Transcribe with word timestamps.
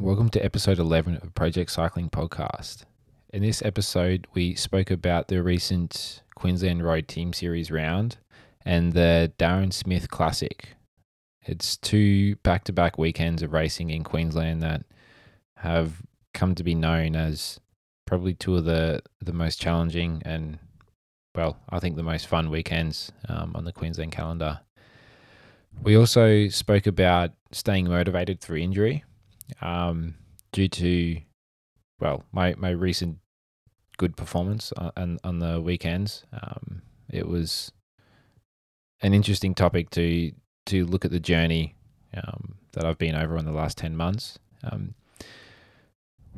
Welcome 0.00 0.30
to 0.30 0.42
episode 0.42 0.78
11 0.78 1.16
of 1.16 1.34
Project 1.34 1.70
Cycling 1.70 2.08
Podcast. 2.08 2.84
In 3.34 3.42
this 3.42 3.60
episode, 3.60 4.26
we 4.32 4.54
spoke 4.54 4.90
about 4.90 5.28
the 5.28 5.42
recent 5.42 6.22
Queensland 6.36 6.82
Road 6.82 7.06
Team 7.06 7.34
Series 7.34 7.70
round 7.70 8.16
and 8.64 8.94
the 8.94 9.30
Darren 9.38 9.70
Smith 9.70 10.08
Classic. 10.08 10.68
It's 11.42 11.76
two 11.76 12.36
back 12.36 12.64
to 12.64 12.72
back 12.72 12.96
weekends 12.96 13.42
of 13.42 13.52
racing 13.52 13.90
in 13.90 14.02
Queensland 14.02 14.62
that 14.62 14.86
have 15.58 16.00
come 16.32 16.54
to 16.54 16.64
be 16.64 16.74
known 16.74 17.14
as 17.14 17.60
probably 18.06 18.32
two 18.32 18.56
of 18.56 18.64
the, 18.64 19.02
the 19.20 19.34
most 19.34 19.60
challenging 19.60 20.22
and, 20.24 20.58
well, 21.34 21.58
I 21.68 21.78
think 21.78 21.96
the 21.96 22.02
most 22.02 22.26
fun 22.26 22.48
weekends 22.48 23.12
um, 23.28 23.52
on 23.54 23.66
the 23.66 23.72
Queensland 23.72 24.12
calendar. 24.12 24.60
We 25.82 25.94
also 25.94 26.48
spoke 26.48 26.86
about 26.86 27.32
staying 27.52 27.86
motivated 27.86 28.40
through 28.40 28.60
injury 28.60 29.04
um, 29.60 30.14
due 30.52 30.68
to, 30.68 31.20
well, 31.98 32.24
my, 32.32 32.54
my 32.56 32.70
recent 32.70 33.18
good 33.96 34.16
performance 34.16 34.72
on, 34.76 34.92
on, 34.96 35.18
on 35.24 35.38
the 35.38 35.60
weekends. 35.60 36.24
Um, 36.32 36.82
it 37.10 37.28
was 37.28 37.72
an 39.02 39.14
interesting 39.14 39.54
topic 39.54 39.90
to 39.90 40.32
to 40.66 40.86
look 40.86 41.04
at 41.04 41.10
the 41.10 41.20
journey 41.20 41.74
um, 42.14 42.54
that 42.72 42.84
I've 42.84 42.98
been 42.98 43.14
over 43.14 43.36
in 43.36 43.44
the 43.44 43.52
last 43.52 43.78
10 43.78 43.96
months. 43.96 44.38
Um, 44.62 44.94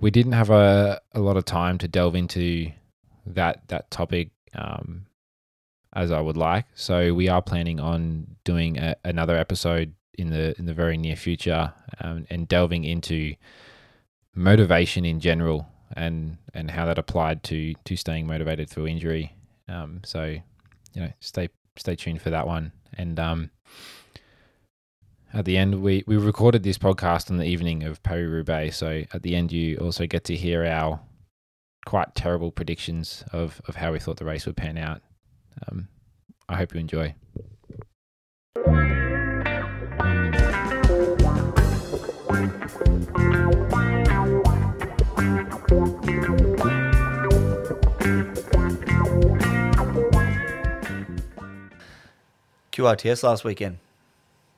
we 0.01 0.11
didn't 0.11 0.33
have 0.33 0.48
a, 0.48 1.01
a 1.12 1.20
lot 1.20 1.37
of 1.37 1.45
time 1.45 1.77
to 1.79 1.89
delve 1.89 2.15
into 2.15 2.70
that 3.27 3.69
that 3.69 3.91
topic 3.91 4.31
um, 4.55 5.06
as 5.95 6.11
I 6.11 6.20
would 6.20 6.37
like. 6.37 6.67
So 6.75 7.15
we 7.15 7.29
are 7.29 7.42
planning 7.42 7.79
on 7.79 8.37
doing 8.45 8.79
a, 8.79 8.97
another 9.05 9.37
episode 9.37 9.95
in 10.15 10.30
the 10.30 10.59
in 10.59 10.66
the 10.66 10.75
very 10.75 10.97
near 10.97 11.16
future 11.16 11.73
um, 12.01 12.27
and 12.30 12.48
delving 12.48 12.84
into 12.84 13.34
motivation 14.34 15.05
in 15.05 15.20
general 15.20 15.66
and 15.95 16.39
and 16.55 16.70
how 16.70 16.87
that 16.87 16.98
applied 16.98 17.42
to 17.45 17.75
to 17.84 17.97
staying 17.97 18.27
motivated 18.27 18.69
through 18.69 18.86
injury. 18.86 19.34
Um, 19.69 20.01
so 20.05 20.36
you 20.95 21.01
know, 21.01 21.12
stay 21.20 21.48
stay 21.77 21.97
tuned 21.97 22.23
for 22.23 22.31
that 22.31 22.47
one. 22.47 22.73
And 22.95 23.19
um, 23.19 23.51
at 25.33 25.45
the 25.45 25.56
end, 25.56 25.83
we 25.83 26.05
we 26.06 26.17
recorded 26.17 26.62
this 26.62 26.79
podcast 26.79 27.31
on 27.31 27.39
the 27.39 27.47
evening 27.47 27.83
of 27.84 28.03
Paris 28.03 28.29
Roubaix. 28.29 28.77
So 28.77 29.03
at 29.12 29.23
the 29.23 29.34
end, 29.34 29.53
you 29.53 29.79
also 29.79 30.06
get 30.06 30.25
to 30.25 30.36
hear 30.36 30.64
our 30.64 31.01
quite 31.84 32.14
terrible 32.14 32.53
predictions 32.53 33.25
of 33.33 33.61
of 33.67 33.77
how 33.77 33.92
we 33.92 33.98
thought 33.98 34.19
the 34.19 34.25
race 34.25 34.47
would 34.47 34.56
pan 34.56 34.79
out. 34.79 35.01
Um, 35.69 35.89
I 36.48 36.56
hope 36.56 36.75
you 36.75 36.81
enjoy. 36.81 37.14
QRTS 52.73 53.23
last 53.23 53.45
weekend. 53.45 53.78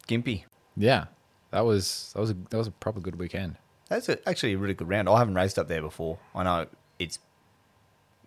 Gympie. 0.09 0.45
Yeah, 0.77 1.07
that 1.51 1.65
was 1.65 2.13
that 2.15 2.21
was 2.21 2.31
a, 2.31 2.37
that 2.51 2.57
was 2.57 2.67
a 2.67 2.73
proper 2.73 3.01
good 3.01 3.17
weekend. 3.17 3.57
That's 3.89 4.09
a, 4.09 4.29
actually 4.29 4.55
a 4.55 4.59
really 4.59 4.75
good 4.75 4.89
round. 4.89 5.09
I 5.09 5.19
haven't 5.19 5.35
raced 5.35 5.59
up 5.59 5.69
there 5.69 5.83
before. 5.83 6.19
I 6.35 6.43
know 6.43 6.67
it's 6.99 7.19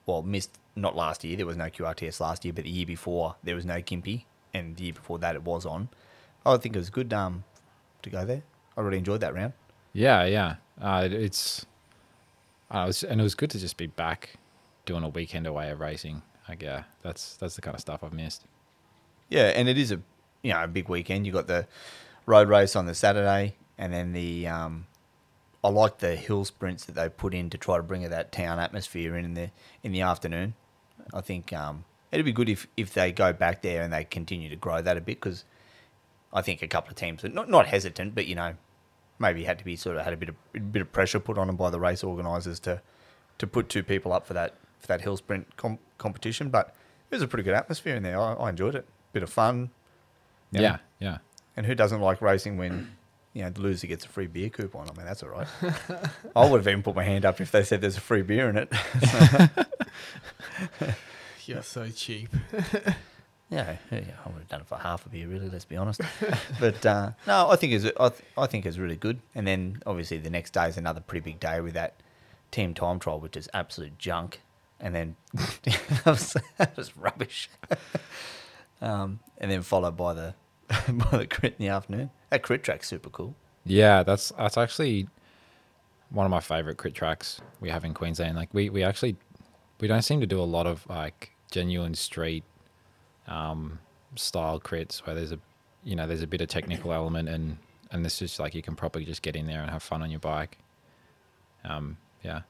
well 0.06 0.22
missed 0.22 0.58
not 0.76 0.96
last 0.96 1.24
year. 1.24 1.36
There 1.38 1.46
was 1.46 1.58
no 1.58 1.66
QRTS 1.66 2.20
last 2.20 2.46
year, 2.46 2.54
but 2.54 2.64
the 2.64 2.70
year 2.70 2.86
before 2.86 3.36
there 3.44 3.56
was 3.56 3.66
no 3.66 3.76
Gympie, 3.76 4.24
and 4.54 4.76
the 4.76 4.86
year 4.86 4.94
before 4.94 5.20
that 5.20 5.36
it 5.36 5.44
was 5.44 5.66
on. 5.66 5.90
I 6.46 6.58
think 6.58 6.76
it 6.76 6.80
was 6.80 6.90
good 6.90 7.12
um, 7.12 7.44
to 8.04 8.10
go 8.10 8.26
there. 8.26 8.44
I 8.78 8.82
really 8.82 9.00
enjoyed 9.00 9.22
that 9.22 9.34
round. 9.34 9.54
Yeah, 9.94 10.26
yeah. 10.26 10.56
Uh, 10.80 11.08
it's 11.12 11.66
uh, 12.74 12.80
it 12.80 12.88
was, 12.88 13.04
and 13.04 13.20
it 13.20 13.24
was 13.24 13.36
good 13.36 13.50
to 13.52 13.60
just 13.60 13.78
be 13.78 13.88
back 13.88 14.38
doing 14.86 15.04
a 15.04 15.10
weekend 15.10 15.48
away 15.48 15.70
of 15.70 15.80
racing. 15.80 16.22
Like, 16.48 16.62
yeah, 16.62 16.84
that's 17.02 17.36
that's 17.36 17.56
the 17.56 17.62
kind 17.62 17.76
of 17.76 17.82
stuff 17.82 18.04
I've 18.04 18.14
missed. 18.14 18.46
Yeah, 19.30 19.48
and 19.48 19.68
it 19.68 19.78
is 19.78 19.92
a 19.92 20.02
you 20.42 20.54
know 20.54 20.64
a 20.64 20.68
big 20.68 20.90
weekend. 20.90 21.26
You 21.26 21.34
got 21.34 21.48
the 21.48 21.68
road 22.26 22.50
race 22.50 22.76
on 22.76 22.86
the 22.86 22.96
Saturday, 22.96 23.56
and 23.78 23.94
then 23.94 24.14
the 24.14 24.48
um, 24.48 24.88
I 25.64 25.70
like 25.70 25.98
the 25.98 26.16
hill 26.16 26.46
sprints 26.46 26.86
that 26.86 26.96
they 26.96 27.10
put 27.10 27.34
in 27.34 27.50
to 27.50 27.58
try 27.58 27.78
to 27.78 27.84
bring 27.84 28.08
that 28.08 28.32
town 28.32 28.60
atmosphere 28.60 29.16
in, 29.18 29.26
in 29.26 29.34
the 29.34 29.52
in 29.84 29.92
the 29.92 30.02
afternoon. 30.02 30.54
I 31.14 31.22
think 31.22 31.54
um, 31.54 31.86
it'd 32.12 32.26
be 32.26 32.32
good 32.32 32.50
if 32.50 32.68
if 32.78 32.94
they 32.94 33.12
go 33.12 33.34
back 33.34 33.62
there 33.62 33.84
and 33.84 33.92
they 33.92 34.04
continue 34.04 34.50
to 34.50 34.56
grow 34.56 34.82
that 34.82 34.98
a 34.98 35.02
bit 35.02 35.20
because 35.20 35.44
I 36.34 36.42
think 36.42 36.62
a 36.62 36.68
couple 36.68 36.92
of 36.92 36.96
teams 36.96 37.24
are 37.24 37.30
not 37.30 37.50
not 37.50 37.68
hesitant, 37.68 38.16
but 38.16 38.28
you 38.28 38.36
know 38.36 38.54
maybe 39.20 39.44
had 39.44 39.58
to 39.58 39.66
be 39.66 39.76
sort 39.76 39.98
of 39.98 40.04
had 40.04 40.14
a 40.14 40.18
bit 40.18 40.30
of 40.30 40.36
a 40.56 40.60
bit 40.60 40.82
of 40.82 40.92
pressure 40.92 41.20
put 41.20 41.38
on 41.38 41.48
them 41.48 41.56
by 41.56 41.70
the 41.70 41.80
race 41.80 42.04
organisers 42.04 42.60
to 42.62 42.82
to 43.38 43.48
put 43.48 43.70
two 43.70 43.84
people 43.84 44.14
up 44.14 44.26
for 44.26 44.34
that 44.34 44.56
for 44.80 44.88
that 44.88 45.02
hill 45.02 45.18
sprint 45.18 45.58
com- 45.58 45.80
competition. 45.98 46.50
But 46.50 46.76
it 47.10 47.16
was 47.16 47.22
a 47.22 47.28
pretty 47.28 47.44
good 47.44 47.56
atmosphere 47.56 47.96
in 47.96 48.04
there. 48.04 48.20
I, 48.20 48.34
I 48.34 48.50
enjoyed 48.50 48.76
it. 48.76 48.86
Bit 49.14 49.24
of 49.24 49.30
fun. 49.30 49.70
you 50.52 50.62
know. 50.62 50.68
Yeah, 50.68 50.78
yeah. 51.00 51.18
And 51.56 51.66
who 51.66 51.76
doesn't 51.76 52.02
like 52.02 52.22
racing 52.22 52.58
when 52.58 52.92
you 53.34 53.44
know 53.44 53.50
the 53.50 53.62
loser 53.62 53.88
gets 53.88 54.06
a 54.06 54.10
free 54.10 54.28
beer 54.28 54.50
coupon? 54.50 54.90
I 54.90 54.94
mean, 54.98 55.06
that's 55.06 55.24
all 55.24 55.30
right. 55.30 55.48
I 56.36 56.50
would 56.50 56.60
have 56.60 56.68
even 56.68 56.84
put 56.84 56.96
my 56.96 57.04
hand 57.04 57.26
up 57.26 57.42
if 57.42 57.52
they 57.52 57.64
said 57.64 57.82
there's 57.82 57.98
a 57.98 58.02
free 58.02 58.22
beer 58.22 58.50
in 58.50 58.58
it. 58.58 58.72
You're 61.46 61.64
so 61.64 61.90
cheap. 61.90 62.30
Yeah, 63.50 63.78
yeah, 63.92 64.02
I 64.26 64.30
would 64.30 64.40
have 64.40 64.50
done 64.50 64.60
it 64.60 64.68
for 64.68 64.78
half 64.78 65.06
a 65.06 65.10
beer, 65.10 65.26
really. 65.26 65.50
Let's 65.50 65.64
be 65.64 65.78
honest. 65.78 66.02
but 66.60 66.86
uh, 66.86 67.12
no, 67.26 67.50
I 67.50 67.56
think 67.56 67.72
it's 67.72 67.86
I, 67.98 68.10
th- 68.10 68.22
I 68.38 68.46
think 68.46 68.66
it's 68.66 68.78
really 68.78 68.98
good. 68.98 69.22
And 69.34 69.48
then 69.48 69.82
obviously 69.86 70.18
the 70.18 70.30
next 70.30 70.52
day 70.52 70.68
is 70.68 70.76
another 70.76 71.00
pretty 71.00 71.24
big 71.32 71.40
day 71.40 71.62
with 71.62 71.74
that 71.74 71.94
team 72.52 72.74
time 72.74 73.00
trial, 73.00 73.22
which 73.22 73.38
is 73.38 73.48
absolute 73.54 73.98
junk. 73.98 74.42
And 74.82 74.94
then 74.94 75.16
that, 75.64 76.02
was, 76.06 76.36
that 76.58 76.76
was 76.76 76.98
rubbish. 76.98 77.50
Um, 78.82 79.20
and 79.38 79.52
then 79.52 79.62
followed 79.62 79.98
by 79.98 80.14
the 80.14 80.36
by 80.70 81.18
the 81.18 81.28
crit 81.28 81.56
in 81.58 81.66
the 81.66 81.70
afternoon. 81.70 82.10
That 82.30 82.44
crit 82.44 82.64
track's 82.64 82.88
super 82.88 83.10
cool. 83.10 83.36
Yeah, 83.66 84.04
that's 84.04 84.32
that's 84.38 84.58
actually 84.58 85.08
one 86.10 86.26
of 86.26 86.32
my 86.32 86.40
favorite 86.40 86.78
crit 86.78 86.94
tracks 86.94 87.42
we 87.60 87.70
have 87.70 87.84
in 87.84 87.94
Queensland. 87.94 88.36
Like 88.36 88.54
we 88.54 88.70
we 88.70 88.84
actually 88.84 89.18
we 89.80 89.88
don't 89.88 90.02
seem 90.02 90.20
to 90.20 90.28
do 90.28 90.40
a 90.40 90.44
lot 90.44 90.68
of 90.68 90.88
like 90.90 91.32
genuine 91.52 91.96
street 91.96 92.44
um, 93.28 93.80
style 94.16 94.60
crits 94.60 95.00
where 95.00 95.16
there's 95.16 95.32
a 95.32 95.40
you 95.84 95.96
know 95.96 96.08
there's 96.08 96.22
a 96.22 96.28
bit 96.28 96.42
of 96.42 96.48
technical 96.48 96.94
element 96.94 97.30
and 97.30 97.58
and 97.92 98.04
this 98.04 98.22
is 98.22 98.40
like 98.40 98.56
you 98.56 98.62
can 98.62 98.76
probably 98.76 99.06
just 99.06 99.22
get 99.22 99.36
in 99.36 99.48
there 99.48 99.62
and 99.62 99.70
have 99.72 99.84
fun 99.84 100.02
on 100.02 100.10
your 100.10 100.20
bike. 100.20 100.58
Um, 101.64 101.98
yeah, 102.24 102.42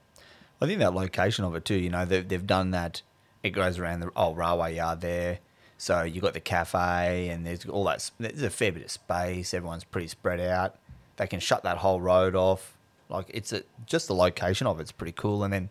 I 0.62 0.66
think 0.66 0.80
that 0.80 0.94
location 0.94 1.46
of 1.46 1.56
it 1.56 1.66
too. 1.66 1.76
You 1.76 1.90
know, 1.90 2.06
they've 2.06 2.28
they've 2.28 2.46
done 2.46 2.72
that. 2.72 3.02
It 3.44 3.52
goes 3.52 3.78
around 3.80 4.00
the 4.02 4.12
old 4.16 4.38
railway 4.38 4.76
yard 4.76 5.02
there, 5.02 5.40
so 5.78 6.04
you 6.04 6.22
got 6.22 6.34
the 6.34 6.40
cafe 6.40 7.30
and 7.30 7.46
there's 7.46 7.66
all 7.66 7.84
that. 7.86 8.10
There's 8.20 8.42
a 8.42 8.50
fair 8.50 8.72
bit 8.72 8.84
of 8.84 8.92
space. 8.92 9.54
Everyone's 9.54 9.84
pretty 9.84 10.08
spread 10.08 10.40
out. 10.40 10.76
They 11.18 11.28
can 11.28 11.40
shut 11.40 11.64
that 11.64 11.78
whole 11.78 12.02
road 12.02 12.36
off. 12.36 12.76
Like 13.10 13.26
it's 13.30 13.54
a, 13.54 13.64
just 13.86 14.08
the 14.08 14.16
location 14.16 14.68
of 14.68 14.80
it's 14.80 14.92
pretty 14.92 15.14
cool. 15.14 15.44
And 15.44 15.54
then, 15.54 15.70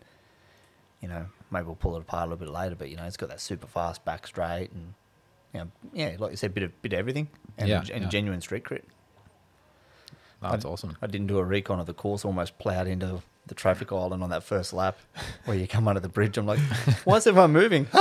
you 1.01 1.07
know, 1.07 1.27
maybe 1.51 1.65
we'll 1.67 1.75
pull 1.75 1.95
it 1.95 2.01
apart 2.01 2.27
a 2.27 2.31
little 2.31 2.45
bit 2.45 2.53
later. 2.53 2.75
But 2.75 2.89
you 2.89 2.97
know, 2.97 3.03
it's 3.03 3.17
got 3.17 3.29
that 3.29 3.41
super 3.41 3.67
fast 3.67 4.03
back 4.05 4.25
straight 4.27 4.71
and 4.71 4.93
you 5.53 5.59
know, 5.61 5.71
yeah, 5.93 6.15
like 6.19 6.31
you 6.31 6.37
said, 6.37 6.53
bit 6.53 6.63
of 6.63 6.81
bit 6.81 6.93
of 6.93 6.99
everything 6.99 7.27
and, 7.57 7.69
Yeah, 7.69 7.83
and 7.93 8.03
yeah. 8.03 8.09
genuine 8.09 8.41
street 8.41 8.63
crit. 8.63 8.85
That's 10.41 10.65
I- 10.65 10.69
awesome. 10.69 10.97
I 11.01 11.07
didn't 11.07 11.27
do 11.27 11.37
a 11.39 11.43
recon 11.43 11.79
of 11.79 11.85
the 11.85 11.93
course, 11.93 12.23
almost 12.25 12.57
ploughed 12.59 12.87
into 12.87 13.21
the 13.47 13.55
traffic 13.55 13.91
island 13.93 14.21
on 14.23 14.29
that 14.29 14.43
first 14.43 14.73
lap 14.73 14.97
where 15.45 15.55
you 15.57 15.67
come 15.67 15.87
under 15.87 16.01
the 16.01 16.09
bridge. 16.09 16.37
I'm 16.37 16.45
like, 16.45 16.59
why 17.05 17.15
is 17.17 17.27
everyone 17.27 17.53
moving? 17.53 17.87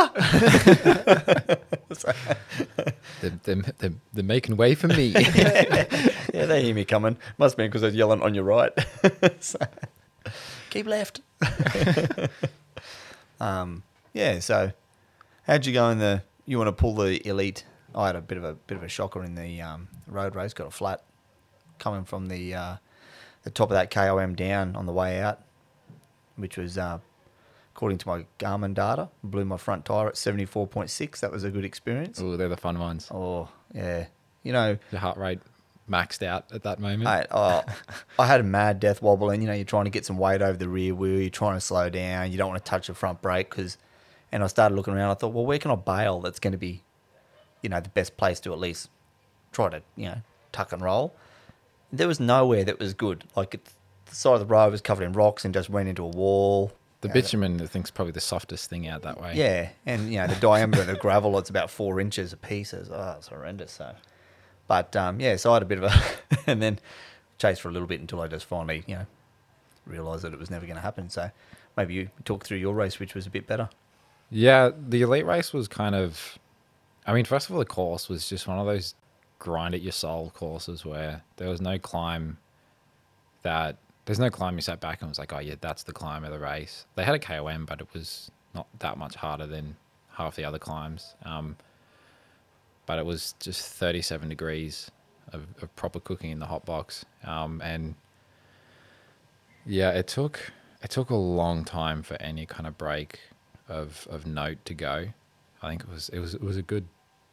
They're, 3.20 3.32
they're, 3.44 3.54
they're, 3.78 3.92
they're 4.12 4.24
making 4.24 4.56
way 4.56 4.74
for 4.74 4.88
me. 4.88 5.06
yeah, 5.14 5.84
they 6.46 6.62
hear 6.62 6.74
me 6.74 6.84
coming. 6.84 7.16
Must 7.38 7.56
be 7.56 7.64
because 7.66 7.80
they're 7.80 7.90
yelling 7.90 8.20
on 8.22 8.34
your 8.34 8.44
right. 8.44 8.72
So, 9.40 9.58
keep 10.70 10.86
left. 10.86 11.20
um, 13.40 13.82
yeah, 14.12 14.40
so 14.40 14.72
how'd 15.46 15.64
you 15.64 15.72
go 15.72 15.88
in 15.90 15.98
the, 15.98 16.22
you 16.44 16.58
want 16.58 16.68
to 16.68 16.72
pull 16.72 16.94
the 16.94 17.26
elite? 17.26 17.64
I 17.94 18.08
had 18.08 18.16
a 18.16 18.20
bit 18.20 18.36
of 18.36 18.44
a 18.44 18.52
bit 18.54 18.76
of 18.76 18.82
a 18.84 18.88
shocker 18.88 19.24
in 19.24 19.34
the 19.34 19.62
um, 19.62 19.88
road 20.06 20.34
race, 20.34 20.52
got 20.52 20.66
a 20.66 20.70
flat 20.70 21.02
coming 21.78 22.04
from 22.04 22.26
the 22.28 22.54
uh, 22.54 22.76
the 23.44 23.50
top 23.50 23.70
of 23.70 23.74
that 23.74 23.90
KOM 23.90 24.34
down 24.34 24.74
on 24.76 24.86
the 24.86 24.92
way 24.92 25.20
out, 25.20 25.40
which 26.36 26.56
was, 26.56 26.76
uh, 26.76 26.98
according 27.74 27.98
to 27.98 28.08
my 28.08 28.26
Garmin 28.38 28.74
data, 28.74 29.08
blew 29.22 29.44
my 29.44 29.56
front 29.56 29.84
tyre 29.84 30.08
at 30.08 30.14
74.6. 30.14 31.20
That 31.20 31.30
was 31.30 31.44
a 31.44 31.50
good 31.50 31.64
experience. 31.64 32.20
oh, 32.20 32.36
they're 32.36 32.48
the 32.48 32.56
fun 32.56 32.78
ones. 32.78 33.08
Oh, 33.12 33.48
yeah. 33.74 34.06
You 34.42 34.52
know, 34.52 34.78
The 34.90 34.98
heart 34.98 35.16
rate 35.16 35.40
maxed 35.88 36.24
out 36.26 36.46
at 36.52 36.64
that 36.64 36.80
moment. 36.80 37.04
Mate, 37.04 37.26
oh, 37.30 37.62
I 38.18 38.26
had 38.26 38.40
a 38.40 38.44
mad 38.44 38.80
death 38.80 39.00
wobble, 39.02 39.30
and 39.30 39.42
you 39.42 39.48
know 39.48 39.54
you're 39.54 39.64
trying 39.64 39.84
to 39.84 39.90
get 39.90 40.04
some 40.04 40.18
weight 40.18 40.42
over 40.42 40.56
the 40.58 40.68
rear 40.68 40.94
wheel. 40.94 41.20
You're 41.20 41.30
trying 41.30 41.54
to 41.54 41.60
slow 41.60 41.88
down. 41.88 42.32
You 42.32 42.38
don't 42.38 42.48
want 42.48 42.64
to 42.64 42.68
touch 42.68 42.88
the 42.88 42.94
front 42.94 43.22
brake 43.22 43.50
because. 43.50 43.78
And 44.32 44.42
I 44.42 44.48
started 44.48 44.74
looking 44.74 44.92
around. 44.92 45.10
I 45.10 45.14
thought, 45.14 45.32
well, 45.32 45.46
where 45.46 45.58
can 45.58 45.70
I 45.70 45.76
bail? 45.76 46.20
That's 46.20 46.40
going 46.40 46.50
to 46.50 46.58
be, 46.58 46.82
you 47.62 47.68
know, 47.68 47.78
the 47.78 47.88
best 47.90 48.16
place 48.16 48.40
to 48.40 48.52
at 48.52 48.58
least 48.58 48.90
try 49.52 49.68
to, 49.70 49.82
you 49.94 50.06
know, 50.06 50.20
tuck 50.50 50.72
and 50.72 50.82
roll. 50.82 51.14
There 51.96 52.08
was 52.08 52.20
nowhere 52.20 52.64
that 52.64 52.78
was 52.78 52.94
good. 52.94 53.24
Like 53.34 53.54
it, 53.54 53.68
the 54.06 54.14
side 54.14 54.34
of 54.34 54.40
the 54.40 54.46
road 54.46 54.72
was 54.72 54.80
covered 54.80 55.04
in 55.04 55.12
rocks 55.12 55.44
and 55.44 55.52
just 55.52 55.68
went 55.68 55.88
into 55.88 56.04
a 56.04 56.08
wall. 56.08 56.72
The 57.02 57.08
Yeah, 57.08 57.14
bitumen, 57.14 57.60
I 57.60 57.66
think, 57.66 57.86
is 57.86 57.90
probably 57.90 58.12
the 58.12 58.20
softest 58.20 58.70
thing 58.70 58.88
out 58.88 59.02
that 59.02 59.20
way. 59.20 59.32
Yeah, 59.34 59.68
and 59.84 60.10
you 60.10 60.18
know 60.18 60.26
the 60.26 60.36
diameter 60.36 60.80
of 60.80 60.86
the 60.86 60.94
gravel, 60.96 61.38
it's 61.38 61.50
about 61.50 61.70
four 61.70 62.00
inches 62.00 62.32
a 62.32 62.36
piece. 62.36 62.72
It's, 62.72 62.88
oh, 62.90 63.14
it's 63.18 63.28
horrendous. 63.28 63.72
So, 63.72 63.94
but 64.66 64.96
um, 64.96 65.20
yeah, 65.20 65.36
so 65.36 65.50
I 65.50 65.54
had 65.56 65.62
a 65.62 65.66
bit 65.66 65.78
of 65.78 65.84
a, 65.84 66.02
and 66.50 66.62
then 66.62 66.78
chased 67.38 67.60
for 67.60 67.68
a 67.68 67.72
little 67.72 67.88
bit 67.88 68.00
until 68.00 68.20
I 68.20 68.28
just 68.28 68.46
finally, 68.46 68.82
you 68.86 68.96
know, 68.96 69.06
realised 69.84 70.22
that 70.24 70.32
it 70.32 70.38
was 70.38 70.50
never 70.50 70.64
going 70.64 70.76
to 70.76 70.82
happen. 70.82 71.10
So, 71.10 71.30
maybe 71.76 71.94
you 71.94 72.10
talk 72.24 72.44
through 72.44 72.58
your 72.58 72.74
race, 72.74 72.98
which 72.98 73.14
was 73.14 73.26
a 73.26 73.30
bit 73.30 73.46
better. 73.46 73.68
Yeah, 74.30 74.70
the 74.76 75.02
elite 75.02 75.26
race 75.26 75.52
was 75.52 75.68
kind 75.68 75.94
of. 75.94 76.38
I 77.06 77.12
mean, 77.12 77.24
first 77.24 77.48
of 77.48 77.54
all, 77.54 77.60
the 77.60 77.66
course 77.66 78.08
was 78.08 78.28
just 78.28 78.48
one 78.48 78.58
of 78.58 78.66
those 78.66 78.94
grind 79.38 79.74
at 79.74 79.82
your 79.82 79.92
soul 79.92 80.30
courses 80.34 80.84
where 80.84 81.22
there 81.36 81.48
was 81.48 81.60
no 81.60 81.78
climb 81.78 82.38
that. 83.42 83.78
There's 84.04 84.20
no 84.20 84.30
climb 84.30 84.54
you 84.54 84.60
sat 84.60 84.78
back 84.78 85.00
and 85.00 85.08
was 85.08 85.18
like, 85.18 85.32
oh, 85.32 85.40
yeah, 85.40 85.56
that's 85.60 85.82
the 85.82 85.92
climb 85.92 86.24
of 86.24 86.30
the 86.30 86.38
race. 86.38 86.86
They 86.94 87.02
had 87.02 87.16
a 87.16 87.18
KOM, 87.18 87.66
but 87.66 87.80
it 87.80 87.88
was 87.92 88.30
not 88.54 88.68
that 88.78 88.98
much 88.98 89.16
harder 89.16 89.48
than 89.48 89.76
half 90.12 90.36
the 90.36 90.44
other 90.44 90.60
climbs. 90.60 91.16
Um, 91.24 91.56
but 92.86 93.00
it 93.00 93.04
was 93.04 93.34
just 93.40 93.66
37 93.66 94.28
degrees 94.28 94.92
of, 95.32 95.46
of 95.60 95.74
proper 95.76 96.00
cooking 96.00 96.30
in 96.30 96.38
the 96.38 96.46
hot 96.46 96.64
box. 96.64 97.04
Um, 97.24 97.60
and 97.64 97.96
yeah, 99.66 99.90
it 99.90 100.06
took 100.06 100.52
it 100.82 100.90
took 100.90 101.10
a 101.10 101.16
long 101.16 101.64
time 101.64 102.02
for 102.02 102.16
any 102.20 102.46
kind 102.46 102.66
of 102.66 102.78
break 102.78 103.20
of 103.68 104.06
of 104.10 104.26
note 104.26 104.58
to 104.66 104.74
go. 104.74 105.08
I 105.62 105.68
think 105.68 105.82
it 105.82 105.88
was 105.88 106.08
it 106.10 106.20
was 106.20 106.34
it 106.34 106.42
was 106.42 106.56
a 106.56 106.62
good 106.62 106.86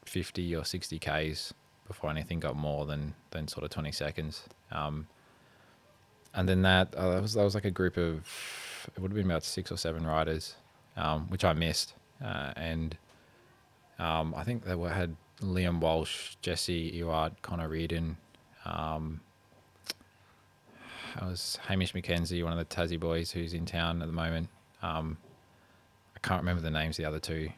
50 0.05 0.55
or 0.55 0.65
60 0.65 0.99
k's 0.99 1.53
before 1.87 2.09
anything 2.09 2.39
got 2.39 2.55
more 2.55 2.85
than 2.85 3.13
than 3.31 3.47
sort 3.47 3.63
of 3.63 3.69
20 3.69 3.91
seconds. 3.91 4.43
Um, 4.71 5.07
and 6.33 6.47
then 6.49 6.61
that 6.63 6.93
uh, 6.95 7.11
that 7.11 7.21
was 7.21 7.33
that 7.33 7.43
was 7.43 7.55
like 7.55 7.65
a 7.65 7.71
group 7.71 7.97
of 7.97 8.27
it 8.95 9.01
would 9.01 9.11
have 9.11 9.15
been 9.15 9.29
about 9.29 9.43
six 9.43 9.71
or 9.71 9.77
seven 9.77 10.05
riders, 10.05 10.55
um, 10.97 11.29
which 11.29 11.43
I 11.43 11.53
missed. 11.53 11.93
Uh, 12.23 12.51
and 12.55 12.97
um, 13.99 14.33
I 14.35 14.43
think 14.43 14.65
they 14.65 14.75
were 14.75 14.89
had 14.89 15.15
Liam 15.41 15.79
Walsh, 15.79 16.35
Jesse 16.41 16.91
Ewart, 16.93 17.41
Connor 17.41 17.69
Reardon. 17.69 18.17
Um, 18.65 19.21
I 21.19 21.25
was 21.25 21.59
Hamish 21.67 21.93
McKenzie, 21.93 22.43
one 22.43 22.57
of 22.57 22.59
the 22.59 22.75
Tassie 22.75 22.99
boys 22.99 23.31
who's 23.31 23.53
in 23.53 23.65
town 23.65 24.01
at 24.01 24.07
the 24.07 24.13
moment. 24.13 24.49
Um, 24.81 25.17
I 26.15 26.19
can't 26.27 26.41
remember 26.41 26.61
the 26.61 26.71
names 26.71 26.97
of 26.97 27.03
the 27.03 27.07
other 27.07 27.19
two. 27.19 27.49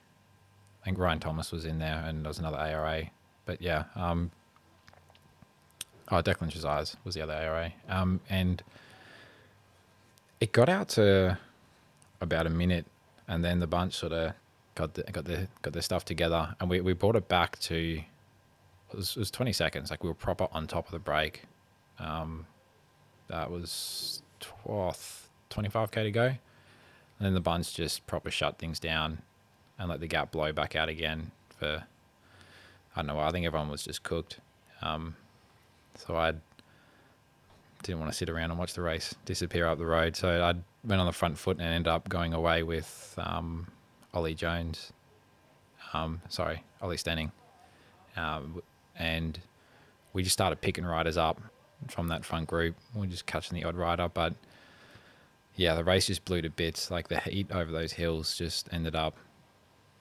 I 0.82 0.86
think 0.86 0.98
Ryan 0.98 1.20
Thomas 1.20 1.52
was 1.52 1.66
in 1.66 1.80
there, 1.80 2.04
and 2.06 2.24
there 2.24 2.30
was 2.30 2.40
another 2.40 2.58
ARA. 2.58 3.10
But 3.46 3.62
yeah, 3.62 3.84
um, 3.96 4.32
oh, 6.10 6.22
Declan 6.22 6.52
Trezise 6.52 6.96
was 7.04 7.16
the 7.16 7.22
other 7.22 7.34
ARA. 7.34 7.74
Um, 7.88 8.20
and 8.30 8.64
it 10.40 10.52
got 10.52 10.68
out 10.68 10.90
to 10.90 11.38
about 12.22 12.48
a 12.48 12.50
minute, 12.50 12.86
and 13.28 13.44
then 13.44 13.60
the 13.60 13.68
bunch 13.68 13.94
sort 13.94 14.14
of 14.14 14.34
got 14.74 14.96
the, 14.96 15.04
got 15.04 15.26
the 15.26 15.48
got 15.62 15.74
their 15.74 15.82
stuff 15.82 16.06
together, 16.06 16.56
and 16.60 16.70
we, 16.70 16.82
we 16.82 16.94
brought 16.94 17.16
it 17.16 17.28
back 17.28 17.60
to 17.60 18.02
it 18.92 18.96
was, 18.96 19.16
it 19.16 19.20
was 19.20 19.32
twenty 19.32 19.54
seconds. 19.54 19.92
Like 19.92 20.04
we 20.04 20.10
were 20.10 20.16
proper 20.16 20.48
on 20.52 20.68
top 20.68 20.88
of 20.88 20.92
the 20.92 21.00
break. 21.00 21.44
Um, 22.00 22.48
that 23.28 23.52
was 23.52 24.22
twelfth, 24.40 25.30
twenty 25.50 25.70
five 25.70 25.92
k 25.92 26.04
to 26.04 26.12
go, 26.12 26.26
and 26.26 26.38
then 27.20 27.34
the 27.34 27.42
bunch 27.42 27.76
just 27.76 28.08
proper 28.08 28.32
shut 28.32 28.58
things 28.58 28.80
down, 28.80 29.20
and 29.78 29.88
let 29.90 30.00
the 30.00 30.08
gap 30.08 30.32
blow 30.32 30.52
back 30.52 30.76
out 30.76 30.90
again 30.90 31.32
for. 31.60 31.84
I 32.96 33.02
don't 33.02 33.08
know. 33.08 33.20
I 33.20 33.32
think 33.32 33.46
everyone 33.46 33.70
was 33.70 33.84
just 33.84 34.04
cooked. 34.04 34.40
Um, 34.82 35.16
so 35.96 36.16
I 36.16 36.34
didn't 37.84 38.00
want 38.00 38.12
to 38.12 38.18
sit 38.18 38.30
around 38.30 38.52
and 38.52 38.60
watch 38.60 38.74
the 38.74 38.82
race 38.82 39.14
disappear 39.26 39.68
up 39.68 39.78
the 39.78 39.86
road. 39.86 40.16
So 40.16 40.42
I 40.44 40.54
went 40.88 41.00
on 41.00 41.06
the 41.06 41.14
front 41.14 41.38
foot 41.38 41.58
and 41.58 41.68
ended 41.68 41.88
up 41.88 42.10
going 42.10 42.34
away 42.34 42.64
with 42.64 43.14
um, 43.18 43.68
Ollie 44.14 44.34
Jones. 44.34 44.94
Um, 45.94 46.22
sorry, 46.30 46.64
Ollie 46.82 46.98
Stenning. 46.98 47.32
Um, 48.16 48.62
and 48.98 49.40
we 50.14 50.24
just 50.24 50.34
started 50.34 50.62
picking 50.62 50.86
riders 50.86 51.18
up 51.18 51.42
from 51.90 52.08
that 52.08 52.24
front 52.24 52.48
group. 52.48 52.76
We 52.94 53.02
were 53.02 53.08
just 53.08 53.26
catching 53.26 53.60
the 53.60 53.66
odd 53.66 53.76
rider, 53.76 54.10
but 54.10 54.34
yeah, 55.56 55.76
the 55.76 55.84
race 55.84 56.08
just 56.08 56.26
blew 56.26 56.42
to 56.42 56.50
bits. 56.50 56.90
Like 56.90 57.08
the 57.08 57.20
heat 57.20 57.52
over 57.52 57.72
those 57.72 57.94
hills 57.94 58.38
just 58.38 58.70
ended 58.72 58.96
up. 58.96 59.16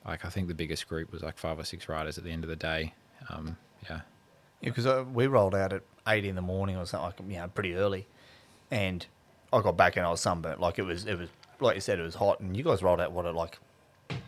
Like 0.07 0.25
I 0.25 0.29
think 0.29 0.49
the 0.49 0.55
biggest 0.55 0.89
group 0.89 1.11
was 1.13 1.23
like 1.23 1.39
five 1.39 1.59
or 1.59 1.65
six 1.65 1.89
riders 1.89 2.19
at 2.19 2.25
the 2.25 2.31
end 2.31 2.45
of 2.45 2.51
the 2.51 2.57
day. 2.57 2.93
Um, 3.31 3.57
yeah. 3.89 4.01
Yeah, 4.61 4.71
because 4.71 4.87
uh, 4.87 5.05
we 5.13 5.27
rolled 5.27 5.55
out 5.55 5.73
at 5.73 5.83
eight 6.09 6.25
in 6.25 6.35
the 6.37 6.43
morning 6.43 6.77
or 6.77 6.87
something, 6.87 7.07
like 7.27 7.33
you 7.35 7.39
know, 7.41 7.49
pretty 7.49 7.75
early, 7.75 8.07
and 8.71 9.05
I 9.53 9.61
got 9.61 9.77
back 9.77 9.97
and 9.97 10.07
I 10.07 10.11
was 10.11 10.21
sunburnt. 10.21 10.61
Like 10.61 10.79
it 10.79 10.83
was, 10.83 11.07
it 11.07 11.19
was 11.19 11.29
like 11.61 11.75
you 11.75 11.81
said, 11.81 11.99
it 11.99 12.03
was 12.03 12.15
hot, 12.15 12.41
and 12.41 12.57
you 12.57 12.63
guys 12.65 12.83
rolled 12.83 13.01
out 13.01 13.13
what 13.13 13.27
at 13.27 13.35
like 13.35 13.59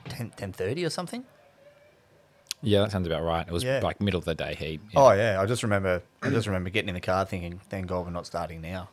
10, 0.08 0.32
10.30 0.36 0.86
or 0.86 0.90
something. 0.90 1.24
Yeah, 2.62 2.80
that 2.80 2.90
sounds 2.92 3.06
about 3.06 3.22
right. 3.22 3.46
It 3.46 3.52
was 3.52 3.62
Yeah. 3.64 3.80
like 3.82 4.00
middle 4.00 4.18
of 4.18 4.24
the 4.24 4.34
day 4.34 4.54
heat. 4.54 4.80
Oh 4.94 5.12
yeah, 5.12 5.40
I 5.40 5.46
just 5.46 5.62
remember, 5.62 6.02
I 6.22 6.30
just 6.30 6.46
remember 6.46 6.70
getting 6.70 6.88
in 6.88 6.94
the 6.94 7.00
car 7.00 7.24
thinking, 7.26 7.60
"Thank 7.68 7.86
God 7.86 8.04
we're 8.06 8.10
not 8.10 8.26
starting 8.26 8.60
now." 8.60 8.88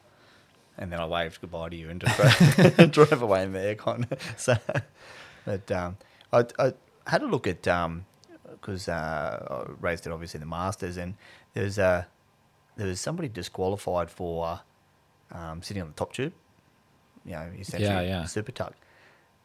And 0.78 0.92
then 0.92 1.00
I 1.00 1.06
waved 1.06 1.40
goodbye 1.40 1.70
to 1.70 1.76
you 1.76 1.90
and 1.90 2.02
just 2.02 2.18
drove, 2.78 2.92
drove 3.10 3.22
away 3.22 3.44
in 3.44 3.54
the 3.54 3.60
aircon. 3.60 4.06
So, 4.38 4.56
but 5.46 5.72
um, 5.72 5.98
I, 6.34 6.46
I 6.60 6.74
had 7.08 7.22
a 7.22 7.28
look 7.28 7.48
at 7.48 7.62
because 7.64 8.88
uh, 8.88 9.64
I 9.68 9.72
raced 9.80 10.08
it 10.08 10.12
obviously 10.12 10.40
in 10.40 10.42
the 10.42 10.48
Masters, 10.48 10.98
and 10.98 11.16
there's 11.54 11.78
uh, 11.80 12.04
there 12.76 12.88
was 12.88 13.00
somebody 13.00 13.30
disqualified 13.30 14.10
for 14.10 14.62
um, 15.32 15.62
sitting 15.62 15.82
on 15.84 15.90
the 15.90 15.96
top 15.96 16.14
tube. 16.14 16.34
You 17.26 17.34
know, 17.34 17.50
essentially 17.58 17.90
Yeah, 17.90 18.02
yeah. 18.02 18.26
super 18.26 18.52
tuck. 18.52 18.74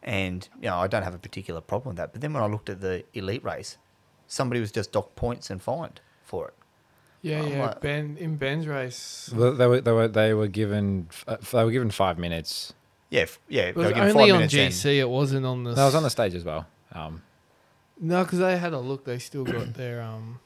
And 0.03 0.47
you 0.61 0.69
know, 0.69 0.77
I 0.77 0.87
don't 0.87 1.03
have 1.03 1.15
a 1.15 1.19
particular 1.19 1.61
problem 1.61 1.89
with 1.91 1.97
that. 1.97 2.11
But 2.13 2.21
then 2.21 2.33
when 2.33 2.43
I 2.43 2.47
looked 2.47 2.69
at 2.69 2.81
the 2.81 3.03
elite 3.13 3.43
race, 3.43 3.77
somebody 4.27 4.59
was 4.61 4.71
just 4.71 4.91
docked 4.91 5.15
points 5.15 5.49
and 5.49 5.61
fined 5.61 6.01
for 6.23 6.47
it. 6.49 6.53
Yeah, 7.21 7.43
yeah. 7.43 7.59
what? 7.59 7.81
Ben 7.81 8.15
in 8.17 8.37
Ben's 8.37 8.65
race, 8.65 9.29
Well, 9.35 9.53
they 9.53 9.67
were 9.67 9.81
they 9.81 9.91
were 9.91 10.07
they 10.07 10.33
were 10.33 10.47
given 10.47 11.09
uh, 11.27 11.35
they 11.51 11.63
were 11.65 11.71
given 11.71 11.91
five 11.91 12.17
minutes. 12.17 12.73
Yeah, 13.09 13.21
f- 13.23 13.39
yeah. 13.49 13.63
it 13.63 13.75
they 13.75 13.79
was 13.79 13.87
were 13.87 13.93
given 13.93 14.09
only 14.09 14.13
five 14.13 14.33
on 14.33 14.37
minutes 14.47 14.53
in. 14.53 14.69
GC. 14.93 14.99
It 14.99 15.09
wasn't 15.09 15.45
on 15.45 15.63
the. 15.65 15.73
No, 15.75 15.81
I 15.81 15.85
was 15.85 15.95
on 15.95 16.03
the 16.03 16.09
stage 16.09 16.33
as 16.35 16.45
well. 16.45 16.65
Um, 16.93 17.21
No, 17.99 18.23
because 18.23 18.39
they 18.39 18.57
had 18.57 18.73
a 18.73 18.79
look. 18.79 19.05
They 19.05 19.19
still 19.19 19.43
got 19.43 19.73
their 19.81 20.01
um 20.01 20.39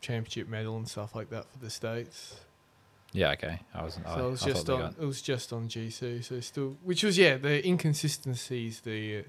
championship 0.00 0.48
medal 0.48 0.76
and 0.76 0.88
stuff 0.88 1.14
like 1.14 1.30
that 1.30 1.50
for 1.50 1.58
the 1.58 1.70
states. 1.70 2.36
yeah, 3.12 3.30
okay. 3.32 3.60
I 3.74 3.82
was. 3.84 3.98
I, 4.04 4.14
So 4.16 4.26
it 4.26 4.30
was 4.30 4.42
I 4.42 4.46
just 4.46 4.70
on. 4.70 4.80
got- 4.80 4.92
It 5.00 5.06
was 5.06 5.22
just 5.22 5.52
on 5.52 5.68
GC. 5.68 6.24
So 6.24 6.40
still, 6.40 6.76
which 6.84 7.02
was 7.02 7.16
yeah, 7.18 7.36
the 7.36 7.66
inconsistencies. 7.66 8.80
The 8.80 9.18
uh, 9.18 9.22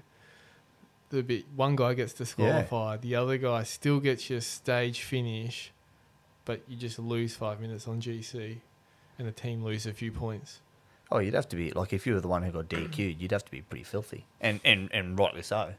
the 1.10 1.22
bit 1.22 1.46
one 1.56 1.74
guy 1.76 1.94
gets 1.94 2.12
disqualified, 2.12 3.00
the 3.02 3.14
other 3.16 3.38
guy 3.38 3.62
still 3.62 3.98
gets 3.98 4.28
your 4.28 4.42
stage 4.42 5.00
finish, 5.02 5.72
but 6.44 6.60
you 6.68 6.76
just 6.76 6.98
lose 6.98 7.34
five 7.34 7.60
minutes 7.60 7.88
on 7.88 8.00
GC, 8.00 8.58
and 9.18 9.26
the 9.26 9.32
team 9.32 9.64
lose 9.64 9.86
a 9.86 9.94
few 9.94 10.12
points. 10.12 10.60
Oh, 11.10 11.18
you'd 11.18 11.34
have 11.34 11.48
to 11.48 11.56
be 11.56 11.70
like 11.70 11.92
if 11.92 12.06
you 12.06 12.14
were 12.14 12.20
the 12.20 12.28
one 12.28 12.42
who 12.42 12.50
got 12.52 12.68
DQ'd, 12.68 13.20
you'd 13.20 13.32
have 13.32 13.44
to 13.44 13.50
be 13.50 13.62
pretty 13.62 13.84
filthy, 13.84 14.26
and 14.40 14.60
and 14.64 14.90
and 14.92 15.18
rightly 15.18 15.42
so. 15.42 15.74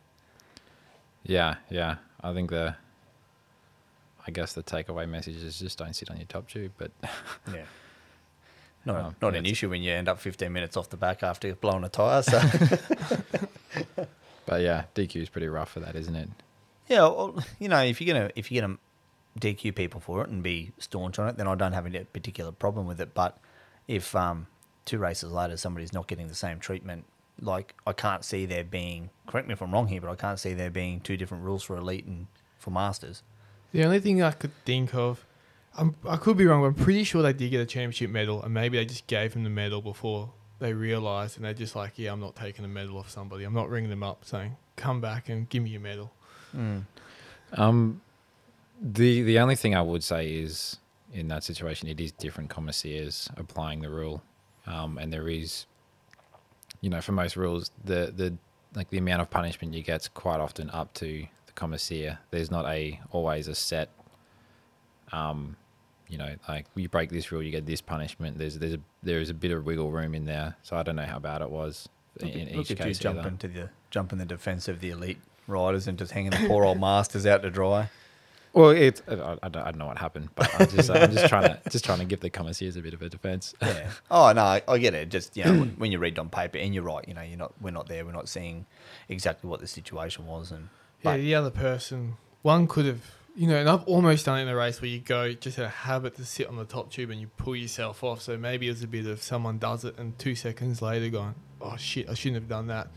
Yeah, 1.23 1.55
yeah. 1.69 1.97
I 2.21 2.33
think 2.33 2.49
the. 2.49 2.75
I 4.27 4.31
guess 4.31 4.53
the 4.53 4.61
takeaway 4.63 5.07
message 5.09 5.37
is 5.37 5.57
just 5.59 5.77
don't 5.79 5.95
sit 5.95 6.11
on 6.11 6.17
your 6.17 6.25
top 6.27 6.47
tube, 6.47 6.71
but 6.77 6.91
Yeah. 7.53 7.63
Not, 8.85 8.95
Um, 9.05 9.15
not 9.21 9.35
an 9.35 9.45
issue 9.45 9.69
when 9.69 9.81
you 9.81 9.91
end 9.91 10.07
up 10.07 10.19
15 10.19 10.51
minutes 10.53 10.77
off 10.77 10.89
the 10.89 10.97
back 10.97 11.21
after 11.23 11.53
blowing 11.55 11.83
a 11.83 11.89
tyre. 11.89 12.21
So, 12.23 12.39
but 14.45 14.61
yeah, 14.61 14.83
DQ 14.95 15.23
is 15.23 15.29
pretty 15.29 15.47
rough 15.47 15.71
for 15.71 15.79
that, 15.79 15.95
isn't 15.95 16.15
it? 16.15 16.29
yeah, 16.87 17.01
well, 17.01 17.43
you 17.59 17.67
know, 17.69 17.81
if 17.83 18.01
you're 18.01 18.13
gonna 18.13 18.31
if 18.35 18.51
you're 18.51 18.61
gonna 18.61 18.77
DQ 19.39 19.75
people 19.75 19.99
for 19.99 20.21
it 20.23 20.29
and 20.29 20.41
be 20.43 20.71
staunch 20.79 21.19
on 21.19 21.27
it, 21.27 21.37
then 21.37 21.47
I 21.47 21.55
don't 21.55 21.73
have 21.73 21.85
any 21.85 21.99
particular 22.05 22.51
problem 22.51 22.85
with 22.87 22.99
it. 23.01 23.13
But 23.13 23.37
if 23.87 24.15
um, 24.15 24.47
two 24.89 24.97
races 24.97 25.31
later 25.31 25.55
somebody's 25.55 25.93
not 25.93 26.07
getting 26.07 26.27
the 26.27 26.35
same 26.35 26.59
treatment, 26.59 27.05
like 27.39 27.75
I 27.87 27.93
can't 27.93 28.25
see 28.25 28.45
there 28.45 28.63
being. 28.63 29.09
Correct 29.27 29.47
me 29.47 29.53
if 29.53 29.61
I'm 29.61 29.71
wrong 29.71 29.87
here, 29.87 30.01
but 30.01 30.09
I 30.09 30.15
can't 30.15 30.39
see 30.39 30.53
there 30.53 30.69
being 30.69 30.99
two 30.99 31.15
different 31.15 31.43
rules 31.43 31.63
for 31.63 31.77
elite 31.77 32.05
and 32.05 32.27
for 32.57 32.71
masters. 32.71 33.23
The 33.71 33.83
only 33.85 33.99
thing 33.99 34.21
I 34.21 34.31
could 34.31 34.51
think 34.65 34.95
of, 34.95 35.25
I'm, 35.77 35.95
I 36.07 36.17
could 36.17 36.37
be 36.37 36.45
wrong, 36.45 36.61
but 36.61 36.67
I'm 36.67 36.73
pretty 36.73 37.03
sure 37.03 37.21
they 37.21 37.33
did 37.33 37.51
get 37.51 37.61
a 37.61 37.65
championship 37.65 38.09
medal, 38.09 38.41
and 38.43 38.53
maybe 38.53 38.77
they 38.77 38.85
just 38.85 39.05
gave 39.07 39.33
him 39.33 39.43
the 39.43 39.49
medal 39.49 39.81
before 39.81 40.31
they 40.57 40.73
realised, 40.73 41.37
and 41.37 41.45
they're 41.45 41.53
just 41.53 41.75
like, 41.75 41.93
yeah, 41.97 42.11
I'm 42.11 42.19
not 42.19 42.35
taking 42.35 42.65
a 42.65 42.67
medal 42.67 42.97
off 42.97 43.09
somebody. 43.09 43.43
I'm 43.43 43.53
not 43.53 43.69
ringing 43.69 43.89
them 43.89 44.03
up 44.03 44.25
saying, 44.25 44.57
come 44.75 44.99
back 44.99 45.29
and 45.29 45.47
give 45.49 45.63
me 45.63 45.69
your 45.69 45.81
medal. 45.81 46.11
Um, 47.53 48.01
the 48.81 49.21
the 49.21 49.39
only 49.39 49.55
thing 49.55 49.75
I 49.75 49.81
would 49.81 50.03
say 50.03 50.31
is 50.31 50.77
in 51.13 51.27
that 51.27 51.43
situation, 51.43 51.87
it 51.87 51.99
is 51.99 52.11
different 52.11 52.49
commissaires 52.49 53.29
applying 53.37 53.81
the 53.81 53.89
rule, 53.89 54.21
um, 54.69 54.97
and 54.97 55.11
there 55.11 55.27
is, 55.27 55.65
you 56.81 56.89
know, 56.89 57.01
for 57.01 57.11
most 57.11 57.35
rules, 57.35 57.71
the 57.83 58.13
the 58.15 58.37
like 58.75 58.89
the 58.89 58.97
amount 58.99 59.21
of 59.21 59.29
punishment 59.29 59.73
you 59.73 59.81
get's 59.83 60.07
quite 60.07 60.39
often 60.39 60.69
up 60.69 60.93
to 60.95 61.25
the 61.47 61.51
commissaire. 61.53 62.19
There's 62.31 62.51
not 62.51 62.65
a 62.67 62.99
always 63.11 63.47
a 63.47 63.55
set, 63.55 63.89
um, 65.11 65.55
you 66.07 66.17
know, 66.17 66.35
like 66.47 66.65
you 66.75 66.87
break 66.89 67.09
this 67.09 67.31
rule, 67.31 67.41
you 67.41 67.51
get 67.51 67.65
this 67.65 67.81
punishment. 67.81 68.37
There's 68.37 68.57
there's 68.59 68.75
a 68.75 68.79
there 69.03 69.19
is 69.19 69.29
a 69.29 69.33
bit 69.33 69.51
of 69.51 69.65
wiggle 69.65 69.91
room 69.91 70.13
in 70.13 70.25
there. 70.25 70.55
So 70.63 70.77
I 70.77 70.83
don't 70.83 70.95
know 70.95 71.05
how 71.05 71.19
bad 71.19 71.41
it 71.41 71.49
was 71.49 71.89
in, 72.19 72.27
Look, 72.27 72.35
in 72.35 72.57
look 72.57 72.65
each 72.65 72.71
at 72.71 72.79
you 72.79 72.85
case. 72.85 72.99
jump 72.99 73.19
either. 73.19 73.27
into 73.27 73.47
the 73.47 73.69
jump 73.89 74.11
in 74.11 74.19
the 74.19 74.25
defence 74.25 74.67
of 74.67 74.79
the 74.81 74.91
elite 74.91 75.19
riders 75.47 75.87
and 75.87 75.97
just 75.97 76.11
hanging 76.11 76.29
the 76.31 76.47
poor 76.47 76.63
old 76.63 76.79
masters 76.81 77.25
out 77.25 77.41
to 77.41 77.49
dry. 77.49 77.89
Well, 78.53 78.71
it's 78.71 79.01
I, 79.07 79.13
I, 79.13 79.15
don't, 79.15 79.39
I 79.43 79.49
don't 79.71 79.77
know 79.77 79.85
what 79.85 79.97
happened, 79.97 80.29
but 80.35 80.49
I'm 80.59 80.67
just 80.69 80.89
I'm 80.89 81.11
just 81.11 81.27
trying 81.27 81.43
to 81.43 81.59
just 81.69 81.85
trying 81.85 81.99
to 81.99 82.05
give 82.05 82.19
the 82.19 82.29
commissaires 82.29 82.75
a 82.75 82.81
bit 82.81 82.93
of 82.93 83.01
a 83.01 83.09
defence. 83.09 83.53
Yeah. 83.61 83.91
oh 84.11 84.31
no, 84.31 84.41
I, 84.43 84.61
I 84.67 84.77
get 84.79 84.93
it. 84.95 85.09
Just 85.09 85.37
you 85.37 85.43
know, 85.45 85.63
when 85.77 85.91
you 85.91 85.99
read 85.99 86.13
it 86.13 86.19
on 86.19 86.29
paper, 86.29 86.57
and 86.57 86.73
you're 86.73 86.83
right. 86.83 87.07
You 87.07 87.13
know, 87.13 87.21
you're 87.21 87.37
not. 87.37 87.53
We're 87.61 87.71
not 87.71 87.87
there. 87.87 88.05
We're 88.05 88.11
not 88.11 88.27
seeing 88.27 88.65
exactly 89.07 89.49
what 89.49 89.59
the 89.59 89.67
situation 89.67 90.25
was. 90.25 90.51
And 90.51 90.69
Yeah, 91.03 91.11
But- 91.13 91.17
the 91.17 91.35
other 91.35 91.51
person, 91.51 92.17
one 92.41 92.67
could 92.67 92.85
have, 92.85 93.01
you 93.35 93.47
know, 93.47 93.55
and 93.57 93.69
I've 93.69 93.83
almost 93.83 94.25
done 94.25 94.39
it 94.39 94.41
in 94.43 94.47
the 94.47 94.55
race 94.55 94.81
where 94.81 94.89
you 94.89 94.99
go 94.99 95.31
just 95.33 95.57
a 95.59 95.69
habit 95.69 96.15
to 96.15 96.25
sit 96.25 96.47
on 96.47 96.55
the 96.57 96.65
top 96.65 96.91
tube 96.91 97.09
and 97.11 97.21
you 97.21 97.27
pull 97.37 97.55
yourself 97.55 98.03
off. 98.03 98.21
So 98.21 98.37
maybe 98.37 98.67
it 98.67 98.71
was 98.71 98.83
a 98.83 98.87
bit 98.87 99.05
of 99.05 99.21
someone 99.21 99.59
does 99.59 99.85
it 99.85 99.97
and 99.99 100.17
two 100.17 100.35
seconds 100.35 100.81
later 100.81 101.09
going, 101.09 101.35
oh 101.61 101.77
shit, 101.77 102.09
I 102.09 102.13
shouldn't 102.15 102.41
have 102.41 102.49
done 102.49 102.67
that, 102.67 102.87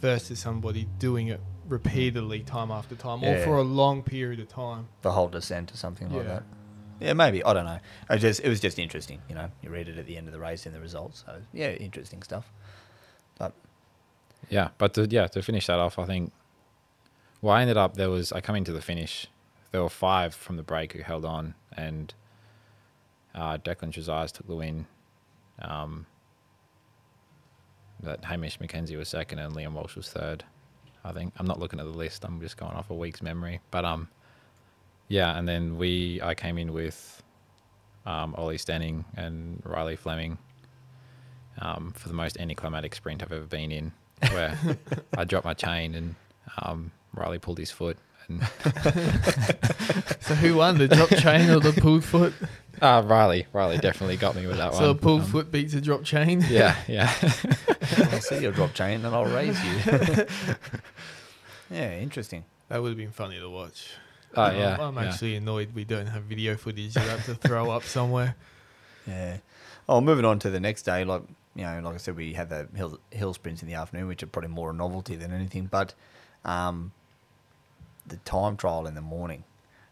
versus 0.00 0.38
somebody 0.38 0.88
doing 0.98 1.28
it 1.28 1.40
repeatedly 1.68 2.40
time 2.40 2.70
after 2.70 2.94
time 2.94 3.22
or 3.22 3.36
Yeah. 3.38 3.44
for 3.44 3.56
a 3.56 3.62
long 3.62 4.02
period 4.02 4.40
of 4.40 4.48
time. 4.48 4.88
the 5.02 5.12
whole 5.12 5.28
descent 5.28 5.72
or 5.72 5.76
something 5.76 6.10
like 6.10 6.22
Yeah. 6.26 6.28
that. 6.34 6.42
Yeah, 7.00 7.12
maybe. 7.12 7.42
I 7.44 7.52
don't 7.52 7.64
know. 7.66 7.80
I 8.08 8.16
just 8.18 8.40
it 8.40 8.48
was 8.48 8.60
just 8.60 8.78
interesting. 8.78 9.20
You 9.28 9.34
know, 9.34 9.50
you 9.62 9.70
read 9.70 9.88
it 9.88 9.98
at 9.98 10.06
the 10.06 10.16
end 10.16 10.26
of 10.28 10.32
the 10.32 10.38
race 10.40 10.64
in 10.66 10.72
the 10.72 10.80
results. 10.80 11.24
So 11.26 11.42
yeah, 11.52 11.70
interesting 11.72 12.22
stuff. 12.22 12.50
But 13.38 13.52
Yeah, 14.48 14.68
but 14.78 14.94
to, 14.94 15.06
yeah, 15.08 15.26
to 15.28 15.42
finish 15.42 15.66
that 15.66 15.78
off, 15.78 15.98
I 15.98 16.04
think. 16.06 16.32
Well, 17.42 17.54
I 17.54 17.62
ended 17.62 17.76
up 17.76 17.94
there 17.94 18.10
was 18.10 18.32
I 18.32 18.40
come 18.40 18.56
into 18.56 18.72
the 18.72 18.80
finish. 18.82 19.26
There 19.72 19.82
were 19.82 19.88
five 19.90 20.34
from 20.34 20.56
the 20.56 20.62
break 20.62 20.92
who 20.92 21.02
held 21.02 21.24
on, 21.24 21.54
and 21.76 22.14
uh, 23.34 23.58
Declan 23.58 23.90
Trezise 23.90 24.30
took 24.32 24.46
the 24.46 24.54
win. 24.56 24.86
Um, 25.60 26.06
that 28.00 28.24
Hamish 28.26 28.58
McKenzie 28.58 28.96
was 28.96 29.08
second, 29.08 29.38
and 29.40 29.54
Liam 29.54 29.72
Walsh 29.72 29.96
was 29.96 30.10
third. 30.10 30.44
I 31.04 31.12
think 31.12 31.32
I'm 31.38 31.46
not 31.46 31.58
looking 31.58 31.80
at 31.80 31.86
the 31.86 31.92
list. 31.92 32.24
I'm 32.24 32.40
just 32.40 32.56
going 32.56 32.72
off 32.72 32.90
a 32.90 32.94
week's 32.94 33.20
memory, 33.22 33.60
but 33.70 33.84
um, 33.84 34.08
yeah, 35.08 35.36
and 35.38 35.46
then 35.46 35.76
we 35.76 36.20
I 36.22 36.34
came 36.34 36.56
in 36.58 36.72
with 36.72 37.22
um, 38.06 38.34
Ollie 38.36 38.56
Stenning 38.58 39.04
and 39.16 39.62
Riley 39.64 39.96
Fleming 39.96 40.38
um, 41.60 41.92
for 41.96 42.08
the 42.08 42.14
most 42.14 42.38
anticlimactic 42.40 42.94
sprint 42.94 43.22
I've 43.22 43.32
ever 43.32 43.44
been 43.44 43.70
in, 43.70 43.92
where 44.32 44.58
I 45.18 45.24
dropped 45.24 45.44
my 45.44 45.54
chain 45.54 45.94
and 45.94 46.14
um, 46.62 46.90
Riley 47.14 47.38
pulled 47.38 47.58
his 47.58 47.70
foot. 47.70 47.98
And 48.28 48.42
So 50.20 50.34
who 50.34 50.54
won, 50.54 50.78
the 50.78 50.88
drop 50.88 51.10
chain 51.10 51.50
or 51.50 51.60
the 51.60 51.78
pulled 51.78 52.02
foot? 52.04 52.32
uh, 52.82 53.02
Riley, 53.04 53.46
Riley 53.52 53.76
definitely 53.76 54.16
got 54.16 54.34
me 54.34 54.46
with 54.46 54.56
that 54.56 54.72
one. 54.72 54.78
So 54.80 54.84
a 54.86 54.88
one. 54.88 54.98
pulled 54.98 55.20
Um, 55.22 55.26
foot 55.26 55.52
beats 55.52 55.74
a 55.74 55.80
drop 55.82 56.04
chain. 56.04 56.42
Yeah, 56.48 56.74
yeah. 56.88 57.12
I'll 58.10 58.20
see 58.22 58.40
your 58.40 58.52
drop 58.52 58.72
chain 58.72 59.04
and 59.04 59.14
I'll 59.14 59.26
raise 59.26 59.62
you. 59.62 60.26
Yeah, 61.74 61.98
interesting. 61.98 62.44
That 62.68 62.80
would 62.82 62.88
have 62.90 62.96
been 62.98 63.12
funny 63.12 63.38
to 63.38 63.48
watch. 63.50 63.88
Oh 64.36 64.42
I'm- 64.42 64.56
yeah. 64.58 64.76
I'm 64.80 64.94
yeah. 64.96 65.04
actually 65.04 65.36
annoyed 65.36 65.74
we 65.74 65.84
don't 65.84 66.06
have 66.06 66.24
video 66.24 66.56
footage 66.56 66.96
of 66.96 67.04
that 67.06 67.24
to 67.24 67.34
throw 67.34 67.70
up 67.70 67.84
somewhere. 67.84 68.36
Yeah. 69.06 69.36
Oh, 69.86 70.00
moving 70.00 70.24
on 70.24 70.38
to 70.38 70.48
the 70.48 70.60
next 70.60 70.84
day, 70.84 71.04
like 71.04 71.20
you 71.54 71.64
know, 71.64 71.78
like 71.84 71.94
I 71.94 71.98
said, 71.98 72.16
we 72.16 72.32
had 72.32 72.48
the 72.48 72.68
hill 72.74 72.98
hill 73.10 73.34
sprints 73.34 73.60
in 73.60 73.68
the 73.68 73.74
afternoon, 73.74 74.08
which 74.08 74.22
are 74.22 74.26
probably 74.26 74.48
more 74.48 74.70
a 74.70 74.72
novelty 74.72 75.14
than 75.14 75.30
anything. 75.30 75.66
But 75.66 75.92
um, 76.42 76.90
the 78.06 78.16
time 78.16 78.56
trial 78.56 78.86
in 78.86 78.94
the 78.94 79.02
morning. 79.02 79.44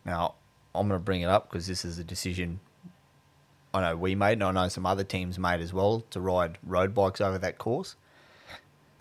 Now, 0.07 0.37
I'm 0.75 0.89
going 0.89 0.99
to 0.99 1.05
bring 1.05 1.21
it 1.21 1.27
up 1.27 1.51
because 1.51 1.67
this 1.67 1.85
is 1.85 1.99
a 1.99 2.05
decision 2.05 2.61
I 3.75 3.81
know 3.81 3.97
we 3.97 4.15
made, 4.15 4.33
and 4.35 4.45
I 4.45 4.51
know 4.51 4.69
some 4.69 4.87
other 4.87 5.05
teams 5.05 5.39
made 5.39 5.61
as 5.61 5.73
well 5.73 6.01
to 6.11 6.21
ride 6.21 6.59
road 6.63 6.95
bikes 6.95 7.21
over 7.21 7.39
that 7.39 7.59
course. 7.59 7.97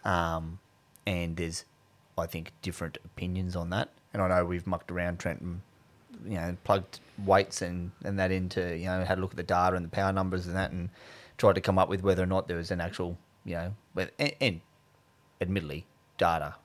Um, 0.03 0.59
and 1.05 1.35
there's, 1.35 1.65
I 2.21 2.27
think, 2.27 2.51
different 2.61 2.97
opinions 3.03 3.55
on 3.55 3.69
that. 3.71 3.89
And 4.13 4.21
I 4.21 4.27
know 4.27 4.45
we've 4.45 4.67
mucked 4.67 4.91
around 4.91 5.19
Trenton 5.19 5.61
you 6.25 6.35
know, 6.35 6.55
plugged 6.63 6.99
weights 7.25 7.61
and, 7.61 7.91
and 8.03 8.19
that 8.19 8.31
into, 8.31 8.75
you 8.75 8.85
know, 8.85 9.03
had 9.03 9.17
a 9.17 9.21
look 9.21 9.31
at 9.31 9.37
the 9.37 9.43
data 9.43 9.75
and 9.75 9.85
the 9.85 9.89
power 9.89 10.11
numbers 10.11 10.47
and 10.47 10.55
that 10.55 10.71
and 10.71 10.89
tried 11.37 11.55
to 11.55 11.61
come 11.61 11.79
up 11.79 11.89
with 11.89 12.03
whether 12.03 12.23
or 12.23 12.27
not 12.27 12.47
there 12.47 12.57
was 12.57 12.71
an 12.71 12.81
actual, 12.81 13.17
you 13.45 13.55
know, 13.55 13.73
and, 14.19 14.33
and 14.39 14.61
admittedly, 15.39 15.85
data 16.17 16.55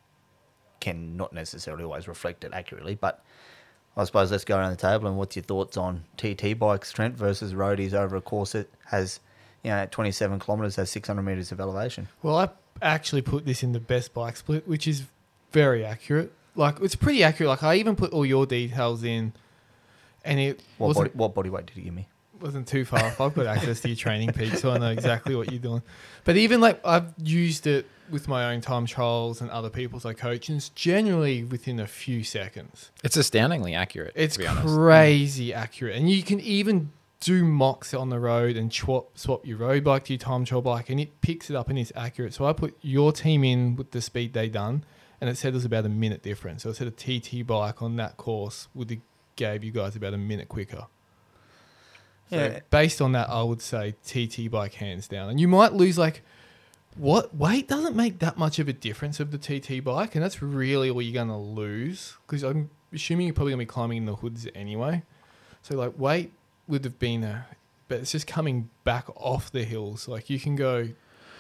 can 0.81 1.17
not 1.17 1.33
necessarily 1.33 1.85
always 1.85 2.07
reflect 2.07 2.45
it 2.45 2.53
accurately. 2.53 2.95
But 2.95 3.25
I 3.97 4.05
suppose 4.05 4.31
let's 4.31 4.45
go 4.45 4.59
around 4.59 4.71
the 4.71 4.77
table 4.77 5.09
and 5.09 5.17
what's 5.17 5.37
your 5.37 5.45
thoughts 5.45 5.77
on 5.77 6.05
TT 6.17 6.59
bikes, 6.59 6.93
Trent, 6.93 7.17
versus 7.17 7.55
roadies 7.55 7.95
over 7.95 8.17
a 8.17 8.21
course 8.21 8.53
that 8.53 8.71
has, 8.87 9.21
you 9.63 9.71
know, 9.71 9.77
at 9.77 9.93
27 9.93 10.39
kilometres, 10.41 10.77
has 10.77 10.91
600 10.91 11.23
metres 11.23 11.53
of 11.53 11.61
elevation? 11.61 12.09
Well, 12.23 12.37
I 12.37 12.51
actually 12.83 13.23
put 13.23 13.47
this 13.47 13.63
in 13.63 13.73
the 13.73 13.81
best 13.81 14.13
bike 14.13 14.37
split, 14.37 14.69
which 14.69 14.87
is 14.87 15.05
very 15.53 15.85
accurate. 15.85 16.33
Like 16.55 16.81
it's 16.81 16.97
pretty 16.97 17.23
accurate. 17.23 17.49
Like 17.49 17.63
I 17.63 17.77
even 17.77 17.97
put 17.97 18.13
all 18.13 18.25
your 18.25 18.47
details 18.47 19.05
in, 19.05 19.33
and 20.25 20.41
it 20.41 20.63
What, 20.79 20.89
wasn't 20.89 21.07
body, 21.09 21.19
what 21.19 21.35
body 21.35 21.51
weight 21.51 21.67
did 21.67 21.77
you 21.77 21.85
give 21.85 21.95
me? 21.95 22.09
wasn't 22.41 22.69
too 22.69 22.85
far 22.85 23.03
off. 23.03 23.21
I've 23.21 23.35
got 23.35 23.47
access 23.47 23.81
to 23.81 23.89
your 23.89 23.97
training 23.97 24.33
peak, 24.33 24.55
so 24.57 24.71
I 24.71 24.79
know 24.79 24.91
exactly 24.91 25.35
what 25.35 25.51
you're 25.51 25.61
doing. 25.61 25.83
But 26.25 26.37
even 26.37 26.61
like 26.61 26.85
I've 26.85 27.13
used 27.23 27.67
it 27.67 27.87
with 28.11 28.29
my 28.29 28.53
own 28.53 28.61
time 28.61 28.87
trials 28.87 29.41
and 29.41 29.51
other 29.51 29.71
people's 29.71 30.05
I 30.05 30.13
coach, 30.13 30.49
and 30.49 30.59
it's 30.59 30.69
generally 30.71 31.45
within 31.45 31.81
a 31.81 31.87
few 31.87 32.23
seconds. 32.25 32.91
It's 33.03 33.17
astoundingly 33.17 33.75
accurate. 33.75 34.13
It's 34.15 34.35
to 34.35 34.41
be 34.41 34.47
honest. 34.47 34.67
crazy 34.67 35.55
accurate, 35.55 35.97
and 35.97 36.11
you 36.11 36.23
can 36.23 36.41
even 36.41 36.93
do 37.21 37.45
mocks 37.45 37.95
on 37.95 38.11
the 38.11 38.21
road 38.21 38.57
and 38.57 38.73
swap 38.73 39.17
swap 39.19 39.47
your 39.47 39.57
road 39.57 39.83
bike 39.83 40.05
to 40.05 40.13
your 40.13 40.19
time 40.19 40.45
trial 40.45 40.63
bike, 40.63 40.91
and 40.91 41.01
it 41.01 41.21
picks 41.23 41.49
it 41.51 41.57
up 41.57 41.69
and 41.69 41.79
it's 41.79 41.93
accurate. 41.97 42.35
So 42.35 42.45
I 42.45 42.53
put 42.53 42.77
your 42.83 43.13
team 43.13 43.45
in 43.45 43.77
with 43.77 43.93
the 43.93 44.03
speed 44.03 44.35
they 44.35 44.49
done, 44.49 44.85
and 45.21 45.31
it 45.31 45.37
said 45.37 45.49
it 45.49 45.55
was 45.55 45.65
about 45.65 45.85
a 45.87 45.89
minute 45.89 46.23
difference. 46.23 46.63
So 46.63 46.71
it 46.71 46.77
said 46.77 46.87
a 46.89 46.91
TT 46.91 47.47
bike 47.47 47.83
on 47.83 47.97
that 47.97 48.17
course 48.17 48.69
would 48.75 48.91
have 48.91 49.01
gave 49.37 49.65
you 49.65 49.71
guys 49.73 49.97
about 49.97 50.15
a 50.15 50.19
minute 50.19 50.49
quicker. 50.49 50.87
So 52.31 52.37
Yeah. 52.37 52.61
based 52.71 53.01
on 53.01 53.13
that, 53.13 53.29
I 53.31 53.43
would 53.43 53.63
say 53.63 53.95
TT 54.05 54.49
bike 54.51 54.75
hands 54.75 55.07
down, 55.09 55.31
and 55.31 55.39
you 55.41 55.49
might 55.49 55.73
lose 55.73 55.97
like. 55.99 56.23
What 56.99 57.37
weight 57.37 57.69
doesn't 57.69 57.95
make 57.95 58.21
that 58.21 58.39
much 58.39 58.59
of 58.59 58.69
a 58.69 58.73
difference 58.73 59.21
of 59.21 59.31
the 59.31 59.37
TT 59.37 59.85
bike, 59.85 60.15
and 60.15 60.25
that's 60.25 60.41
really 60.41 60.89
all 60.89 61.03
you're 61.03 61.13
gonna 61.13 61.39
lose 61.39 62.17
because 62.27 62.43
I'm 62.43 62.71
assuming 62.91 63.27
you're 63.27 63.35
probably 63.35 63.53
gonna 63.53 63.61
be 63.61 63.67
climbing 63.67 63.99
in 63.99 64.05
the 64.07 64.17
hoods 64.17 64.49
anyway. 64.55 65.03
So 65.61 65.77
like 65.77 65.99
weight 65.99 66.33
would 66.67 66.85
have 66.85 66.99
been 66.99 67.23
a, 67.23 67.49
but 67.89 68.01
it's 68.01 68.13
just 68.13 68.27
coming 68.27 68.71
back 68.85 69.11
off 69.15 69.53
the 69.53 69.65
hills. 69.65 70.09
Like 70.09 70.31
you 70.31 70.41
can 70.41 70.57
go 70.57 70.89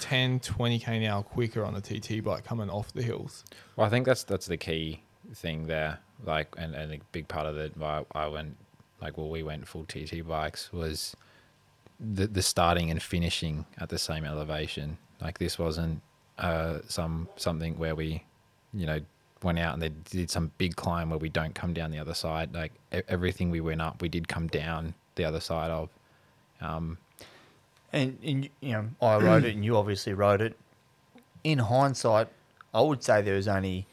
10, 0.00 0.40
20 0.40 0.78
k 0.78 0.96
an 0.96 1.04
hour 1.04 1.22
quicker 1.22 1.64
on 1.64 1.74
a 1.74 1.80
TT 1.80 2.22
bike 2.22 2.44
coming 2.44 2.70
off 2.70 2.92
the 2.92 3.02
hills. 3.02 3.44
Well, 3.76 3.86
I 3.86 3.90
think 3.90 4.06
that's 4.06 4.24
that's 4.24 4.46
the 4.46 4.56
key 4.56 5.02
thing 5.34 5.66
there. 5.66 5.98
Like, 6.24 6.54
and, 6.56 6.74
and 6.74 6.92
a 6.92 6.98
big 7.12 7.28
part 7.28 7.46
of 7.46 7.56
it, 7.56 7.76
why 7.76 8.04
I 8.12 8.26
went, 8.28 8.56
like, 9.02 9.18
well, 9.18 9.28
we 9.28 9.42
went 9.42 9.68
full 9.68 9.84
TT 9.84 10.26
bikes 10.26 10.72
was 10.72 11.14
the 11.98 12.26
the 12.26 12.42
starting 12.42 12.90
and 12.90 13.02
finishing 13.02 13.66
at 13.78 13.88
the 13.88 13.98
same 13.98 14.24
elevation. 14.24 14.98
Like, 15.20 15.38
this 15.38 15.58
wasn't 15.58 16.02
uh, 16.38 16.78
some 16.88 17.28
something 17.36 17.78
where 17.78 17.94
we, 17.94 18.22
you 18.72 18.86
know, 18.86 19.00
went 19.42 19.58
out 19.58 19.74
and 19.74 19.82
they 19.82 19.90
did 20.10 20.30
some 20.30 20.50
big 20.58 20.76
climb 20.76 21.10
where 21.10 21.18
we 21.18 21.28
don't 21.28 21.54
come 21.54 21.72
down 21.72 21.90
the 21.90 21.98
other 21.98 22.14
side. 22.14 22.54
Like 22.54 22.72
everything 23.08 23.50
we 23.50 23.60
went 23.60 23.80
up, 23.80 24.00
we 24.00 24.08
did 24.08 24.28
come 24.28 24.48
down 24.48 24.94
the 25.14 25.24
other 25.24 25.40
side 25.40 25.70
of. 25.70 25.88
Um, 26.60 26.98
And, 27.96 28.18
and 28.22 28.50
you 28.60 28.72
know, 28.72 28.88
I 29.00 29.16
wrote 29.16 29.44
it, 29.44 29.54
and 29.54 29.64
you 29.64 29.76
obviously 29.76 30.12
wrote 30.12 30.42
it. 30.42 30.54
In 31.42 31.58
hindsight, 31.58 32.28
I 32.74 32.82
would 32.82 33.02
say 33.02 33.22
there 33.22 33.36
was 33.36 33.48
only 33.48 33.86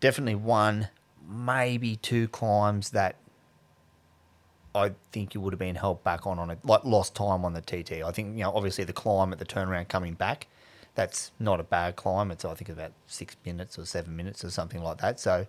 definitely 0.00 0.36
one, 0.36 0.88
maybe 1.28 1.96
two 1.96 2.28
climbs 2.28 2.90
that 2.90 3.16
I 4.74 4.92
think 5.12 5.34
you 5.34 5.42
would 5.42 5.52
have 5.52 5.58
been 5.58 5.74
held 5.74 6.02
back 6.02 6.26
on 6.26 6.38
on 6.38 6.48
it, 6.50 6.60
like 6.64 6.82
lost 6.84 7.14
time 7.14 7.44
on 7.44 7.52
the 7.52 7.60
TT. 7.60 8.02
I 8.02 8.10
think 8.10 8.38
you 8.38 8.44
know, 8.44 8.52
obviously 8.54 8.84
the 8.84 8.94
climb 8.94 9.32
at 9.32 9.38
the 9.38 9.44
turnaround 9.44 9.88
coming 9.88 10.14
back, 10.14 10.46
that's 10.94 11.30
not 11.38 11.60
a 11.60 11.64
bad 11.64 11.96
climb. 11.96 12.30
It's 12.30 12.44
I 12.44 12.54
think 12.54 12.70
about 12.70 12.92
six 13.06 13.36
minutes 13.44 13.78
or 13.78 13.84
seven 13.84 14.16
minutes 14.16 14.44
or 14.44 14.50
something 14.50 14.82
like 14.82 14.98
that. 14.98 15.20
So 15.20 15.46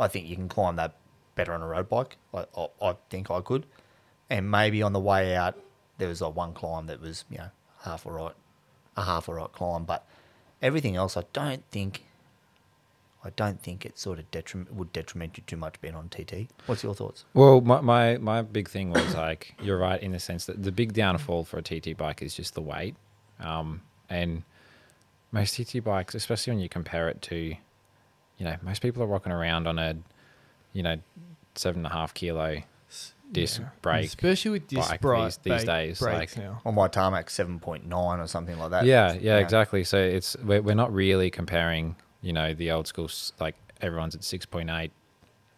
I 0.00 0.08
think 0.08 0.26
you 0.26 0.34
can 0.34 0.48
climb 0.48 0.74
that 0.76 0.96
better 1.36 1.52
on 1.52 1.62
a 1.62 1.66
road 1.68 1.88
bike. 1.88 2.16
I, 2.34 2.46
I, 2.56 2.68
I 2.82 2.96
think 3.08 3.30
I 3.30 3.40
could, 3.40 3.66
and 4.28 4.50
maybe 4.50 4.82
on 4.82 4.92
the 4.92 5.00
way 5.00 5.36
out 5.36 5.56
there 5.98 6.08
was 6.08 6.20
like 6.20 6.34
one 6.34 6.52
climb 6.52 6.86
that 6.86 7.00
was 7.00 7.24
you 7.30 7.38
know 7.38 7.50
half 7.82 8.06
a 8.06 8.10
right, 8.10 8.34
a 8.96 9.04
half 9.04 9.28
a 9.28 9.34
right 9.34 9.52
climb, 9.52 9.84
but 9.84 10.06
everything 10.60 10.96
else 10.96 11.16
I 11.16 11.24
don't 11.32 11.64
think. 11.70 12.04
I 13.24 13.30
don't 13.36 13.62
think 13.62 13.86
it 13.86 14.00
sort 14.00 14.18
of 14.18 14.28
detriment 14.32 14.74
would 14.74 14.92
detriment 14.92 15.38
you 15.38 15.44
too 15.46 15.56
much 15.56 15.80
being 15.80 15.94
on 15.94 16.08
TT. 16.08 16.48
What's 16.66 16.82
your 16.82 16.92
thoughts? 16.92 17.24
Well, 17.34 17.60
my, 17.60 17.80
my, 17.80 18.18
my 18.18 18.42
big 18.42 18.68
thing 18.68 18.90
was 18.90 19.14
like, 19.16 19.54
you're 19.62 19.78
right 19.78 20.02
in 20.02 20.10
the 20.10 20.18
sense 20.18 20.46
that 20.46 20.60
the 20.64 20.72
big 20.72 20.92
downfall 20.92 21.44
for 21.44 21.58
a 21.58 21.62
TT 21.62 21.96
bike 21.96 22.20
is 22.20 22.34
just 22.34 22.54
the 22.54 22.60
weight. 22.60 22.96
Um, 23.38 23.82
and 24.10 24.42
most 25.30 25.54
TT 25.54 25.84
bikes, 25.84 26.16
especially 26.16 26.52
when 26.52 26.60
you 26.60 26.68
compare 26.68 27.08
it 27.08 27.22
to, 27.22 27.36
you 27.36 28.44
know, 28.44 28.56
most 28.60 28.82
people 28.82 29.04
are 29.04 29.06
rocking 29.06 29.30
around 29.30 29.68
on 29.68 29.78
a, 29.78 29.94
you 30.72 30.82
know, 30.82 30.96
seven 31.54 31.84
and 31.84 31.92
a 31.92 31.96
half 31.96 32.14
kilo 32.14 32.60
disc 33.32 33.60
Yeah. 33.60 33.68
brake. 33.80 34.06
especially 34.06 34.50
with 34.52 34.66
disc 34.68 34.90
bike 34.90 35.00
bra- 35.00 35.24
these- 35.24 35.36
these 35.38 35.64
days, 35.64 36.02
like- 36.02 36.36
now. 36.36 36.60
On 36.64 36.74
my 36.74 36.88
tarmac, 36.88 37.30
seven 37.30 37.58
point 37.60 37.86
nine 37.86 38.20
or 38.20 38.26
something 38.26 38.58
like 38.58 38.70
that. 38.70 38.84
Yeah, 38.84 39.12
yeah, 39.14 39.38
exactly. 39.38 39.84
So 39.84 39.98
it's 39.98 40.36
we're, 40.44 40.60
we're 40.62 40.74
not 40.74 40.92
really 40.92 41.30
comparing, 41.30 41.96
you 42.20 42.32
know, 42.32 42.52
the 42.54 42.70
old 42.70 42.86
school 42.86 43.10
like 43.40 43.56
everyone's 43.80 44.14
at 44.14 44.22
six 44.24 44.44
point 44.46 44.70
eight, 44.70 44.92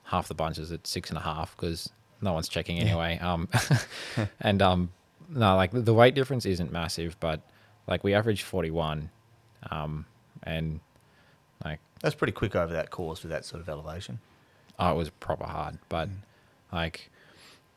half 0.05 0.29
the 0.29 0.35
bunch 0.35 0.59
is 0.59 0.71
at 0.73 0.87
six 0.87 1.11
and 1.11 1.19
a 1.19 1.23
half 1.23 1.57
because 1.57 1.91
no 2.21 2.33
one's 2.33 2.49
checking 2.49 2.79
anyway. 2.79 3.19
Um, 3.19 3.49
and 4.41 4.63
um, 4.63 4.93
no, 5.29 5.57
like 5.57 5.73
the- 5.73 5.81
the 5.83 5.95
weight 5.95 6.15
difference 6.15 6.47
isn't 6.47 6.71
massive, 6.73 7.17
but 7.21 7.41
like 7.87 8.05
we 8.05 8.15
average 8.15 8.43
forty 8.43 8.71
one, 8.71 9.11
um, 9.71 10.07
and 10.45 10.81
like 11.65 11.81
That's 12.01 12.15
pretty 12.15 12.33
quick 12.33 12.55
over 12.55 12.73
that 12.73 12.91
course 12.91 13.23
with 13.23 13.31
that 13.31 13.45
sort 13.45 13.61
of 13.63 13.69
elevation. 13.69 14.21
oh, 14.79 14.93
it 14.93 14.97
was 14.97 15.11
proper 15.11 15.45
hard, 15.47 15.79
but 15.89 16.09
like 16.73 17.11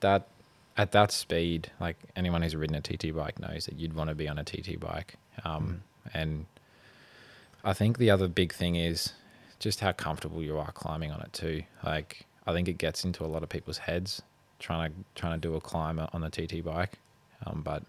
that 0.02 0.28
at 0.76 0.92
that 0.92 1.12
speed, 1.12 1.72
like 1.80 1.98
anyone 2.16 2.42
who's 2.42 2.56
ridden 2.56 2.76
a 2.76 2.82
TT 2.82 3.16
bike 3.16 3.40
knows 3.40 3.66
that 3.66 3.80
you'd 3.80 3.94
want 3.94 4.10
to 4.10 4.16
be 4.16 4.28
on 4.28 4.38
a 4.38 4.44
TT 4.44 4.80
bike. 4.80 5.16
Um, 5.44 5.84
And 6.14 6.46
I 7.64 7.74
think 7.74 7.98
the 7.98 8.10
other 8.12 8.28
big 8.28 8.54
thing 8.54 8.76
is 8.76 9.14
just 9.60 9.80
how 9.80 9.92
comfortable 9.92 10.42
you 10.44 10.58
are 10.58 10.72
climbing 10.72 11.12
on 11.12 11.22
it 11.22 11.34
too. 11.34 11.64
Like 11.84 12.26
I 12.46 12.54
think 12.54 12.68
it 12.68 12.78
gets 12.78 13.04
into 13.04 13.26
a 13.26 13.28
lot 13.28 13.44
of 13.44 13.50
people's 13.50 13.80
heads 13.80 14.22
trying 14.60 14.92
to 14.92 14.96
trying 15.16 15.40
to 15.40 15.48
do 15.48 15.56
a 15.56 15.62
climb 15.62 16.00
on 16.00 16.22
the 16.22 16.30
TT 16.30 16.64
bike, 16.64 17.00
um, 17.46 17.62
but 17.64 17.84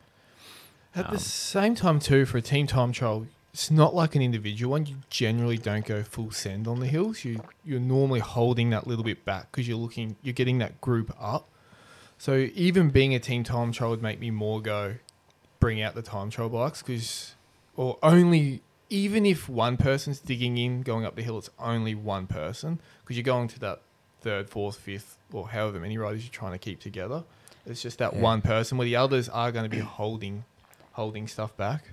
At 0.95 1.07
Um, 1.07 1.13
the 1.15 1.21
same 1.21 1.75
time, 1.75 2.01
too, 2.01 2.25
for 2.25 2.39
a 2.39 2.43
team 2.43 2.67
time 2.67 2.93
trial, 2.93 3.27
it's 3.53 3.71
not 3.71 3.95
like 3.95 4.15
an 4.17 4.23
individual 4.23 4.73
one. 4.73 4.87
You 4.87 4.97
generally 5.11 5.59
don't 5.59 5.85
go 5.85 6.03
full 6.03 6.31
send 6.31 6.67
on 6.67 6.81
the 6.81 6.87
hills. 6.87 7.25
You 7.25 7.43
you're 7.65 7.79
normally 7.81 8.21
holding 8.21 8.71
that 8.71 8.87
little 8.87 9.05
bit 9.05 9.25
back 9.25 9.51
because 9.51 9.69
you're 9.69 9.79
looking, 9.79 10.17
you're 10.23 10.33
getting 10.33 10.59
that 10.59 10.81
group 10.81 11.15
up. 11.21 11.47
So 12.19 12.49
even 12.55 12.91
being 12.91 13.15
a 13.15 13.21
team 13.21 13.45
time 13.45 13.73
trial 13.73 13.91
would 13.91 14.03
make 14.03 14.19
me 14.19 14.31
more 14.31 14.61
go, 14.61 14.97
bring 15.61 15.81
out 15.81 15.95
the 15.95 16.03
time 16.03 16.31
trial 16.31 16.49
bikes 16.49 16.83
because, 16.83 17.35
or 17.77 17.99
only 18.03 18.63
even 18.91 19.25
if 19.25 19.49
one 19.49 19.77
person's 19.77 20.19
digging 20.19 20.59
in 20.59 20.83
going 20.83 21.05
up 21.05 21.15
the 21.15 21.23
hill, 21.23 21.39
it's 21.39 21.51
only 21.59 21.95
one 21.95 22.27
person 22.27 22.81
because 23.01 23.17
you're 23.17 23.23
going 23.25 23.49
to 23.49 23.59
that 23.61 23.81
third, 24.21 24.49
fourth, 24.51 24.77
fifth, 24.77 25.17
or 25.33 25.49
however 25.49 25.79
many 25.79 25.97
riders 25.97 26.25
you're 26.25 26.33
trying 26.33 26.53
to 26.53 26.59
keep 26.59 26.81
together. 26.81 27.23
It's 27.67 27.83
just 27.83 27.99
that 27.99 28.15
Yeah. 28.15 28.23
one 28.23 28.43
person 28.43 28.79
where 28.79 28.87
the 28.87 28.97
others 28.97 29.29
are 29.29 29.53
going 29.53 29.65
to 29.65 29.71
be 29.71 29.79
holding 29.81 30.45
holding 30.93 31.29
stuff 31.29 31.57
back. 31.57 31.93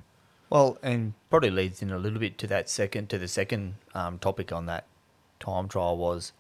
Well, 0.50 0.80
and 0.82 1.14
probably 1.30 1.52
leads 1.52 1.84
in 1.84 1.92
a 1.92 1.98
little 2.00 2.18
bit 2.20 2.40
to 2.40 2.48
that 2.48 2.70
second 2.70 3.10
to 3.10 3.20
the 3.20 3.28
second 3.28 3.76
um, 3.94 4.18
topic 4.18 4.52
on 4.52 4.66
that 4.66 4.86
time 5.40 5.68
trial 5.68 5.98
was 5.98 6.34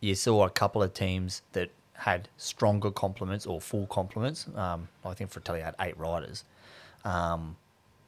you 0.00 0.16
saw 0.16 0.44
a 0.44 0.50
couple 0.50 0.82
of 0.82 0.94
teams 0.94 1.42
that 1.52 1.70
had 1.98 2.28
stronger 2.36 2.90
complements 2.90 3.44
or 3.46 3.60
full 3.60 3.86
complements. 3.88 4.46
Um, 4.54 4.88
I 5.04 5.14
think 5.14 5.30
Fratelli 5.30 5.60
had 5.60 5.74
eight 5.80 5.98
riders. 5.98 6.44
Um, 7.04 7.56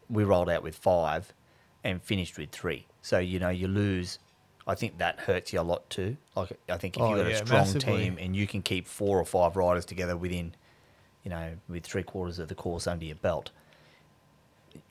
we 0.08 0.24
rolled 0.24 0.48
out 0.48 0.62
with 0.62 0.76
five 0.76 1.32
and 1.84 2.02
finished 2.02 2.38
with 2.38 2.50
three. 2.50 2.86
So 3.02 3.18
you 3.18 3.38
know 3.38 3.48
you 3.48 3.68
lose. 3.68 4.18
I 4.66 4.74
think 4.74 4.98
that 4.98 5.18
hurts 5.20 5.52
you 5.52 5.60
a 5.60 5.62
lot 5.62 5.88
too. 5.90 6.16
Like 6.36 6.52
I 6.68 6.76
think 6.76 6.96
if 6.96 7.02
Oh, 7.02 7.08
you've 7.10 7.18
got 7.24 7.26
yeah, 7.30 7.34
a 7.34 7.46
strong 7.46 7.58
massively. 7.60 7.98
team 8.04 8.18
and 8.20 8.36
you 8.36 8.46
can 8.46 8.62
keep 8.62 8.86
four 8.86 9.18
or 9.18 9.24
five 9.24 9.56
riders 9.56 9.84
together 9.84 10.16
within, 10.16 10.54
you 11.24 11.30
know, 11.30 11.54
with 11.68 11.84
three 11.84 12.02
quarters 12.04 12.38
of 12.38 12.48
the 12.48 12.54
course 12.54 12.86
under 12.86 13.04
your 13.04 13.16
belt, 13.16 13.50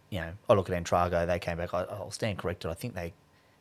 you 0.10 0.20
know, 0.20 0.32
I 0.50 0.53
look 0.53 0.70
at 0.70 0.84
Entrago, 0.84 1.25
they 1.27 1.39
came 1.39 1.58
back. 1.58 1.74
I, 1.74 1.84
I'll 1.84 2.12
stand 2.12 2.38
corrected. 2.39 2.70
I 2.72 2.74
think 2.74 2.96
they 2.96 3.13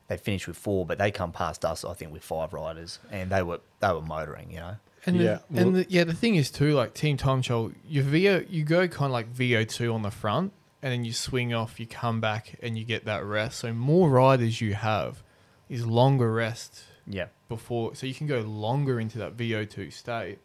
they 0.09 0.16
finished 0.16 0.49
with 0.49 0.57
four, 0.57 0.87
but 0.87 0.97
they 0.99 1.11
come 1.11 1.30
past 1.30 1.64
us. 1.64 1.85
I 1.85 1.92
think 1.92 2.12
with 2.12 2.25
five 2.25 2.52
riders, 2.54 2.99
and 3.12 3.30
they 3.30 3.42
were 3.42 3.61
they 3.80 3.92
were 3.92 4.00
motoring. 4.00 4.50
You 4.50 4.61
know, 4.61 4.76
And 5.07 5.17
Yeah, 5.17 5.38
the, 5.50 5.61
and 5.61 5.76
the, 5.76 5.87
yeah, 5.88 6.05
the 6.05 6.14
thing 6.14 6.35
is 6.37 6.50
too, 6.50 6.73
like 6.73 6.95
team 6.95 7.17
time 7.17 7.43
trial, 7.43 7.73
your 7.87 8.05
VO, 8.05 8.45
you 8.49 8.64
go 8.64 8.88
kind 8.88 9.07
of 9.07 9.12
like 9.12 9.28
VO 9.28 9.64
two 9.64 9.93
on 9.93 10.02
the 10.02 10.11
front, 10.11 10.52
and 10.83 10.93
then 10.93 11.05
you 11.05 11.12
swing 11.12 11.55
off, 11.55 11.81
you 11.81 11.87
come 11.87 12.21
back, 12.21 12.57
and 12.62 12.78
you 12.78 12.85
get 12.85 13.05
that 13.05 13.25
rest. 13.25 13.59
So 13.61 13.73
more 13.73 14.09
riders 14.11 14.61
you 14.61 14.75
have, 14.75 15.23
is 15.69 15.87
longer 15.87 16.32
rest 16.32 16.82
yeah, 17.06 17.26
before, 17.49 17.95
so 17.95 18.06
you 18.06 18.15
can 18.15 18.26
go 18.26 18.41
longer 18.41 19.00
into 19.00 19.19
that 19.19 19.32
VO 19.32 19.65
two 19.65 19.91
state. 19.91 20.39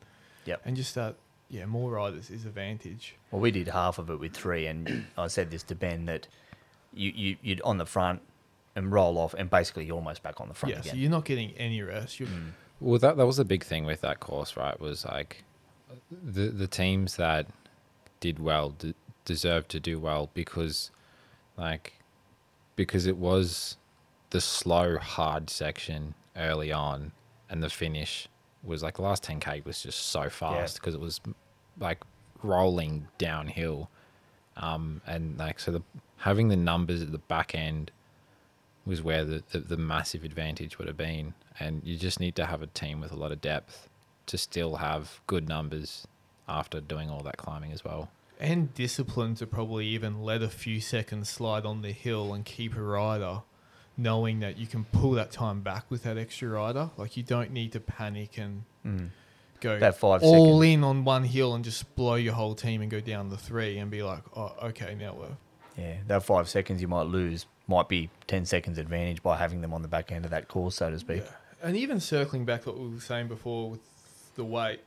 Yep. 0.45 0.61
And 0.65 0.75
just 0.75 0.95
that, 0.95 1.15
yeah, 1.49 1.65
more 1.65 1.91
riders 1.91 2.29
is 2.29 2.45
advantage. 2.45 3.15
Well, 3.31 3.41
we 3.41 3.51
did 3.51 3.67
half 3.69 3.97
of 3.97 4.09
it 4.09 4.19
with 4.19 4.33
three, 4.33 4.67
and 4.67 5.05
I 5.17 5.27
said 5.27 5.51
this 5.51 5.63
to 5.63 5.75
Ben 5.75 6.05
that 6.05 6.27
you, 6.93 7.11
you 7.15 7.37
you'd 7.41 7.61
on 7.61 7.77
the 7.77 7.85
front 7.85 8.21
and 8.75 8.91
roll 8.91 9.17
off, 9.17 9.33
and 9.33 9.49
basically 9.49 9.85
you're 9.85 9.95
almost 9.95 10.23
back 10.23 10.41
on 10.41 10.47
the 10.47 10.53
front 10.53 10.75
yeah, 10.75 10.81
so 10.81 10.95
you're 10.95 11.11
not 11.11 11.25
getting 11.25 11.51
any 11.57 11.81
rest. 11.81 12.19
You're, 12.19 12.29
Mm. 12.29 12.51
Well, 12.83 12.99
that 12.99 13.15
that 13.15 13.25
was 13.25 13.39
a 13.39 13.45
big 13.45 13.63
thing 13.63 13.85
with 13.85 14.01
that 14.01 14.19
course, 14.19 14.57
right? 14.57 14.77
Was 14.79 15.05
like 15.05 15.45
the 16.11 16.47
the 16.49 16.67
teams 16.67 17.15
that 17.15 17.47
did 18.19 18.39
well 18.39 18.71
d- 18.71 18.93
deserved 19.23 19.69
to 19.69 19.79
do 19.79 19.99
well 19.99 20.29
because, 20.33 20.91
like, 21.57 21.93
because 22.75 23.05
it 23.05 23.15
was 23.15 23.77
the 24.31 24.41
slow, 24.41 24.97
hard 24.97 25.49
section 25.49 26.13
early 26.35 26.73
on, 26.73 27.13
and 27.49 27.63
the 27.63 27.69
finish 27.69 28.27
was 28.63 28.83
like 28.83 28.95
the 28.95 29.01
last 29.01 29.23
ten 29.23 29.39
k 29.39 29.61
was 29.63 29.81
just 29.81 29.99
so 30.07 30.29
fast 30.29 30.75
because 30.75 30.93
it 30.93 30.99
was 30.99 31.21
like 31.79 32.03
rolling 32.41 33.07
downhill, 33.17 33.89
um, 34.57 35.01
and 35.07 35.37
like 35.37 35.59
so 35.61 35.71
the 35.71 35.81
having 36.17 36.49
the 36.49 36.57
numbers 36.57 37.01
at 37.01 37.13
the 37.13 37.17
back 37.17 37.55
end 37.55 37.91
was 38.85 39.01
where 39.01 39.23
the, 39.23 39.43
the, 39.51 39.59
the 39.59 39.77
massive 39.77 40.23
advantage 40.23 40.77
would 40.77 40.87
have 40.87 40.97
been. 40.97 41.33
And 41.59 41.81
you 41.85 41.97
just 41.97 42.19
need 42.19 42.35
to 42.35 42.45
have 42.45 42.61
a 42.61 42.67
team 42.67 42.99
with 42.99 43.11
a 43.11 43.15
lot 43.15 43.31
of 43.31 43.39
depth 43.41 43.87
to 44.25 44.37
still 44.37 44.77
have 44.77 45.21
good 45.27 45.47
numbers 45.47 46.07
after 46.47 46.81
doing 46.81 47.09
all 47.09 47.21
that 47.23 47.37
climbing 47.37 47.71
as 47.71 47.83
well. 47.85 48.09
and 48.39 48.73
discipline 48.73 49.35
to 49.35 49.47
probably 49.47 49.85
even 49.87 50.21
let 50.21 50.41
a 50.41 50.49
few 50.49 50.81
seconds 50.81 51.29
slide 51.29 51.65
on 51.65 51.81
the 51.81 51.91
hill 51.91 52.33
and 52.33 52.43
keep 52.43 52.75
a 52.75 52.81
rider 52.81 53.41
knowing 53.95 54.39
that 54.39 54.57
you 54.57 54.65
can 54.67 54.83
pull 54.85 55.11
that 55.11 55.31
time 55.31 55.61
back 55.61 55.85
with 55.89 56.03
that 56.03 56.17
extra 56.17 56.49
rider. 56.49 56.89
Like 56.97 57.15
you 57.15 57.23
don't 57.23 57.51
need 57.51 57.71
to 57.73 57.79
panic 57.79 58.37
and 58.37 58.63
Mm. 58.85 59.09
go 59.61 59.79
That 59.79 59.95
five 59.97 60.21
all 60.23 60.59
second- 60.59 60.63
in 60.63 60.83
on 60.83 61.05
one 61.05 61.23
hill 61.23 61.53
and 61.55 61.63
just 61.63 61.95
blow 61.95 62.15
your 62.15 62.33
whole 62.33 62.55
team 62.55 62.81
and 62.81 62.91
go 62.91 62.99
down 62.99 63.29
the 63.29 63.37
three 63.37 63.77
and 63.77 63.89
be 63.89 64.03
like, 64.03 64.23
oh, 64.35 64.53
okay, 64.63 64.93
now 64.99 65.13
we're 65.13 65.37
Yeah, 65.81 65.97
that 66.07 66.23
five 66.23 66.49
seconds 66.49 66.81
you 66.81 66.87
might 66.89 67.07
lose 67.07 67.45
might 67.67 67.87
be 67.87 68.09
ten 68.27 68.45
seconds 68.45 68.77
advantage 68.77 69.23
by 69.23 69.37
having 69.37 69.61
them 69.61 69.73
on 69.73 69.81
the 69.81 69.87
back 69.87 70.11
end 70.11 70.25
of 70.25 70.31
that 70.31 70.47
course, 70.47 70.75
so 70.75 70.89
to 70.89 70.99
speak. 70.99 71.23
Yeah. 71.23 71.67
And 71.69 71.77
even 71.77 71.99
circling 71.99 72.45
back 72.45 72.63
to 72.63 72.69
what 72.69 72.79
we 72.79 72.89
were 72.89 72.99
saying 72.99 73.27
before 73.29 73.69
with 73.69 73.79
the 74.35 74.43
weight, 74.43 74.81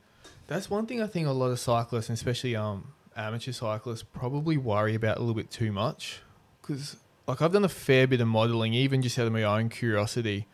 that's 0.47 0.69
one 0.69 0.87
thing 0.87 1.03
I 1.03 1.07
think 1.07 1.27
a 1.27 1.31
lot 1.31 1.51
of 1.51 1.59
cyclists, 1.59 2.11
especially 2.11 2.55
um, 2.55 2.93
amateur 3.17 3.53
cyclists, 3.53 4.03
probably 4.03 4.57
worry 4.57 4.95
about 4.95 5.17
a 5.17 5.21
little 5.21 5.35
bit 5.35 5.51
too 5.51 5.73
much. 5.73 6.21
Because, 6.61 6.97
like, 7.27 7.41
I've 7.43 7.53
done 7.53 7.65
a 7.65 7.69
fair 7.69 8.07
bit 8.07 8.21
of 8.21 8.29
modelling, 8.29 8.75
even 8.75 9.03
just 9.03 9.19
out 9.19 9.27
of 9.27 9.33
my 9.33 9.43
own 9.43 9.69
curiosity. 9.69 10.47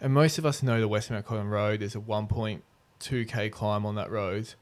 And 0.00 0.12
most 0.12 0.38
of 0.38 0.44
us 0.44 0.62
know 0.62 0.80
the 0.80 0.88
West 0.88 1.10
Mount 1.10 1.24
Cotton 1.24 1.48
Road, 1.48 1.80
there's 1.80 1.94
a 1.94 2.00
1.2k 2.00 3.50
climb 3.50 3.86
on 3.86 3.94
that 3.94 4.10
road. 4.10 4.54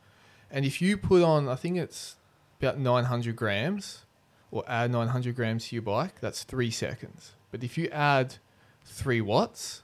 And 0.50 0.64
if 0.64 0.82
you 0.82 0.96
put 0.96 1.22
on, 1.22 1.48
I 1.48 1.54
think 1.54 1.76
it's 1.76 2.16
about 2.60 2.78
900 2.78 3.36
grams, 3.36 4.04
or 4.50 4.64
add 4.66 4.90
900 4.90 5.34
grams 5.36 5.68
to 5.68 5.76
your 5.76 5.82
bike, 5.82 6.20
that's 6.20 6.44
three 6.44 6.70
seconds. 6.70 7.32
But 7.50 7.62
if 7.62 7.78
you 7.78 7.88
add 7.88 8.36
three 8.84 9.20
watts, 9.20 9.82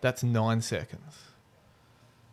that's 0.00 0.22
nine 0.22 0.60
seconds. 0.62 1.18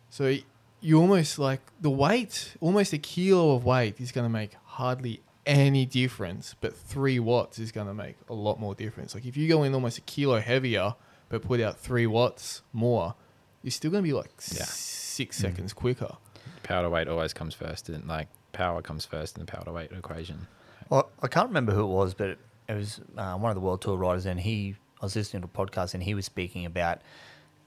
So 0.08 0.36
you 0.80 1.00
almost 1.00 1.38
like 1.38 1.60
the 1.80 1.90
weight, 1.90 2.56
almost 2.60 2.92
a 2.92 2.98
kilo 2.98 3.54
of 3.54 3.64
weight 3.64 4.00
is 4.00 4.12
going 4.12 4.24
to 4.24 4.30
make 4.30 4.54
hardly 4.64 5.20
any 5.46 5.86
difference, 5.86 6.54
but 6.60 6.76
three 6.76 7.18
watts 7.18 7.58
is 7.58 7.72
going 7.72 7.86
to 7.86 7.94
make 7.94 8.16
a 8.28 8.34
lot 8.34 8.58
more 8.60 8.74
difference. 8.74 9.14
Like 9.14 9.24
if 9.24 9.36
you 9.36 9.48
go 9.48 9.62
in 9.62 9.74
almost 9.74 9.98
a 9.98 10.02
kilo 10.02 10.40
heavier, 10.40 10.94
but 11.28 11.42
put 11.42 11.60
out 11.60 11.78
three 11.78 12.06
watts 12.06 12.62
more, 12.72 13.14
you're 13.62 13.70
still 13.70 13.90
going 13.90 14.02
to 14.02 14.08
be 14.08 14.12
like 14.12 14.30
Yeah. 14.52 14.64
six 14.64 15.38
mm. 15.38 15.40
seconds 15.42 15.72
quicker. 15.72 16.16
Power 16.62 16.82
to 16.82 16.90
weight 16.90 17.08
always 17.08 17.32
comes 17.32 17.54
first, 17.54 17.88
and 17.88 18.06
like 18.06 18.28
power 18.52 18.82
comes 18.82 19.04
first 19.04 19.36
in 19.36 19.44
the 19.44 19.50
power 19.50 19.64
to 19.64 19.72
weight 19.72 19.92
equation. 19.92 20.46
Well, 20.90 21.08
I 21.22 21.28
can't 21.28 21.46
remember 21.46 21.72
who 21.72 21.84
it 21.84 21.86
was, 21.86 22.14
but 22.14 22.36
it 22.68 22.74
was 22.74 23.00
uh, 23.16 23.36
one 23.36 23.50
of 23.50 23.54
the 23.54 23.60
World 23.60 23.80
Tour 23.80 23.96
riders, 23.96 24.26
and 24.26 24.40
he. 24.40 24.74
I 25.00 25.06
was 25.06 25.16
listening 25.16 25.42
to 25.42 25.48
a 25.48 25.66
podcast, 25.66 25.94
and 25.94 26.02
he 26.02 26.14
was 26.14 26.26
speaking 26.26 26.66
about 26.66 27.00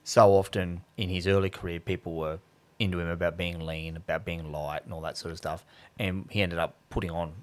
so 0.04 0.34
often 0.34 0.82
in 0.98 1.10
his 1.10 1.26
early 1.26 1.50
career, 1.50 1.80
people 1.80 2.16
were 2.16 2.40
into 2.78 3.00
him 3.00 3.08
about 3.08 3.38
being 3.38 3.66
lean, 3.66 3.96
about 3.96 4.26
being 4.26 4.52
light, 4.52 4.84
and 4.84 4.94
all 4.94 5.02
that 5.02 5.18
sort 5.18 5.32
of 5.32 5.38
stuff. 5.38 5.66
And 5.98 6.28
he 6.30 6.42
ended 6.42 6.60
up 6.60 6.76
putting 6.90 7.12
on 7.12 7.34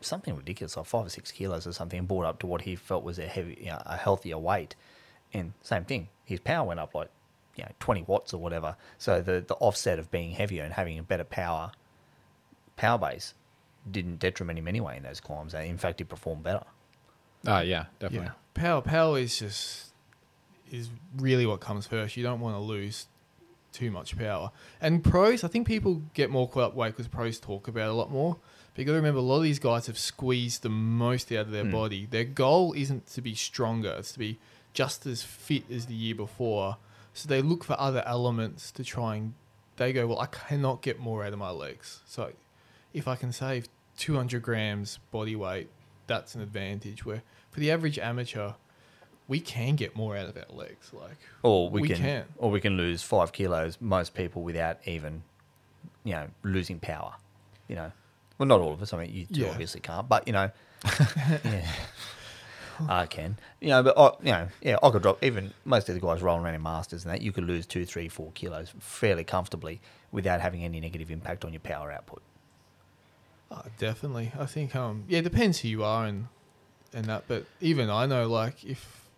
something 0.00 0.36
ridiculous, 0.36 0.76
like 0.76 0.86
five 0.86 1.06
or 1.06 1.10
six 1.10 1.32
kilos 1.32 1.66
or 1.66 1.72
something, 1.72 1.98
and 1.98 2.08
brought 2.08 2.24
up 2.24 2.38
to 2.38 2.46
what 2.46 2.62
he 2.62 2.76
felt 2.76 3.02
was 3.02 3.18
a 3.18 3.26
heavy, 3.26 3.58
you 3.60 3.70
know, 3.70 3.82
a 3.84 3.96
healthier 3.96 4.38
weight. 4.38 4.76
And 5.34 5.54
same 5.60 5.84
thing, 5.84 6.08
his 6.24 6.38
power 6.38 6.64
went 6.64 6.78
up 6.78 6.94
like 6.94 7.10
you 7.56 7.64
know 7.64 7.70
twenty 7.80 8.02
watts 8.02 8.32
or 8.32 8.38
whatever. 8.38 8.76
So 8.96 9.20
the 9.20 9.44
the 9.46 9.56
offset 9.56 9.98
of 9.98 10.08
being 10.12 10.30
heavier 10.30 10.62
and 10.62 10.72
having 10.72 11.00
a 11.00 11.02
better 11.02 11.24
power 11.24 11.72
power 12.76 12.96
base 12.96 13.34
didn't 13.90 14.18
detriment 14.18 14.58
him 14.58 14.68
anyway 14.68 14.96
in 14.96 15.02
those 15.02 15.20
climbs. 15.20 15.54
Uh, 15.54 15.58
In 15.58 15.78
fact, 15.78 16.00
he 16.00 16.04
performed 16.04 16.42
better. 16.42 16.64
Oh 17.46 17.60
yeah, 17.60 17.86
definitely. 17.98 18.26
Yeah, 18.28 18.32
power 18.54 18.80
power 18.82 19.18
is 19.18 19.38
just 19.38 19.92
is 20.70 20.90
really 21.16 21.46
what 21.46 21.60
comes 21.60 21.86
first. 21.86 22.16
You 22.16 22.22
don't 22.24 22.40
want 22.40 22.56
to 22.56 22.60
lose 22.60 23.06
too 23.72 23.90
much 23.90 24.16
power. 24.18 24.50
And 24.80 25.04
pros, 25.04 25.44
I 25.44 25.48
think 25.48 25.66
people 25.66 26.02
get 26.14 26.30
more 26.30 26.48
caught 26.48 26.62
up 26.64 26.74
weight 26.74 26.90
because 26.90 27.06
pros 27.08 27.38
talk 27.38 27.68
about 27.68 27.88
it 27.88 27.90
a 27.90 27.94
lot 27.94 28.10
more. 28.10 28.36
But 28.74 28.80
you 28.80 28.84
got 28.86 28.92
to 28.92 28.96
remember, 28.96 29.18
a 29.20 29.22
lot 29.22 29.36
of 29.38 29.42
these 29.44 29.58
guys 29.58 29.86
have 29.86 29.98
squeezed 29.98 30.62
the 30.62 30.68
most 30.68 31.30
out 31.32 31.46
of 31.46 31.50
their 31.50 31.64
Mm. 31.64 31.72
body. 31.72 32.06
Their 32.10 32.24
goal 32.24 32.72
isn't 32.72 33.06
to 33.08 33.20
be 33.22 33.34
stronger; 33.34 33.94
it's 33.98 34.12
to 34.12 34.18
be 34.18 34.38
just 34.72 35.06
as 35.06 35.22
fit 35.22 35.70
as 35.70 35.86
the 35.86 35.94
year 35.94 36.14
before. 36.14 36.76
So 37.14 37.28
they 37.28 37.40
look 37.42 37.64
for 37.64 37.78
other 37.80 38.02
elements 38.06 38.70
to 38.72 38.82
try 38.84 39.16
and. 39.16 39.34
They 39.76 39.92
go, 39.92 40.06
well, 40.06 40.18
I 40.20 40.26
cannot 40.26 40.80
get 40.82 40.98
more 40.98 41.22
out 41.22 41.34
of 41.34 41.38
my 41.38 41.50
legs. 41.50 42.00
So 42.06 42.32
if 42.94 43.06
I 43.06 43.14
can 43.14 43.30
save 43.30 43.68
200 43.96 44.42
grams 44.42 44.98
body 45.10 45.36
weight, 45.36 45.68
that's 46.06 46.34
an 46.34 46.40
advantage. 46.42 47.04
Where 47.04 47.22
for 47.50 47.60
the 47.60 47.70
average 47.70 47.98
amateur, 47.98 48.52
we 49.28 49.40
can 49.40 49.74
get 49.76 49.96
more 49.96 50.16
out 50.16 50.28
of 50.28 50.36
our 50.36 50.44
legs. 50.56 50.92
Like 50.92 51.16
Or 51.42 51.68
we, 51.70 51.80
We 51.82 51.88
can, 51.88 51.96
can. 51.96 52.24
or 52.36 52.50
we 52.50 52.60
can 52.60 52.76
lose 52.76 53.02
five 53.02 53.32
kilos. 53.32 53.78
Most 53.80 54.14
people 54.14 54.42
without 54.42 54.78
even, 54.86 55.22
you 56.04 56.12
know, 56.12 56.28
losing 56.42 56.78
power. 56.78 57.14
You 57.68 57.76
know, 57.76 57.92
well, 58.38 58.46
not 58.46 58.60
all 58.60 58.72
of 58.72 58.82
us. 58.82 58.92
I 58.92 58.98
mean, 59.04 59.12
you 59.14 59.26
two 59.26 59.40
Yeah. 59.42 59.50
obviously 59.50 59.80
can't, 59.80 60.08
but 60.08 60.26
you 60.28 60.32
know, 60.32 60.50
yeah, 61.44 61.66
I 62.88 63.06
can. 63.06 63.38
You 63.60 63.68
know, 63.70 63.82
but 63.82 63.98
I, 63.98 64.10
you 64.22 64.32
know, 64.32 64.48
yeah, 64.62 64.76
I 64.82 64.90
could 64.90 65.02
drop. 65.02 65.24
Even 65.24 65.52
most 65.64 65.88
of 65.88 65.94
the 65.94 66.00
guys 66.00 66.22
rolling 66.22 66.44
around 66.44 66.54
in 66.54 66.62
masters 66.62 67.04
and 67.04 67.12
that, 67.12 67.22
you 67.22 67.32
could 67.32 67.44
lose 67.44 67.66
two, 67.66 67.84
three, 67.84 68.08
four 68.08 68.30
kilos 68.32 68.72
fairly 68.78 69.24
comfortably 69.24 69.80
without 70.12 70.40
having 70.40 70.62
any 70.62 70.78
negative 70.78 71.10
impact 71.10 71.44
on 71.44 71.52
your 71.52 71.60
power 71.60 71.90
output. 71.90 72.22
Oh, 73.50 73.62
definitely. 73.78 74.32
I 74.38 74.46
think 74.46 74.74
um 74.74 75.04
yeah, 75.08 75.20
it 75.20 75.22
depends 75.22 75.60
who 75.60 75.68
you 75.68 75.84
are 75.84 76.06
and 76.06 76.28
and 76.92 77.04
that. 77.06 77.24
But 77.28 77.46
even 77.60 77.90
I 77.90 78.06
know 78.06 78.28
like 78.28 78.64
if 78.64 79.08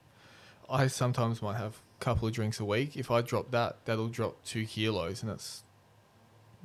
I 0.69 0.87
sometimes 0.87 1.41
might 1.41 1.57
have 1.57 1.81
a 2.01 2.05
couple 2.05 2.29
of 2.29 2.35
drinks 2.35 2.61
a 2.61 2.65
week, 2.65 2.97
if 2.97 3.11
I 3.11 3.23
drop 3.23 3.51
that, 3.53 3.77
that'll 3.85 4.09
drop 4.09 4.45
two 4.45 4.67
kilos, 4.67 5.23
and 5.23 5.31
that's 5.31 5.63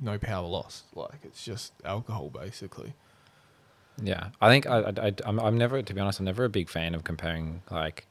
no 0.00 0.18
power 0.18 0.46
loss. 0.46 0.84
Like 0.94 1.20
it's 1.24 1.44
just 1.44 1.72
alcohol 1.84 2.30
basically. 2.30 2.94
Yeah, 4.02 4.28
I 4.40 4.48
think 4.48 4.66
I, 4.66 4.80
I, 4.80 5.14
I'm 5.24 5.38
I'm 5.38 5.56
never, 5.56 5.80
to 5.80 5.94
be 5.94 6.00
honest, 6.00 6.18
I'm 6.18 6.24
never 6.24 6.44
a 6.44 6.48
big 6.48 6.68
fan 6.68 6.94
of 6.94 7.04
comparing 7.04 7.62
like 7.70 8.06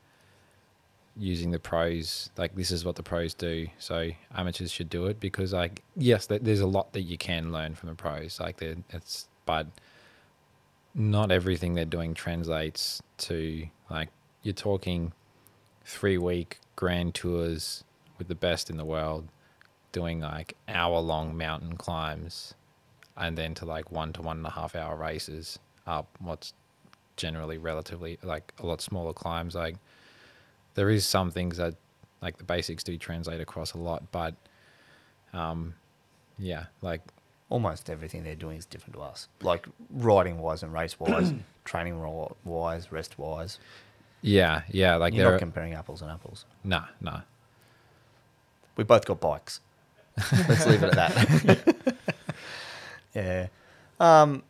using 1.17 1.51
the 1.51 1.59
pros. 1.59 2.29
Like 2.37 2.55
this 2.55 2.71
is 2.71 2.85
what 2.85 2.95
the 2.95 3.03
pros 3.03 3.33
do, 3.33 3.67
so 3.77 4.09
amateurs 4.33 4.71
should 4.71 4.89
do 4.89 5.05
it 5.07 5.19
because 5.19 5.53
like 5.53 5.83
yes, 5.95 6.27
there's 6.27 6.61
a 6.61 6.67
lot 6.67 6.93
that 6.93 7.01
you 7.01 7.17
can 7.17 7.51
learn 7.51 7.75
from 7.75 7.89
the 7.89 7.95
pros. 7.95 8.39
Like 8.39 8.61
it's 8.61 9.27
but 9.45 9.67
not 10.95 11.31
everything 11.31 11.73
they're 11.73 11.85
doing 11.85 12.13
translates 12.13 13.01
to 13.17 13.67
like 13.89 14.09
you're 14.43 14.53
talking 14.53 15.11
three 15.85 16.17
week 16.17 16.59
grand 16.75 17.15
tours 17.15 17.83
with 18.17 18.27
the 18.27 18.35
best 18.35 18.69
in 18.69 18.77
the 18.77 18.85
world, 18.85 19.27
doing 19.91 20.19
like 20.21 20.55
hour 20.67 20.99
long 20.99 21.35
mountain 21.37 21.75
climbs 21.77 22.53
and 23.17 23.37
then 23.37 23.53
to 23.53 23.65
like 23.65 23.91
one 23.91 24.13
to 24.13 24.21
one 24.21 24.37
and 24.37 24.45
a 24.45 24.51
half 24.51 24.75
hour 24.75 24.95
races 24.95 25.59
up 25.85 26.07
what's 26.19 26.53
generally 27.15 27.57
relatively 27.57 28.17
like 28.23 28.53
a 28.59 28.65
lot 28.65 28.81
smaller 28.81 29.13
climbs. 29.13 29.55
Like 29.55 29.75
there 30.75 30.89
is 30.89 31.05
some 31.05 31.31
things 31.31 31.57
that 31.57 31.75
like 32.21 32.37
the 32.37 32.43
basics 32.43 32.83
do 32.83 32.97
translate 32.97 33.41
across 33.41 33.73
a 33.73 33.77
lot 33.77 34.09
but 34.11 34.33
um 35.33 35.75
yeah 36.39 36.65
like 36.81 37.01
Almost 37.53 37.89
everything 37.89 38.23
they're 38.23 38.35
doing 38.45 38.57
is 38.57 38.65
different 38.65 38.95
to 38.95 39.01
us, 39.01 39.27
like 39.41 39.67
riding 39.91 40.39
wise 40.39 40.63
and 40.63 40.73
race 40.73 40.99
wise, 40.99 41.33
training 41.65 41.95
wise, 42.43 42.91
rest 42.91 43.19
wise. 43.19 43.59
yeah 44.21 44.63
yeah 44.71 44.95
like 44.95 45.13
You're 45.13 45.23
there 45.25 45.33
not 45.33 45.39
comparing 45.39 45.73
apples 45.73 46.01
and 46.01 46.09
apples. 46.09 46.45
nah 46.63 46.85
nah 46.99 47.21
We 48.75 48.83
both 48.83 49.05
got 49.05 49.19
bikes. 49.19 49.59
Let's 50.49 50.65
leave 50.65 50.81
it 50.83 50.95
at 50.97 51.01
that. 51.01 51.75
yeah. 53.15 53.47
Um, 53.99 54.43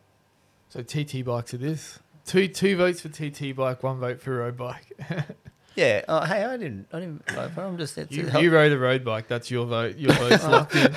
So 0.70 0.82
TT 0.82 1.24
bikes 1.24 1.52
it 1.54 1.62
is. 1.62 1.98
Two 2.24 2.48
two 2.48 2.76
votes 2.76 3.00
for 3.02 3.10
TT 3.10 3.54
bike, 3.54 3.82
one 3.82 3.98
vote 4.00 4.20
for 4.20 4.38
road 4.38 4.56
bike. 4.56 4.86
yeah. 5.74 6.02
Uh, 6.08 6.24
hey, 6.26 6.44
I 6.44 6.56
didn't. 6.56 6.86
I 6.92 7.00
didn't. 7.00 7.30
vote. 7.30 7.50
I'm 7.58 7.78
just. 7.78 7.96
It's 7.98 8.12
you, 8.12 8.28
you 8.38 8.50
rode 8.50 8.72
a 8.72 8.78
road 8.78 9.04
bike. 9.04 9.28
That's 9.28 9.50
your 9.50 9.66
vote. 9.66 9.96
Your 9.96 10.12
vote's 10.14 10.44
locked 10.44 10.74
in. 10.74 10.92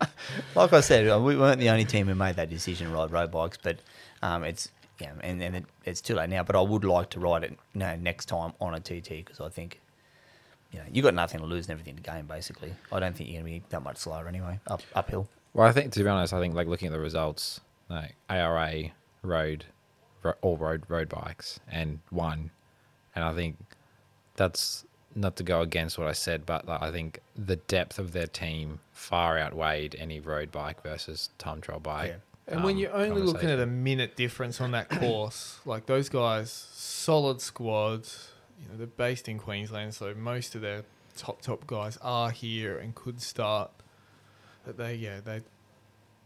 like 0.54 0.72
I 0.72 0.80
said, 0.80 1.08
uh, 1.08 1.20
we 1.20 1.36
weren't 1.36 1.60
the 1.60 1.70
only 1.70 1.84
team 1.84 2.06
who 2.06 2.14
made 2.14 2.36
that 2.36 2.50
decision 2.50 2.88
to 2.88 2.94
ride 2.94 3.10
road 3.10 3.30
bikes, 3.30 3.58
but 3.62 3.78
um, 4.22 4.44
it's 4.44 4.70
yeah, 5.00 5.12
and, 5.22 5.42
and 5.42 5.56
it, 5.56 5.64
it's 5.84 6.00
too 6.00 6.14
late 6.14 6.30
now. 6.30 6.42
But 6.42 6.56
I 6.56 6.60
would 6.60 6.84
like 6.84 7.10
to 7.10 7.20
ride 7.20 7.44
it 7.44 7.50
you 7.74 7.80
know, 7.80 7.96
next 7.96 8.26
time 8.26 8.52
on 8.60 8.74
a 8.74 8.80
TT 8.80 9.08
because 9.24 9.40
I 9.40 9.48
think 9.48 9.80
you 10.72 10.78
know 10.78 10.84
you 10.92 11.02
got 11.02 11.14
nothing 11.14 11.40
to 11.40 11.46
lose 11.46 11.66
and 11.66 11.72
everything 11.72 11.96
to 11.96 12.02
gain. 12.02 12.26
Basically, 12.26 12.74
I 12.92 13.00
don't 13.00 13.16
think 13.16 13.30
you're 13.30 13.40
gonna 13.40 13.52
be 13.52 13.62
that 13.70 13.82
much 13.82 13.96
slower 13.98 14.28
anyway. 14.28 14.60
Up 14.66 14.82
uphill. 14.94 15.26
well 15.54 15.66
i 15.66 15.72
think 15.72 15.92
to 15.92 16.02
be 16.04 16.08
honest 16.08 16.32
i 16.32 16.38
think 16.38 16.54
like 16.54 16.68
looking 16.68 16.86
at 16.86 16.92
the 16.92 17.00
results 17.00 17.60
like 17.88 18.14
ara 18.28 18.92
rode 19.22 19.64
ro- 20.22 20.34
all 20.42 20.56
road 20.56 20.84
road 20.86 21.08
bikes 21.08 21.58
and 21.68 21.98
won 22.12 22.50
and 23.16 23.24
i 23.24 23.34
think 23.34 23.56
that's 24.40 24.86
not 25.14 25.36
to 25.36 25.42
go 25.42 25.60
against 25.60 25.98
what 25.98 26.08
I 26.08 26.12
said, 26.12 26.46
but 26.46 26.66
like, 26.66 26.80
I 26.80 26.90
think 26.90 27.20
the 27.36 27.56
depth 27.56 27.98
of 27.98 28.12
their 28.12 28.26
team 28.26 28.80
far 28.90 29.38
outweighed 29.38 29.94
any 29.98 30.18
road 30.18 30.50
bike 30.50 30.82
versus 30.82 31.28
time 31.36 31.60
trial 31.60 31.78
bike. 31.78 32.08
Yeah. 32.08 32.54
And 32.54 32.64
when 32.64 32.76
um, 32.76 32.80
you're 32.80 32.94
only 32.94 33.20
looking 33.20 33.50
at 33.50 33.60
a 33.60 33.66
minute 33.66 34.16
difference 34.16 34.58
on 34.58 34.70
that 34.70 34.88
course, 34.88 35.58
like 35.66 35.84
those 35.84 36.08
guys, 36.08 36.50
solid 36.72 37.42
squads. 37.42 38.30
You 38.58 38.68
know, 38.68 38.78
they're 38.78 38.86
based 38.86 39.28
in 39.28 39.38
Queensland, 39.38 39.94
so 39.94 40.14
most 40.14 40.54
of 40.54 40.62
their 40.62 40.84
top 41.18 41.42
top 41.42 41.66
guys 41.66 41.98
are 42.00 42.30
here 42.30 42.78
and 42.78 42.94
could 42.94 43.20
start. 43.20 43.70
But 44.64 44.78
they, 44.78 44.94
yeah, 44.94 45.20
they, 45.22 45.42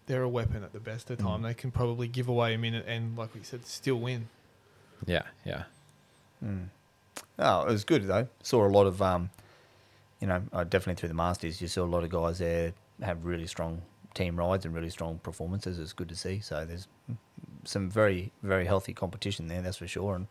they're 0.06 0.22
a 0.22 0.28
weapon 0.28 0.62
at 0.62 0.72
the 0.72 0.80
best 0.80 1.10
of 1.10 1.18
time. 1.18 1.40
Mm. 1.40 1.48
They 1.48 1.54
can 1.54 1.72
probably 1.72 2.06
give 2.06 2.28
away 2.28 2.54
a 2.54 2.58
minute 2.58 2.84
and, 2.86 3.18
like 3.18 3.34
we 3.34 3.42
said, 3.42 3.66
still 3.66 3.98
win. 3.98 4.28
Yeah, 5.04 5.22
yeah. 5.44 5.64
Mm. 6.44 6.68
Oh, 7.38 7.62
it 7.62 7.72
was 7.72 7.84
good 7.84 8.06
though. 8.06 8.28
Saw 8.42 8.66
a 8.66 8.68
lot 8.68 8.86
of, 8.86 9.02
um, 9.02 9.30
you 10.20 10.26
know, 10.26 10.42
uh, 10.52 10.64
definitely 10.64 10.98
through 10.98 11.08
the 11.08 11.14
Masters, 11.14 11.60
you 11.60 11.68
saw 11.68 11.84
a 11.84 11.86
lot 11.86 12.04
of 12.04 12.10
guys 12.10 12.38
there 12.38 12.72
have 13.02 13.24
really 13.24 13.46
strong 13.46 13.82
team 14.14 14.36
rides 14.36 14.64
and 14.64 14.74
really 14.74 14.90
strong 14.90 15.18
performances. 15.18 15.78
It's 15.78 15.92
good 15.92 16.08
to 16.08 16.16
see. 16.16 16.40
So 16.40 16.64
there's 16.64 16.86
some 17.64 17.90
very, 17.90 18.32
very 18.42 18.66
healthy 18.66 18.94
competition 18.94 19.48
there, 19.48 19.62
that's 19.62 19.78
for 19.78 19.88
sure. 19.88 20.14
And 20.14 20.26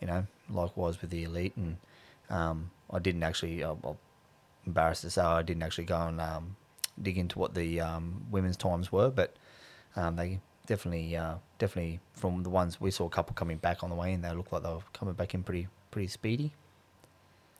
you 0.00 0.06
know, 0.06 0.26
likewise 0.48 1.00
with 1.00 1.10
the 1.10 1.24
elite. 1.24 1.56
And 1.56 1.76
um, 2.30 2.70
I 2.90 2.98
didn't 2.98 3.22
actually, 3.22 3.62
uh, 3.62 3.74
I'm 3.84 3.98
embarrassed 4.66 5.02
to 5.02 5.10
say, 5.10 5.22
I 5.22 5.42
didn't 5.42 5.62
actually 5.62 5.84
go 5.84 6.00
and 6.00 6.20
um, 6.20 6.56
dig 7.00 7.18
into 7.18 7.38
what 7.38 7.54
the 7.54 7.80
um, 7.80 8.24
women's 8.30 8.56
times 8.56 8.90
were, 8.90 9.10
but 9.10 9.36
um, 9.96 10.16
they 10.16 10.40
definitely, 10.66 11.16
uh, 11.16 11.34
definitely 11.58 12.00
from 12.14 12.42
the 12.42 12.50
ones 12.50 12.80
we 12.80 12.90
saw 12.90 13.06
a 13.06 13.10
couple 13.10 13.34
coming 13.34 13.58
back 13.58 13.82
on 13.82 13.90
the 13.90 13.96
way 13.96 14.12
in, 14.12 14.22
they 14.22 14.32
looked 14.32 14.52
like 14.52 14.62
they 14.62 14.70
were 14.70 14.80
coming 14.92 15.14
back 15.14 15.34
in 15.34 15.42
pretty, 15.42 15.68
pretty 15.90 16.08
speedy. 16.08 16.52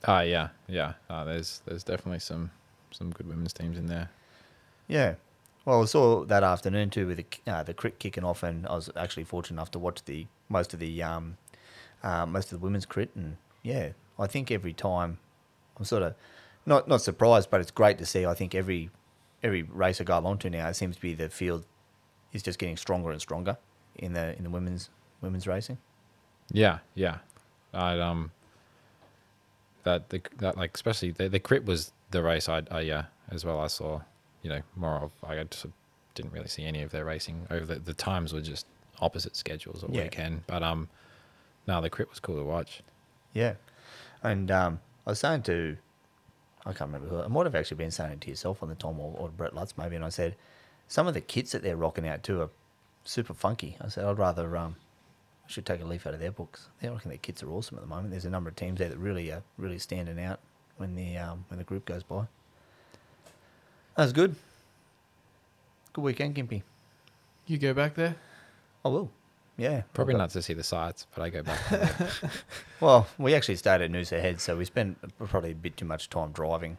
Ah, 0.05 0.21
yeah, 0.23 0.49
yeah. 0.67 0.95
Uh, 1.09 1.25
there's 1.25 1.63
there's 1.67 1.85
definitely 1.85 2.21
some 2.21 2.51
some 2.91 3.11
good 3.11 3.29
women's 3.29 3.53
teams 3.53 3.77
in 3.77 3.87
there. 3.87 4.11
Yeah. 4.89 5.15
Well, 5.65 5.83
I 5.83 5.85
saw 5.85 6.25
that 6.25 6.43
afternoon 6.43 6.91
too 6.91 7.07
with 7.07 7.19
the 7.19 7.53
uh, 7.53 7.63
the 7.63 7.75
crit 7.75 7.99
kicking 7.99 8.25
off, 8.25 8.43
and 8.43 8.67
I 8.67 8.75
was 8.75 8.91
actually 8.97 9.25
fortunate 9.25 9.57
enough 9.57 9.71
to 9.73 9.79
watch 9.79 10.05
the 10.05 10.27
most 10.49 10.73
of 10.73 10.81
the 10.81 11.03
um, 11.03 11.37
uh, 12.03 12.27
most 12.27 12.53
of 12.53 12.61
the 12.61 12.65
women's 12.65 12.87
crit, 12.87 13.11
and 13.15 13.37
yeah, 13.63 13.91
I 14.19 14.27
think 14.27 14.51
every 14.51 14.73
time 14.73 15.19
I'm 15.79 15.85
sort 15.85 16.03
of 16.03 16.15
not 16.65 16.89
not 16.89 17.03
surprised, 17.03 17.51
but 17.51 17.61
it's 17.61 17.71
great 17.71 17.99
to 17.99 18.07
see. 18.07 18.25
I 18.25 18.35
think 18.35 18.55
every 18.55 18.91
every 19.43 19.63
race 19.63 20.01
I 20.01 20.05
go 20.05 20.19
along 20.19 20.39
to 20.39 20.51
now, 20.51 20.69
it 20.69 20.77
seems 20.77 20.97
to 20.97 21.03
be 21.03 21.15
the 21.15 21.29
field 21.29 21.67
is 22.33 22.43
just 22.43 22.59
getting 22.59 22.77
stronger 22.77 23.11
and 23.11 23.21
stronger 23.21 23.59
in 23.97 24.15
the 24.15 24.37
in 24.37 24.45
the 24.45 24.51
women's 24.51 24.89
women's 25.21 25.47
racing. 25.47 25.79
Yeah, 26.53 26.79
yeah. 26.95 27.19
I 27.73 27.99
um 28.01 28.31
that 29.85 30.11
the 30.11 30.21
that 30.39 30.57
like 30.57 30.73
especially 30.75 31.11
the 31.13 31.29
the 31.29 31.41
crit 31.41 31.65
was 31.65 31.93
the 32.11 32.23
race 32.23 32.49
I 32.49 32.63
I 32.71 32.81
yeah 32.81 33.05
as 33.31 33.45
well 33.45 33.61
I 33.61 33.67
saw 33.69 34.01
you 34.43 34.51
know 34.51 34.61
more 34.77 34.97
of 34.97 35.13
I 35.27 35.43
just 35.45 35.67
didn't 36.15 36.33
really 36.33 36.49
see 36.49 36.65
any 36.65 36.83
of 36.83 36.91
their 36.91 37.05
racing 37.05 37.47
over 37.51 37.65
the 37.65 37.77
the 37.81 37.95
times 37.95 38.33
were 38.33 38.41
just 38.41 38.67
opposite 39.01 39.37
schedules 39.37 39.83
all 39.83 39.91
Yeah. 39.95 40.03
weekend 40.05 40.43
but 40.47 40.63
um 40.63 40.89
no 41.67 41.81
the 41.81 41.89
crit 41.91 42.11
was 42.11 42.21
cool 42.21 42.37
to 42.37 42.45
watch 42.45 42.83
Yeah, 43.33 43.55
and 44.23 44.51
um, 44.51 44.81
I 45.07 45.11
was 45.11 45.21
saying 45.21 45.43
to, 45.43 45.77
I 46.67 46.73
can't 46.73 46.91
remember 46.93 47.07
who, 47.09 47.23
I 47.23 47.29
might 47.29 47.47
have 47.47 47.55
actually 47.55 47.77
been 47.77 47.93
saying 47.93 48.13
it 48.13 48.21
to 48.23 48.29
yourself 48.29 48.61
on 48.63 48.69
the 48.69 48.75
Tom 48.75 48.99
or, 48.99 49.15
or 49.17 49.29
Brett 49.29 49.55
Lutz 49.55 49.75
maybe, 49.79 49.95
and 49.95 50.05
I 50.05 50.09
said, 50.09 50.35
some 50.89 51.07
of 51.07 51.15
the 51.15 51.21
kits 51.21 51.53
that 51.53 51.63
they're 51.63 51.77
rocking 51.77 52.09
out 52.09 52.25
too 52.25 52.41
are 52.43 52.51
super 53.05 53.33
funky. 53.33 53.77
I 53.81 53.89
said, 53.89 54.05
I'd 54.05 54.19
rather, 54.19 54.57
um, 54.57 54.75
should 55.51 55.67
take 55.67 55.81
a 55.81 55.85
leaf 55.85 56.07
out 56.07 56.15
of 56.15 56.21
their 56.21 56.31
books. 56.33 56.69
They 56.81 56.89
reckon 56.89 57.09
their 57.09 57.19
kits 57.19 57.43
are 57.43 57.51
awesome 57.51 57.77
at 57.77 57.83
the 57.83 57.89
moment. 57.89 58.11
There's 58.11 58.25
a 58.25 58.31
number 58.31 58.49
of 58.49 58.57
teams 58.57 58.79
there 58.79 58.89
that 58.89 58.99
really 58.99 59.31
are 59.31 59.43
really 59.59 59.79
standing 59.79 60.21
out 60.21 60.41
when 60.77 60.95
the 60.95 61.19
um, 61.19 61.45
when 61.49 61.59
the 61.59 61.65
group 61.65 61.85
goes 61.85 62.03
by. 62.03 62.27
That 63.97 64.05
was 64.05 64.13
good. 64.13 64.37
Good 65.93 66.03
weekend, 66.03 66.37
Gympie. 66.37 66.63
You 67.47 67.59
go 67.59 67.75
back 67.75 67.95
there. 67.95 68.17
I 68.85 68.89
will. 68.89 69.11
Yeah. 69.57 69.83
probably 69.93 70.15
not 70.15 70.31
to 70.31 70.41
see 70.41 70.55
the 70.55 70.63
sights 70.63 71.07
but 71.15 71.23
I 71.23 71.29
go 71.29 71.43
back 71.43 71.61
Well, 72.81 73.07
we 73.19 73.35
actually 73.35 73.57
stayed 73.57 73.83
at 73.83 73.91
Noosa 73.91 74.19
Head, 74.19 74.41
so 74.41 74.57
we 74.57 74.65
spent 74.65 74.97
probably 75.19 75.51
a 75.51 75.55
bit 75.55 75.77
too 75.77 75.85
much 75.85 76.09
time 76.09 76.33
driving 76.33 76.79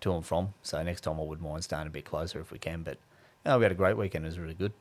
to 0.00 0.12
and 0.12 0.26
from. 0.26 0.54
So 0.62 0.82
next 0.82 1.02
time 1.02 1.20
I 1.20 1.22
would 1.22 1.40
mind 1.40 1.62
staying 1.62 1.86
a 1.86 1.90
bit 1.90 2.04
closer 2.04 2.40
if 2.40 2.50
we 2.50 2.58
can. 2.58 2.82
But 2.82 2.98
no, 3.46 3.58
we 3.58 3.64
had 3.64 3.72
a 3.72 3.76
great 3.76 3.96
weekend. 3.96 4.24
It 4.24 4.28
was 4.28 4.38
really 4.38 4.54
good. 4.54 4.72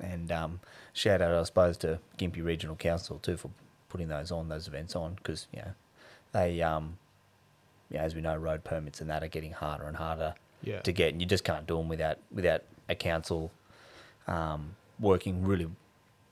And 0.00 0.32
um, 0.32 0.60
shout 0.92 1.20
out, 1.22 1.32
I 1.34 1.42
suppose, 1.44 1.76
to 1.78 2.00
Gympie 2.18 2.44
Regional 2.44 2.76
Council 2.76 3.18
too 3.18 3.36
for 3.36 3.50
putting 3.88 4.08
those 4.08 4.30
on, 4.32 4.48
those 4.48 4.66
events 4.68 4.96
on, 4.96 5.14
because 5.14 5.46
you 5.52 5.60
know 5.60 5.72
they, 6.32 6.60
um, 6.62 6.98
yeah, 7.90 8.02
as 8.02 8.14
we 8.14 8.20
know, 8.20 8.36
road 8.36 8.64
permits 8.64 9.00
and 9.00 9.10
that 9.10 9.22
are 9.22 9.28
getting 9.28 9.52
harder 9.52 9.84
and 9.84 9.96
harder 9.96 10.34
Yeah. 10.62 10.80
to 10.80 10.92
get, 10.92 11.12
and 11.12 11.20
you 11.20 11.26
just 11.26 11.44
can't 11.44 11.66
do 11.66 11.76
them 11.76 11.88
without 11.88 12.18
without 12.32 12.62
a 12.88 12.94
council 12.94 13.52
um, 14.26 14.74
working 14.98 15.44
really, 15.44 15.68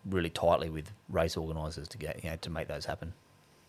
really 0.05 0.31
tightly 0.31 0.71
with 0.71 0.91
race 1.09 1.37
organisers 1.37 1.89
to 1.89 1.99
get 1.99 2.23
you 2.25 2.31
know 2.31 2.37
to 2.37 2.51
make 2.51 2.69
those 2.69 2.87
happen. 2.87 3.13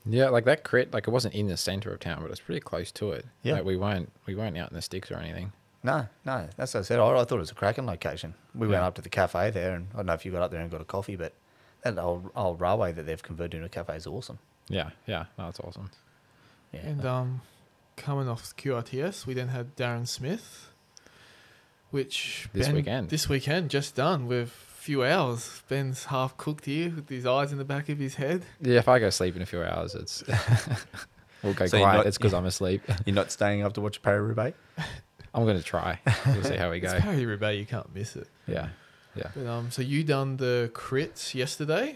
Yeah, 0.05 0.29
like 0.29 0.45
that 0.45 0.63
crit, 0.63 0.91
like 0.93 1.07
it 1.07 1.11
wasn't 1.11 1.35
in 1.35 1.47
the 1.47 1.57
center 1.57 1.91
of 1.93 1.99
town, 1.99 2.21
but 2.23 2.31
it's 2.31 2.39
pretty 2.39 2.61
close 2.61 2.91
to 2.93 3.11
it. 3.11 3.25
Yeah. 3.43 3.53
like 3.53 3.65
we 3.65 3.77
weren't 3.77 4.11
we 4.25 4.33
weren't 4.35 4.57
out 4.57 4.69
in 4.71 4.75
the 4.75 4.81
sticks 4.81 5.11
or 5.11 5.17
anything. 5.17 5.51
No, 5.83 6.05
no, 6.25 6.47
that's 6.57 6.73
what 6.75 6.81
I 6.81 6.83
said. 6.83 6.99
I, 6.99 7.05
I 7.07 7.23
thought 7.23 7.35
it 7.37 7.39
was 7.39 7.51
a 7.51 7.55
cracking 7.55 7.85
location. 7.87 8.35
We 8.53 8.67
went 8.67 8.83
up 8.83 8.95
to 8.95 9.01
the 9.01 9.09
cafe 9.09 9.49
there, 9.49 9.73
and 9.75 9.87
I 9.93 9.97
don't 9.97 10.05
know 10.07 10.13
if 10.13 10.25
you 10.25 10.31
got 10.31 10.43
up 10.43 10.51
there 10.51 10.61
and 10.61 10.69
got 10.69 10.81
a 10.81 10.85
coffee, 10.85 11.15
but 11.15 11.33
that 11.83 11.97
old, 11.97 12.29
old 12.35 12.61
railway 12.61 12.91
that 12.91 13.03
they've 13.07 13.21
converted 13.23 13.55
into 13.55 13.65
a 13.65 13.69
cafe 13.69 13.95
is 13.95 14.05
awesome. 14.05 14.37
Yeah, 14.69 14.91
yeah, 15.07 15.25
no, 15.39 15.45
that's 15.45 15.59
awesome. 15.59 15.89
Yeah, 16.71 16.81
And 16.81 17.05
um, 17.05 17.41
coming 17.97 18.29
off 18.29 18.55
QRTS, 18.55 19.25
we 19.25 19.33
then 19.33 19.47
had 19.47 19.75
Darren 19.75 20.07
Smith, 20.07 20.69
which 21.89 22.47
This 22.53 22.67
Ben- 22.67 22.75
weekend. 22.75 23.09
This 23.09 23.27
weekend, 23.27 23.69
just 23.69 23.95
done 23.95 24.27
with 24.27 24.47
a 24.49 24.81
few 24.81 25.03
hours. 25.03 25.63
Ben's 25.67 26.05
half 26.05 26.37
cooked 26.37 26.65
here 26.65 26.91
with 26.95 27.09
his 27.09 27.25
eyes 27.25 27.51
in 27.51 27.57
the 27.57 27.65
back 27.65 27.89
of 27.89 27.97
his 27.97 28.15
head. 28.15 28.43
Yeah, 28.61 28.77
if 28.79 28.87
I 28.87 28.99
go 28.99 29.09
sleep 29.09 29.35
in 29.35 29.41
a 29.41 29.45
few 29.45 29.63
hours, 29.63 29.95
it's 29.95 30.23
we'll 31.43 31.53
go 31.53 31.65
So 31.65 31.79
quiet. 31.79 31.97
not- 31.97 32.05
it's 32.07 32.17
because 32.17 32.33
I'm 32.33 32.45
asleep. 32.45 32.81
you're 33.05 33.15
not 33.15 33.31
staying 33.31 33.63
up 33.63 33.73
to 33.73 33.81
watch 33.81 34.01
Paris 34.01 34.21
Roubaix. 34.27 34.57
I'm 35.33 35.45
gonna 35.45 35.61
try. 35.61 35.99
We'll 36.27 36.43
see 36.43 36.57
how 36.57 36.71
we 36.71 36.79
go. 36.81 36.91
It's 36.91 37.03
Paris 37.03 37.23
Roubaix, 37.23 37.57
you 37.59 37.65
can't 37.65 37.93
miss 37.95 38.15
it. 38.15 38.27
Yeah, 38.47 38.69
yeah, 39.15 39.27
But 39.35 39.47
um, 39.47 39.71
so 39.71 39.81
you 39.81 40.03
done 40.03 40.37
the 40.37 40.71
crits 40.73 41.33
yesterday, 41.33 41.95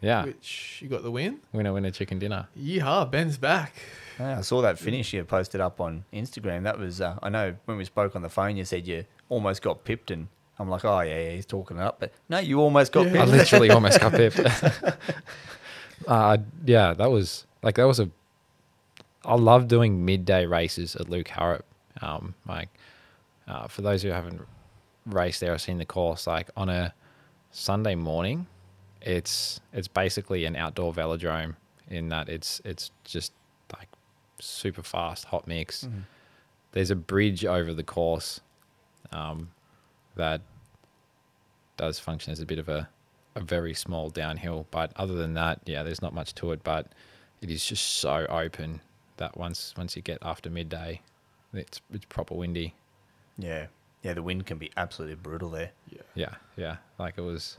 yeah. 0.00 0.24
which 0.24 0.80
you 0.82 0.88
got 0.88 1.02
the 1.02 1.10
win. 1.10 1.40
Winner, 1.52 1.72
winner, 1.72 1.90
chicken 1.90 2.18
dinner. 2.18 2.48
Yeehaw, 2.58 3.10
Ben's 3.10 3.38
back. 3.38 3.74
Yeah, 4.18 4.38
I 4.38 4.40
saw 4.40 4.62
that 4.62 4.78
finish 4.78 5.12
you 5.12 5.24
posted 5.24 5.60
up 5.60 5.80
on 5.80 6.04
Instagram. 6.12 6.64
That 6.64 6.78
was, 6.78 7.00
uh, 7.00 7.18
I 7.22 7.28
know 7.28 7.54
when 7.66 7.76
we 7.76 7.84
spoke 7.84 8.16
on 8.16 8.22
the 8.22 8.28
phone, 8.28 8.56
you 8.56 8.64
said 8.64 8.86
you 8.86 9.04
almost 9.28 9.62
got 9.62 9.84
pipped, 9.84 10.10
and 10.10 10.28
I'm 10.58 10.68
like, 10.68 10.84
oh 10.84 11.00
yeah, 11.00 11.20
yeah 11.20 11.30
he's 11.30 11.46
talking 11.46 11.78
it 11.78 11.82
up, 11.82 12.00
but 12.00 12.12
no, 12.28 12.38
you 12.38 12.60
almost 12.60 12.92
got 12.92 13.06
Yeah. 13.06 13.22
I 13.22 13.24
literally 13.24 13.70
almost 13.70 14.00
got 14.00 14.12
pipped. 14.12 14.40
uh, 16.06 16.38
yeah, 16.64 16.94
that 16.94 17.10
was 17.10 17.46
like 17.62 17.76
that 17.76 17.86
was 17.86 18.00
a. 18.00 18.10
I 19.24 19.34
love 19.34 19.68
doing 19.68 20.04
midday 20.04 20.46
races 20.46 20.96
at 20.96 21.10
Luke 21.10 21.28
Harrop. 21.28 21.62
Um, 22.00 22.34
like 22.46 22.68
uh, 23.46 23.66
for 23.68 23.82
those 23.82 24.02
who 24.02 24.10
haven't 24.10 24.40
raced 25.06 25.40
there 25.40 25.52
or 25.54 25.58
seen 25.58 25.78
the 25.78 25.84
course, 25.86 26.26
like 26.26 26.50
on 26.56 26.68
a 26.68 26.94
Sunday 27.50 27.94
morning, 27.94 28.46
it's 29.02 29.60
it's 29.72 29.88
basically 29.88 30.44
an 30.44 30.56
outdoor 30.56 30.92
velodrome 30.92 31.56
in 31.88 32.08
that 32.10 32.28
it's 32.28 32.60
it's 32.64 32.90
just 33.04 33.32
like 33.76 33.88
super 34.40 34.82
fast 34.82 35.24
hot 35.24 35.46
mix. 35.46 35.84
Mhm. 35.84 36.02
There's 36.72 36.90
a 36.90 36.96
bridge 36.96 37.44
over 37.44 37.72
the 37.72 37.82
course 37.82 38.40
um, 39.12 39.50
that 40.16 40.42
does 41.78 41.98
function 41.98 42.32
as 42.32 42.40
a 42.40 42.46
bit 42.46 42.58
of 42.58 42.68
a, 42.68 42.88
a 43.34 43.40
very 43.40 43.72
small 43.72 44.10
downhill. 44.10 44.66
But 44.70 44.92
other 44.96 45.14
than 45.14 45.34
that, 45.34 45.60
yeah, 45.64 45.82
there's 45.82 46.02
not 46.02 46.12
much 46.12 46.34
to 46.36 46.52
it. 46.52 46.62
But 46.62 46.92
it 47.40 47.50
is 47.50 47.64
just 47.64 47.86
so 47.86 48.26
open 48.28 48.80
that 49.16 49.36
once 49.36 49.74
once 49.78 49.96
you 49.96 50.02
get 50.02 50.18
after 50.22 50.50
midday, 50.50 51.00
it's 51.52 51.80
it's 51.92 52.04
proper 52.04 52.34
windy. 52.34 52.74
Yeah, 53.38 53.66
yeah, 54.02 54.14
the 54.14 54.22
wind 54.22 54.46
can 54.46 54.58
be 54.58 54.70
absolutely 54.76 55.16
brutal 55.16 55.50
there. 55.50 55.70
Yeah. 55.90 56.02
Yeah, 56.14 56.34
yeah. 56.56 56.76
Like 56.98 57.14
it 57.16 57.22
was. 57.22 57.58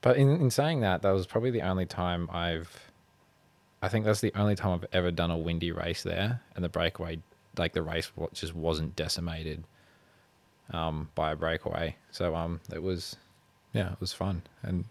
But 0.00 0.16
in 0.16 0.28
in 0.40 0.50
saying 0.50 0.80
that, 0.80 1.02
that 1.02 1.10
was 1.10 1.26
probably 1.26 1.50
the 1.50 1.62
only 1.62 1.86
time 1.86 2.28
I've. 2.32 2.90
I 3.82 3.88
think 3.88 4.04
that's 4.06 4.20
the 4.20 4.32
only 4.34 4.54
time 4.54 4.72
I've 4.72 4.88
ever 4.92 5.10
done 5.10 5.30
a 5.30 5.36
windy 5.36 5.70
race 5.70 6.02
there, 6.02 6.40
and 6.54 6.64
the 6.64 6.70
breakaway, 6.70 7.20
like 7.58 7.74
the 7.74 7.82
race, 7.82 8.10
just 8.32 8.54
wasn't 8.54 8.96
decimated. 8.96 9.64
Um, 10.72 11.10
by 11.14 11.32
a 11.32 11.36
breakaway, 11.36 11.94
so 12.10 12.34
um, 12.34 12.58
it 12.72 12.82
was, 12.82 13.16
yeah, 13.74 13.92
it 13.92 14.00
was 14.00 14.14
fun, 14.14 14.40
and 14.62 14.86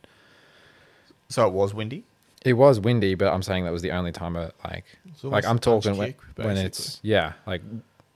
So 1.29 1.47
it 1.47 1.53
was 1.53 1.73
windy. 1.73 2.03
It 2.43 2.53
was 2.53 2.79
windy. 2.79 3.15
But 3.15 3.33
I'm 3.33 3.43
saying 3.43 3.65
that 3.65 3.73
was 3.73 3.81
the 3.81 3.91
only 3.91 4.11
time, 4.11 4.35
it 4.35 4.53
like 4.63 4.85
like 5.23 5.45
I'm 5.45 5.59
talking 5.59 5.97
when, 5.97 6.09
kick, 6.09 6.21
when 6.35 6.57
it's 6.57 6.99
yeah, 7.03 7.33
like 7.45 7.61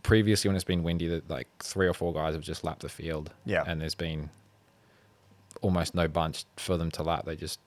previously 0.03 0.49
when 0.49 0.55
it's 0.55 0.65
been 0.65 0.83
windy, 0.83 1.07
that 1.07 1.29
like 1.29 1.47
three 1.59 1.87
or 1.87 1.93
four 1.93 2.13
guys 2.13 2.33
have 2.33 2.43
just 2.43 2.63
lapped 2.63 2.81
the 2.81 2.89
field, 2.89 3.31
Yeah, 3.45 3.63
and 3.65 3.81
there's 3.81 3.95
been 3.95 4.29
almost 5.61 5.95
no 5.95 6.07
bunch 6.07 6.45
for 6.57 6.77
them 6.77 6.91
to 6.91 7.03
lap. 7.03 7.25
They 7.25 7.35
just 7.35 7.59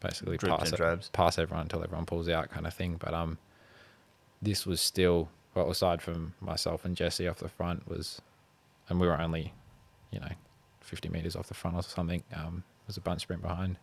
basically 0.00 0.36
Dribs 0.36 0.70
pass 0.70 0.72
it, 0.72 1.10
pass 1.12 1.38
everyone 1.38 1.62
until 1.62 1.82
everyone 1.82 2.06
pulls 2.06 2.28
out, 2.28 2.50
kind 2.50 2.66
of 2.66 2.74
thing. 2.74 2.96
But 2.98 3.14
um, 3.14 3.38
this 4.42 4.66
was 4.66 4.80
still 4.80 5.28
well, 5.54 5.70
aside 5.70 6.02
from 6.02 6.34
myself 6.40 6.84
and 6.84 6.96
Jesse 6.96 7.28
off 7.28 7.38
the 7.38 7.48
front 7.48 7.88
was, 7.88 8.20
and 8.88 9.00
we 9.00 9.06
were 9.06 9.20
only, 9.20 9.52
you 10.10 10.20
know, 10.20 10.32
fifty 10.80 11.08
meters 11.08 11.36
off 11.36 11.48
the 11.48 11.54
front 11.54 11.76
or 11.76 11.82
something. 11.82 12.22
Um, 12.34 12.64
was 12.86 12.96
a 12.96 13.00
bunch 13.00 13.22
sprint 13.22 13.42
behind. 13.42 13.78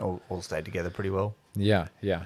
All, 0.00 0.20
all 0.28 0.42
stayed 0.42 0.64
together 0.64 0.90
pretty 0.90 1.10
well. 1.10 1.34
Yeah, 1.54 1.88
yeah, 2.00 2.24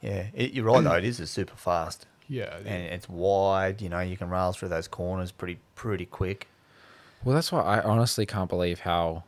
Yeah, 0.00 0.26
it, 0.34 0.52
you're 0.52 0.64
right 0.64 0.82
though. 0.82 0.94
It 0.96 1.04
is 1.04 1.20
a 1.20 1.26
super 1.26 1.56
fast, 1.56 2.06
yeah, 2.28 2.56
and 2.58 2.84
it's 2.84 3.08
wide. 3.08 3.82
You 3.82 3.88
know, 3.88 4.00
you 4.00 4.16
can 4.16 4.30
rail 4.30 4.52
through 4.52 4.68
those 4.68 4.88
corners 4.88 5.30
pretty 5.32 5.58
pretty 5.74 6.06
quick. 6.06 6.48
Well, 7.24 7.34
that's 7.34 7.52
why 7.52 7.60
I 7.60 7.82
honestly 7.82 8.26
can't 8.26 8.48
believe 8.48 8.80
how 8.80 9.24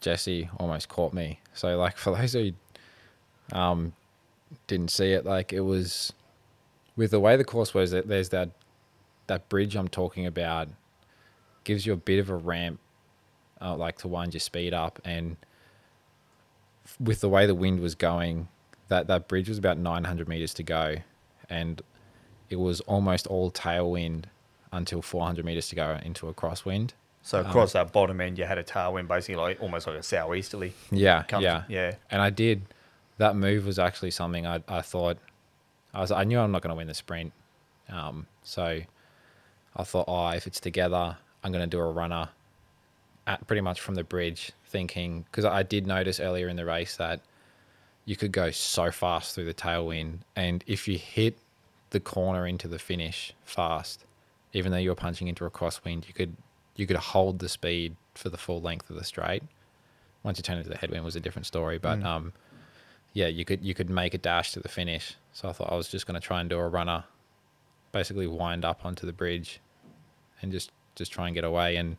Jesse 0.00 0.48
almost 0.58 0.88
caught 0.88 1.12
me. 1.12 1.40
So, 1.52 1.76
like, 1.76 1.96
for 1.96 2.16
those 2.16 2.32
who 2.32 2.52
um, 3.52 3.92
didn't 4.66 4.90
see 4.90 5.12
it, 5.12 5.26
like, 5.26 5.52
it 5.52 5.60
was 5.60 6.12
with 6.96 7.10
the 7.10 7.20
way 7.20 7.36
the 7.36 7.44
course 7.44 7.74
was. 7.74 7.90
that 7.90 8.08
There's 8.08 8.30
that 8.30 8.50
that 9.26 9.48
bridge 9.48 9.76
I'm 9.76 9.88
talking 9.88 10.24
about 10.26 10.68
gives 11.64 11.84
you 11.84 11.92
a 11.92 11.96
bit 11.96 12.18
of 12.18 12.30
a 12.30 12.36
ramp, 12.36 12.80
uh, 13.60 13.76
like 13.76 13.98
to 13.98 14.08
wind 14.08 14.32
your 14.32 14.40
speed 14.40 14.72
up, 14.72 14.98
and 15.04 15.32
f- 15.42 15.47
with 17.00 17.20
the 17.20 17.28
way 17.28 17.46
the 17.46 17.54
wind 17.54 17.80
was 17.80 17.94
going, 17.94 18.48
that 18.88 19.06
that 19.08 19.28
bridge 19.28 19.48
was 19.48 19.58
about 19.58 19.78
900 19.78 20.28
meters 20.28 20.54
to 20.54 20.62
go, 20.62 20.96
and 21.50 21.82
it 22.50 22.56
was 22.56 22.80
almost 22.82 23.26
all 23.26 23.50
tailwind 23.50 24.24
until 24.72 25.02
400 25.02 25.44
meters 25.44 25.68
to 25.68 25.74
go 25.76 25.98
into 26.04 26.28
a 26.28 26.34
crosswind. 26.34 26.90
So 27.22 27.40
Um, 27.40 27.46
across 27.46 27.72
that 27.72 27.92
bottom 27.92 28.20
end, 28.20 28.38
you 28.38 28.44
had 28.44 28.58
a 28.58 28.64
tailwind, 28.64 29.08
basically 29.08 29.36
like 29.36 29.60
almost 29.60 29.86
like 29.86 29.96
a 29.96 30.02
southeasterly. 30.02 30.72
Yeah, 30.90 31.24
yeah, 31.40 31.64
yeah. 31.68 31.94
And 32.10 32.22
I 32.22 32.30
did. 32.30 32.62
That 33.18 33.34
move 33.36 33.66
was 33.66 33.78
actually 33.78 34.12
something 34.12 34.46
I 34.46 34.62
I 34.68 34.80
thought 34.80 35.18
I 35.92 36.00
was 36.00 36.10
I 36.12 36.24
knew 36.24 36.38
I'm 36.38 36.52
not 36.52 36.62
going 36.62 36.70
to 36.70 36.76
win 36.76 36.86
the 36.86 36.94
sprint, 36.94 37.32
um, 37.88 38.26
so 38.42 38.80
I 39.76 39.84
thought, 39.84 40.04
oh, 40.08 40.28
if 40.28 40.46
it's 40.46 40.60
together, 40.60 41.16
I'm 41.42 41.52
going 41.52 41.62
to 41.68 41.76
do 41.76 41.80
a 41.80 41.90
runner, 41.90 42.28
at 43.28 43.46
pretty 43.46 43.60
much 43.60 43.80
from 43.80 43.94
the 43.94 44.02
bridge, 44.02 44.50
thinking 44.66 45.24
because 45.30 45.44
I 45.44 45.62
did 45.62 45.86
notice 45.86 46.18
earlier 46.18 46.48
in 46.48 46.56
the 46.56 46.64
race 46.64 46.96
that 46.96 47.20
you 48.04 48.16
could 48.16 48.32
go 48.32 48.50
so 48.50 48.90
fast 48.90 49.34
through 49.34 49.44
the 49.44 49.54
tailwind, 49.54 50.20
and 50.34 50.64
if 50.66 50.88
you 50.88 50.98
hit 50.98 51.38
the 51.90 52.00
corner 52.00 52.46
into 52.46 52.66
the 52.66 52.78
finish 52.78 53.34
fast, 53.44 54.04
even 54.52 54.72
though 54.72 54.78
you 54.78 54.88
were 54.90 54.94
punching 54.96 55.28
into 55.28 55.44
a 55.44 55.50
crosswind, 55.50 56.08
you 56.08 56.14
could 56.14 56.34
you 56.74 56.86
could 56.86 56.96
hold 56.96 57.38
the 57.38 57.48
speed 57.48 57.94
for 58.14 58.30
the 58.30 58.38
full 58.38 58.60
length 58.60 58.88
of 58.90 58.96
the 58.96 59.04
straight. 59.04 59.42
Once 60.22 60.38
you 60.38 60.42
turn 60.42 60.58
into 60.58 60.70
the 60.70 60.76
headwind 60.76 61.04
was 61.04 61.16
a 61.16 61.20
different 61.20 61.46
story, 61.46 61.78
but 61.78 62.00
Mm. 62.00 62.04
um, 62.04 62.32
yeah, 63.12 63.26
you 63.26 63.44
could 63.44 63.62
you 63.64 63.74
could 63.74 63.90
make 63.90 64.14
a 64.14 64.18
dash 64.18 64.52
to 64.52 64.60
the 64.60 64.68
finish. 64.68 65.14
So 65.32 65.48
I 65.48 65.52
thought 65.52 65.70
I 65.72 65.76
was 65.76 65.88
just 65.88 66.06
going 66.06 66.20
to 66.20 66.26
try 66.26 66.40
and 66.40 66.48
do 66.48 66.58
a 66.58 66.66
runner, 66.68 67.04
basically 67.92 68.26
wind 68.26 68.64
up 68.64 68.84
onto 68.84 69.06
the 69.06 69.12
bridge, 69.12 69.60
and 70.40 70.50
just 70.50 70.72
just 70.94 71.12
try 71.12 71.26
and 71.26 71.34
get 71.34 71.44
away. 71.44 71.76
And 71.76 71.96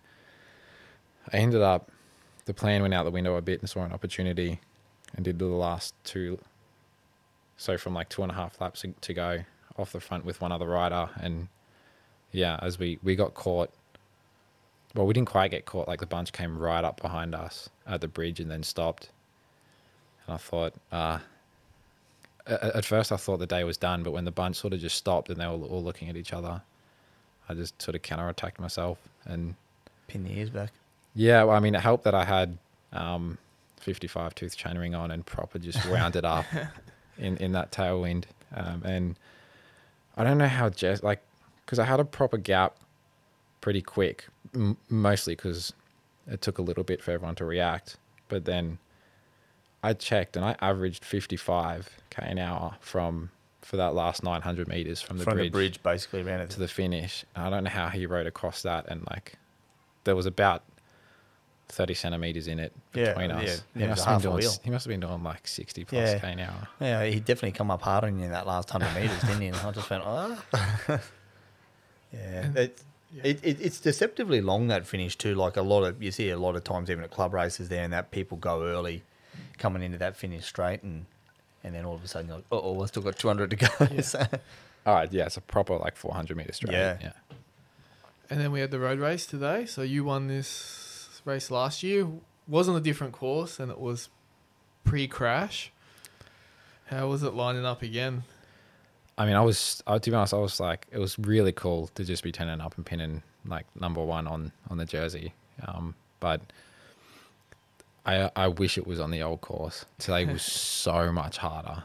I 1.32 1.38
ended 1.38 1.62
up 1.62 1.92
the 2.46 2.54
plan 2.54 2.82
went 2.82 2.94
out 2.94 3.04
the 3.04 3.12
window 3.12 3.36
a 3.36 3.42
bit 3.42 3.60
and 3.60 3.70
saw 3.70 3.84
an 3.84 3.92
opportunity, 3.94 4.60
and 5.16 5.24
did 5.24 5.38
the 5.38 5.46
last 5.46 5.94
two. 6.04 6.40
So 7.58 7.78
from 7.78 7.94
like 7.94 8.10
two 8.10 8.24
and 8.24 8.32
a 8.32 8.36
half 8.36 8.60
laps 8.60 8.84
to 9.02 9.14
go 9.14 9.40
off 9.78 9.92
the 9.92 10.00
front 10.00 10.26
with 10.26 10.42
one 10.42 10.52
other 10.52 10.68
rider, 10.68 11.10
and 11.22 11.48
yeah, 12.32 12.58
as 12.62 12.80
we 12.80 13.00
we 13.04 13.16
got 13.16 13.34
caught. 13.34 13.70
Well, 14.96 15.06
we 15.06 15.14
didn't 15.14 15.30
quite 15.30 15.52
get 15.52 15.66
caught. 15.66 15.88
Like 15.88 16.00
the 16.00 16.08
bunch 16.08 16.34
came 16.34 16.58
right 16.58 16.84
up 16.84 17.00
behind 17.00 17.36
us 17.36 17.70
at 17.86 18.02
the 18.02 18.08
bridge 18.08 18.40
and 18.40 18.50
then 18.50 18.64
stopped. 18.64 19.12
And 20.26 20.34
I 20.34 20.38
thought, 20.38 20.74
uh, 20.92 21.20
at, 22.48 22.84
first 22.84 23.12
I 23.12 23.18
thought 23.18 23.38
the 23.38 23.46
day 23.46 23.64
was 23.64 23.78
done, 23.78 24.02
but 24.02 24.10
when 24.12 24.26
the 24.26 24.32
bunch 24.32 24.56
sort 24.56 24.74
of 24.74 24.80
just 24.80 24.98
stopped 24.98 25.30
and 25.30 25.40
they 25.40 25.46
were 25.46 25.68
all 25.68 25.84
looking 25.84 26.10
at 26.10 26.18
each 26.18 26.34
other, 26.34 26.64
I 27.48 27.54
just 27.54 27.80
sort 27.80 27.94
of 27.94 28.02
counterattacked 28.02 28.58
myself. 28.58 28.98
And 29.26 29.54
Pin 30.08 30.24
the 30.24 30.40
ears 30.40 30.50
back. 30.50 30.72
Yeah, 31.14 31.44
well, 31.44 31.56
I 31.56 31.60
mean, 31.60 31.76
it 31.76 31.82
helped 31.82 32.04
that 32.06 32.16
I 32.16 32.26
had 32.26 32.58
um, 32.94 33.38
55 33.80 34.36
tooth 34.36 34.58
chainring 34.58 34.98
on 34.98 35.12
and 35.12 35.26
proper 35.26 35.60
just 35.60 35.84
rounded 35.86 36.26
up 36.26 36.46
in, 37.18 37.38
in 37.38 37.52
that 37.54 37.72
tailwind. 37.72 38.26
Um, 38.56 38.82
and 38.84 39.20
I 40.18 40.24
don't 40.24 40.38
know 40.38 40.48
how 40.48 40.70
Jess, 40.70 41.04
like, 41.04 41.22
because 41.66 41.80
I 41.80 41.86
had 41.86 42.00
a 42.00 42.06
proper 42.06 42.38
gap 42.38 42.76
pretty 43.62 43.82
quick, 43.82 44.28
m- 44.56 44.78
mostly 44.90 45.36
because 45.36 45.74
it 46.28 46.42
took 46.42 46.58
a 46.58 46.62
little 46.62 46.84
bit 46.84 47.02
for 47.04 47.12
everyone 47.12 47.36
to 47.36 47.46
react. 47.46 47.98
But 48.28 48.46
then 48.46 48.78
I 49.84 49.94
checked 49.94 50.36
and 50.36 50.46
I 50.46 50.56
averaged 50.62 51.04
55 51.06 51.90
k 52.10 52.24
an 52.26 52.38
hour 52.40 52.76
from 52.80 53.30
for 53.62 53.78
that 53.78 53.94
last 53.94 54.24
900 54.24 54.68
meters 54.68 55.02
from 55.02 55.18
the 55.18 55.24
From 55.24 55.36
bridge, 55.36 55.46
the 55.52 55.52
bridge, 55.52 55.84
basically, 55.84 56.22
around 56.24 56.42
it. 56.42 56.50
to 56.52 56.60
the 56.60 56.68
finish. 56.68 57.24
And 57.36 57.46
I 57.46 57.50
don't 57.50 57.64
know 57.66 57.70
how 57.70 57.90
he 57.90 58.06
rode 58.06 58.26
across 58.26 58.62
that, 58.64 58.88
and 58.88 59.06
like 59.10 59.34
there 60.06 60.16
was 60.16 60.26
about 60.26 60.64
30 61.70 61.94
centimeters 61.94 62.48
in 62.48 62.60
it 62.60 62.74
between 62.92 63.30
yeah, 63.30 63.38
us. 63.38 63.44
yeah, 63.76 63.80
he 63.80 63.84
it 63.86 63.90
must 63.90 64.06
have 64.06 64.22
been 64.22 64.32
doing. 64.32 64.42
wheel. 64.44 64.52
He 64.64 64.70
must 64.72 64.86
have 64.86 64.90
been 64.90 65.00
doing 65.00 65.24
like 65.24 65.48
60 65.48 65.86
plus 65.86 66.10
Yeah. 66.14 66.20
k 66.20 66.32
an 66.34 66.40
hour. 66.40 66.68
Yeah, 66.82 67.06
he 67.06 67.20
definitely 67.20 67.52
come 67.52 67.70
up 67.72 67.82
hard 67.84 68.04
on 68.06 68.18
you 68.20 68.26
in 68.26 68.32
that 68.32 68.48
last 68.48 68.70
hundred 68.70 68.94
meters, 68.96 69.22
didn't 69.22 69.42
he? 69.42 69.48
And 69.48 69.56
I 69.58 69.72
just 69.72 69.90
went, 69.90 70.04
oh. 70.06 70.42
yeah, 72.14 72.52
it, 72.56 72.82
Yeah. 73.12 73.22
it, 73.24 73.40
it, 73.44 73.62
it's 73.62 73.80
deceptively 73.80 74.42
long 74.42 74.68
that 74.68 74.86
finish 74.86 75.16
too. 75.16 75.36
Like 75.36 75.58
a 75.58 75.62
lot 75.62 75.84
of 75.84 76.02
you 76.02 76.12
see 76.12 76.30
a 76.30 76.38
lot 76.38 76.56
of 76.56 76.64
times 76.64 76.90
even 76.90 77.04
at 77.04 77.12
club 77.12 77.34
races 77.34 77.70
there, 77.70 77.84
and 77.84 77.94
that 77.94 78.12
people 78.12 78.38
go 78.38 78.64
early, 78.64 79.04
coming 79.58 79.82
into 79.84 79.98
that 80.00 80.16
finish 80.16 80.46
straight, 80.46 80.84
and 80.84 81.06
and 81.64 81.76
then 81.76 81.86
all 81.86 81.96
of 81.96 82.04
a 82.04 82.08
sudden 82.08 82.28
you're 82.28 82.38
like, 82.38 82.46
oh, 82.52 82.82
I 82.82 82.86
still 82.88 83.04
got 83.04 83.18
two 83.18 83.28
hundred 83.28 83.50
to 83.52 83.56
go. 83.56 83.68
Yeah. 83.92 84.02
So- 84.02 84.26
All 84.86 84.96
right, 84.96 85.12
yeah, 85.12 85.26
it's 85.26 85.38
a 85.38 85.42
proper 85.42 85.76
like 85.78 85.98
400 85.98 86.38
meter 86.38 86.54
straight. 86.54 86.72
Yeah. 86.74 86.98
yeah. 87.02 87.12
And 88.30 88.40
then 88.40 88.52
we 88.52 88.62
had 88.62 88.72
the 88.72 88.80
road 88.80 88.98
race 89.00 89.26
today. 89.26 89.66
So 89.66 89.82
you 89.82 90.04
won 90.06 90.28
this 90.28 90.48
race 91.26 91.52
last 91.52 91.84
year. 91.84 92.08
Was 92.48 92.68
on 92.68 92.76
a 92.76 92.82
different 92.82 93.14
course 93.14 93.60
and 93.60 93.72
it 93.72 93.80
was 93.80 94.10
pre-crash. 94.84 95.72
How 96.88 97.08
was 97.08 97.22
it 97.22 97.34
lining 97.34 97.66
up 97.66 97.84
again? 97.84 98.24
I 99.18 99.26
mean, 99.26 99.36
I 99.36 99.42
was, 99.42 99.84
I, 99.86 100.00
to 100.00 100.10
be 100.10 100.16
honest, 100.16 100.34
I 100.34 100.38
was 100.38 100.60
like, 100.60 100.88
it 100.92 100.98
was 100.98 101.20
really 101.20 101.52
cool 101.52 101.88
to 101.96 102.04
just 102.04 102.24
be 102.24 102.32
turning 102.32 102.62
up 102.62 102.76
and 102.78 102.86
pinning 102.86 103.22
like 103.46 103.66
number 103.80 104.04
one 104.04 104.28
on 104.28 104.52
on 104.70 104.78
the 104.78 104.86
jersey. 104.86 105.34
Um, 105.68 105.96
but 106.20 106.42
I 108.06 108.32
I 108.36 108.48
wish 108.48 108.78
it 108.78 108.88
was 108.88 109.00
on 109.00 109.12
the 109.12 109.22
old 109.22 109.42
course. 109.42 109.86
Today 109.98 110.26
was 110.26 110.42
so 110.44 111.12
much 111.12 111.38
harder, 111.38 111.84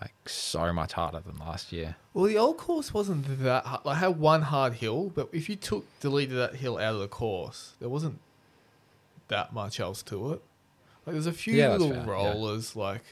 like 0.00 0.14
so 0.26 0.72
much 0.72 0.92
harder 0.92 1.20
than 1.20 1.38
last 1.38 1.72
year. 1.72 1.96
Well, 2.14 2.24
the 2.24 2.38
old 2.38 2.56
course 2.56 2.92
wasn't 2.92 3.26
that 3.42 3.66
hard. 3.66 3.84
Like, 3.84 3.96
I 3.96 4.00
had 4.00 4.18
one 4.18 4.42
hard 4.42 4.74
hill, 4.74 5.12
but 5.14 5.28
if 5.32 5.48
you 5.48 5.56
took 5.56 5.84
deleted 6.00 6.36
that 6.38 6.56
hill 6.56 6.78
out 6.78 6.94
of 6.94 7.00
the 7.00 7.08
course, 7.08 7.74
there 7.80 7.88
wasn't 7.88 8.18
that 9.30 9.52
much 9.52 9.80
else 9.80 10.02
to 10.04 10.34
it. 10.34 10.42
Like, 11.06 11.14
there's 11.14 11.26
a 11.26 11.32
few 11.32 11.54
Yeah, 11.54 11.72
little 11.72 11.90
fair, 11.90 11.98
yeah. 12.04 12.10
rollers, 12.10 12.76
like, 12.76 13.02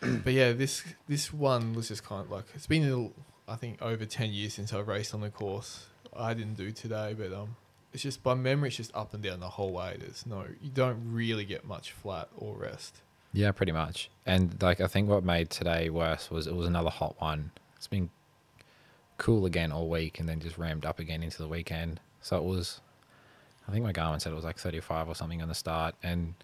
but 0.00 0.32
yeah, 0.34 0.52
this 0.52 0.84
this 1.08 1.32
one 1.32 1.72
was 1.74 1.88
just 1.88 2.04
kind 2.04 2.22
of 2.24 2.30
like 2.30 2.44
it's 2.54 2.66
been 2.66 2.82
a 2.82 2.86
little, 2.88 3.12
I 3.48 3.56
think 3.56 3.80
over 3.80 4.04
ten 4.04 4.32
years 4.32 4.52
since 4.54 4.72
I 4.72 4.80
raced 4.80 5.14
on 5.14 5.22
the 5.22 5.30
course. 5.30 5.86
I 6.14 6.34
didn't 6.34 6.54
do 6.58 6.70
today, 6.70 7.14
but 7.18 7.32
um, 7.32 7.56
it's 7.92 8.02
just 8.02 8.22
by 8.22 8.34
memory, 8.34 8.68
it's 8.68 8.76
just 8.76 8.94
up 8.94 9.14
and 9.14 9.22
down 9.22 9.40
the 9.40 9.48
whole 9.48 9.72
way. 9.72 9.96
There's 9.98 10.26
no, 10.26 10.44
you 10.62 10.70
don't 10.70 11.00
really 11.12 11.44
get 11.44 11.64
much 11.64 11.90
flat 11.92 12.28
or 12.36 12.54
rest. 12.54 13.00
Yeah, 13.32 13.50
pretty 13.50 13.72
much. 13.72 14.10
And 14.26 14.62
like 14.62 14.80
I 14.80 14.86
think 14.86 15.08
what 15.08 15.24
made 15.24 15.50
today 15.50 15.88
worse 15.90 16.30
was 16.30 16.46
it 16.46 16.54
was 16.54 16.68
another 16.68 16.90
hot 16.90 17.16
one. 17.20 17.50
It's 17.76 17.88
been 17.88 18.10
cool 19.18 19.46
again 19.46 19.72
all 19.72 19.88
week 19.88 20.20
and 20.20 20.28
then 20.28 20.38
just 20.40 20.58
rammed 20.58 20.84
up 20.84 20.98
again 21.00 21.22
into 21.22 21.38
the 21.38 21.48
weekend. 21.48 22.00
So 22.20 22.36
it 22.36 22.44
was 22.44 22.80
I 23.68 23.72
think 23.72 23.84
my 23.84 23.92
Garmin 23.92 24.20
said 24.20 24.32
it 24.32 24.36
was 24.36 24.44
like 24.44 24.58
35 24.58 25.08
or 25.08 25.14
something 25.14 25.40
on 25.40 25.48
the 25.48 25.54
start 25.54 25.94
and 26.02 26.34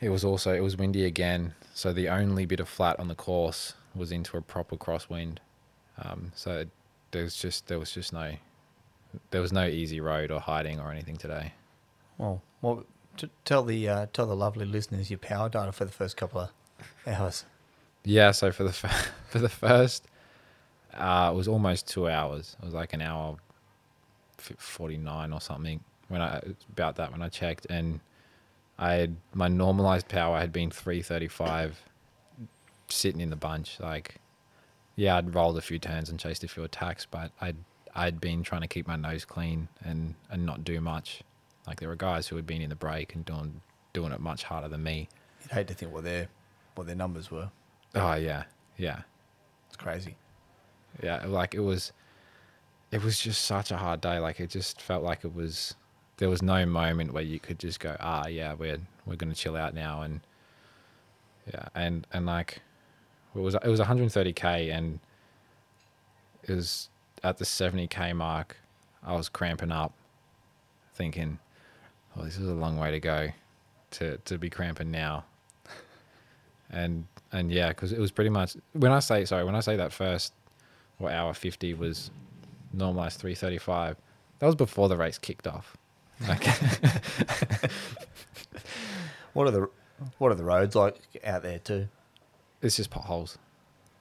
it 0.00 0.10
was 0.10 0.24
also 0.24 0.52
it 0.52 0.60
was 0.60 0.76
windy 0.76 1.04
again. 1.04 1.54
So 1.74 1.92
the 1.92 2.08
only 2.08 2.44
bit 2.46 2.60
of 2.60 2.68
flat 2.68 2.98
on 3.00 3.08
the 3.08 3.14
course 3.14 3.74
was 3.94 4.12
into 4.12 4.36
a 4.36 4.42
proper 4.42 4.76
crosswind. 4.76 5.38
Um, 6.02 6.32
so 6.34 6.66
there's 7.12 7.36
just 7.36 7.66
there 7.68 7.78
was 7.78 7.90
just 7.90 8.12
no 8.12 8.34
there 9.30 9.40
was 9.40 9.52
no 9.52 9.66
easy 9.66 10.00
road 10.00 10.30
or 10.30 10.40
hiding 10.40 10.78
or 10.78 10.92
anything 10.92 11.16
today. 11.16 11.52
well, 12.18 12.42
well, 12.60 12.84
t- 13.16 13.30
tell 13.44 13.62
the 13.62 13.88
uh, 13.88 14.06
tell 14.12 14.26
the 14.26 14.36
lovely 14.36 14.66
listeners 14.66 15.10
your 15.10 15.18
power 15.18 15.48
data 15.48 15.72
for 15.72 15.86
the 15.86 15.92
first 15.92 16.16
couple 16.16 16.40
of 16.40 16.50
hours. 17.06 17.44
Yeah, 18.04 18.32
so 18.32 18.52
for 18.52 18.64
the 18.64 18.70
f- 18.70 19.12
for 19.30 19.38
the 19.38 19.48
first, 19.48 20.04
uh, 20.92 21.30
it 21.32 21.36
was 21.36 21.48
almost 21.48 21.88
two 21.88 22.08
hours. 22.08 22.56
It 22.60 22.64
was 22.66 22.74
like 22.74 22.92
an 22.92 23.00
hour, 23.00 23.36
forty 24.58 24.96
nine 24.96 25.32
or 25.32 25.40
something. 25.40 25.80
When 26.08 26.20
I 26.20 26.40
about 26.70 26.96
that 26.96 27.10
when 27.12 27.22
I 27.22 27.28
checked, 27.28 27.66
and 27.68 28.00
I 28.78 28.94
had 28.94 29.16
my 29.34 29.48
normalized 29.48 30.08
power 30.08 30.38
had 30.38 30.52
been 30.52 30.70
three 30.70 31.02
thirty 31.02 31.28
five, 31.28 31.80
sitting 32.88 33.20
in 33.20 33.30
the 33.30 33.36
bunch. 33.36 33.80
Like, 33.80 34.16
yeah, 34.94 35.16
I'd 35.16 35.34
rolled 35.34 35.58
a 35.58 35.62
few 35.62 35.78
turns 35.78 36.08
and 36.10 36.18
chased 36.20 36.44
a 36.44 36.48
few 36.48 36.64
attacks, 36.64 37.06
but 37.06 37.32
I'd 37.40 37.56
I'd 37.94 38.20
been 38.20 38.42
trying 38.42 38.60
to 38.60 38.68
keep 38.68 38.86
my 38.86 38.96
nose 38.96 39.24
clean 39.24 39.68
and 39.84 40.14
and 40.30 40.44
not 40.46 40.64
do 40.64 40.80
much. 40.80 41.22
Like 41.66 41.80
there 41.80 41.88
were 41.88 41.96
guys 41.96 42.28
who 42.28 42.36
had 42.36 42.46
been 42.46 42.62
in 42.62 42.70
the 42.70 42.76
break 42.76 43.14
and 43.14 43.24
doing 43.24 43.60
doing 43.92 44.12
it 44.12 44.20
much 44.20 44.44
harder 44.44 44.68
than 44.68 44.82
me. 44.82 45.08
You'd 45.42 45.52
hate 45.52 45.68
to 45.68 45.74
think 45.74 45.92
what 45.92 46.04
their 46.04 46.28
what 46.74 46.86
their 46.86 46.96
numbers 46.96 47.30
were. 47.30 47.50
Oh 47.94 48.14
yeah, 48.14 48.44
yeah. 48.76 49.00
It's 49.68 49.76
crazy. 49.76 50.16
yeah 51.02 51.24
like 51.26 51.54
it 51.54 51.60
was 51.60 51.92
it 52.96 53.04
was 53.04 53.20
just 53.20 53.44
such 53.44 53.70
a 53.70 53.76
hard 53.76 54.00
day. 54.00 54.18
Like 54.18 54.40
it 54.40 54.48
just 54.48 54.80
felt 54.80 55.04
like 55.04 55.22
it 55.22 55.34
was 55.34 55.74
there 56.16 56.30
was 56.30 56.40
no 56.40 56.64
moment 56.64 57.12
where 57.12 57.22
you 57.22 57.38
could 57.38 57.58
just 57.58 57.78
go 57.78 57.94
ah 58.00 58.26
yeah 58.26 58.54
we're 58.54 58.78
we're 59.04 59.16
to 59.16 59.34
chill 59.34 59.54
out 59.54 59.74
now. 59.74 60.00
And 60.00 60.20
yeah 61.52 61.68
and 61.74 62.06
and 62.14 62.24
like 62.24 62.62
it 63.34 63.40
was 63.40 63.54
it 63.54 63.68
was 63.68 63.80
130k 63.80 64.74
and 64.74 64.98
it 66.44 66.54
was 66.54 66.88
at 67.22 67.36
the 67.36 67.44
70k 67.44 68.16
mark 68.16 68.56
i 69.04 69.14
was 69.14 69.28
cramping 69.28 69.70
up 69.70 69.92
thinking 70.94 71.38
oh 72.16 72.24
this 72.24 72.38
is 72.38 72.48
a 72.48 72.54
long 72.54 72.78
way 72.78 72.90
to 72.90 72.98
go 72.98 73.28
to 73.90 74.16
to 74.24 74.38
be 74.38 74.48
cramping 74.50 74.90
now. 74.90 75.24
And 76.70 77.06
and 77.30 77.52
yeah 77.52 77.68
because 77.68 77.92
it 77.92 78.00
was 78.00 78.10
pretty 78.10 78.30
much 78.30 78.56
when 78.72 78.90
i 78.90 78.98
say 78.98 79.24
sorry 79.24 79.44
when 79.44 79.54
i 79.54 79.60
say 79.60 79.76
that 79.76 79.92
first 79.92 80.32
or 80.98 81.10
hour 81.10 81.32
50 81.32 81.74
was 81.74 82.10
normalized 82.76 83.18
335 83.20 83.96
that 84.38 84.46
was 84.46 84.54
before 84.54 84.88
the 84.88 84.96
race 84.96 85.18
kicked 85.18 85.46
off. 85.46 85.76
Like 86.26 86.44
What 89.32 89.46
are 89.46 89.50
the 89.50 89.68
what 90.18 90.30
are 90.32 90.34
the 90.34 90.44
roads 90.44 90.74
like 90.74 90.96
out 91.24 91.42
there 91.42 91.58
too? 91.58 91.88
it's 92.62 92.76
just 92.76 92.90
potholes. 92.90 93.38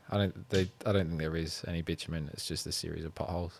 I 0.09 0.17
don't 0.17 0.49
they 0.49 0.69
i 0.85 0.91
don't 0.91 1.07
think 1.07 1.19
there 1.19 1.35
is 1.35 1.63
any 1.67 1.81
bitumen. 1.81 2.29
It's 2.33 2.47
just 2.47 2.65
a 2.67 2.71
series 2.71 3.05
of 3.05 3.13
potholes. 3.15 3.59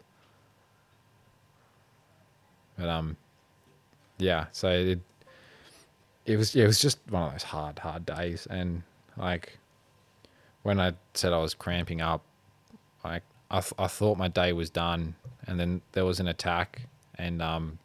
But 2.78 2.89
um 2.89 3.17
yeah 4.17 4.45
so 4.51 4.69
it 4.69 4.99
it 6.25 6.38
was 6.38 6.56
it 6.56 6.65
was 6.65 6.80
just 6.80 6.99
one 7.10 7.23
of 7.23 7.32
those 7.32 7.43
hard 7.43 7.80
hard 7.80 8.06
days. 8.06 8.47
And 8.49 8.84
like 9.17 9.58
when 10.63 10.80
i 10.80 10.93
said 11.13 11.32
i 11.32 11.38
was 11.38 11.54
cramping 11.54 12.01
up 12.01 12.23
like 13.04 13.21
i, 13.51 13.62
th- 13.62 13.73
I 13.77 13.88
thought 13.88 14.17
my 14.17 14.27
day 14.27 14.53
was 14.53 14.69
done 14.69 15.15
and 15.47 15.60
then 15.60 15.81
there 15.93 16.05
was 16.05 16.19
an 16.19 16.27
attack 16.27 16.84
and 17.17 17.41
um 17.41 17.79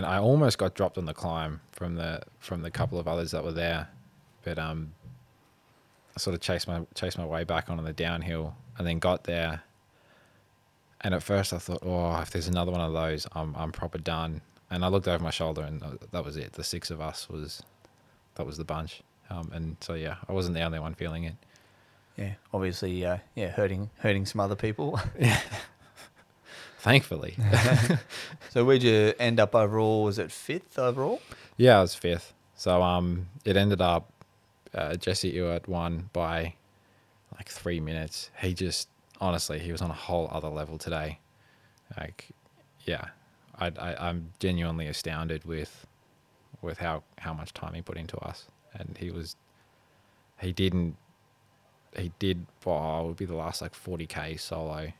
and 0.00 0.06
I 0.06 0.18
almost 0.18 0.56
got 0.56 0.74
dropped 0.74 0.96
on 0.96 1.04
the 1.04 1.12
climb 1.12 1.60
from 1.72 1.96
the 1.96 2.22
from 2.38 2.62
the 2.62 2.70
couple 2.70 2.98
of 2.98 3.06
others 3.06 3.32
that 3.32 3.44
were 3.44 3.52
there, 3.52 3.88
but 4.44 4.58
um, 4.58 4.94
I 6.16 6.18
sort 6.18 6.32
of 6.32 6.40
chased 6.40 6.66
my 6.66 6.80
chased 6.94 7.18
my 7.18 7.26
way 7.26 7.44
back 7.44 7.68
on 7.68 7.84
the 7.84 7.92
downhill 7.92 8.54
and 8.78 8.86
then 8.86 8.98
got 8.98 9.24
there. 9.24 9.62
And 11.02 11.12
at 11.14 11.22
first 11.22 11.52
I 11.52 11.58
thought, 11.58 11.80
oh, 11.82 12.18
if 12.20 12.30
there's 12.30 12.48
another 12.48 12.72
one 12.72 12.80
of 12.80 12.94
those, 12.94 13.26
I'm 13.32 13.54
I'm 13.56 13.72
proper 13.72 13.98
done. 13.98 14.40
And 14.70 14.86
I 14.86 14.88
looked 14.88 15.06
over 15.06 15.22
my 15.22 15.30
shoulder 15.30 15.60
and 15.62 15.82
that 16.12 16.24
was 16.24 16.38
it. 16.38 16.54
The 16.54 16.64
six 16.64 16.90
of 16.90 17.02
us 17.02 17.28
was 17.28 17.62
that 18.36 18.46
was 18.46 18.56
the 18.56 18.64
bunch. 18.64 19.02
Um, 19.28 19.50
and 19.52 19.76
so 19.82 19.92
yeah, 19.92 20.16
I 20.30 20.32
wasn't 20.32 20.54
the 20.54 20.62
only 20.62 20.78
one 20.78 20.94
feeling 20.94 21.24
it. 21.24 21.34
Yeah, 22.20 22.34
obviously, 22.52 23.04
uh, 23.04 23.18
yeah, 23.34 23.48
hurting 23.48 23.90
hurting 23.98 24.26
some 24.26 24.40
other 24.40 24.56
people. 24.56 25.00
yeah. 25.18 25.40
Thankfully, 26.80 27.36
so 28.50 28.64
where'd 28.64 28.82
you 28.82 29.12
end 29.18 29.38
up 29.38 29.54
overall? 29.54 30.02
Was 30.02 30.18
it 30.18 30.32
fifth 30.32 30.78
overall? 30.78 31.20
Yeah, 31.58 31.78
I 31.78 31.82
was 31.82 31.94
fifth. 31.94 32.32
So 32.56 32.82
um, 32.82 33.28
it 33.44 33.54
ended 33.58 33.82
up 33.82 34.10
uh, 34.74 34.94
Jesse 34.96 35.28
Ewart 35.28 35.68
won 35.68 36.08
by 36.14 36.54
like 37.36 37.48
three 37.48 37.80
minutes. 37.80 38.30
He 38.40 38.54
just 38.54 38.88
honestly, 39.20 39.58
he 39.58 39.72
was 39.72 39.82
on 39.82 39.90
a 39.90 39.94
whole 39.94 40.28
other 40.32 40.48
level 40.48 40.78
today. 40.78 41.18
Like, 41.98 42.28
yeah, 42.84 43.08
I, 43.58 43.66
I 43.78 44.08
I'm 44.08 44.32
genuinely 44.38 44.86
astounded 44.86 45.44
with 45.44 45.86
with 46.62 46.78
how 46.78 47.02
how 47.18 47.34
much 47.34 47.52
time 47.52 47.74
he 47.74 47.82
put 47.82 47.98
into 47.98 48.16
us, 48.18 48.46
and 48.72 48.96
he 48.98 49.10
was 49.10 49.36
he 50.40 50.52
didn't 50.52 50.96
he 51.96 52.12
did 52.18 52.46
well, 52.64 52.76
oh, 52.76 53.04
it 53.04 53.06
would 53.08 53.16
be 53.16 53.24
the 53.24 53.34
last 53.34 53.62
like 53.62 53.72
40k 53.72 54.38
solo 54.38 54.92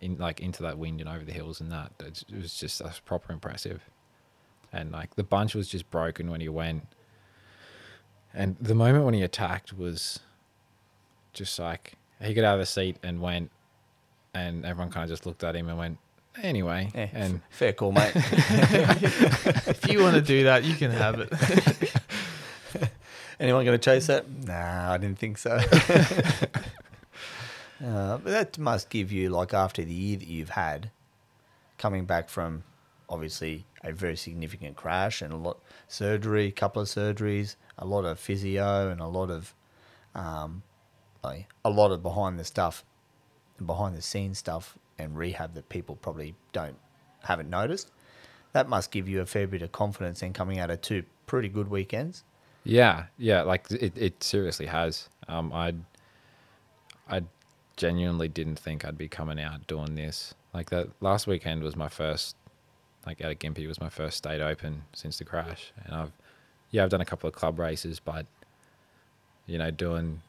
in 0.00 0.16
like 0.18 0.40
into 0.40 0.62
that 0.62 0.78
wind 0.78 1.00
and 1.00 1.08
over 1.08 1.24
the 1.24 1.32
hills 1.32 1.60
and 1.60 1.70
that 1.72 1.92
it 2.00 2.24
was 2.34 2.58
just 2.58 2.78
that's 2.80 2.98
proper 3.00 3.32
impressive 3.32 3.82
and 4.72 4.90
like 4.90 5.14
the 5.14 5.22
bunch 5.22 5.54
was 5.54 5.68
just 5.68 5.88
broken 5.90 6.30
when 6.30 6.40
he 6.40 6.48
went 6.48 6.86
and 8.34 8.56
the 8.60 8.74
moment 8.74 9.04
when 9.04 9.14
he 9.14 9.22
attacked 9.22 9.76
was 9.76 10.20
just 11.32 11.58
like 11.58 11.94
he 12.22 12.34
got 12.34 12.44
out 12.44 12.54
of 12.54 12.60
the 12.60 12.66
seat 12.66 12.96
and 13.02 13.20
went, 13.20 13.50
and 14.34 14.64
everyone 14.64 14.90
kind 14.90 15.04
of 15.04 15.10
just 15.10 15.26
looked 15.26 15.44
at 15.44 15.56
him 15.56 15.68
and 15.68 15.76
went, 15.76 15.98
anyway. 16.42 16.90
Yeah, 16.94 17.08
And 17.12 17.40
fair 17.50 17.72
call, 17.72 17.92
mate. 17.92 18.12
if 18.14 19.88
you 19.90 20.02
want 20.02 20.14
to 20.14 20.22
do 20.22 20.44
that, 20.44 20.64
you 20.64 20.74
can 20.74 20.90
have 20.90 21.18
it. 21.18 21.92
Anyone 23.42 23.64
going 23.64 23.76
to 23.76 23.84
chase 23.84 24.06
that? 24.06 24.30
Nah, 24.46 24.92
I 24.92 24.98
didn't 24.98 25.18
think 25.18 25.36
so. 25.36 25.50
uh, 27.84 28.18
but 28.18 28.24
that 28.24 28.56
must 28.56 28.88
give 28.88 29.10
you, 29.10 29.30
like, 29.30 29.52
after 29.52 29.82
the 29.84 29.92
year 29.92 30.16
that 30.16 30.28
you've 30.28 30.50
had, 30.50 30.92
coming 31.76 32.04
back 32.04 32.28
from 32.28 32.62
obviously 33.08 33.66
a 33.82 33.92
very 33.92 34.14
significant 34.14 34.76
crash 34.76 35.20
and 35.20 35.32
a 35.32 35.36
lot 35.36 35.58
surgery, 35.88 36.52
couple 36.52 36.82
of 36.82 36.86
surgeries, 36.86 37.56
a 37.76 37.84
lot 37.84 38.04
of 38.04 38.20
physio, 38.20 38.88
and 38.88 39.00
a 39.00 39.08
lot 39.08 39.28
of, 39.28 39.56
um, 40.14 40.62
like, 41.24 41.48
a 41.64 41.70
lot 41.70 41.90
of 41.90 42.00
behind 42.00 42.38
the 42.38 42.44
stuff, 42.44 42.84
behind 43.66 43.96
the 43.96 44.02
scenes 44.02 44.38
stuff, 44.38 44.78
and 45.00 45.18
rehab 45.18 45.54
that 45.54 45.68
people 45.68 45.96
probably 45.96 46.36
don't 46.52 46.76
haven't 47.24 47.50
noticed. 47.50 47.90
That 48.52 48.68
must 48.68 48.92
give 48.92 49.08
you 49.08 49.20
a 49.20 49.26
fair 49.26 49.48
bit 49.48 49.62
of 49.62 49.72
confidence 49.72 50.22
in 50.22 50.32
coming 50.32 50.60
out 50.60 50.70
of 50.70 50.80
two 50.80 51.02
pretty 51.26 51.48
good 51.48 51.68
weekends. 51.68 52.22
Yeah, 52.64 53.06
yeah, 53.18 53.42
like 53.42 53.70
it, 53.70 53.92
it 53.96 54.22
seriously 54.22 54.66
has. 54.66 55.08
Um, 55.28 55.52
I, 55.52 55.74
I 57.08 57.22
genuinely 57.76 58.28
didn't 58.28 58.56
think 58.58 58.84
I'd 58.84 58.98
be 58.98 59.08
coming 59.08 59.40
out 59.40 59.66
doing 59.66 59.94
this. 59.94 60.34
Like 60.54 60.70
that 60.70 60.88
last 61.00 61.26
weekend 61.26 61.62
was 61.62 61.74
my 61.76 61.88
first, 61.88 62.36
like 63.06 63.20
out 63.20 63.32
of 63.32 63.38
Gympie 63.38 63.66
was 63.66 63.80
my 63.80 63.88
first 63.88 64.16
state 64.18 64.40
open 64.40 64.82
since 64.92 65.18
the 65.18 65.24
crash, 65.24 65.72
and 65.84 65.94
I've, 65.94 66.12
yeah, 66.70 66.84
I've 66.84 66.90
done 66.90 67.00
a 67.00 67.04
couple 67.06 67.28
of 67.28 67.34
club 67.34 67.58
races, 67.58 67.98
but, 68.00 68.26
you 69.46 69.58
know, 69.58 69.70
doing, 69.70 70.22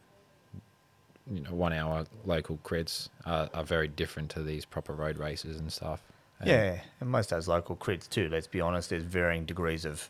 you 1.31 1.41
know, 1.41 1.51
one 1.53 1.71
hour 1.71 2.05
local 2.25 2.57
crits 2.63 3.09
are, 3.25 3.49
are 3.53 3.63
very 3.63 3.87
different 3.87 4.29
to 4.31 4.41
these 4.43 4.65
proper 4.65 4.93
road 4.93 5.17
races 5.19 5.57
and 5.59 5.71
stuff. 5.71 6.01
And- 6.39 6.49
Yeah, 6.49 6.79
and 6.99 7.09
most 7.09 7.31
of 7.31 7.37
those 7.37 7.47
local 7.47 7.75
crits 7.75 8.09
too. 8.09 8.27
Let's 8.29 8.47
be 8.47 8.59
honest. 8.59 8.89
There's 8.89 9.03
varying 9.03 9.45
degrees 9.45 9.85
of, 9.85 10.09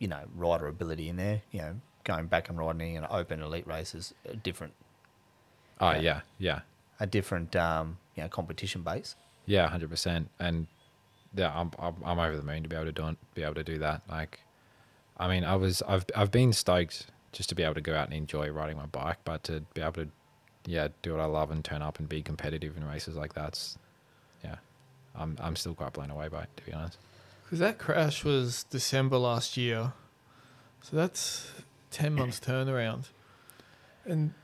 you 0.00 0.08
know, 0.08 0.22
rider 0.34 0.66
ability 0.66 1.08
in 1.08 1.16
there. 1.16 1.42
You 1.52 1.60
know, 1.60 1.76
going 2.02 2.26
back 2.26 2.48
and 2.48 2.58
riding 2.58 2.96
an 2.96 3.06
open 3.08 3.40
elite 3.40 3.66
races, 3.68 4.12
a 4.28 4.34
different, 4.34 4.72
Oh 5.80 5.92
Yeah. 5.92 6.00
yeah, 6.00 6.20
yeah. 6.38 6.60
a 6.98 7.06
different, 7.06 7.54
um, 7.54 7.98
you 8.16 8.22
know, 8.24 8.28
competition 8.28 8.82
base. 8.82 9.14
Yeah, 9.46 9.68
hundred 9.68 9.90
percent. 9.90 10.28
And 10.40 10.66
yeah, 11.34 11.52
I'm, 11.54 11.70
I'm 11.78 11.94
I'm 12.04 12.18
over 12.18 12.36
the 12.36 12.42
moon 12.42 12.62
to 12.64 12.68
be 12.68 12.74
able 12.76 12.86
to 12.86 12.92
do 12.92 13.16
be 13.34 13.42
able 13.44 13.54
to 13.54 13.64
do 13.64 13.78
that. 13.78 14.02
Like, 14.08 14.40
I 15.18 15.28
mean, 15.28 15.44
I 15.44 15.54
was 15.56 15.82
I've 15.86 16.04
I've 16.16 16.30
been 16.32 16.52
stoked 16.52 17.06
just 17.32 17.48
to 17.50 17.54
be 17.54 17.62
able 17.62 17.74
to 17.74 17.80
go 17.80 17.94
out 17.94 18.06
and 18.06 18.14
enjoy 18.14 18.50
riding 18.50 18.76
my 18.76 18.86
bike, 18.86 19.18
but 19.24 19.44
to 19.44 19.60
be 19.74 19.80
able 19.80 19.92
to, 19.92 20.08
yeah, 20.66 20.88
do 21.02 21.12
what 21.12 21.20
I 21.20 21.26
love 21.26 21.50
and 21.52 21.64
turn 21.64 21.80
up 21.80 21.98
and 22.00 22.08
be 22.08 22.22
competitive 22.22 22.76
in 22.76 22.84
races 22.84 23.14
like 23.16 23.32
that's, 23.34 23.78
yeah, 24.44 24.56
I'm 25.14 25.36
I'm 25.40 25.56
still 25.56 25.74
quite 25.74 25.92
blown 25.92 26.10
away 26.10 26.28
by 26.28 26.42
it 26.42 26.48
to 26.56 26.64
be 26.64 26.72
honest. 26.72 26.98
Because 27.50 27.58
that 27.58 27.78
crash 27.80 28.22
was 28.22 28.62
December 28.70 29.18
last 29.18 29.56
year. 29.56 29.92
So 30.82 30.96
that's 30.96 31.50
10 31.90 32.14
months 32.14 32.38
turnaround. 32.46 33.06
And 34.04 34.34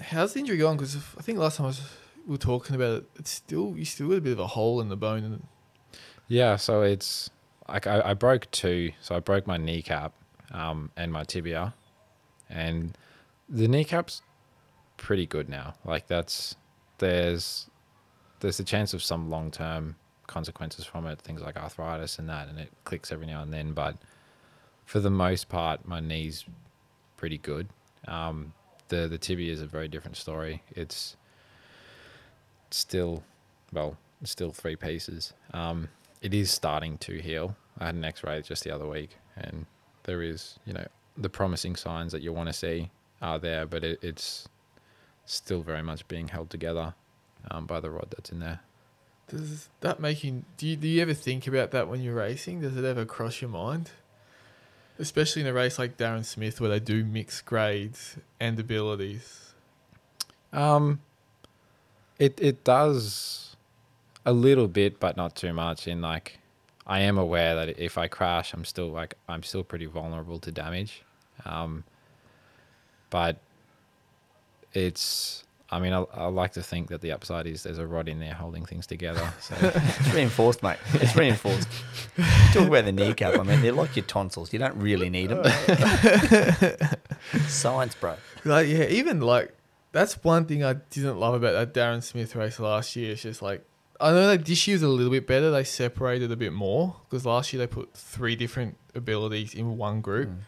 how's 0.00 0.32
the 0.32 0.40
injury 0.40 0.56
going? 0.56 0.78
Because 0.78 0.96
I 1.18 1.20
think 1.20 1.36
last 1.36 1.58
time 1.58 1.64
I 1.64 1.68
was, 1.68 1.82
we 2.26 2.32
were 2.32 2.38
talking 2.38 2.74
about 2.74 3.02
it, 3.02 3.04
it's 3.16 3.30
still, 3.30 3.74
you 3.76 3.84
still 3.84 4.08
got 4.08 4.16
a 4.16 4.20
bit 4.22 4.32
of 4.32 4.38
a 4.38 4.46
hole 4.46 4.80
in 4.80 4.88
the 4.88 4.96
bone. 4.96 5.24
And 5.24 5.46
Yeah, 6.26 6.56
so 6.56 6.80
it's 6.80 7.28
like 7.68 7.86
I, 7.86 8.00
I 8.00 8.14
broke 8.14 8.50
two. 8.50 8.92
So 9.02 9.14
I 9.14 9.20
broke 9.20 9.46
my 9.46 9.58
kneecap 9.58 10.14
um, 10.50 10.90
and 10.96 11.12
my 11.12 11.24
tibia, 11.24 11.74
and 12.48 12.96
the 13.46 13.68
kneecap's 13.68 14.22
pretty 14.96 15.26
good 15.26 15.50
now. 15.50 15.74
Like 15.84 16.06
that's 16.06 16.56
there's 16.96 17.68
there's 18.40 18.58
a 18.58 18.64
chance 18.64 18.94
of 18.94 19.02
some 19.02 19.28
long 19.28 19.50
term 19.50 19.96
consequences 20.26 20.84
from 20.84 21.06
it, 21.06 21.20
things 21.20 21.42
like 21.42 21.56
arthritis 21.56 22.18
and 22.18 22.28
that, 22.28 22.48
and 22.48 22.58
it 22.58 22.70
clicks 22.84 23.12
every 23.12 23.26
now 23.26 23.42
and 23.42 23.52
then. 23.52 23.72
But 23.72 23.96
for 24.84 25.00
the 25.00 25.10
most 25.10 25.48
part, 25.48 25.86
my 25.86 26.00
knee's 26.00 26.44
pretty 27.16 27.38
good. 27.38 27.68
Um, 28.06 28.52
the 28.88 29.08
the 29.08 29.18
tibia 29.18 29.52
is 29.52 29.62
a 29.62 29.66
very 29.66 29.88
different 29.88 30.16
story. 30.16 30.62
It's 30.74 31.16
still 32.70 33.22
well, 33.72 33.96
still 34.22 34.52
three 34.52 34.76
pieces. 34.76 35.32
Um, 35.52 35.88
it 36.22 36.32
is 36.32 36.50
starting 36.50 36.96
to 36.98 37.20
heal. 37.20 37.56
I 37.78 37.86
had 37.86 37.96
an 37.96 38.04
X-ray 38.04 38.42
just 38.42 38.64
the 38.64 38.70
other 38.70 38.86
week, 38.86 39.16
and 39.36 39.66
there 40.04 40.22
is, 40.22 40.58
you 40.64 40.72
know, 40.72 40.86
the 41.16 41.28
promising 41.28 41.76
signs 41.76 42.12
that 42.12 42.22
you 42.22 42.32
want 42.32 42.48
to 42.48 42.52
see 42.52 42.90
are 43.20 43.38
there, 43.38 43.66
but 43.66 43.84
it, 43.84 43.98
it's 44.02 44.48
still 45.26 45.62
very 45.62 45.82
much 45.82 46.06
being 46.08 46.28
held 46.28 46.50
together 46.50 46.94
um, 47.50 47.66
by 47.66 47.80
the 47.80 47.90
rod 47.90 48.06
that's 48.10 48.30
in 48.30 48.38
there. 48.38 48.60
Does 49.28 49.68
that 49.80 50.00
make 50.00 50.22
you, 50.22 50.44
do 50.56 50.66
you, 50.66 50.76
do 50.76 50.86
you 50.88 51.02
ever 51.02 51.14
think 51.14 51.46
about 51.46 51.70
that 51.72 51.88
when 51.88 52.02
you're 52.02 52.14
racing? 52.14 52.60
Does 52.60 52.76
it 52.76 52.84
ever 52.84 53.04
cross 53.04 53.40
your 53.40 53.50
mind? 53.50 53.90
Especially 54.98 55.42
in 55.42 55.48
a 55.48 55.52
race 55.52 55.78
like 55.78 55.96
Darren 55.96 56.24
Smith 56.24 56.60
where 56.60 56.70
they 56.70 56.80
do 56.80 57.04
mix 57.04 57.40
grades 57.40 58.16
and 58.38 58.58
abilities. 58.60 59.54
Um, 60.52 61.00
it 62.18 62.38
it 62.40 62.62
does 62.62 63.56
a 64.24 64.32
little 64.32 64.68
bit, 64.68 65.00
but 65.00 65.16
not 65.16 65.34
too 65.34 65.52
much. 65.52 65.88
In 65.88 66.00
like, 66.00 66.38
I 66.86 67.00
am 67.00 67.18
aware 67.18 67.54
that 67.56 67.78
if 67.78 67.98
I 67.98 68.06
crash, 68.06 68.54
I'm 68.54 68.64
still 68.64 68.88
like 68.88 69.14
I'm 69.28 69.42
still 69.42 69.64
pretty 69.64 69.86
vulnerable 69.86 70.38
to 70.38 70.52
damage. 70.52 71.02
Um, 71.44 71.84
but 73.10 73.38
it's. 74.72 75.44
I 75.70 75.80
mean, 75.80 75.92
I, 75.92 76.04
I 76.12 76.26
like 76.26 76.52
to 76.52 76.62
think 76.62 76.88
that 76.88 77.00
the 77.00 77.12
upside 77.12 77.46
is 77.46 77.62
there's 77.62 77.78
a 77.78 77.86
rod 77.86 78.08
in 78.08 78.20
there 78.20 78.34
holding 78.34 78.66
things 78.66 78.86
together. 78.86 79.32
So 79.40 79.54
It's 79.62 80.14
reinforced, 80.14 80.62
mate. 80.62 80.76
It's 80.94 81.16
reinforced. 81.16 81.68
Talk 82.52 82.68
about 82.68 82.84
the 82.84 82.92
kneecap. 82.92 83.38
I 83.38 83.42
mean, 83.42 83.62
they're 83.62 83.72
like 83.72 83.96
your 83.96 84.04
tonsils. 84.04 84.52
You 84.52 84.58
don't 84.58 84.76
really 84.76 85.08
need 85.08 85.30
them. 85.30 85.44
Science, 87.48 87.94
bro. 87.94 88.16
Like, 88.44 88.68
yeah, 88.68 88.84
even 88.84 89.20
like 89.20 89.54
that's 89.92 90.22
one 90.22 90.44
thing 90.44 90.62
I 90.62 90.74
didn't 90.74 91.18
love 91.18 91.34
about 91.34 91.52
that 91.52 91.72
Darren 91.72 92.02
Smith 92.02 92.36
race 92.36 92.60
last 92.60 92.94
year. 92.94 93.12
It's 93.12 93.22
just 93.22 93.40
like 93.40 93.64
I 94.00 94.10
know 94.10 94.26
that 94.28 94.44
this 94.44 94.66
year's 94.66 94.82
a 94.82 94.88
little 94.88 95.10
bit 95.10 95.26
better. 95.26 95.50
They 95.50 95.64
separated 95.64 96.30
a 96.30 96.36
bit 96.36 96.52
more 96.52 96.96
because 97.08 97.24
last 97.24 97.52
year 97.52 97.58
they 97.58 97.66
put 97.66 97.94
three 97.94 98.36
different 98.36 98.76
abilities 98.94 99.54
in 99.54 99.78
one 99.78 100.00
group. 100.00 100.28
Mm. 100.28 100.38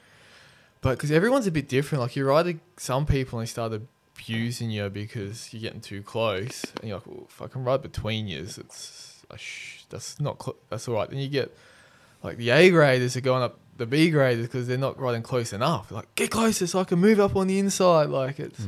But 0.83 0.99
because 0.99 1.11
everyone's 1.11 1.47
a 1.47 1.51
bit 1.51 1.69
different, 1.69 2.03
like 2.03 2.17
you're 2.17 2.33
either 2.33 2.61
some 2.77 3.07
people 3.07 3.39
and 3.39 3.47
they 3.47 3.51
start 3.51 3.73
abusing 4.17 4.71
you 4.71 4.89
because 4.91 5.53
you're 5.53 5.63
getting 5.63 5.81
too 5.81 6.03
close, 6.03 6.65
and 6.81 6.89
you're 6.89 6.99
like, 6.99 7.07
well, 7.07 7.27
if 7.29 7.43
I 7.43 7.47
can 7.47 7.65
ride 7.65 7.83
between 7.83 8.27
you, 8.27 8.41
it's 8.41 9.25
that's 9.89 10.21
not 10.21 10.43
cl- 10.43 10.57
that's 10.69 10.89
all 10.89 10.95
right. 10.95 11.09
Then 11.09 11.19
you 11.19 11.29
get 11.29 11.57
like 12.23 12.37
the 12.37 12.51
A 12.51 12.71
graders 12.71 13.17
are 13.17 13.21
going 13.21 13.43
up 13.43 13.59
the 13.77 13.87
B 13.87 14.11
graders 14.11 14.47
because 14.47 14.67
they're 14.67 14.79
not 14.79 14.99
riding 14.99 15.23
close 15.23 15.53
enough. 15.53 15.91
Like 15.91 16.13
get 16.15 16.31
closer 16.31 16.67
so 16.67 16.81
I 16.81 16.85
can 16.85 16.99
move 16.99 17.21
up 17.21 17.37
on 17.37 17.47
the 17.47 17.59
inside. 17.59 18.09
Like 18.09 18.41
it's 18.41 18.61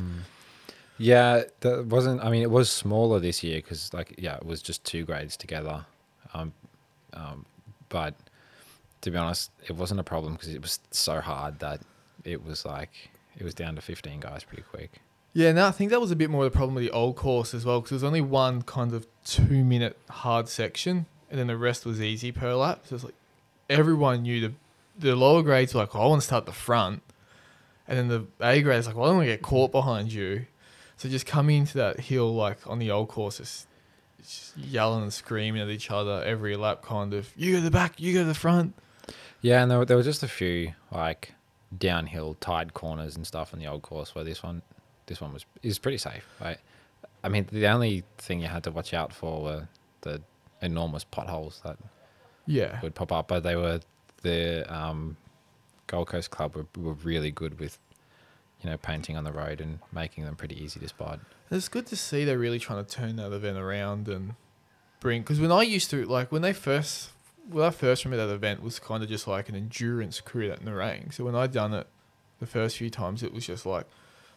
Yeah, 0.97 1.43
that 1.61 1.85
wasn't. 1.85 2.23
I 2.23 2.29
mean, 2.29 2.43
it 2.43 2.51
was 2.51 2.69
smaller 2.69 3.21
this 3.21 3.41
year 3.41 3.57
because, 3.57 3.93
like, 3.93 4.15
yeah, 4.17 4.35
it 4.35 4.45
was 4.45 4.61
just 4.61 4.83
two 4.83 5.05
grades 5.05 5.37
together. 5.37 5.85
Um, 6.33 6.51
um, 7.13 7.45
but 7.87 8.15
to 9.01 9.09
be 9.09 9.17
honest, 9.17 9.49
it 9.65 9.77
wasn't 9.77 10.01
a 10.01 10.03
problem 10.03 10.33
because 10.33 10.49
it 10.49 10.61
was 10.61 10.79
so 10.91 11.21
hard 11.21 11.59
that 11.59 11.79
it 12.25 12.43
was 12.43 12.65
like 12.65 12.91
it 13.37 13.43
was 13.43 13.53
down 13.53 13.75
to 13.75 13.81
fifteen 13.81 14.19
guys 14.19 14.43
pretty 14.43 14.63
quick. 14.63 14.99
Yeah, 15.33 15.51
no, 15.51 15.67
I 15.67 15.71
think 15.71 15.91
that 15.91 16.01
was 16.01 16.11
a 16.11 16.15
bit 16.15 16.29
more 16.29 16.45
of 16.45 16.51
the 16.51 16.57
problem 16.57 16.75
with 16.75 16.83
the 16.85 16.91
old 16.91 17.15
course 17.15 17.53
as 17.53 17.63
well, 17.65 17.79
because 17.81 17.89
there 17.91 17.95
was 17.97 18.03
only 18.03 18.21
one 18.21 18.63
kind 18.63 18.93
of 18.93 19.05
two 19.25 19.63
minute 19.63 19.97
hard 20.09 20.47
section, 20.49 21.05
and 21.29 21.39
then 21.39 21.47
the 21.47 21.57
rest 21.57 21.85
was 21.85 22.01
easy 22.01 22.31
per 22.31 22.53
lap. 22.55 22.81
So 22.85 22.95
it's 22.95 23.03
like 23.03 23.13
everyone 23.69 24.23
knew 24.23 24.41
the 24.41 24.53
the 24.97 25.15
lower 25.15 25.41
grades 25.43 25.73
were 25.73 25.81
like, 25.81 25.95
oh, 25.95 26.01
I 26.01 26.05
want 26.07 26.21
to 26.21 26.25
start 26.27 26.45
the 26.45 26.51
front, 26.51 27.01
and 27.87 27.97
then 27.97 28.07
the 28.07 28.25
A 28.45 28.61
grades 28.61 28.87
like, 28.87 28.95
well, 28.95 29.05
I 29.05 29.07
don't 29.09 29.17
want 29.17 29.27
to 29.27 29.33
get 29.33 29.41
caught 29.41 29.71
behind 29.71 30.11
you. 30.11 30.45
So 30.97 31.07
just 31.07 31.25
coming 31.25 31.59
into 31.59 31.77
that 31.77 31.99
hill 32.01 32.33
like 32.35 32.65
on 32.67 32.79
the 32.79 32.91
old 32.91 33.07
course, 33.07 33.37
just 33.37 34.57
yelling 34.57 35.03
and 35.03 35.13
screaming 35.13 35.61
at 35.61 35.69
each 35.69 35.89
other 35.91 36.21
every 36.25 36.55
lap, 36.57 36.81
kind 36.81 37.13
of. 37.13 37.29
You 37.37 37.51
go 37.53 37.57
to 37.59 37.63
the 37.63 37.71
back, 37.71 37.99
you 38.01 38.13
go 38.13 38.19
to 38.21 38.25
the 38.25 38.33
front. 38.33 38.73
Yeah, 39.41 39.61
and 39.61 39.71
there, 39.71 39.77
were- 39.79 39.85
there 39.85 39.95
were 39.95 40.03
just 40.03 40.23
a 40.23 40.27
few 40.27 40.73
like 40.91 41.33
downhill 41.77 42.33
tight 42.41 42.73
corners 42.73 43.15
and 43.15 43.25
stuff 43.27 43.53
on 43.53 43.59
the 43.59 43.67
old 43.67 43.83
course 43.83 44.13
where 44.15 44.23
this 44.25 44.43
one, 44.43 44.61
this 45.09 45.19
one 45.19 45.33
was 45.33 45.45
is 45.61 45.79
pretty 45.79 45.97
safe. 45.97 46.25
Right? 46.39 46.57
I 47.23 47.27
mean, 47.27 47.47
the 47.51 47.67
only 47.67 48.03
thing 48.17 48.39
you 48.39 48.47
had 48.47 48.63
to 48.63 48.71
watch 48.71 48.93
out 48.93 49.11
for 49.13 49.41
were 49.41 49.67
the 50.01 50.21
enormous 50.61 51.03
potholes 51.03 51.59
that 51.65 51.77
Yeah, 52.45 52.79
would 52.81 52.95
pop 52.95 53.11
up, 53.11 53.27
but 53.27 53.43
they 53.43 53.57
were 53.57 53.81
the 54.21 54.65
um, 54.73 55.17
Gold 55.87 56.07
Coast 56.07 56.31
Club 56.31 56.55
were, 56.55 56.67
were 56.77 56.93
really 56.93 57.31
good 57.31 57.59
with, 57.59 57.77
you 58.61 58.69
know, 58.69 58.77
painting 58.77 59.17
on 59.17 59.23
the 59.23 59.31
road 59.31 59.59
and 59.59 59.79
making 59.91 60.23
them 60.23 60.35
pretty 60.35 60.61
easy 60.61 60.79
to 60.79 60.87
spot. 60.87 61.19
It's 61.51 61.67
good 61.67 61.87
to 61.87 61.95
see 61.95 62.23
they're 62.25 62.37
really 62.37 62.59
trying 62.59 62.83
to 62.85 62.89
turn 62.89 63.15
that 63.17 63.33
event 63.33 63.57
around 63.57 64.07
and 64.07 64.35
bring. 64.99 65.21
Because 65.21 65.39
when 65.39 65.51
I 65.51 65.63
used 65.63 65.89
to 65.89 66.05
like 66.05 66.31
when 66.31 66.41
they 66.41 66.53
first, 66.53 67.09
when 67.49 67.65
I 67.65 67.71
first 67.71 68.05
remember 68.05 68.27
that 68.27 68.33
event 68.33 68.61
was 68.61 68.79
kind 68.79 69.03
of 69.03 69.09
just 69.09 69.27
like 69.27 69.49
an 69.49 69.55
endurance 69.55 70.21
crit 70.21 70.51
at 70.51 70.63
Nerang. 70.63 71.13
So 71.13 71.25
when 71.25 71.35
I'd 71.35 71.51
done 71.51 71.73
it, 71.73 71.87
the 72.39 72.45
first 72.45 72.77
few 72.77 72.89
times 72.89 73.23
it 73.23 73.33
was 73.33 73.45
just 73.45 73.65
like 73.65 73.85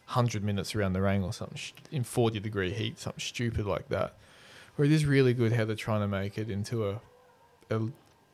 hundred 0.06 0.44
minutes 0.44 0.74
around 0.74 0.92
the 0.92 1.00
ring 1.02 1.22
or 1.24 1.32
something 1.32 1.56
sh- 1.56 1.72
in 1.90 2.04
forty 2.04 2.40
degree 2.40 2.72
heat, 2.72 2.98
something 2.98 3.20
stupid 3.20 3.66
like 3.66 3.88
that. 3.88 4.14
Where 4.76 4.86
it 4.86 4.92
is 4.92 5.04
really 5.06 5.34
good 5.34 5.52
how 5.52 5.64
they're 5.64 5.76
trying 5.76 6.00
to 6.00 6.08
make 6.08 6.38
it 6.38 6.50
into 6.50 6.88
a 6.88 7.00
a 7.70 7.88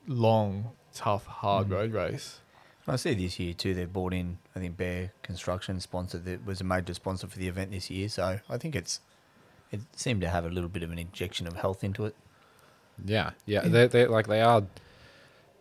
long, 0.06 0.70
tough, 0.92 1.26
hard 1.26 1.68
Mm. 1.68 1.72
road 1.72 1.92
race. 1.92 2.40
I 2.86 2.96
see 2.96 3.12
this 3.14 3.38
year 3.38 3.52
too. 3.52 3.74
They've 3.74 3.92
bought 3.92 4.14
in. 4.14 4.38
I 4.56 4.60
think 4.60 4.76
Bear 4.78 5.12
Construction 5.22 5.78
sponsored 5.80 6.24
that 6.24 6.46
was 6.46 6.60
a 6.62 6.64
major 6.64 6.94
sponsor 6.94 7.26
for 7.26 7.38
the 7.38 7.46
event 7.46 7.70
this 7.70 7.90
year. 7.90 8.08
So 8.08 8.40
I 8.48 8.56
think 8.56 8.74
it's 8.74 9.00
it 9.70 9.80
seemed 9.94 10.22
to 10.22 10.28
have 10.30 10.46
a 10.46 10.48
little 10.48 10.70
bit 10.70 10.82
of 10.82 10.90
an 10.90 10.98
injection 10.98 11.46
of 11.46 11.56
health 11.56 11.84
into 11.84 12.06
it. 12.06 12.16
Yeah, 13.04 13.32
yeah. 13.44 13.60
They 13.68 13.86
they 13.88 14.06
like 14.06 14.26
they 14.26 14.40
are. 14.40 14.62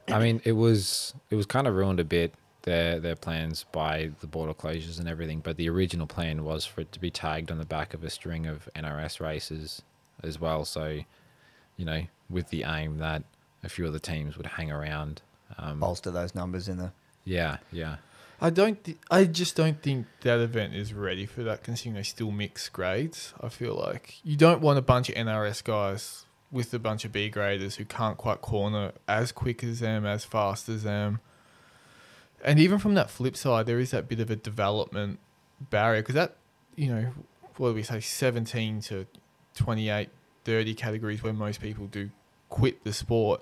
I 0.07 0.19
mean, 0.19 0.41
it 0.45 0.53
was 0.53 1.13
it 1.29 1.35
was 1.35 1.45
kind 1.45 1.67
of 1.67 1.75
ruined 1.75 1.99
a 1.99 2.05
bit 2.05 2.33
their 2.67 2.99
their 2.99 3.15
plans 3.15 3.65
by 3.71 4.11
the 4.19 4.27
border 4.27 4.53
closures 4.53 4.99
and 4.99 5.07
everything. 5.07 5.39
But 5.39 5.55
the 5.55 5.69
original 5.69 6.05
plan 6.05 6.43
was 6.43 6.65
for 6.65 6.81
it 6.81 6.91
to 6.91 6.99
be 6.99 7.09
tagged 7.09 7.49
on 7.49 7.57
the 7.57 7.65
back 7.65 7.93
of 7.93 8.03
a 8.03 8.09
string 8.09 8.45
of 8.45 8.69
NRS 8.75 9.21
races 9.21 9.81
as 10.21 10.39
well. 10.39 10.65
So, 10.65 10.99
you 11.77 11.85
know, 11.85 12.03
with 12.29 12.49
the 12.49 12.65
aim 12.67 12.97
that 12.97 13.23
a 13.63 13.69
few 13.69 13.85
of 13.87 13.93
the 13.93 14.01
teams 14.01 14.35
would 14.37 14.45
hang 14.45 14.69
around. 14.69 15.21
Um, 15.57 15.79
Bolster 15.79 16.11
those 16.11 16.35
numbers 16.35 16.67
in 16.67 16.77
the. 16.77 16.91
yeah, 17.23 17.57
yeah. 17.71 17.97
I 18.39 18.49
don't. 18.49 18.83
Th- 18.83 18.97
I 19.09 19.23
just 19.23 19.55
don't 19.55 19.81
think 19.81 20.05
that 20.21 20.39
event 20.39 20.75
is 20.75 20.93
ready 20.93 21.25
for 21.25 21.43
that. 21.43 21.63
Considering 21.63 21.95
they 21.95 22.03
still 22.03 22.31
mix 22.31 22.67
grades, 22.69 23.33
I 23.41 23.47
feel 23.47 23.75
like 23.75 24.19
you 24.23 24.35
don't 24.35 24.61
want 24.61 24.77
a 24.77 24.81
bunch 24.83 25.09
of 25.09 25.15
NRS 25.15 25.63
guys 25.63 26.25
with 26.51 26.73
a 26.73 26.79
bunch 26.79 27.05
of 27.05 27.13
B 27.13 27.29
graders 27.29 27.77
who 27.77 27.85
can't 27.85 28.17
quite 28.17 28.41
corner 28.41 28.91
as 29.07 29.31
quick 29.31 29.63
as 29.63 29.79
them, 29.79 30.05
as 30.05 30.25
fast 30.25 30.67
as 30.69 30.83
them. 30.83 31.21
And 32.47 32.59
even 32.59 32.79
from 32.79 32.93
that 32.93 33.09
flip 33.09 33.35
side, 33.35 33.65
there 33.65 33.77
is 33.77 33.91
that 33.91 34.07
bit 34.07 34.21
of 34.21 34.29
a 34.29 34.37
development 34.37 35.19
barrier 35.59 36.01
because 36.01 36.15
that, 36.15 36.37
you 36.77 36.87
know, 36.87 37.09
what 37.57 37.69
do 37.69 37.75
we 37.75 37.83
say, 37.83 37.99
17 37.99 38.79
to 38.83 39.05
28, 39.55 40.09
30 40.45 40.73
categories 40.73 41.21
where 41.21 41.33
most 41.33 41.59
people 41.59 41.87
do 41.87 42.09
quit 42.47 42.85
the 42.85 42.93
sport. 42.93 43.41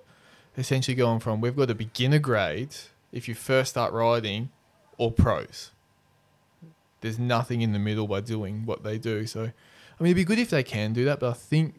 Essentially 0.58 0.96
going 0.96 1.20
from 1.20 1.40
we've 1.40 1.56
got 1.56 1.70
a 1.70 1.76
beginner 1.76 2.18
grade 2.18 2.74
if 3.12 3.28
you 3.28 3.36
first 3.36 3.70
start 3.70 3.94
riding 3.94 4.50
or 4.98 5.12
pros. 5.12 5.72
There's 7.02 7.20
nothing 7.20 7.62
in 7.62 7.74
the 7.74 7.80
middle 7.80 8.08
by 8.08 8.22
doing 8.22 8.66
what 8.66 8.82
they 8.82 8.98
do. 8.98 9.28
So, 9.28 9.42
I 9.42 10.04
mean, 10.04 10.14
it'd 10.14 10.16
be 10.16 10.24
good 10.24 10.40
if 10.40 10.50
they 10.50 10.64
can 10.64 10.94
do 10.94 11.06
that, 11.06 11.20
but 11.20 11.30
I 11.30 11.34
think 11.34 11.76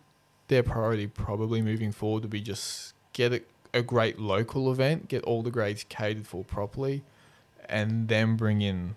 their 0.46 0.62
priority 0.62 1.08
probably 1.08 1.60
moving 1.60 1.90
forward 1.90 2.22
would 2.22 2.30
be 2.30 2.40
just 2.40 2.94
get 3.12 3.32
a, 3.32 3.42
a 3.74 3.82
great 3.82 4.20
local 4.20 4.70
event, 4.70 5.08
get 5.08 5.24
all 5.24 5.42
the 5.42 5.50
grades 5.50 5.84
catered 5.88 6.28
for 6.28 6.44
properly, 6.44 7.02
and 7.68 8.08
then 8.08 8.36
bring 8.36 8.62
in 8.62 8.96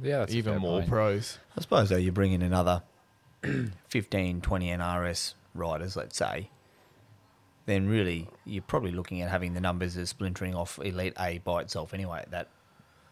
Yeah, 0.00 0.26
even 0.28 0.58
more 0.58 0.80
point. 0.80 0.88
pros. 0.90 1.38
I 1.56 1.60
suppose 1.60 1.88
though 1.88 1.96
you 1.96 2.12
bring 2.12 2.32
in 2.32 2.42
another 2.42 2.82
15, 3.88 4.40
20 4.40 4.66
NRS 4.68 5.34
riders, 5.54 5.96
let's 5.96 6.16
say. 6.16 6.50
Then 7.66 7.88
really 7.88 8.28
you're 8.44 8.62
probably 8.62 8.90
looking 8.92 9.20
at 9.20 9.30
having 9.30 9.54
the 9.54 9.60
numbers 9.60 9.96
as 9.96 10.08
splintering 10.08 10.54
off 10.54 10.78
Elite 10.82 11.14
A 11.20 11.38
by 11.38 11.62
itself 11.62 11.94
anyway 11.94 12.20
at 12.20 12.30
that 12.30 12.48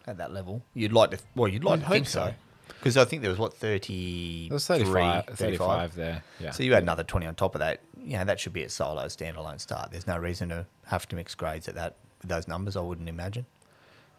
at 0.07 0.19
that 0.19 0.33
level. 0.33 0.63
You'd 0.75 0.93
like 0.93 1.11
to 1.13 1.19
well 1.35 1.49
you'd 1.49 1.65
like 1.65 1.81
You'd 1.81 1.85
to 1.87 1.91
think 1.93 2.05
hope 2.07 2.11
so. 2.13 2.27
so. 2.31 2.35
Because 2.69 2.97
I 2.97 3.05
think 3.07 3.23
there 3.23 3.31
was 3.31 3.39
what 3.39 3.55
30 3.55 4.49
was 4.53 4.67
35, 4.67 5.25
35 5.27 5.95
there. 5.95 6.23
Yeah. 6.39 6.51
So 6.51 6.63
you 6.63 6.75
add 6.75 6.83
another 6.83 7.03
20 7.03 7.27
on 7.27 7.35
top 7.35 7.55
of 7.55 7.61
that. 7.61 7.81
You 7.97 8.19
know, 8.19 8.25
that 8.25 8.39
should 8.39 8.53
be 8.53 8.63
a 8.63 8.69
solo 8.69 9.07
standalone 9.07 9.59
start. 9.61 9.91
There's 9.91 10.07
no 10.07 10.19
reason 10.19 10.51
to 10.51 10.67
have 10.87 11.09
to 11.09 11.17
mix 11.17 11.35
grades 11.35 11.67
at 11.69 11.75
that 11.77 11.97
those 12.25 12.47
numbers, 12.47 12.77
I 12.77 12.81
wouldn't 12.81 13.09
imagine. 13.09 13.47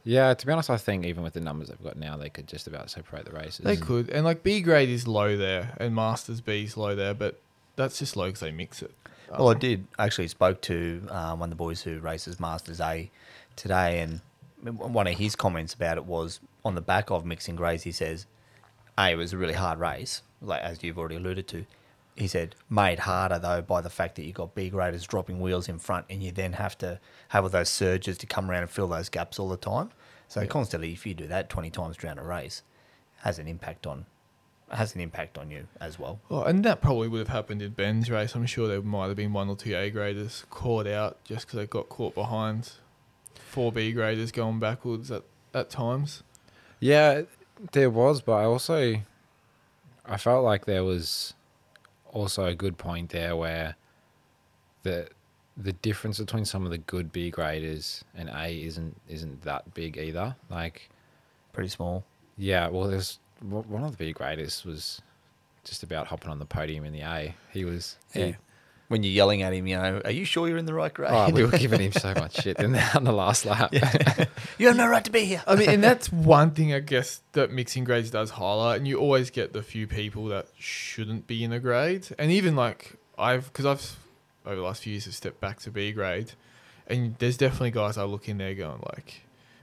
Yeah, 0.04 0.34
to 0.34 0.46
be 0.46 0.52
honest, 0.52 0.70
I 0.70 0.78
think 0.78 1.06
even 1.06 1.24
with 1.24 1.34
the 1.34 1.42
numbers 1.42 1.68
they've 1.70 1.84
got 1.84 1.98
now, 1.98 2.18
they 2.18 2.30
could 2.30 2.48
just 2.48 2.68
about 2.68 2.90
separate 2.90 3.26
the 3.26 3.32
races. 3.32 3.60
They 3.66 3.76
could, 3.78 4.10
and 4.10 4.24
like 4.26 4.44
B 4.44 4.62
grade 4.62 4.90
is 4.90 5.08
low 5.08 5.36
there, 5.38 5.76
and 5.78 5.94
Masters 5.94 6.42
B 6.42 6.64
is 6.64 6.78
low 6.78 6.96
there, 6.96 7.14
but 7.14 7.40
that's 7.76 8.00
just 8.00 8.16
low 8.16 8.28
because 8.28 8.40
they 8.40 8.52
mix 8.52 8.82
it. 8.82 8.94
Well, 9.32 9.50
I 9.50 9.54
Um, 9.54 9.60
did 9.60 9.88
actually 10.00 10.28
spoke 10.30 10.62
to 10.62 11.06
um, 11.10 11.40
one 11.40 11.48
of 11.48 11.52
the 11.52 11.56
boys 11.64 11.82
who 11.84 12.00
races 12.00 12.40
Masters 12.40 12.80
A 12.82 13.12
today, 13.56 14.00
and 14.00 14.22
one 14.78 15.06
of 15.08 15.16
his 15.18 15.36
comments 15.36 15.74
about 15.74 15.98
it 15.98 16.06
was 16.06 16.40
on 16.66 16.76
the 16.76 16.82
back 16.82 17.12
of 17.12 17.26
mixing 17.26 17.56
grades. 17.56 17.84
He 17.84 17.92
says, 17.92 18.26
"A, 18.98 19.12
it 19.12 19.16
was 19.16 19.34
a 19.34 19.38
really 19.38 19.54
hard 19.54 19.80
race, 19.80 20.22
like 20.42 20.62
as 20.62 20.82
you've 20.84 20.98
already 20.98 21.18
alluded 21.18 21.48
to." 21.50 21.66
He 22.20 22.28
said, 22.28 22.54
"Made 22.70 23.00
harder 23.00 23.40
though 23.40 23.62
by 23.62 23.80
the 23.82 23.90
fact 23.90 24.16
that 24.16 24.24
you've 24.24 24.36
got 24.36 24.54
B 24.54 24.70
graders 24.70 25.08
dropping 25.08 25.40
wheels 25.40 25.70
in 25.70 25.80
front, 25.80 26.06
and 26.10 26.22
you 26.22 26.32
then 26.32 26.54
have 26.54 26.78
to 26.80 27.00
have 27.30 27.46
all 27.46 27.50
those 27.50 27.70
surges 27.70 28.18
to 28.20 28.28
come 28.28 28.52
around 28.52 28.64
and 28.64 28.70
fill 28.70 28.90
those 28.90 29.08
gaps 29.10 29.40
all 29.40 29.48
the 29.50 29.58
time. 29.58 29.90
So 30.28 30.42
Yeah. 30.42 30.48
constantly, 30.48 30.92
if 30.92 31.06
you 31.06 31.14
do 31.14 31.28
that 31.28 31.50
twenty 31.50 31.70
times 31.70 31.98
during 31.98 32.18
a 32.20 32.24
race, 32.24 32.62
has 33.22 33.40
an 33.40 33.48
impact 33.48 33.88
on 33.88 34.06
has 34.72 34.94
an 34.94 35.02
impact 35.02 35.38
on 35.38 35.50
you 35.50 35.68
as 35.80 35.98
well." 35.98 36.20
Well, 36.30 36.44
and 36.44 36.64
that 36.66 36.82
probably 36.82 37.08
would 37.08 37.20
have 37.20 37.30
happened 37.30 37.62
in 37.62 37.72
Ben's 37.72 38.12
race. 38.12 38.36
I'm 38.36 38.46
sure 38.46 38.68
there 38.68 38.82
might 38.82 39.08
have 39.08 39.16
been 39.16 39.34
one 39.34 39.50
or 39.50 39.56
two 39.56 39.76
A 39.76 39.90
graders 39.90 40.46
caught 40.50 40.86
out 40.88 41.24
just 41.24 41.48
because 41.48 41.58
they 41.58 41.66
got 41.66 41.88
caught 41.90 42.14
behind 42.14 42.74
four 43.34 43.72
B 43.72 43.92
graders 43.94 44.32
going 44.32 44.60
backwards 44.60 45.10
at, 45.10 45.24
at 45.54 45.70
times. 45.70 46.22
Yeah, 46.82 47.24
there 47.72 47.90
was, 47.90 48.22
but 48.22 48.34
I 48.34 48.44
also 48.44 49.02
I 50.06 50.18
felt 50.18 50.44
like 50.44 50.66
there 50.66 50.84
was 50.84 51.34
also 52.14 52.46
a 52.46 52.56
good 52.56 52.78
point 52.78 53.10
there 53.10 53.36
where 53.36 53.76
the 54.84 55.08
the 55.58 55.74
difference 55.74 56.20
between 56.20 56.46
some 56.46 56.64
of 56.66 56.72
the 56.72 56.78
good 56.78 57.12
B 57.12 57.30
graders 57.30 58.04
and 58.16 58.30
A 58.30 58.64
isn't 58.64 58.96
isn't 59.10 59.42
that 59.42 59.74
big 59.74 59.98
either. 59.98 60.36
Like, 60.50 60.90
Pretty 61.54 61.70
small. 61.70 62.06
yeah, 62.38 62.68
well, 62.70 62.88
there's 62.88 63.20
one 63.42 63.84
of 63.84 63.92
the 63.92 63.98
B 63.98 64.14
graders 64.14 64.64
was 64.64 65.02
just 65.66 65.84
about 65.84 66.08
hopping 66.08 66.30
on 66.30 66.40
the 66.40 66.46
podium 66.46 66.86
in 66.86 66.94
the 66.94 67.02
A. 67.02 67.36
He 67.52 67.66
was, 67.66 67.98
he- 68.14 68.20
Yeah. 68.22 68.36
When 68.90 69.04
you're 69.04 69.14
yelling 69.14 69.44
at 69.44 69.54
him, 69.54 69.68
you 69.68 69.78
know, 69.78 70.02
are 70.04 70.12
you 70.12 70.26
sure 70.26 70.48
you're 70.48 70.58
in 70.58 70.66
the 70.66 70.74
right 70.74 70.94
grade? 70.94 71.12
oh, 71.14 71.30
we 71.30 71.46
were 71.46 71.58
giving 71.58 71.80
him 71.80 71.92
so 71.94 72.14
much 72.16 72.42
shit 72.42 72.60
in 72.60 72.72
the, 72.74 72.98
on 72.98 73.04
the 73.04 73.12
last 73.12 73.46
lap. 73.46 73.72
you 74.58 74.68
have 74.68 74.76
no 74.76 74.88
right 74.88 75.06
to 75.06 75.12
be 75.12 75.26
here. 75.26 75.44
I 75.46 75.56
mean, 75.56 75.70
and 75.70 75.84
that's 75.84 76.12
one 76.12 76.52
thing 76.52 76.74
I 76.74 76.80
guess 76.80 77.22
that 77.34 77.52
mixing 77.52 77.84
grades 77.84 78.10
does 78.10 78.32
highlight, 78.32 78.80
and 78.80 78.88
you 78.88 78.98
always 79.00 79.30
get 79.30 79.54
the 79.54 79.62
few 79.64 79.86
people 79.88 80.26
that 80.26 80.48
shouldn't 80.58 81.28
be 81.28 81.44
in 81.44 81.54
a 81.54 81.60
grade, 81.60 82.08
and 82.18 82.32
even 82.32 82.56
like 82.56 82.96
I've 83.18 83.46
because 83.54 83.66
I've 83.66 83.96
over 84.46 84.56
the 84.56 84.64
last 84.64 84.84
few 84.84 84.92
years 84.92 85.06
have 85.06 85.14
stepped 85.14 85.40
back 85.40 85.60
to 85.60 85.72
B 85.72 85.92
grade, 85.92 86.32
and 86.88 87.16
there's 87.20 87.38
definitely 87.38 87.72
guys 87.72 87.98
I 87.98 88.04
look 88.04 88.28
in 88.28 88.40
there 88.40 88.56
going 88.56 88.82
like, 88.94 89.22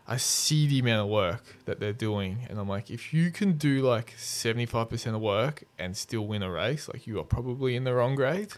I 0.09 0.19
see 0.19 0.67
the 0.69 0.79
amount 0.79 1.03
of 1.03 1.09
work 1.09 1.43
that 1.65 1.81
they're 1.81 1.93
doing, 1.93 2.47
and 2.49 2.59
I'm 2.61 2.69
like, 2.69 2.91
if 2.91 3.13
you 3.13 3.31
can 3.33 3.55
do 3.59 3.83
like 3.83 4.15
75% 4.17 5.15
of 5.15 5.21
work 5.21 5.65
and 5.79 5.97
still 5.97 6.27
win 6.27 6.43
a 6.45 6.51
race, 6.51 6.89
like 6.89 7.07
you 7.09 7.19
are 7.19 7.25
probably 7.25 7.75
in 7.75 7.83
the 7.85 7.93
wrong 7.93 8.15
grade. 8.15 8.53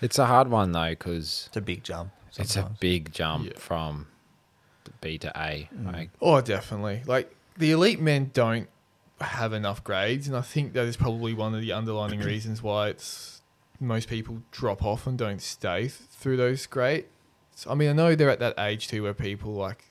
It's 0.00 0.18
a 0.18 0.26
hard 0.26 0.48
one 0.48 0.70
though 0.72 0.90
because 0.90 1.44
It's 1.48 1.56
a 1.56 1.60
big 1.60 1.82
jump. 1.82 2.12
it's 2.38 2.56
a 2.56 2.70
big 2.80 3.12
jump 3.12 3.46
Yeah. 3.46 3.52
from 3.58 4.06
B 5.00 5.18
to 5.18 5.28
A. 5.36 5.68
Mm. 5.74 5.92
Like, 5.92 6.10
Oh, 6.20 6.40
definitely. 6.40 7.02
Like 7.06 7.34
the 7.56 7.72
elite 7.72 8.00
men 8.00 8.30
don't 8.32 8.68
have 9.20 9.52
enough 9.52 9.82
grades, 9.82 10.28
and 10.28 10.36
I 10.36 10.40
think 10.40 10.72
that 10.74 10.84
is 10.86 10.96
probably 10.96 11.34
one 11.34 11.52
of 11.54 11.60
the 11.60 11.72
underlining 11.72 12.20
reasons 12.32 12.62
why 12.62 12.88
it's 12.90 13.42
most 13.80 14.08
people 14.08 14.42
drop 14.52 14.84
off 14.84 15.06
and 15.08 15.18
don't 15.18 15.42
stay 15.42 15.80
th- 15.82 15.92
through 16.10 16.36
those 16.36 16.66
grades. 16.66 17.06
I 17.68 17.74
mean, 17.74 17.90
I 17.90 17.92
know 17.92 18.14
they're 18.14 18.30
at 18.30 18.38
that 18.38 18.54
age 18.58 18.86
too 18.86 19.02
where 19.02 19.14
people 19.14 19.52
like 19.54 19.86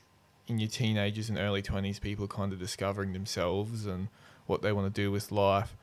in 0.51 0.59
your 0.59 0.69
teenagers 0.69 1.29
and 1.29 1.37
early 1.37 1.61
twenties, 1.61 1.97
people 1.97 2.27
kind 2.27 2.51
of 2.53 2.59
discovering 2.59 3.13
themselves 3.13 3.85
and 3.85 4.09
what 4.45 4.61
they 4.61 4.71
want 4.71 4.93
to 4.93 5.01
do 5.01 5.09
with 5.09 5.31
life. 5.31 5.75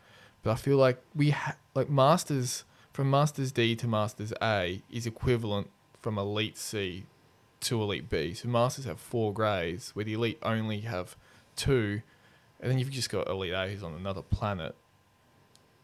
But 0.43 0.53
I 0.53 0.57
feel 0.57 0.77
like 0.77 1.03
we 1.17 1.31
ha- 1.31 1.57
like 1.75 1.89
masters 1.89 2.65
from 2.93 3.11
masters 3.11 3.51
D 3.51 3.75
to 3.77 3.89
masters 3.89 4.33
A 4.43 4.83
is 4.91 5.07
equivalent 5.07 5.71
from 6.01 6.19
elite 6.19 6.59
C 6.59 7.07
to 7.61 7.83
elite 7.83 8.09
B. 8.11 8.35
So 8.35 8.49
masters 8.49 8.85
have 8.85 9.01
four 9.01 9.33
grades, 9.33 9.97
where 9.97 10.05
the 10.05 10.15
elite 10.15 10.39
only 10.43 10.81
have 10.81 11.17
two, 11.57 12.03
and 12.61 12.71
then 12.71 12.79
you've 12.79 12.91
just 12.91 13.11
got 13.11 13.27
elite 13.27 13.55
A 13.55 13.69
who's 13.69 13.83
on 13.83 13.95
another 13.95 14.23
planet, 14.23 14.77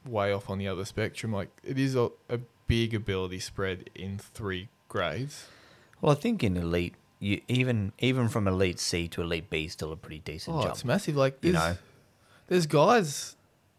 way 0.07 0.33
off 0.33 0.51
on 0.51 0.59
the 0.59 0.69
other 0.69 0.85
spectrum. 0.85 1.33
Like 1.33 1.49
it 1.65 1.79
is 1.79 1.97
a, 1.97 2.11
a 2.29 2.39
big 2.67 2.95
ability 2.95 3.41
spread 3.41 3.91
in 3.95 4.19
three 4.19 4.69
grades. 4.89 5.47
Well, 6.01 6.13
I 6.13 6.17
think 6.17 6.45
in 6.45 6.57
elite, 6.57 6.95
you 7.25 7.41
even 7.49 7.93
even 7.99 8.29
from 8.29 8.47
elite 8.47 8.79
C 8.79 9.09
to 9.09 9.23
elite 9.23 9.49
B, 9.51 9.65
is 9.65 9.73
still 9.73 9.93
a 9.93 9.97
pretty 9.97 10.21
decent 10.21 10.57
Oh, 10.57 10.63
jump. 10.63 10.75
it's 10.75 10.85
massive. 10.85 11.17
Like 11.17 11.39
you 11.43 11.53
there's, 11.53 11.65
know, 11.65 11.77
there's 12.49 12.67
guys 12.67 13.37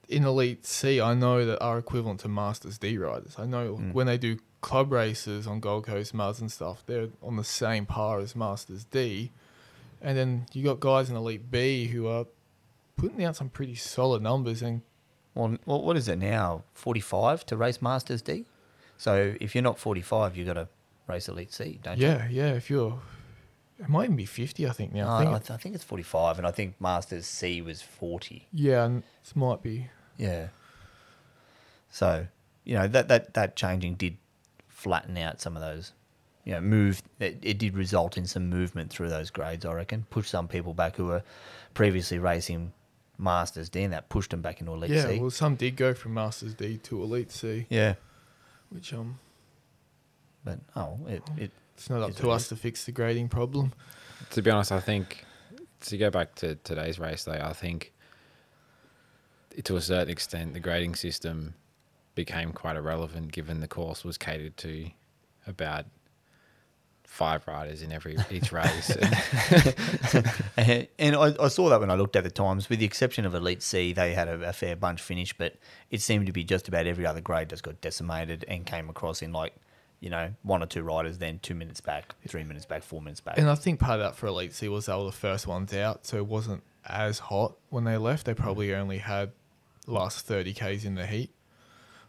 in 0.10 0.24
elite 0.26 0.66
C 0.66 1.00
I 1.02 1.14
know 1.14 1.46
that 1.46 1.60
are 1.62 1.78
equivalent 1.78 2.20
to 2.22 2.28
masters 2.28 2.78
D 2.78 2.98
riders. 2.98 3.36
I 3.38 3.46
know 3.46 3.76
Mm. 3.76 3.94
when 3.94 4.08
they 4.08 4.18
do 4.18 4.38
club 4.62 4.92
races 4.92 5.46
on 5.48 5.60
Gold 5.60 5.86
Coast 5.86 6.14
Mars 6.14 6.40
and 6.42 6.52
stuff, 6.52 6.84
they're 6.88 7.10
on 7.22 7.36
the 7.36 7.44
same 7.44 7.86
par 7.86 8.20
as 8.20 8.36
masters 8.36 8.84
D. 8.86 9.32
And 10.02 10.18
then 10.18 10.46
you 10.54 10.64
got 10.64 10.80
guys 10.80 11.10
in 11.10 11.16
elite 11.16 11.50
B 11.52 11.88
who 11.88 12.08
are 12.08 12.26
putting 12.98 13.24
out 13.24 13.36
some 13.36 13.50
pretty 13.50 13.76
solid 13.76 14.22
numbers 14.22 14.62
and 14.62 14.82
well, 15.34 15.58
well, 15.66 15.82
what 15.82 15.98
is 15.98 16.08
it 16.08 16.18
now? 16.18 16.64
Forty-five 16.74 17.46
to 17.48 17.58
race 17.58 17.82
Masters 17.82 18.22
D. 18.22 18.46
So 18.98 19.36
if 19.42 19.54
you're 19.54 19.62
not 19.70 19.78
forty-five, 19.78 20.36
you've 20.38 20.48
got 20.48 20.54
to 20.54 20.68
race 21.08 21.28
elite 21.28 21.52
C, 21.54 21.80
don't 21.84 21.98
you? 22.00 22.08
yeah, 22.08 22.28
yeah. 22.30 22.54
If 22.54 22.70
you're, 22.70 22.98
it 23.80 23.90
might 23.90 24.06
even 24.06 24.16
be 24.16 24.26
fifty. 24.26 24.68
I 24.68 24.72
think 24.72 24.94
now. 24.94 25.06
No, 25.06 25.12
I 25.12 25.16
I, 25.16 25.26
think, 25.26 25.44
th- 25.44 25.52
I 25.52 25.58
think 25.58 25.76
it's 25.76 25.84
forty-five, 25.84 26.38
and 26.38 26.48
I 26.48 26.52
think 26.52 26.80
Masters 26.80 27.26
C 27.26 27.62
was 27.62 27.82
forty. 27.82 28.48
yeah, 28.54 28.86
and 28.86 29.04
this 29.24 29.36
might 29.36 29.62
be. 29.62 29.90
Yeah. 30.18 30.48
So, 31.90 32.28
you 32.66 32.76
know, 32.76 32.88
that, 32.88 33.08
that, 33.08 33.34
that 33.36 33.56
changing 33.56 33.96
did 33.96 34.18
flatten 34.68 35.18
out 35.18 35.40
some 35.40 35.56
of 35.56 35.62
those, 35.62 35.94
you 36.44 36.52
know, 36.54 36.60
move. 36.60 37.02
It, 37.20 37.40
it 37.42 37.58
did 37.58 37.76
result 37.78 38.18
in 38.18 38.26
some 38.28 38.50
movement 38.50 38.92
through 38.92 39.10
those 39.10 39.30
grades, 39.30 39.66
I 39.66 39.74
reckon. 39.74 40.06
Push 40.10 40.28
some 40.30 40.48
people 40.50 40.74
back 40.74 40.98
who 40.98 41.06
were 41.06 41.24
previously 41.74 42.20
racing 42.20 42.74
Masters 43.18 43.70
D, 43.70 43.84
and 43.84 43.94
that 43.94 44.10
pushed 44.10 44.32
them 44.32 44.42
back 44.42 44.60
into 44.60 44.74
Elite 44.74 44.90
C. 44.90 44.96
yeah, 44.96 45.08
C. 45.08 45.20
well, 45.20 45.30
some 45.30 45.56
did 45.56 45.78
go 45.78 45.94
from 45.94 46.14
Masters 46.14 46.54
D 46.54 46.78
to 46.80 47.02
Elite 47.02 47.32
C, 47.32 47.66
yeah. 47.70 47.96
which 48.70 48.94
um, 48.94 49.20
But, 50.44 50.60
oh, 50.76 51.00
it, 51.08 51.24
it 51.38 51.52
it's 51.76 51.90
not 51.90 52.02
up 52.02 52.10
Is 52.12 52.16
to 52.18 52.32
us 52.32 52.48
to 52.50 52.56
fix 52.56 52.86
the 52.86 52.92
grading 52.92 53.30
problem. 53.30 53.74
To 54.32 54.42
be 54.42 54.50
honest, 54.50 54.72
I 54.72 54.80
think 54.80 55.26
to 55.82 55.98
go 55.98 56.10
back 56.10 56.36
to 56.36 56.56
today's 56.56 57.00
race, 57.00 57.24
though, 57.26 57.34
I 57.34 57.54
think 57.54 57.94
to 59.64 59.76
a 59.76 59.82
certain 59.82 60.10
extent 60.10 60.54
the 60.54 60.60
grading 60.60 60.96
system 60.96 61.54
became 62.16 62.52
quite 62.52 62.76
irrelevant 62.76 63.32
given 63.32 63.60
the 63.60 63.68
course 63.68 64.04
was 64.04 64.18
catered 64.18 64.58
to 64.58 64.90
about 65.48 65.86
five 67.04 67.48
riders 67.48 67.82
in 67.82 67.92
every 67.92 68.18
each 68.30 68.52
race. 68.52 68.90
And, 68.90 70.88
and 71.00 71.16
I, 71.16 71.34
I 71.40 71.48
saw 71.48 71.70
that 71.70 71.80
when 71.80 71.90
I 71.90 71.96
looked 71.96 72.16
at 72.16 72.24
the 72.24 72.32
times, 72.32 72.70
with 72.70 72.80
the 72.80 72.86
exception 72.86 73.26
of 73.26 73.34
Elite 73.34 73.62
C, 73.62 73.94
they 73.94 74.14
had 74.14 74.28
a, 74.28 74.50
a 74.50 74.54
fair 74.54 74.76
bunch 74.76 75.02
finish, 75.02 75.34
but 75.38 75.56
it 75.92 76.02
seemed 76.02 76.26
to 76.26 76.34
be 76.34 76.44
just 76.44 76.68
about 76.68 76.88
every 76.88 77.06
other 77.06 77.22
grade 77.22 77.50
just 77.50 77.64
got 77.64 77.80
decimated 77.80 78.44
and 78.48 78.66
came 78.66 78.90
across 78.90 79.22
in 79.22 79.32
like, 79.32 79.56
you 80.06 80.12
know, 80.12 80.32
one 80.44 80.62
or 80.62 80.68
two 80.68 80.84
riders, 80.84 81.18
then 81.18 81.40
two 81.42 81.56
minutes 81.56 81.82
back, 81.82 82.14
three 82.28 82.44
minutes 82.44 82.64
back, 82.64 82.84
four 82.84 83.02
minutes 83.02 83.22
back. 83.22 83.40
And 83.40 83.50
I 83.50 83.56
think 83.56 83.80
part 83.80 84.00
of 84.00 84.06
that 84.06 84.16
for 84.16 84.28
Elite 84.28 84.54
C 84.54 84.70
was 84.70 84.86
they 84.86 84.94
were 84.94 85.06
the 85.06 85.12
first 85.12 85.48
ones 85.48 85.74
out, 85.74 86.06
so 86.06 86.18
it 86.18 86.28
wasn't 86.28 86.62
as 86.86 87.18
hot 87.18 87.56
when 87.72 87.86
they 87.86 87.98
left. 87.98 88.28
They 88.28 88.36
probably 88.36 88.76
only 88.76 89.00
had 89.00 89.32
last 89.88 90.28
30 90.28 90.54
Ks 90.54 90.86
in 90.86 90.94
the 90.94 91.08
heat, 91.08 91.32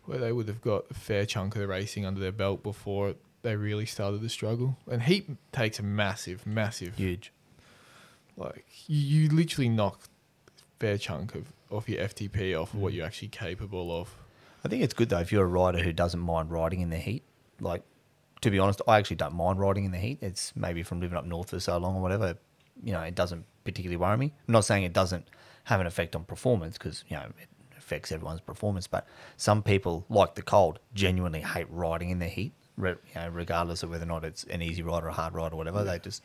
where 0.04 0.18
they 0.18 0.30
would 0.30 0.46
have 0.46 0.60
got 0.60 0.84
a 0.90 0.94
fair 0.94 1.24
chunk 1.24 1.54
of 1.54 1.62
the 1.62 1.66
racing 1.66 2.04
under 2.04 2.20
their 2.20 2.32
belt 2.32 2.62
before 2.62 3.14
they 3.40 3.56
really 3.56 3.86
started 3.86 4.20
to 4.20 4.28
struggle. 4.28 4.76
And 4.90 5.02
heat 5.02 5.30
takes 5.50 5.78
a 5.78 5.82
massive, 5.82 6.46
massive, 6.46 6.96
Huge. 6.96 7.32
like, 8.36 8.66
you, 8.86 9.22
you 9.22 9.28
literally 9.30 9.70
knock 9.70 10.00
a 10.48 10.50
fair 10.78 10.98
chunk 10.98 11.34
of 11.34 11.50
off 11.70 11.88
your 11.88 12.02
FTP 12.02 12.60
off 12.60 12.74
of 12.74 12.80
what 12.80 12.92
mm. 12.92 12.96
you're 12.96 13.06
actually 13.06 13.28
capable 13.28 13.98
of. 13.98 14.14
I 14.62 14.68
think 14.68 14.82
it's 14.82 14.92
good 14.92 15.08
though 15.08 15.20
if 15.20 15.32
you're 15.32 15.44
a 15.44 15.48
rider 15.48 15.78
who 15.78 15.94
doesn't 15.94 16.20
mind 16.20 16.50
riding 16.50 16.82
in 16.82 16.90
the 16.90 16.98
heat. 16.98 17.22
Like, 17.60 17.82
to 18.42 18.50
be 18.50 18.58
honest, 18.58 18.82
I 18.86 18.98
actually 18.98 19.16
don't 19.16 19.34
mind 19.34 19.58
riding 19.58 19.84
in 19.84 19.92
the 19.92 19.98
heat. 19.98 20.18
It's 20.20 20.54
maybe 20.56 20.82
from 20.82 21.00
living 21.00 21.16
up 21.16 21.24
north 21.24 21.50
for 21.50 21.60
so 21.60 21.76
long 21.78 21.96
or 21.96 22.02
whatever. 22.02 22.36
You 22.82 22.92
know, 22.92 23.00
it 23.00 23.14
doesn't 23.14 23.44
particularly 23.64 23.96
worry 23.96 24.16
me. 24.16 24.32
I'm 24.46 24.52
not 24.52 24.64
saying 24.64 24.84
it 24.84 24.92
doesn't 24.92 25.26
have 25.64 25.80
an 25.80 25.86
effect 25.86 26.14
on 26.14 26.24
performance 26.24 26.78
because 26.78 27.04
you 27.08 27.16
know 27.16 27.24
it 27.40 27.48
affects 27.76 28.12
everyone's 28.12 28.40
performance. 28.40 28.86
But 28.86 29.06
some 29.36 29.62
people, 29.62 30.04
like 30.08 30.34
the 30.34 30.42
cold, 30.42 30.78
genuinely 30.94 31.40
hate 31.40 31.66
riding 31.70 32.10
in 32.10 32.18
the 32.18 32.28
heat. 32.28 32.52
Re- 32.76 32.96
you 33.14 33.20
know, 33.20 33.28
regardless 33.28 33.82
of 33.82 33.90
whether 33.90 34.04
or 34.04 34.08
not 34.08 34.24
it's 34.24 34.44
an 34.44 34.60
easy 34.60 34.82
ride 34.82 35.02
or 35.02 35.08
a 35.08 35.12
hard 35.12 35.34
ride 35.34 35.52
or 35.52 35.56
whatever. 35.56 35.82
They 35.82 35.98
just, 35.98 36.22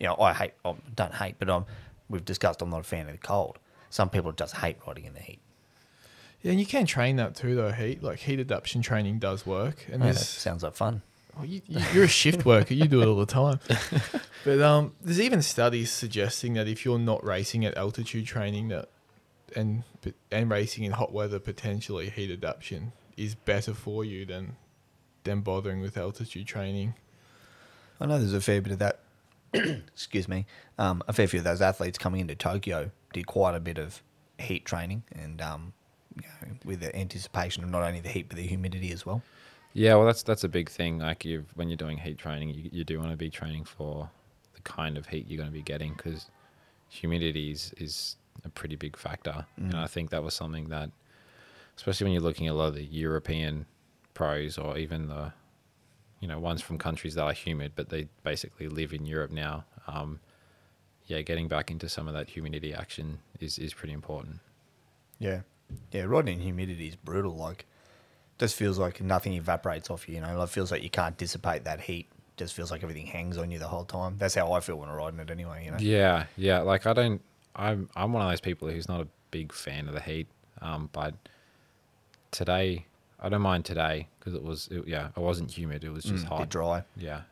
you 0.00 0.06
know, 0.06 0.16
I 0.18 0.32
hate. 0.32 0.52
I 0.64 0.74
don't 0.94 1.14
hate, 1.14 1.36
but 1.38 1.48
I'm. 1.48 1.64
We've 2.08 2.24
discussed. 2.24 2.60
I'm 2.60 2.70
not 2.70 2.80
a 2.80 2.84
fan 2.84 3.06
of 3.06 3.12
the 3.12 3.18
cold. 3.18 3.58
Some 3.88 4.10
people 4.10 4.32
just 4.32 4.56
hate 4.56 4.76
riding 4.86 5.04
in 5.04 5.14
the 5.14 5.20
heat. 5.20 5.40
Yeah, 6.42 6.50
and 6.52 6.60
you 6.60 6.66
can 6.66 6.86
train 6.86 7.16
that 7.16 7.36
too, 7.36 7.54
though. 7.54 7.70
Heat 7.70 8.02
like 8.02 8.18
heat 8.18 8.40
adaptation 8.40 8.82
training 8.82 9.18
does 9.18 9.46
work, 9.46 9.86
and 9.90 10.02
Yeah, 10.02 10.12
that 10.12 10.18
sounds 10.18 10.62
like 10.62 10.74
fun. 10.74 11.02
Well, 11.36 11.46
you, 11.46 11.62
you, 11.66 11.80
you're 11.94 12.04
a 12.04 12.08
shift 12.08 12.44
worker. 12.44 12.74
You 12.74 12.86
do 12.86 13.00
it 13.00 13.06
all 13.06 13.16
the 13.16 13.26
time. 13.26 13.60
But 14.44 14.60
um, 14.60 14.94
there's 15.00 15.20
even 15.20 15.40
studies 15.40 15.92
suggesting 15.92 16.54
that 16.54 16.66
if 16.66 16.84
you're 16.84 16.98
not 16.98 17.24
racing 17.24 17.64
at 17.64 17.76
altitude 17.76 18.26
training, 18.26 18.68
that 18.68 18.88
and 19.54 19.84
and 20.32 20.50
racing 20.50 20.82
in 20.82 20.90
hot 20.90 21.12
weather, 21.12 21.38
potentially 21.38 22.10
heat 22.10 22.28
adaptation 22.28 22.90
is 23.16 23.36
better 23.36 23.72
for 23.72 24.04
you 24.04 24.26
than 24.26 24.56
than 25.22 25.42
bothering 25.42 25.80
with 25.80 25.96
altitude 25.96 26.48
training. 26.48 26.94
I 28.00 28.06
know 28.06 28.18
there's 28.18 28.34
a 28.34 28.40
fair 28.40 28.60
bit 28.60 28.72
of 28.72 28.78
that. 28.80 28.98
excuse 29.54 30.26
me. 30.26 30.46
Um, 30.76 31.02
a 31.06 31.12
fair 31.12 31.28
few 31.28 31.38
of 31.38 31.44
those 31.44 31.62
athletes 31.62 31.98
coming 31.98 32.20
into 32.20 32.34
Tokyo 32.34 32.90
did 33.12 33.28
quite 33.28 33.54
a 33.54 33.60
bit 33.60 33.78
of 33.78 34.02
heat 34.38 34.64
training 34.64 35.04
and 35.12 35.40
um, 35.40 35.72
you 36.16 36.22
know, 36.22 36.54
with 36.64 36.80
the 36.80 36.94
anticipation 36.96 37.64
of 37.64 37.70
not 37.70 37.82
only 37.82 38.00
the 38.00 38.08
heat 38.08 38.28
but 38.28 38.36
the 38.36 38.46
humidity 38.46 38.92
as 38.92 39.06
well. 39.06 39.22
yeah, 39.72 39.94
well, 39.94 40.06
that's 40.06 40.22
that's 40.22 40.44
a 40.44 40.48
big 40.48 40.68
thing. 40.68 40.98
Like 40.98 41.24
you, 41.24 41.44
when 41.54 41.68
you're 41.68 41.76
doing 41.76 41.98
heat 41.98 42.18
training, 42.18 42.50
you, 42.50 42.70
you 42.72 42.84
do 42.84 42.98
want 42.98 43.10
to 43.10 43.16
be 43.16 43.30
training 43.30 43.64
for 43.64 44.10
the 44.54 44.60
kind 44.62 44.96
of 44.98 45.06
heat 45.06 45.26
you're 45.28 45.38
going 45.38 45.48
to 45.48 45.52
be 45.52 45.62
getting 45.62 45.94
because 45.94 46.28
humidity 46.88 47.50
is, 47.50 47.72
is 47.78 48.16
a 48.44 48.48
pretty 48.48 48.76
big 48.76 48.96
factor. 48.96 49.46
And 49.56 49.74
I 49.74 49.86
think 49.86 50.10
that 50.10 50.22
was 50.22 50.34
something 50.34 50.68
that, 50.68 50.90
especially 51.76 52.04
when 52.04 52.12
you're 52.12 52.22
looking 52.22 52.48
at 52.48 52.52
a 52.52 52.54
lot 52.54 52.68
of 52.68 52.74
the 52.74 52.84
European 52.84 53.66
pros 54.14 54.58
or 54.58 54.76
even 54.76 55.08
the, 55.08 55.32
you 56.20 56.28
know, 56.28 56.38
ones 56.38 56.60
from 56.60 56.76
countries 56.76 57.14
that 57.14 57.22
are 57.22 57.32
humid, 57.32 57.72
but 57.74 57.88
they 57.88 58.08
basically 58.24 58.68
live 58.68 58.92
in 58.92 59.06
Europe 59.06 59.30
now. 59.30 59.64
Um, 59.86 60.20
yeah, 61.06 61.22
getting 61.22 61.48
back 61.48 61.70
into 61.70 61.88
some 61.88 62.08
of 62.08 62.14
that 62.14 62.28
humidity 62.28 62.74
action 62.74 63.18
is, 63.40 63.58
is 63.58 63.72
pretty 63.72 63.94
important. 63.94 64.40
Yeah. 65.18 65.40
Yeah, 65.92 66.02
riding 66.04 66.36
in 66.38 66.40
humidity 66.42 66.88
is 66.88 66.96
brutal. 66.96 67.34
Like, 67.36 67.66
just 68.38 68.56
feels 68.56 68.78
like 68.78 69.00
nothing 69.00 69.34
evaporates 69.34 69.90
off 69.90 70.08
you, 70.08 70.16
you 70.16 70.20
know? 70.20 70.42
It 70.42 70.48
feels 70.48 70.70
like 70.72 70.82
you 70.82 70.90
can't 70.90 71.16
dissipate 71.16 71.64
that 71.64 71.80
heat. 71.82 72.06
Just 72.36 72.54
feels 72.54 72.70
like 72.70 72.82
everything 72.82 73.06
hangs 73.06 73.36
on 73.38 73.50
you 73.50 73.58
the 73.58 73.68
whole 73.68 73.84
time. 73.84 74.16
That's 74.18 74.34
how 74.34 74.52
I 74.52 74.60
feel 74.60 74.76
when 74.76 74.88
I'm 74.88 74.96
riding 74.96 75.20
it 75.20 75.30
anyway, 75.30 75.64
you 75.64 75.70
know? 75.70 75.76
Yeah, 75.78 76.24
yeah. 76.36 76.60
Like 76.60 76.86
I 76.86 76.92
don't. 76.92 77.20
I'm 77.54 77.90
I'm 77.94 78.12
one 78.14 78.22
of 78.22 78.30
those 78.30 78.40
people 78.40 78.68
who's 78.68 78.88
not 78.88 79.02
a 79.02 79.06
big 79.30 79.52
fan 79.52 79.86
of 79.86 79.94
the 79.94 80.00
heat. 80.00 80.26
Um, 80.62 80.88
but 80.92 81.14
today 82.30 82.86
I 83.20 83.28
don't 83.28 83.42
mind 83.42 83.64
today 83.64 84.08
because 84.18 84.34
it 84.34 84.42
was 84.42 84.68
it, 84.70 84.86
yeah 84.88 85.08
it 85.16 85.20
wasn't 85.20 85.50
humid. 85.50 85.84
It 85.84 85.90
was 85.90 86.04
just 86.04 86.24
Mm, 86.24 86.28
hot. 86.28 86.38
bit 86.40 86.48
dry. 86.48 86.84
Yeah. 86.96 87.22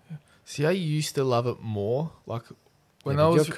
See, 0.45 0.67
I 0.67 0.73
used 0.73 1.15
to 1.15 1.25
love 1.25 1.47
it 1.47 1.61
more. 1.61 2.13
Like 2.27 2.43
when 3.03 3.17
Yeah, 3.19 3.25
I 3.25 3.29
was 3.29 3.49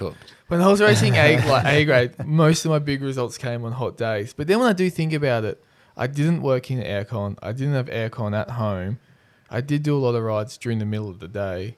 when 0.48 0.60
I 0.60 0.68
was 0.68 0.80
racing 0.88 1.14
A 1.14 1.36
like 1.48 1.64
A 1.66 1.84
grade, 1.84 2.26
most 2.26 2.64
of 2.64 2.70
my 2.70 2.78
big 2.78 3.02
results 3.02 3.38
came 3.38 3.64
on 3.64 3.72
hot 3.72 3.96
days. 3.96 4.32
But 4.32 4.46
then 4.46 4.58
when 4.60 4.68
I 4.68 4.72
do 4.72 4.88
think 4.90 5.12
about 5.12 5.44
it, 5.44 5.62
I 5.96 6.06
didn't 6.06 6.42
work 6.42 6.70
in 6.70 6.78
aircon. 6.78 7.36
I 7.42 7.52
didn't 7.52 7.74
have 7.74 7.86
aircon 7.86 8.38
at 8.38 8.50
home. 8.52 8.98
I 9.50 9.60
did 9.60 9.82
do 9.82 9.96
a 9.96 10.00
lot 10.00 10.14
of 10.14 10.22
rides 10.22 10.56
during 10.56 10.78
the 10.78 10.86
middle 10.86 11.10
of 11.10 11.18
the 11.18 11.28
day. 11.28 11.76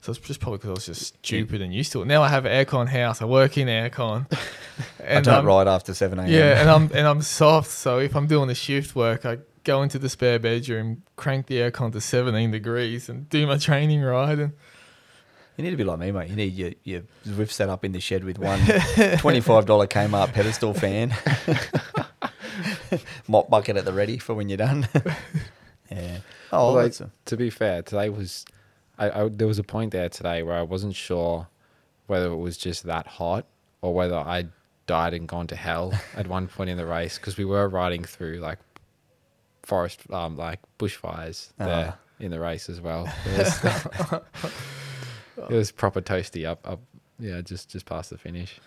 So 0.00 0.10
it's 0.10 0.20
just 0.20 0.40
probably 0.40 0.58
because 0.58 0.70
I 0.70 0.72
was 0.72 0.86
just 0.86 1.06
stupid 1.24 1.62
and 1.62 1.72
used 1.72 1.92
to 1.92 2.02
it. 2.02 2.06
Now 2.06 2.22
I 2.22 2.28
have 2.28 2.44
an 2.44 2.50
aircon 2.52 2.88
house. 2.88 3.22
I 3.22 3.24
work 3.24 3.56
in 3.56 3.68
aircon. 3.68 4.26
I 5.06 5.20
don't 5.20 5.28
I'm- 5.34 5.46
ride 5.46 5.68
after 5.68 5.94
7 5.94 6.18
a.m. 6.18 6.28
Yeah, 6.28 6.60
and 6.60 6.68
I'm 6.68 6.90
and 6.94 7.06
I'm 7.06 7.22
soft. 7.22 7.70
So 7.70 7.98
if 7.98 8.16
I'm 8.16 8.26
doing 8.26 8.48
the 8.48 8.54
shift 8.56 8.96
work, 8.96 9.24
I 9.24 9.38
go 9.62 9.80
into 9.82 10.00
the 10.00 10.08
spare 10.08 10.40
bedroom, 10.40 11.04
crank 11.14 11.46
the 11.46 11.58
aircon 11.58 11.92
to 11.92 12.00
17 12.00 12.50
degrees, 12.50 13.08
and 13.08 13.28
do 13.28 13.46
my 13.46 13.58
training 13.58 14.02
ride. 14.02 14.40
And 14.40 14.52
You 15.56 15.64
need 15.64 15.70
to 15.70 15.76
be 15.76 15.84
like 15.84 15.98
me, 15.98 16.10
mate. 16.12 16.30
You 16.30 16.36
need 16.36 16.54
your, 16.54 16.70
your 16.82 17.02
Zwift 17.26 17.50
set 17.50 17.68
up 17.68 17.84
in 17.84 17.92
the 17.92 18.00
shed 18.00 18.24
with 18.24 18.38
one 18.38 18.58
$25 18.60 19.66
Kmart 19.88 20.32
pedestal 20.32 20.72
fan, 20.74 21.14
mop 23.28 23.50
bucket 23.50 23.76
at 23.76 23.84
the 23.84 23.92
ready 23.92 24.18
for 24.18 24.34
when 24.34 24.48
you're 24.48 24.56
done. 24.58 24.88
yeah. 25.90 26.18
Oh, 26.52 26.74
Well, 26.74 26.84
like, 26.84 26.98
a, 27.00 27.10
to 27.26 27.36
be 27.36 27.50
fair, 27.50 27.82
today 27.82 28.08
was. 28.08 28.44
I, 28.98 29.22
I 29.24 29.28
there 29.28 29.46
was 29.46 29.58
a 29.58 29.62
point 29.64 29.92
there 29.92 30.08
today 30.08 30.42
where 30.42 30.56
I 30.56 30.62
wasn't 30.62 30.94
sure 30.94 31.48
whether 32.06 32.26
it 32.26 32.36
was 32.36 32.56
just 32.56 32.84
that 32.84 33.06
hot 33.06 33.46
or 33.80 33.94
whether 33.94 34.16
I 34.16 34.46
died 34.86 35.14
and 35.14 35.26
gone 35.28 35.46
to 35.48 35.56
hell 35.56 35.92
at 36.16 36.26
one 36.26 36.46
point 36.48 36.70
in 36.70 36.76
the 36.76 36.86
race 36.86 37.18
because 37.18 37.36
we 37.36 37.44
were 37.44 37.68
riding 37.68 38.04
through 38.04 38.38
like 38.38 38.58
forest, 39.62 40.00
um, 40.10 40.36
like 40.36 40.60
bushfires 40.78 41.52
there 41.58 41.94
Ah. 41.94 41.98
in 42.20 42.30
the 42.30 42.40
race 42.40 42.68
as 42.68 42.80
well. 42.80 43.06
It 45.36 45.54
was, 45.54 45.72
proper 45.72 46.00
toasty 46.00 46.46
up, 46.46 46.66
up, 46.68 46.80
yeah, 47.18 47.40
just 47.40 47.70
just 47.70 47.86
past 47.86 48.10
the 48.10 48.18
finish. 48.18 48.60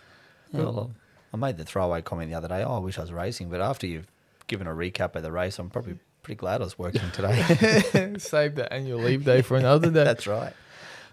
yeah, 0.51 0.61
well, 0.61 0.91
I 1.34 1.38
made 1.38 1.57
the 1.57 1.66
throwaway 1.66 2.01
comment 2.01 2.32
the 2.32 2.38
other 2.38 2.47
day. 2.47 2.63
Oh, 2.63 2.76
I 2.76 2.80
wish 2.80 2.97
I 2.97 3.01
was 3.01 3.11
racing, 3.11 3.49
but 3.49 3.61
after 3.61 3.88
you've 3.88 4.07
given 4.47 4.68
a 4.68 4.72
recap 4.72 5.16
of 5.16 5.24
the 5.24 5.32
race, 5.32 5.59
I'm 5.59 5.70
probably 5.70 5.97
pretty 6.24 6.38
glad 6.38 6.61
I 6.61 6.63
was 6.63 6.80
working 6.80 7.11
today. 7.11 8.16
save 8.18 8.55
the 8.55 8.72
annual 8.72 8.99
leave 8.99 9.26
day 9.26 9.41
for 9.41 9.57
another 9.57 9.91
day. 9.91 10.03
That's 10.03 10.28
right. 10.28 10.53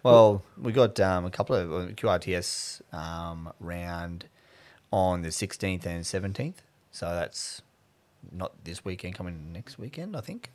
Well, 0.03 0.43
we 0.61 0.73
got 0.73 0.99
um, 1.01 1.25
a 1.27 1.31
couple 1.31 1.55
of 1.55 1.73
uh, 1.73 1.93
QRTS 1.93 2.95
um, 2.95 3.53
round 3.61 4.25
on 4.93 5.23
the 5.23 5.29
16th 5.29 5.87
and 5.87 6.05
17th. 6.05 6.57
So 6.91 7.07
that's 7.07 7.63
not 8.31 8.53
this 8.65 8.85
weekend, 8.85 9.15
coming 9.15 9.53
next 9.53 9.79
weekend, 9.79 10.17
I 10.17 10.21
think. 10.21 10.51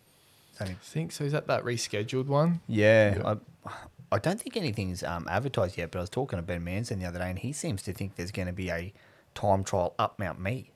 I 0.59 0.75
think 0.81 1.11
so. 1.11 1.23
Is 1.23 1.31
that 1.31 1.47
that 1.47 1.63
rescheduled 1.63 2.25
one? 2.25 2.61
yeah, 2.67 3.21
I, 3.65 3.71
I 4.11 4.19
don't 4.19 4.39
think 4.39 4.55
anything's 4.55 5.03
um, 5.03 5.27
advertised 5.29 5.77
yet, 5.77 5.91
but 5.91 5.99
I 5.99 6.01
was 6.01 6.09
talking 6.09 6.37
to 6.37 6.43
Ben 6.43 6.63
Manson 6.63 6.99
the 6.99 7.05
other 7.05 7.19
day, 7.19 7.29
and 7.29 7.39
he 7.39 7.51
seems 7.51 7.81
to 7.83 7.93
think 7.93 8.15
there's 8.15 8.31
going 8.31 8.47
to 8.47 8.53
be 8.53 8.69
a 8.69 8.93
time 9.35 9.63
trial 9.63 9.93
up 9.99 10.17
Mount 10.17 10.39
Mee, 10.39 10.71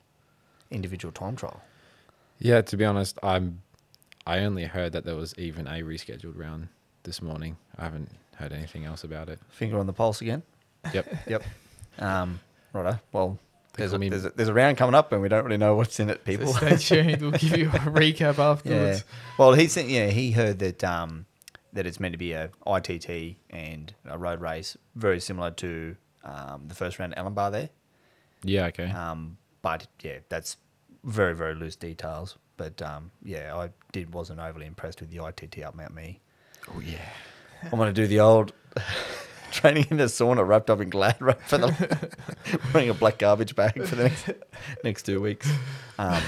individual 0.70 1.12
time 1.12 1.36
trial. 1.36 1.62
Yeah, 2.38 2.60
to 2.62 2.76
be 2.76 2.84
honest, 2.84 3.18
I'm. 3.22 3.62
I 4.26 4.40
only 4.40 4.64
heard 4.66 4.92
that 4.92 5.04
there 5.04 5.16
was 5.16 5.34
even 5.36 5.66
a 5.66 5.82
rescheduled 5.82 6.38
round 6.38 6.68
this 7.02 7.20
morning. 7.20 7.56
I 7.76 7.84
haven't 7.84 8.08
heard 8.36 8.52
anything 8.52 8.84
else 8.84 9.02
about 9.02 9.28
it. 9.28 9.40
Finger 9.48 9.78
on 9.78 9.86
the 9.86 9.92
pulse 9.92 10.20
again. 10.20 10.42
Yep. 10.92 11.06
Yep. 11.26 11.42
Um, 11.98 12.40
righto. 12.72 13.00
Well, 13.12 13.38
there's 13.74 13.92
a, 13.92 13.98
me- 13.98 14.08
there's, 14.08 14.24
a, 14.24 14.30
there's 14.30 14.48
a 14.48 14.54
round 14.54 14.76
coming 14.78 14.94
up 14.94 15.12
and 15.12 15.20
we 15.22 15.28
don't 15.28 15.44
really 15.44 15.56
know 15.56 15.74
what's 15.74 15.98
in 15.98 16.08
it, 16.10 16.18
So 16.18 16.24
people. 16.24 16.52
stay 16.52 16.76
tuned. 16.76 17.20
We'll 17.20 17.32
give 17.32 17.56
you 17.56 17.66
a 17.68 17.70
recap 17.90 18.38
yeah. 18.38 18.50
afterwards. 18.50 19.04
Well, 19.38 19.54
he 19.54 19.66
said, 19.66 19.86
yeah, 19.86 20.06
he 20.08 20.30
heard 20.32 20.58
that 20.60 20.84
um, 20.84 21.26
that 21.72 21.86
it's 21.86 21.98
meant 21.98 22.12
to 22.12 22.18
be 22.18 22.32
a 22.32 22.50
ITT 22.66 23.36
and 23.50 23.94
a 24.04 24.18
road 24.18 24.40
race, 24.40 24.76
very 24.94 25.20
similar 25.20 25.50
to 25.52 25.96
um, 26.24 26.64
the 26.68 26.74
first 26.74 26.98
round 26.98 27.16
at 27.16 27.24
Ellenbar 27.24 27.50
there. 27.50 27.70
Yeah, 28.44 28.66
okay. 28.66 28.90
Um, 28.90 29.38
but 29.62 29.86
yeah, 30.02 30.18
that's 30.28 30.56
very 31.04 31.34
very 31.34 31.54
loose 31.54 31.76
details. 31.76 32.36
But 32.56 32.80
um, 32.82 33.10
yeah, 33.24 33.56
I 33.56 33.70
did 33.92 34.12
wasn't 34.12 34.40
overly 34.40 34.66
impressed 34.66 35.00
with 35.00 35.10
the 35.10 35.24
ITT 35.24 35.62
up 35.62 35.74
Mount 35.74 35.94
Mee. 35.94 36.20
oh 36.74 36.80
yeah. 36.80 37.08
I'm 37.64 37.78
gonna 37.78 37.92
do 37.92 38.06
the 38.06 38.20
old 38.20 38.52
training 39.52 39.86
in 39.90 39.96
the 39.96 40.04
sauna 40.04 40.46
wrapped 40.46 40.70
up 40.70 40.80
in 40.80 40.90
glad 40.90 41.20
wrap 41.20 41.40
for 41.42 41.58
the 41.58 42.18
wearing 42.74 42.90
a 42.90 42.94
black 42.94 43.18
garbage 43.18 43.54
bag 43.54 43.82
for 43.84 43.96
the 43.96 44.04
next, 44.04 44.30
next 44.84 45.02
two 45.04 45.20
weeks. 45.20 45.48
Um, 45.98 46.22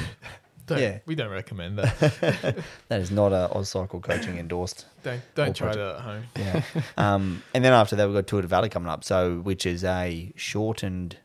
Don't, 0.66 0.78
Yeah. 0.78 0.98
We 1.06 1.14
don't 1.14 1.30
recommend 1.30 1.78
that. 1.78 1.98
that 2.88 3.00
is 3.00 3.10
not 3.10 3.32
a 3.32 3.50
Oz 3.54 3.68
Cycle 3.68 4.00
Coaching 4.00 4.38
endorsed. 4.38 4.86
don't 5.02 5.20
don't 5.34 5.50
Or 5.50 5.52
try 5.52 5.72
project. 5.72 5.76
that 5.76 5.96
at 5.96 6.00
home. 6.02 6.62
Yeah. 6.76 6.82
um, 6.96 7.42
and 7.54 7.64
then 7.64 7.72
after 7.72 7.96
that, 7.96 8.06
we've 8.06 8.14
got 8.16 8.26
Tour 8.26 8.42
de 8.42 8.48
Valley 8.48 8.68
coming 8.68 8.88
up, 8.88 9.04
so 9.04 9.38
which 9.40 9.66
is 9.66 9.84
a 9.84 10.32
shortened 10.36 11.18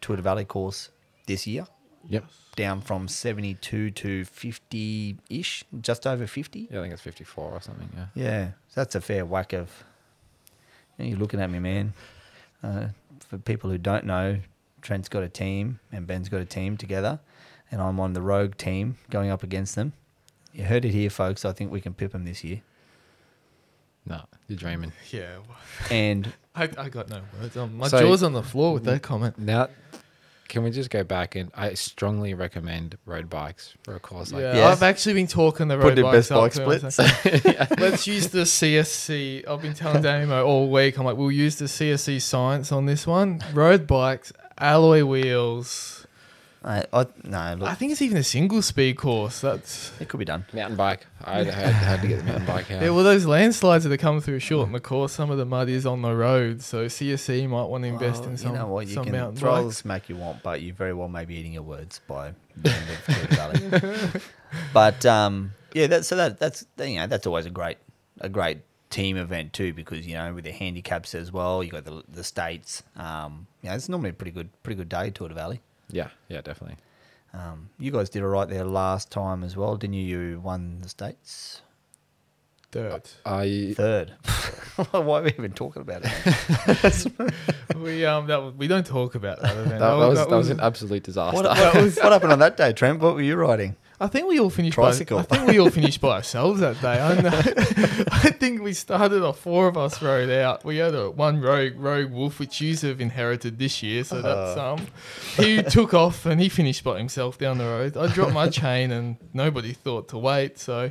Tour 0.00 0.16
de 0.16 0.22
Valley 0.22 0.44
course 0.44 0.90
this 1.26 1.46
year, 1.46 1.66
Yep. 2.08 2.24
down 2.56 2.80
from 2.80 3.08
72 3.08 3.90
to 3.90 4.24
50 4.24 5.16
ish, 5.30 5.64
just 5.80 6.06
over 6.06 6.26
50. 6.26 6.68
Yeah, 6.70 6.78
I 6.78 6.82
think 6.82 6.92
it's 6.92 7.02
54 7.02 7.44
or 7.52 7.60
something. 7.60 7.88
Yeah. 7.94 8.06
Yeah, 8.14 8.46
so 8.68 8.80
that's 8.80 8.94
a 8.94 9.00
fair 9.00 9.24
whack 9.24 9.52
of. 9.52 9.70
You 10.98 11.04
know, 11.04 11.10
you're 11.10 11.18
looking 11.18 11.40
at 11.40 11.50
me, 11.50 11.58
man. 11.58 11.94
Uh, 12.62 12.88
for 13.26 13.38
people 13.38 13.70
who 13.70 13.78
don't 13.78 14.04
know, 14.04 14.38
Trent's 14.82 15.08
got 15.08 15.22
a 15.22 15.28
team 15.28 15.78
and 15.92 16.06
Ben's 16.06 16.28
got 16.28 16.40
a 16.40 16.44
team 16.44 16.76
together, 16.76 17.20
and 17.72 17.80
I'm 17.82 17.98
on 17.98 18.12
the 18.12 18.22
rogue 18.22 18.56
team 18.56 18.96
going 19.10 19.30
up 19.30 19.42
against 19.42 19.74
them. 19.74 19.92
You 20.52 20.64
heard 20.64 20.84
it 20.84 20.90
here, 20.92 21.10
folks. 21.10 21.44
I 21.44 21.52
think 21.52 21.72
we 21.72 21.80
can 21.80 21.94
pip 21.94 22.12
them 22.12 22.24
this 22.24 22.44
year. 22.44 22.60
No, 24.06 24.22
you're 24.48 24.58
dreaming. 24.58 24.92
Yeah. 25.10 25.38
And 25.90 26.32
I, 26.54 26.64
I 26.76 26.88
got 26.88 27.08
no 27.08 27.22
words. 27.40 27.56
On. 27.56 27.76
My 27.76 27.88
So- 27.88 28.00
jaw's 28.00 28.22
on 28.22 28.32
the 28.34 28.42
floor 28.42 28.74
with 28.74 28.84
that 28.84 29.02
comment. 29.02 29.38
Now, 29.38 29.68
can 30.48 30.64
we 30.64 30.70
just 30.70 30.90
go 30.90 31.02
back 31.02 31.34
and 31.34 31.50
I 31.54 31.72
strongly 31.74 32.34
recommend 32.34 32.98
road 33.06 33.30
bikes 33.30 33.74
for 33.84 33.94
a 33.96 34.00
course 34.00 34.32
like 34.32 34.42
yeah, 34.42 34.54
Yes. 34.56 34.76
I've 34.76 34.82
actually 34.82 35.14
been 35.14 35.26
talking 35.26 35.68
the 35.68 35.76
Put 35.78 35.84
road 35.84 35.96
the 35.96 36.02
bikes 36.02 36.28
best 36.28 36.32
up 36.32 36.40
bike 36.42 36.52
to 36.52 36.62
him. 36.62 36.68
I 36.68 36.68
was 36.84 36.94
splits. 36.94 37.44
like, 37.56 37.70
Let's 37.80 38.06
use 38.06 38.28
the 38.28 38.40
CSC. 38.42 39.48
I've 39.48 39.62
been 39.62 39.72
telling 39.72 40.02
Damo 40.02 40.44
all 40.44 40.68
week. 40.70 40.98
I'm 40.98 41.04
like, 41.06 41.16
we'll 41.16 41.30
use 41.32 41.56
the 41.56 41.64
CSC 41.66 42.20
science 42.20 42.70
on 42.70 42.84
this 42.84 43.06
one. 43.06 43.42
Road 43.54 43.86
bikes, 43.86 44.30
alloy 44.58 45.04
wheels. 45.04 46.01
I, 46.64 46.84
I 46.92 47.06
no, 47.24 47.56
look, 47.58 47.68
I 47.68 47.74
think 47.74 47.90
it's 47.90 48.02
even 48.02 48.16
a 48.18 48.22
single 48.22 48.62
speed 48.62 48.96
course. 48.96 49.40
That's 49.40 49.92
it 50.00 50.08
could 50.08 50.18
be 50.18 50.24
done. 50.24 50.44
mountain 50.52 50.76
bike. 50.76 51.06
I 51.24 51.42
had, 51.42 51.46
had 51.52 52.02
to 52.02 52.06
get 52.08 52.18
the 52.18 52.24
mountain 52.24 52.46
bike 52.46 52.70
out. 52.70 52.82
yeah. 52.82 52.90
Well, 52.90 53.02
those 53.02 53.26
landslides 53.26 53.84
that 53.84 53.92
are 53.92 53.96
coming 53.96 54.20
through 54.20 54.38
short 54.38 54.66
in 54.68 54.72
the 54.72 54.80
course, 54.80 55.12
some 55.12 55.30
of 55.30 55.38
the 55.38 55.44
mud 55.44 55.68
is 55.68 55.86
on 55.86 56.02
the 56.02 56.14
road. 56.14 56.62
So 56.62 56.86
CSC 56.86 57.48
might 57.48 57.64
want 57.64 57.82
to 57.82 57.88
invest 57.88 58.20
Well, 58.20 58.30
in 58.30 58.36
some, 58.36 58.52
you 58.52 58.58
know 58.58 58.66
what? 58.68 58.86
You 58.86 58.94
some 58.94 59.04
can 59.06 59.34
throw 59.34 59.54
all 59.54 59.64
the 59.66 59.72
smack 59.72 60.08
you 60.08 60.16
want, 60.16 60.42
but 60.42 60.62
you 60.62 60.72
very 60.72 60.92
well 60.92 61.08
may 61.08 61.24
be 61.24 61.34
eating 61.34 61.52
your 61.54 61.62
words 61.64 62.00
by 62.06 62.32
the 62.56 62.70
end 62.70 62.90
of 62.90 63.04
Tour 63.06 63.26
de 63.26 63.34
Valley. 63.34 64.20
But 64.72 65.04
um, 65.06 65.52
yeah, 65.72 65.86
that's 65.86 66.06
so 66.08 66.16
that 66.16 66.38
that's 66.38 66.64
you 66.78 66.96
know 66.96 67.06
that's 67.06 67.26
always 67.26 67.46
a 67.46 67.50
great 67.50 67.78
a 68.20 68.28
great 68.28 68.58
team 68.90 69.16
event 69.16 69.52
too 69.54 69.72
because 69.72 70.06
you 70.06 70.14
know 70.14 70.34
with 70.34 70.44
the 70.44 70.52
handicaps 70.52 71.14
as 71.14 71.32
well, 71.32 71.64
you 71.64 71.70
got 71.70 71.84
the 71.84 72.02
the 72.08 72.22
states. 72.22 72.82
Um, 72.94 73.46
you 73.62 73.70
know, 73.70 73.74
it's 73.74 73.88
normally 73.88 74.10
a 74.10 74.12
pretty 74.12 74.32
good 74.32 74.50
pretty 74.62 74.76
good 74.76 74.88
day 74.88 75.10
Tour 75.10 75.28
de 75.28 75.34
Valley. 75.34 75.60
Yeah, 75.90 76.08
yeah, 76.28 76.40
definitely. 76.40 76.76
Um, 77.34 77.70
you 77.78 77.90
guys 77.90 78.10
did 78.10 78.22
all 78.22 78.28
right 78.28 78.48
there 78.48 78.64
last 78.64 79.10
time 79.10 79.42
as 79.42 79.56
well, 79.56 79.76
didn't 79.76 79.94
you? 79.94 80.04
You 80.04 80.40
won 80.40 80.80
the 80.82 80.88
states 80.88 81.62
Third. 82.72 83.02
I 83.26 83.74
third. 83.76 84.10
Why 84.92 85.18
are 85.18 85.22
we 85.22 85.28
even 85.28 85.52
talking 85.52 85.82
about 85.82 86.02
it? 86.04 87.06
we 87.76 88.06
um 88.06 88.26
that 88.28 88.42
was, 88.42 88.54
we 88.54 88.66
don't 88.66 88.86
talk 88.86 89.14
about 89.14 89.42
that 89.42 89.52
event. 89.58 89.68
that, 89.68 89.78
that 89.78 90.08
was 90.08 90.18
that 90.18 90.30
was 90.30 90.48
an 90.48 90.58
absolute 90.58 91.02
disaster. 91.02 91.36
What, 91.36 91.44
what, 91.44 91.74
what 91.74 91.94
happened 92.12 92.32
on 92.32 92.38
that 92.38 92.56
day, 92.56 92.72
Trent? 92.72 93.00
What 93.00 93.14
were 93.14 93.20
you 93.20 93.36
riding? 93.36 93.76
I 94.02 94.08
think 94.08 94.26
we 94.26 94.40
all 94.40 94.50
finished. 94.50 94.74
Tricycle. 94.74 95.22
By, 95.22 95.22
I 95.22 95.38
think 95.38 95.50
we 95.52 95.60
all 95.60 95.70
finished 95.70 96.00
by 96.00 96.16
ourselves 96.16 96.58
that 96.58 96.80
day. 96.80 97.00
I, 97.00 97.20
know, 97.20 97.30
I 98.10 98.30
think 98.30 98.60
we 98.60 98.72
started 98.72 99.22
off. 99.22 99.38
Four 99.38 99.68
of 99.68 99.78
us 99.78 100.02
rode 100.02 100.28
out. 100.28 100.64
We 100.64 100.78
had 100.78 100.92
a 100.96 101.08
one 101.08 101.40
rogue 101.40 101.74
rogue 101.76 102.10
wolf, 102.10 102.40
which 102.40 102.60
you 102.60 102.76
have 102.78 103.00
inherited 103.00 103.60
this 103.60 103.80
year. 103.80 104.02
So 104.02 104.20
that's 104.20 104.58
um, 104.58 104.84
he 105.36 105.62
took 105.62 105.94
off 105.94 106.26
and 106.26 106.40
he 106.40 106.48
finished 106.48 106.82
by 106.82 106.98
himself 106.98 107.38
down 107.38 107.58
the 107.58 107.64
road. 107.64 107.96
I 107.96 108.08
dropped 108.08 108.32
my 108.32 108.48
chain 108.48 108.90
and 108.90 109.18
nobody 109.32 109.72
thought 109.72 110.08
to 110.08 110.18
wait. 110.18 110.58
So 110.58 110.90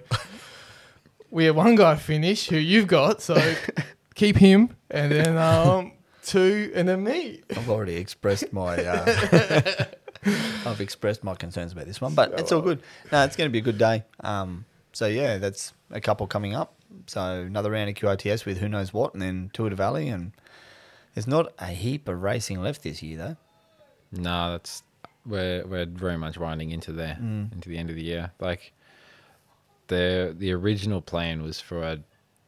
we 1.30 1.46
had 1.46 1.56
one 1.56 1.76
guy 1.76 1.98
finish 1.98 2.48
who 2.48 2.56
you've 2.56 2.88
got. 2.88 3.22
So 3.22 3.36
keep 4.16 4.38
him, 4.38 4.78
and 4.90 5.12
then 5.12 5.38
um 5.38 5.92
two, 6.24 6.72
and 6.74 6.88
then 6.88 7.04
me. 7.04 7.42
I've 7.58 7.70
already 7.70 7.98
expressed 7.98 8.54
my. 8.54 8.78
Uh, 8.78 9.86
I've 10.66 10.82
expressed 10.82 11.24
my 11.24 11.36
concerns 11.36 11.72
about 11.72 11.86
this 11.86 12.00
one, 12.02 12.14
but 12.14 12.40
it's 12.40 12.52
all 12.52 12.62
good. 12.62 12.82
No, 13.12 13.24
it's 13.24 13.36
going 13.36 13.50
to 13.50 13.52
be 13.52 13.60
a 13.60 13.62
good 13.62 13.78
day. 13.78 14.04
Um, 14.22 14.66
so 14.94 15.08
yeah, 15.08 15.38
that's 15.38 15.74
a 15.90 16.02
couple 16.02 16.28
coming 16.28 16.54
up. 16.56 16.76
So 17.08 17.22
another 17.22 17.72
round 17.72 17.90
of 17.90 17.96
QRTS 17.96 18.46
with 18.46 18.58
who 18.60 18.68
knows 18.70 18.94
what, 18.94 19.14
and 19.14 19.22
then 19.22 19.50
Tour 19.54 19.70
de 19.70 19.76
Valley, 19.76 20.10
and 20.10 20.34
there's 21.16 21.28
not 21.28 21.54
a 21.60 21.68
heap 21.68 22.08
of 22.08 22.22
racing 22.22 22.62
left 22.62 22.84
this 22.84 23.02
year 23.02 23.18
though. 23.18 23.38
No, 24.12 24.52
that's 24.52 24.84
we're 25.26 25.66
we're 25.66 25.86
very 25.86 26.18
much 26.18 26.38
winding 26.38 26.72
into 26.72 26.92
there 26.92 27.18
Mm. 27.22 27.54
into 27.54 27.70
the 27.70 27.78
end 27.78 27.90
of 27.90 27.96
the 27.96 28.04
year. 28.04 28.32
Like 28.40 28.74
the 29.88 30.36
the 30.38 30.52
original 30.52 31.02
plan 31.02 31.42
was 31.44 31.60
for 31.60 31.82
a, 31.82 32.00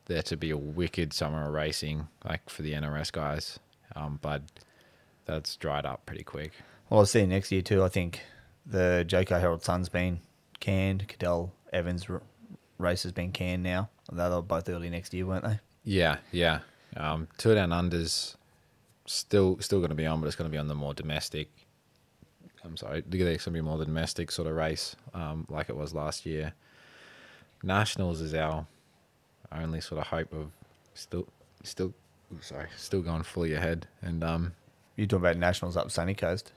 there 0.05 0.21
to 0.23 0.37
be 0.37 0.51
a 0.51 0.57
wicked 0.57 1.13
summer 1.13 1.47
of 1.47 1.53
racing, 1.53 2.07
like 2.25 2.49
for 2.49 2.61
the 2.61 2.73
NRS 2.73 3.11
guys, 3.11 3.59
um, 3.95 4.19
but 4.21 4.41
that's 5.25 5.55
dried 5.55 5.85
up 5.85 6.05
pretty 6.05 6.23
quick. 6.23 6.51
Well, 6.89 7.01
I'll 7.01 7.05
see 7.05 7.21
you 7.21 7.27
next 7.27 7.51
year 7.51 7.61
too. 7.61 7.83
I 7.83 7.89
think 7.89 8.21
the 8.65 9.05
Jayco 9.07 9.39
Herald 9.39 9.63
Sun's 9.63 9.89
been 9.89 10.19
canned. 10.59 11.07
Cadel 11.07 11.51
Evans 11.71 12.05
r- 12.09 12.21
race 12.77 13.03
has 13.03 13.11
been 13.11 13.31
canned 13.31 13.63
now. 13.63 13.89
They 14.11 14.29
were 14.29 14.41
both 14.41 14.69
early 14.69 14.89
next 14.89 15.13
year, 15.13 15.25
weren't 15.25 15.43
they? 15.43 15.59
Yeah, 15.83 16.17
yeah. 16.31 16.59
Um, 16.95 17.27
Tour 17.37 17.55
Down 17.55 17.71
Under's 17.71 18.37
still 19.05 19.57
still 19.59 19.79
going 19.79 19.89
to 19.89 19.95
be 19.95 20.05
on, 20.05 20.21
but 20.21 20.27
it's 20.27 20.35
going 20.35 20.49
to 20.49 20.51
be 20.51 20.57
on 20.57 20.67
the 20.67 20.75
more 20.75 20.93
domestic. 20.93 21.49
I'm 22.63 22.77
sorry, 22.77 22.99
it's 22.99 23.09
going 23.09 23.37
to 23.37 23.51
be 23.51 23.61
more 23.61 23.77
the 23.77 23.85
domestic 23.85 24.31
sort 24.31 24.47
of 24.47 24.55
race, 24.55 24.95
um, 25.13 25.45
like 25.49 25.67
it 25.69 25.75
was 25.75 25.93
last 25.93 26.25
year. 26.25 26.53
Nationals 27.61 28.21
is 28.21 28.33
our 28.33 28.65
only 29.51 29.81
sort 29.81 29.99
of 29.99 30.07
hope 30.07 30.31
of 30.33 30.51
still, 30.93 31.27
still, 31.63 31.93
sorry, 32.39 32.67
still 32.77 33.01
going 33.01 33.23
fully 33.23 33.53
ahead, 33.53 33.87
and 34.01 34.23
um, 34.23 34.53
You 34.95 35.05
talking 35.07 35.25
about 35.25 35.37
nationals 35.37 35.75
up 35.75 35.91
Sunny 35.91 36.13
Coast, 36.13 36.53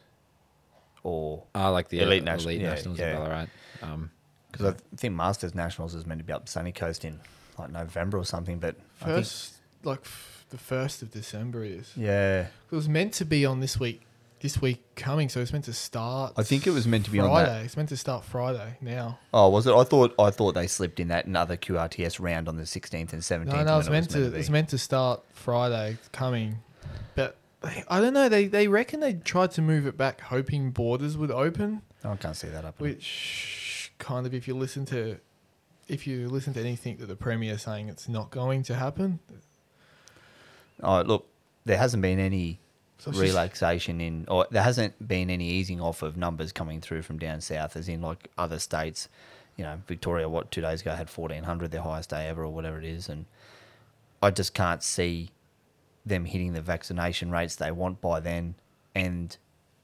or 1.06 1.44
I 1.54 1.68
like 1.68 1.88
the 1.88 1.98
Elite 2.00 2.22
elite, 2.22 2.24
nation- 2.24 2.50
elite 2.50 2.60
yeah, 2.62 2.70
nationals 2.70 2.98
yeah. 2.98 3.10
in 3.10 3.16
Ballarat. 3.16 3.46
Um, 3.82 4.10
because 4.50 4.66
I 4.66 4.70
th- 4.72 4.82
think 4.96 5.14
Masters 5.14 5.54
Nationals 5.54 5.94
is 5.94 6.06
meant 6.06 6.18
to 6.20 6.24
be 6.24 6.32
up 6.32 6.48
Sunny 6.48 6.72
Coast 6.72 7.04
in 7.04 7.20
like 7.58 7.70
November 7.70 8.16
or 8.18 8.24
something. 8.24 8.58
But 8.58 8.76
I 9.00 9.04
think, 9.04 9.16
First, 9.18 9.54
like 9.84 10.00
f- 10.00 10.46
the 10.50 10.58
first 10.58 11.02
of 11.02 11.10
December 11.10 11.62
is. 11.64 11.92
yeah, 11.96 12.46
It 12.70 12.74
was 12.74 12.88
meant 12.88 13.12
to 13.14 13.24
be 13.24 13.44
on 13.46 13.60
this 13.60 13.78
week. 13.78 14.02
This 14.40 14.60
week 14.60 14.82
coming, 14.96 15.30
so 15.30 15.40
it's 15.40 15.50
meant 15.52 15.64
to 15.64 15.72
start. 15.72 16.34
I 16.36 16.42
think 16.42 16.66
it 16.66 16.70
was 16.70 16.86
meant 16.86 17.06
to 17.06 17.10
be 17.10 17.18
on 17.20 17.30
Friday. 17.30 17.48
that. 17.50 17.64
It's 17.64 17.76
meant 17.76 17.88
to 17.88 17.96
start 17.96 18.22
Friday 18.24 18.76
now. 18.82 19.18
Oh, 19.32 19.48
was 19.48 19.66
it? 19.66 19.72
I 19.74 19.82
thought 19.82 20.14
I 20.18 20.30
thought 20.30 20.54
they 20.54 20.66
slipped 20.66 21.00
in 21.00 21.08
that 21.08 21.24
another 21.24 21.56
QRTS 21.56 22.20
round 22.20 22.46
on 22.46 22.56
the 22.56 22.64
16th 22.64 23.12
and 23.14 23.22
17th. 23.22 23.46
No, 23.46 23.62
no, 23.64 23.78
it's 23.78 23.88
meant 23.88 24.10
to. 24.10 24.30
be. 24.30 24.38
It's 24.38 24.50
meant 24.50 24.68
to 24.70 24.78
start 24.78 25.22
Friday 25.32 25.96
coming, 26.12 26.58
but 27.14 27.36
they, 27.36 27.36
I 27.88 28.00
don't 28.00 28.12
know. 28.12 28.28
They 28.28 28.46
they 28.46 28.68
reckon 28.68 29.00
they 29.00 29.14
tried 29.14 29.50
to 29.52 29.62
move 29.62 29.86
it 29.86 29.96
back, 29.96 30.20
hoping 30.20 30.70
borders 30.70 31.16
would 31.16 31.30
open. 31.30 31.82
I 32.04 32.14
can't 32.16 32.36
see 32.36 32.48
that 32.48 32.64
up. 32.64 32.80
Which 32.80 33.92
kind 33.98 34.26
of, 34.26 34.34
if 34.34 34.46
you 34.46 34.54
listen 34.54 34.84
to, 34.86 35.18
if 35.88 36.06
you 36.06 36.28
listen 36.28 36.54
to 36.54 36.60
anything 36.60 36.98
that 36.98 37.06
the 37.06 37.16
premier 37.16 37.54
is 37.54 37.62
saying, 37.62 37.88
it's 37.88 38.08
not 38.08 38.30
going 38.30 38.62
to 38.64 38.74
happen. 38.74 39.18
Oh, 40.82 41.00
look, 41.02 41.26
there 41.64 41.78
hasn't 41.78 42.02
been 42.02 42.18
any 42.18 42.60
So 42.98 43.10
relaxation 43.12 44.00
in, 44.00 44.26
or 44.28 44.46
there 44.50 44.62
hasn't 44.62 45.06
been 45.06 45.30
any 45.30 45.48
easing 45.48 45.80
off 45.80 46.02
of 46.02 46.16
numbers 46.16 46.52
coming 46.52 46.80
through 46.80 47.02
from 47.02 47.18
down 47.18 47.40
south, 47.40 47.76
as 47.76 47.88
in 47.88 48.00
like 48.02 48.30
other 48.38 48.58
states. 48.58 49.08
You 49.56 49.64
know, 49.64 49.80
Victoria, 49.86 50.28
what 50.28 50.50
two 50.50 50.60
days 50.60 50.82
ago 50.82 50.94
had 50.94 51.08
fourteen 51.08 51.44
hundred, 51.44 51.70
their 51.70 51.82
highest 51.82 52.10
day 52.10 52.28
ever, 52.28 52.44
or 52.44 52.50
whatever 52.50 52.78
it 52.78 52.84
is, 52.84 53.08
and 53.08 53.24
I 54.22 54.30
just 54.30 54.54
can't 54.54 54.82
see 54.82 55.30
them 56.06 56.24
hitting 56.24 56.52
the 56.52 56.62
vaccination 56.62 57.30
rates 57.30 57.56
they 57.56 57.70
want 57.72 58.00
by 58.00 58.20
then, 58.20 58.54
and 58.94 59.36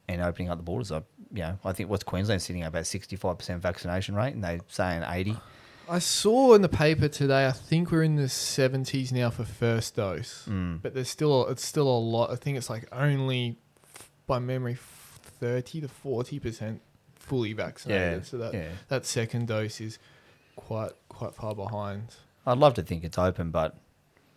and 0.09 0.23
opening 0.23 0.49
up 0.51 0.57
the 0.59 0.63
borders. 0.65 0.91
I, 0.93 0.99
you 1.33 1.43
know, 1.43 1.59
I 1.65 1.73
think 1.73 1.91
what's 1.91 2.05
Queensland 2.05 2.41
sitting 2.43 2.63
at 2.63 2.69
about 2.69 2.87
sixty 2.87 3.17
five 3.17 3.39
percent 3.39 3.61
vaccination 3.61 4.15
rate, 4.15 4.35
and 4.35 4.43
they 4.45 4.61
saying 4.69 5.03
eighty. 5.09 5.37
I 5.89 5.99
saw 5.99 6.55
in 6.55 6.63
the 6.63 6.69
paper 6.69 7.09
today. 7.09 7.47
I 7.47 7.51
think 7.53 7.91
we're 7.91 8.05
in 8.05 8.15
the 8.17 8.29
seventies 8.29 9.13
now 9.13 9.31
for 9.31 9.45
first 9.45 9.97
dose, 9.97 10.47
Mm. 10.49 10.81
but 10.81 10.95
there's 10.95 11.09
still 11.11 11.47
it's 11.49 11.65
still 11.65 11.89
a 11.89 11.99
lot. 11.99 12.31
I 12.31 12.37
think 12.37 12.57
it's 12.57 12.71
like 12.71 12.87
only 12.93 13.59
by 14.27 14.39
memory 14.39 14.77
thirty 14.79 15.81
to 15.81 15.89
forty 15.89 16.39
percent 16.39 16.81
fully 17.17 17.53
vaccinated. 17.53 18.19
Yeah, 18.19 18.25
So 18.25 18.39
that 18.39 18.55
yeah. 18.55 18.69
that 18.89 19.07
second 19.07 19.49
dose 19.49 19.81
is 19.81 19.99
quite 20.57 20.93
quite 21.09 21.35
far 21.35 21.55
behind. 21.55 22.15
I'd 22.47 22.59
love 22.59 22.75
to 22.75 22.83
think 22.83 23.05
it's 23.05 23.19
open, 23.19 23.51
but 23.51 23.77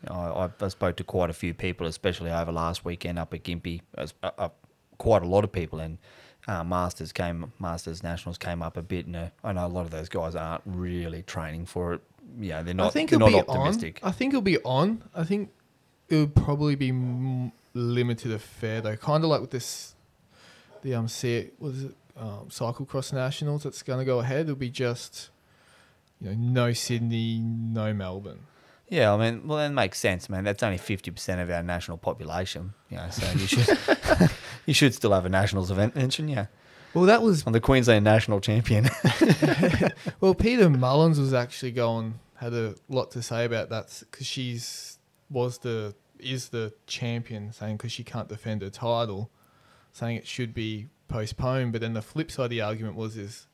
I, 0.09 0.49
I 0.59 0.67
spoke 0.67 0.95
to 0.97 1.03
quite 1.03 1.29
a 1.29 1.33
few 1.33 1.53
people, 1.53 1.87
especially 1.87 2.31
over 2.31 2.51
last 2.51 2.85
weekend 2.85 3.19
up 3.19 3.33
at 3.33 3.43
Gympie. 3.43 3.81
As, 3.97 4.13
uh, 4.23 4.31
uh, 4.37 4.49
quite 4.97 5.23
a 5.23 5.27
lot 5.27 5.43
of 5.43 5.51
people, 5.51 5.79
and 5.79 5.97
uh, 6.47 6.63
Masters 6.63 7.11
came, 7.11 7.51
Masters 7.59 8.03
Nationals 8.03 8.37
came 8.37 8.61
up 8.61 8.77
a 8.77 8.81
bit, 8.81 9.05
and 9.05 9.15
uh, 9.15 9.29
I 9.43 9.53
know 9.53 9.65
a 9.65 9.67
lot 9.67 9.85
of 9.85 9.91
those 9.91 10.09
guys 10.09 10.35
aren't 10.35 10.63
really 10.65 11.23
training 11.23 11.65
for 11.65 11.93
it. 11.93 12.01
Yeah, 12.39 12.61
they're 12.61 12.73
not. 12.73 12.87
I 12.87 12.89
think 12.89 13.11
it'll 13.13 13.29
not 13.29 13.45
be 13.45 13.49
optimistic. 13.51 13.99
on. 14.03 14.09
I 14.09 14.11
think 14.11 14.33
it'll 14.33 14.41
be 14.41 14.59
on. 14.59 15.03
I 15.13 15.23
think 15.23 15.51
it 16.09 16.15
would 16.17 16.35
probably 16.35 16.75
be 16.75 16.89
m- 16.89 17.51
limited 17.73 18.31
affair 18.31 18.81
though, 18.81 18.95
kind 18.95 19.23
of 19.23 19.29
like 19.29 19.41
with 19.41 19.51
this, 19.51 19.95
the 20.81 20.93
um, 20.95 21.07
see 21.07 21.49
what 21.59 21.69
is 21.69 21.83
it, 21.85 21.95
um, 22.17 22.47
cyclocross 22.49 23.13
nationals 23.13 23.63
that's 23.63 23.83
going 23.83 23.99
to 23.99 24.05
go 24.05 24.19
ahead. 24.19 24.41
It'll 24.41 24.55
be 24.55 24.69
just, 24.69 25.29
you 26.19 26.29
know, 26.29 26.35
no 26.37 26.73
Sydney, 26.73 27.39
no 27.39 27.93
Melbourne. 27.93 28.39
Yeah, 28.87 29.13
I 29.13 29.17
mean, 29.17 29.47
well, 29.47 29.57
that 29.57 29.71
makes 29.71 29.99
sense, 29.99 30.29
man. 30.29 30.43
That's 30.43 30.61
only 30.61 30.77
fifty 30.77 31.11
percent 31.11 31.41
of 31.41 31.49
our 31.49 31.63
national 31.63 31.97
population. 31.97 32.73
You 32.89 32.97
know, 32.97 33.09
so 33.09 33.31
you 33.31 33.47
should 33.47 33.77
you 34.65 34.73
should 34.73 34.93
still 34.93 35.11
have 35.11 35.25
a 35.25 35.29
nationals 35.29 35.71
event, 35.71 35.95
shouldn't 36.13 36.35
you? 36.35 36.47
Well, 36.93 37.05
that 37.05 37.21
was 37.21 37.45
On 37.45 37.51
the 37.51 37.59
Queensland 37.59 38.05
national 38.05 38.39
champion. 38.39 38.89
well. 40.21 40.33
Peter 40.33 40.69
Mullins 40.69 41.19
was 41.19 41.33
actually 41.33 41.73
going 41.73 42.19
had 42.35 42.53
a 42.53 42.75
lot 42.89 43.11
to 43.11 43.21
say 43.21 43.45
about 43.45 43.69
that 43.69 44.03
because 44.11 44.25
she's 44.25 44.99
was 45.29 45.57
the 45.59 45.95
is 46.19 46.49
the 46.49 46.73
champion, 46.87 47.51
saying 47.51 47.77
because 47.77 47.91
she 47.91 48.03
can't 48.03 48.29
defend 48.29 48.61
her 48.61 48.69
title, 48.69 49.29
saying 49.91 50.15
it 50.15 50.27
should 50.27 50.53
be 50.53 50.87
postponed. 51.07 51.71
But 51.71 51.81
then 51.81 51.93
the 51.93 52.01
flip 52.01 52.31
side 52.31 52.45
of 52.45 52.49
the 52.51 52.61
argument 52.61 52.95
was 52.95 53.17
is 53.17 53.47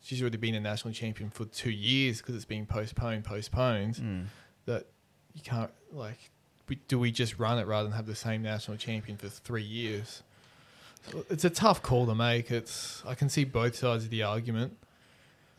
she's 0.00 0.20
already 0.20 0.38
been 0.38 0.54
a 0.54 0.60
national 0.60 0.92
champion 0.94 1.30
for 1.30 1.44
two 1.44 1.70
years 1.70 2.18
because 2.18 2.34
it's 2.34 2.44
been 2.44 2.66
postponed, 2.66 3.24
postponed. 3.24 3.96
Mm. 3.96 4.24
That 4.70 4.86
you 5.34 5.42
can't 5.42 5.72
like. 5.92 6.30
We, 6.68 6.76
do 6.86 7.00
we 7.00 7.10
just 7.10 7.40
run 7.40 7.58
it 7.58 7.66
rather 7.66 7.88
than 7.88 7.96
have 7.96 8.06
the 8.06 8.14
same 8.14 8.42
national 8.42 8.76
champion 8.76 9.18
for 9.18 9.28
three 9.28 9.64
years? 9.64 10.22
So 11.10 11.24
it's 11.28 11.44
a 11.44 11.50
tough 11.50 11.82
call 11.82 12.06
to 12.06 12.14
make. 12.14 12.52
It's 12.52 13.02
I 13.04 13.16
can 13.16 13.28
see 13.28 13.42
both 13.42 13.74
sides 13.74 14.04
of 14.04 14.10
the 14.10 14.22
argument. 14.22 14.76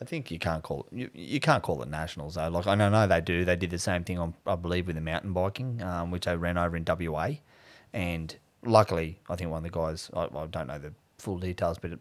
I 0.01 0.05
think 0.05 0.31
you 0.31 0.39
can't 0.39 0.63
call 0.63 0.87
it, 0.89 0.97
you, 0.97 1.09
you 1.13 1.39
can't 1.41 1.61
call 1.61 1.81
it 1.81 1.89
nationals 1.89 2.35
though. 2.35 2.47
Like 2.47 2.67
I 2.67 2.75
know, 2.75 3.05
they 3.05 3.19
do. 3.19 3.43
They 3.43 3.57
did 3.57 3.69
the 3.69 3.79
same 3.79 4.05
thing 4.05 4.17
on 4.17 4.33
I 4.47 4.55
believe 4.55 4.87
with 4.87 4.95
the 4.95 5.01
mountain 5.01 5.33
biking, 5.33 5.81
um, 5.81 6.09
which 6.09 6.23
they 6.23 6.37
ran 6.37 6.57
over 6.57 6.77
in 6.77 6.85
WA, 6.87 7.31
and 7.91 8.33
luckily 8.63 9.19
I 9.29 9.35
think 9.35 9.51
one 9.51 9.57
of 9.57 9.63
the 9.63 9.77
guys 9.77 10.09
I, 10.13 10.29
I 10.33 10.45
don't 10.45 10.67
know 10.67 10.79
the 10.79 10.93
full 11.17 11.37
details, 11.37 11.79
but 11.79 11.91
it 11.91 11.99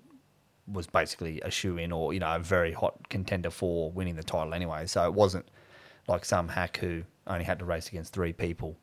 was 0.69 0.87
basically 0.87 1.41
a 1.41 1.51
shoe 1.51 1.77
in 1.77 1.91
or 1.91 2.13
you 2.15 2.21
know 2.21 2.37
a 2.37 2.39
very 2.39 2.73
hot 2.73 3.09
contender 3.09 3.51
for 3.51 3.91
winning 3.91 4.15
the 4.15 4.23
title 4.23 4.55
anyway. 4.55 4.87
So 4.87 5.05
it 5.05 5.15
wasn't 5.15 5.47
like 6.09 6.25
some 6.25 6.49
hack 6.49 6.79
who 6.79 7.03
only 7.27 7.45
had 7.45 7.59
to 7.61 7.65
race 7.65 7.89
against 7.89 8.13
three 8.13 8.33
people 8.33 8.77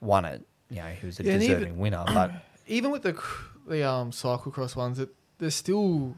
won 0.00 0.24
it. 0.24 0.42
You 0.70 0.76
know, 0.78 0.88
he 0.88 1.06
was 1.06 1.20
a 1.20 1.24
Yeah, 1.24 1.32
and 1.34 1.42
even- 1.42 1.56
deserving 1.58 1.78
winner, 1.78 2.04
but 2.06 2.32
even 2.66 2.90
with 2.90 3.02
the 3.02 3.12
the 3.66 3.88
um 3.88 4.10
cyclocross 4.10 4.74
ones, 4.74 4.98
it 4.98 5.10
there's 5.38 5.54
still 5.54 6.16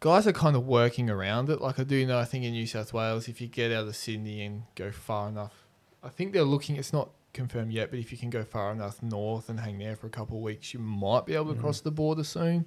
guys 0.00 0.26
are 0.26 0.32
kind 0.32 0.56
of 0.56 0.66
working 0.66 1.08
around 1.08 1.48
it. 1.48 1.60
Like 1.60 1.78
I 1.78 1.84
do 1.84 2.04
know, 2.06 2.18
I 2.18 2.24
think 2.24 2.44
in 2.44 2.52
New 2.52 2.66
South 2.66 2.92
Wales, 2.92 3.28
if 3.28 3.40
you 3.40 3.46
get 3.46 3.72
out 3.72 3.86
of 3.88 3.96
Sydney 3.96 4.42
and 4.44 4.64
go 4.74 4.90
far 4.92 5.28
enough, 5.28 5.66
I 6.02 6.08
think 6.08 6.32
they're 6.32 6.42
looking. 6.44 6.76
It's 6.76 6.92
not 6.92 7.10
confirmed 7.32 7.72
yet, 7.72 7.90
but 7.90 7.98
if 7.98 8.12
you 8.12 8.18
can 8.18 8.30
go 8.30 8.44
far 8.44 8.72
enough 8.72 9.02
north 9.02 9.48
and 9.48 9.60
hang 9.60 9.78
there 9.78 9.94
for 9.96 10.06
a 10.06 10.10
couple 10.10 10.36
of 10.38 10.42
weeks, 10.42 10.72
you 10.74 10.80
might 10.80 11.26
be 11.26 11.34
able 11.34 11.52
to 11.52 11.58
Mm. 11.58 11.60
cross 11.60 11.80
the 11.80 11.90
border 11.90 12.24
soon, 12.24 12.66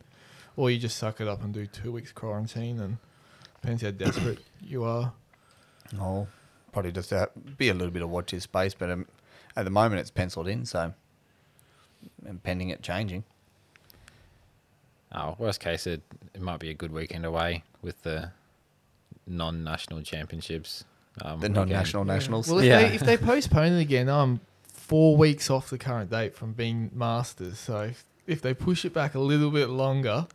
or 0.55 0.69
you 0.71 0.77
just 0.79 0.97
suck 0.97 1.19
it 1.21 1.27
up 1.27 1.43
and 1.43 1.53
do 1.53 1.65
two 1.67 1.91
weeks 1.91 2.11
quarantine. 2.11 2.79
And 2.79 2.97
depends 3.61 3.81
how 3.83 3.91
desperate 3.91 4.39
you 4.61 4.83
are. 4.83 5.13
I'll 5.99 6.27
probably 6.71 6.91
just 6.91 7.11
uh, 7.13 7.27
be 7.57 7.69
a 7.69 7.73
little 7.73 7.91
bit 7.91 8.01
of 8.01 8.09
watch 8.09 8.31
this 8.31 8.43
space. 8.43 8.73
But 8.73 8.89
um, 8.89 9.05
at 9.55 9.65
the 9.65 9.71
moment, 9.71 9.99
it's 10.01 10.11
penciled 10.11 10.47
in, 10.47 10.65
so 10.65 10.93
and 12.25 12.41
pending 12.43 12.69
it 12.69 12.81
changing. 12.81 13.23
Oh, 15.13 15.35
worst 15.39 15.59
case, 15.59 15.87
it, 15.87 16.01
it 16.33 16.41
might 16.41 16.59
be 16.59 16.69
a 16.69 16.73
good 16.73 16.91
weekend 16.91 17.25
away 17.25 17.63
with 17.81 18.01
the 18.03 18.31
non-national 19.25 20.01
championships. 20.03 20.83
Um, 21.21 21.39
The 21.39 21.49
non-national 21.49 22.05
nationals. 22.05 22.47
Well, 22.47 22.59
if 22.59 22.65
Yeah. 22.65 22.87
they 22.87 22.95
if 22.95 23.01
they 23.01 23.17
postpone 23.17 23.73
it 23.73 23.81
again, 23.81 24.07
I'm 24.07 24.39
four 24.71 25.17
weeks 25.17 25.49
off 25.49 25.69
the 25.69 25.77
current 25.77 26.09
date 26.11 26.35
from 26.35 26.53
being 26.53 26.91
masters. 26.93 27.57
So 27.59 27.81
if, 27.81 28.03
if 28.27 28.41
they 28.41 28.53
push 28.53 28.85
it 28.85 28.93
back 28.93 29.15
a 29.15 29.19
little 29.19 29.49
bit 29.51 29.69
longer, 29.69 30.27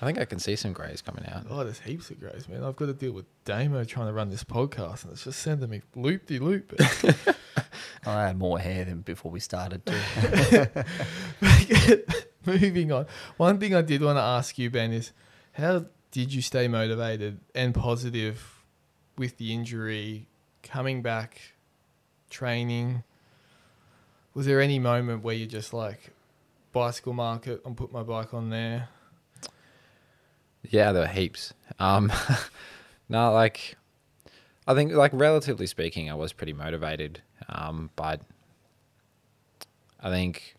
I 0.00 0.04
think 0.04 0.18
I 0.18 0.26
can 0.26 0.38
see 0.38 0.56
some 0.56 0.74
greys 0.74 1.00
coming 1.00 1.24
out. 1.26 1.46
oh, 1.48 1.64
there's 1.64 1.78
heaps 1.80 2.10
of 2.10 2.20
greys, 2.20 2.48
man. 2.48 2.62
I've 2.62 2.76
got 2.76 2.86
to 2.86 2.92
deal 2.92 3.12
with 3.12 3.24
Damo 3.46 3.82
trying 3.84 4.08
to 4.08 4.12
run 4.12 4.28
this 4.28 4.44
podcast, 4.44 5.04
and 5.04 5.12
it's 5.12 5.24
just 5.24 5.40
sending 5.40 5.70
me 5.70 5.80
loop 5.94 6.26
de 6.26 6.38
loop. 6.38 6.74
I 8.04 8.26
had 8.26 8.38
more 8.38 8.58
hair 8.58 8.84
than 8.84 9.00
before 9.00 9.30
we 9.30 9.40
started. 9.40 9.86
Too. 9.86 10.66
Moving 12.46 12.92
on. 12.92 13.06
One 13.38 13.58
thing 13.58 13.74
I 13.74 13.82
did 13.82 14.02
want 14.02 14.18
to 14.18 14.22
ask 14.22 14.58
you, 14.58 14.70
Ben, 14.70 14.92
is 14.92 15.12
how 15.52 15.86
did 16.10 16.32
you 16.32 16.42
stay 16.42 16.68
motivated 16.68 17.40
and 17.54 17.74
positive 17.74 18.62
with 19.16 19.38
the 19.38 19.52
injury, 19.52 20.28
coming 20.62 21.00
back, 21.00 21.40
training? 22.28 23.02
Was 24.34 24.44
there 24.44 24.60
any 24.60 24.78
moment 24.78 25.24
where 25.24 25.34
you 25.34 25.46
just 25.46 25.72
like 25.72 26.12
bicycle 26.72 27.14
market 27.14 27.62
and 27.64 27.74
put 27.76 27.90
my 27.90 28.02
bike 28.02 28.34
on 28.34 28.50
there? 28.50 28.90
Yeah, 30.70 30.92
there 30.92 31.02
were 31.02 31.08
heaps. 31.08 31.52
Um, 31.78 32.12
no, 33.08 33.32
like 33.32 33.76
I 34.66 34.74
think, 34.74 34.92
like 34.92 35.12
relatively 35.14 35.66
speaking, 35.66 36.10
I 36.10 36.14
was 36.14 36.32
pretty 36.32 36.52
motivated. 36.52 37.22
Um, 37.48 37.90
but 37.96 38.20
I 40.00 40.10
think 40.10 40.56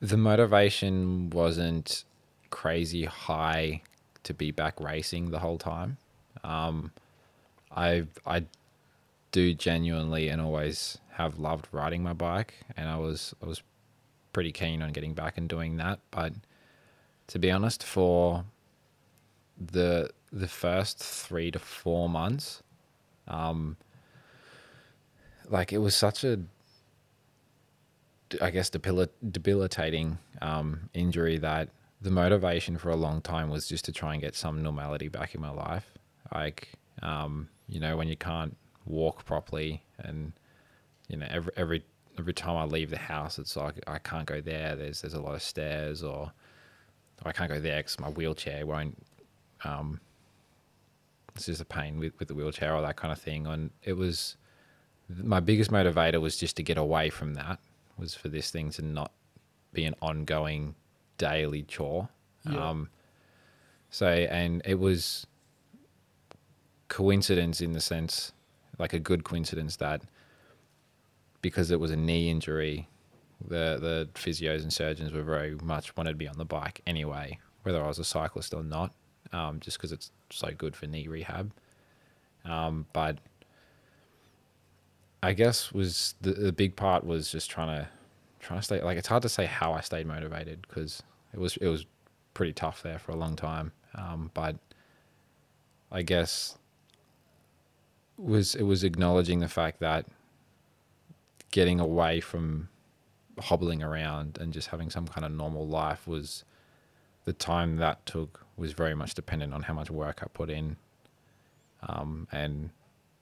the 0.00 0.16
motivation 0.16 1.30
wasn't 1.30 2.04
crazy 2.50 3.04
high 3.04 3.82
to 4.24 4.34
be 4.34 4.50
back 4.50 4.80
racing 4.80 5.30
the 5.30 5.38
whole 5.38 5.58
time. 5.58 5.98
Um, 6.42 6.92
I 7.74 8.06
I 8.26 8.44
do 9.32 9.54
genuinely 9.54 10.28
and 10.28 10.40
always 10.40 10.98
have 11.12 11.38
loved 11.38 11.68
riding 11.72 12.02
my 12.02 12.12
bike, 12.12 12.54
and 12.76 12.88
I 12.88 12.96
was 12.96 13.34
I 13.42 13.46
was 13.46 13.62
pretty 14.32 14.52
keen 14.52 14.82
on 14.82 14.92
getting 14.92 15.14
back 15.14 15.38
and 15.38 15.48
doing 15.48 15.76
that. 15.76 16.00
But 16.10 16.32
to 17.28 17.38
be 17.38 17.50
honest, 17.50 17.82
for 17.82 18.44
the 19.58 20.10
the 20.32 20.48
first 20.48 20.98
three 20.98 21.50
to 21.50 21.58
four 21.58 22.08
months, 22.08 22.62
um, 23.28 23.76
like 25.48 25.72
it 25.72 25.78
was 25.78 25.94
such 25.94 26.24
a, 26.24 26.40
I 28.40 28.50
guess, 28.50 28.70
debil- 28.70 29.08
debilitating 29.30 30.18
um, 30.42 30.90
injury 30.92 31.38
that 31.38 31.68
the 32.00 32.10
motivation 32.10 32.76
for 32.76 32.90
a 32.90 32.96
long 32.96 33.20
time 33.20 33.48
was 33.48 33.68
just 33.68 33.84
to 33.86 33.92
try 33.92 34.12
and 34.12 34.20
get 34.20 34.34
some 34.34 34.62
normality 34.62 35.08
back 35.08 35.34
in 35.34 35.40
my 35.40 35.50
life. 35.50 35.86
Like, 36.34 36.72
um, 37.02 37.48
you 37.68 37.80
know, 37.80 37.96
when 37.96 38.08
you 38.08 38.16
can't 38.16 38.56
walk 38.84 39.24
properly, 39.24 39.82
and 39.98 40.32
you 41.08 41.16
know, 41.16 41.26
every 41.30 41.52
every 41.56 41.84
every 42.18 42.32
time 42.32 42.56
I 42.56 42.64
leave 42.64 42.90
the 42.90 42.98
house, 42.98 43.38
it's 43.38 43.56
like 43.56 43.74
I 43.86 43.98
can't 43.98 44.26
go 44.26 44.40
there. 44.40 44.76
There's 44.76 45.02
there's 45.02 45.14
a 45.14 45.20
lot 45.20 45.34
of 45.34 45.42
stairs, 45.42 46.02
or, 46.02 46.32
I 47.24 47.32
can't 47.32 47.50
go 47.50 47.60
there 47.60 47.78
because 47.78 47.98
my 47.98 48.08
wheelchair 48.08 48.66
won't. 48.66 48.98
Um, 49.64 50.00
it's 51.34 51.46
just 51.46 51.60
a 51.60 51.64
pain 51.64 51.98
with, 51.98 52.18
with 52.18 52.28
the 52.28 52.34
wheelchair 52.34 52.74
or 52.74 52.82
that 52.82 52.96
kind 52.96 53.12
of 53.12 53.18
thing. 53.18 53.46
And 53.46 53.70
it 53.82 53.94
was 53.94 54.36
my 55.08 55.40
biggest 55.40 55.70
motivator 55.70 56.20
was 56.20 56.36
just 56.36 56.56
to 56.56 56.62
get 56.62 56.78
away 56.78 57.10
from 57.10 57.34
that. 57.34 57.58
Was 57.98 58.14
for 58.14 58.28
this 58.28 58.50
thing 58.50 58.70
to 58.70 58.82
not 58.82 59.12
be 59.72 59.84
an 59.84 59.94
ongoing 60.02 60.74
daily 61.18 61.62
chore. 61.62 62.08
Yeah. 62.48 62.70
Um, 62.70 62.88
so 63.90 64.08
and 64.08 64.62
it 64.64 64.78
was 64.78 65.26
coincidence 66.88 67.60
in 67.60 67.72
the 67.72 67.80
sense, 67.80 68.32
like 68.78 68.92
a 68.92 68.98
good 68.98 69.24
coincidence 69.24 69.76
that 69.76 70.02
because 71.42 71.70
it 71.70 71.78
was 71.78 71.90
a 71.90 71.96
knee 71.96 72.30
injury, 72.30 72.88
the 73.40 73.78
the 73.80 74.08
physios 74.14 74.62
and 74.62 74.72
surgeons 74.72 75.12
were 75.12 75.22
very 75.22 75.54
much 75.62 75.96
wanted 75.96 76.10
to 76.10 76.16
be 76.16 76.28
on 76.28 76.38
the 76.38 76.44
bike 76.44 76.80
anyway, 76.86 77.38
whether 77.62 77.82
I 77.82 77.86
was 77.86 77.98
a 77.98 78.04
cyclist 78.04 78.54
or 78.54 78.64
not, 78.64 78.92
um, 79.34 79.58
just 79.60 79.76
because 79.76 79.92
it's 79.92 80.10
so 80.30 80.50
good 80.56 80.76
for 80.76 80.86
knee 80.86 81.08
rehab. 81.08 81.52
Um, 82.44 82.86
but 82.92 83.18
I 85.22 85.32
guess 85.32 85.72
was 85.72 86.14
the 86.20 86.32
the 86.32 86.52
big 86.52 86.76
part 86.76 87.04
was 87.04 87.30
just 87.32 87.50
trying 87.50 87.78
to 87.78 87.88
trying 88.40 88.60
to 88.60 88.64
stay 88.64 88.82
like 88.82 88.96
it's 88.96 89.08
hard 89.08 89.22
to 89.22 89.28
say 89.28 89.46
how 89.46 89.72
I 89.72 89.80
stayed 89.80 90.06
motivated 90.06 90.66
because 90.68 91.02
it 91.32 91.40
was 91.40 91.56
it 91.56 91.68
was 91.68 91.86
pretty 92.34 92.52
tough 92.52 92.82
there 92.82 92.98
for 92.98 93.12
a 93.12 93.16
long 93.16 93.34
time. 93.34 93.72
Um, 93.94 94.30
but 94.34 94.56
I 95.90 96.02
guess 96.02 96.58
was 98.16 98.54
it 98.54 98.64
was 98.64 98.84
acknowledging 98.84 99.40
the 99.40 99.48
fact 99.48 99.80
that 99.80 100.06
getting 101.50 101.80
away 101.80 102.20
from 102.20 102.68
hobbling 103.40 103.82
around 103.82 104.38
and 104.38 104.52
just 104.52 104.68
having 104.68 104.90
some 104.90 105.08
kind 105.08 105.24
of 105.24 105.32
normal 105.32 105.66
life 105.66 106.06
was 106.06 106.44
the 107.24 107.32
time 107.32 107.76
that 107.76 108.04
took 108.06 108.44
was 108.56 108.72
very 108.72 108.94
much 108.94 109.14
dependent 109.14 109.52
on 109.52 109.62
how 109.62 109.74
much 109.74 109.90
work 109.90 110.20
I 110.22 110.26
put 110.32 110.50
in. 110.50 110.76
Um, 111.82 112.28
and 112.32 112.70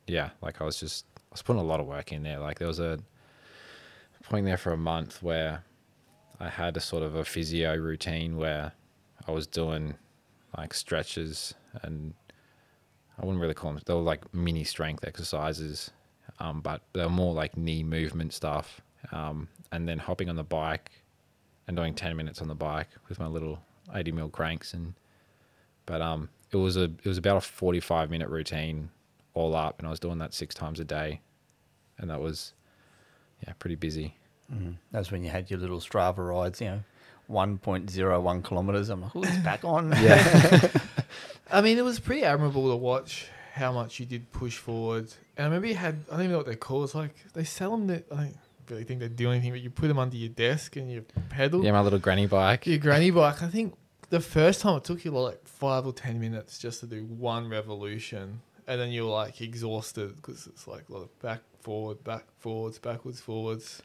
yeah, 0.06 0.30
like 0.40 0.60
I 0.60 0.64
was 0.64 0.78
just 0.78 1.06
I 1.16 1.32
was 1.32 1.42
putting 1.42 1.60
a 1.60 1.64
lot 1.64 1.80
of 1.80 1.86
work 1.86 2.12
in 2.12 2.22
there. 2.22 2.38
Like 2.38 2.58
there 2.58 2.68
was 2.68 2.80
a 2.80 2.98
point 4.22 4.46
there 4.46 4.56
for 4.56 4.72
a 4.72 4.76
month 4.76 5.22
where 5.22 5.64
I 6.40 6.48
had 6.48 6.76
a 6.76 6.80
sort 6.80 7.02
of 7.02 7.14
a 7.14 7.24
physio 7.24 7.76
routine 7.76 8.36
where 8.36 8.72
I 9.26 9.30
was 9.32 9.46
doing 9.46 9.94
like 10.56 10.74
stretches 10.74 11.54
and 11.82 12.14
I 13.18 13.24
wouldn't 13.24 13.40
really 13.40 13.54
call 13.54 13.72
them 13.72 13.82
they 13.84 13.94
were 13.94 14.00
like 14.00 14.32
mini 14.34 14.64
strength 14.64 15.04
exercises, 15.04 15.90
um, 16.40 16.60
but 16.60 16.82
they 16.92 17.02
were 17.02 17.10
more 17.10 17.34
like 17.34 17.56
knee 17.56 17.82
movement 17.82 18.32
stuff. 18.32 18.80
Um, 19.10 19.48
and 19.72 19.88
then 19.88 19.98
hopping 19.98 20.28
on 20.28 20.36
the 20.36 20.44
bike 20.44 20.90
and 21.66 21.76
doing 21.76 21.94
ten 21.94 22.16
minutes 22.16 22.40
on 22.40 22.48
the 22.48 22.54
bike 22.54 22.88
with 23.08 23.18
my 23.18 23.26
little 23.26 23.58
eighty 23.94 24.12
mil 24.12 24.28
cranks 24.28 24.72
and 24.74 24.94
but 25.86 26.00
um 26.00 26.28
it 26.50 26.56
was 26.56 26.76
a 26.76 26.84
it 26.84 27.06
was 27.06 27.18
about 27.18 27.36
a 27.36 27.40
forty 27.40 27.80
five 27.80 28.10
minute 28.10 28.28
routine 28.28 28.90
all 29.34 29.54
up 29.54 29.78
and 29.78 29.86
I 29.86 29.90
was 29.90 30.00
doing 30.00 30.18
that 30.18 30.34
six 30.34 30.54
times 30.54 30.80
a 30.80 30.84
day 30.84 31.20
and 31.98 32.10
that 32.10 32.20
was 32.20 32.52
yeah 33.46 33.52
pretty 33.58 33.76
busy. 33.76 34.16
Mm. 34.52 34.76
That's 34.90 35.10
when 35.10 35.24
you 35.24 35.30
had 35.30 35.50
your 35.50 35.58
little 35.58 35.80
Strava 35.80 36.18
rides, 36.18 36.60
you 36.60 36.66
know, 36.66 36.80
1.01 37.30 38.44
kilometers. 38.44 38.88
I'm 38.90 39.02
like, 39.02 39.12
oh, 39.16 39.22
it's 39.22 39.36
back 39.38 39.64
on. 39.64 39.92
Yeah. 40.02 40.70
I 41.50 41.60
mean, 41.60 41.78
it 41.78 41.84
was 41.84 41.98
pretty 42.00 42.24
admirable 42.24 42.70
to 42.70 42.76
watch 42.76 43.28
how 43.54 43.72
much 43.72 44.00
you 44.00 44.06
did 44.06 44.30
push 44.32 44.56
forward. 44.56 45.12
And 45.36 45.44
I 45.44 45.48
remember 45.48 45.66
you 45.68 45.74
had, 45.74 46.04
I 46.08 46.12
don't 46.12 46.20
even 46.20 46.30
know 46.32 46.36
what 46.38 46.46
they're 46.46 46.54
called. 46.56 46.84
It's 46.84 46.94
like 46.94 47.14
they 47.34 47.44
sell 47.44 47.70
them, 47.72 47.86
that, 47.88 48.04
I 48.10 48.16
don't 48.16 48.36
really 48.70 48.84
think 48.84 49.00
they 49.00 49.08
do 49.08 49.30
anything, 49.30 49.52
but 49.52 49.60
you 49.60 49.70
put 49.70 49.88
them 49.88 49.98
under 49.98 50.16
your 50.16 50.30
desk 50.30 50.76
and 50.76 50.90
you 50.90 51.04
pedal. 51.28 51.64
yeah, 51.64 51.72
my 51.72 51.80
little 51.80 51.98
granny 51.98 52.26
bike. 52.26 52.66
Your 52.66 52.78
granny 52.78 53.10
bike, 53.10 53.42
I 53.42 53.48
think 53.48 53.74
the 54.12 54.20
first 54.20 54.60
time 54.60 54.76
it 54.76 54.84
took 54.84 55.06
you 55.06 55.10
like 55.10 55.48
five 55.48 55.86
or 55.86 55.92
10 55.94 56.20
minutes 56.20 56.58
just 56.58 56.80
to 56.80 56.86
do 56.86 57.02
one 57.06 57.48
revolution. 57.48 58.42
And 58.66 58.78
then 58.78 58.90
you're 58.90 59.10
like 59.10 59.40
exhausted 59.40 60.16
because 60.16 60.46
it's 60.46 60.68
like 60.68 60.84
a 60.90 60.92
lot 60.92 61.00
of 61.00 61.18
back, 61.20 61.40
forward, 61.62 62.04
back, 62.04 62.24
forwards, 62.38 62.78
backwards, 62.78 63.22
forwards. 63.22 63.80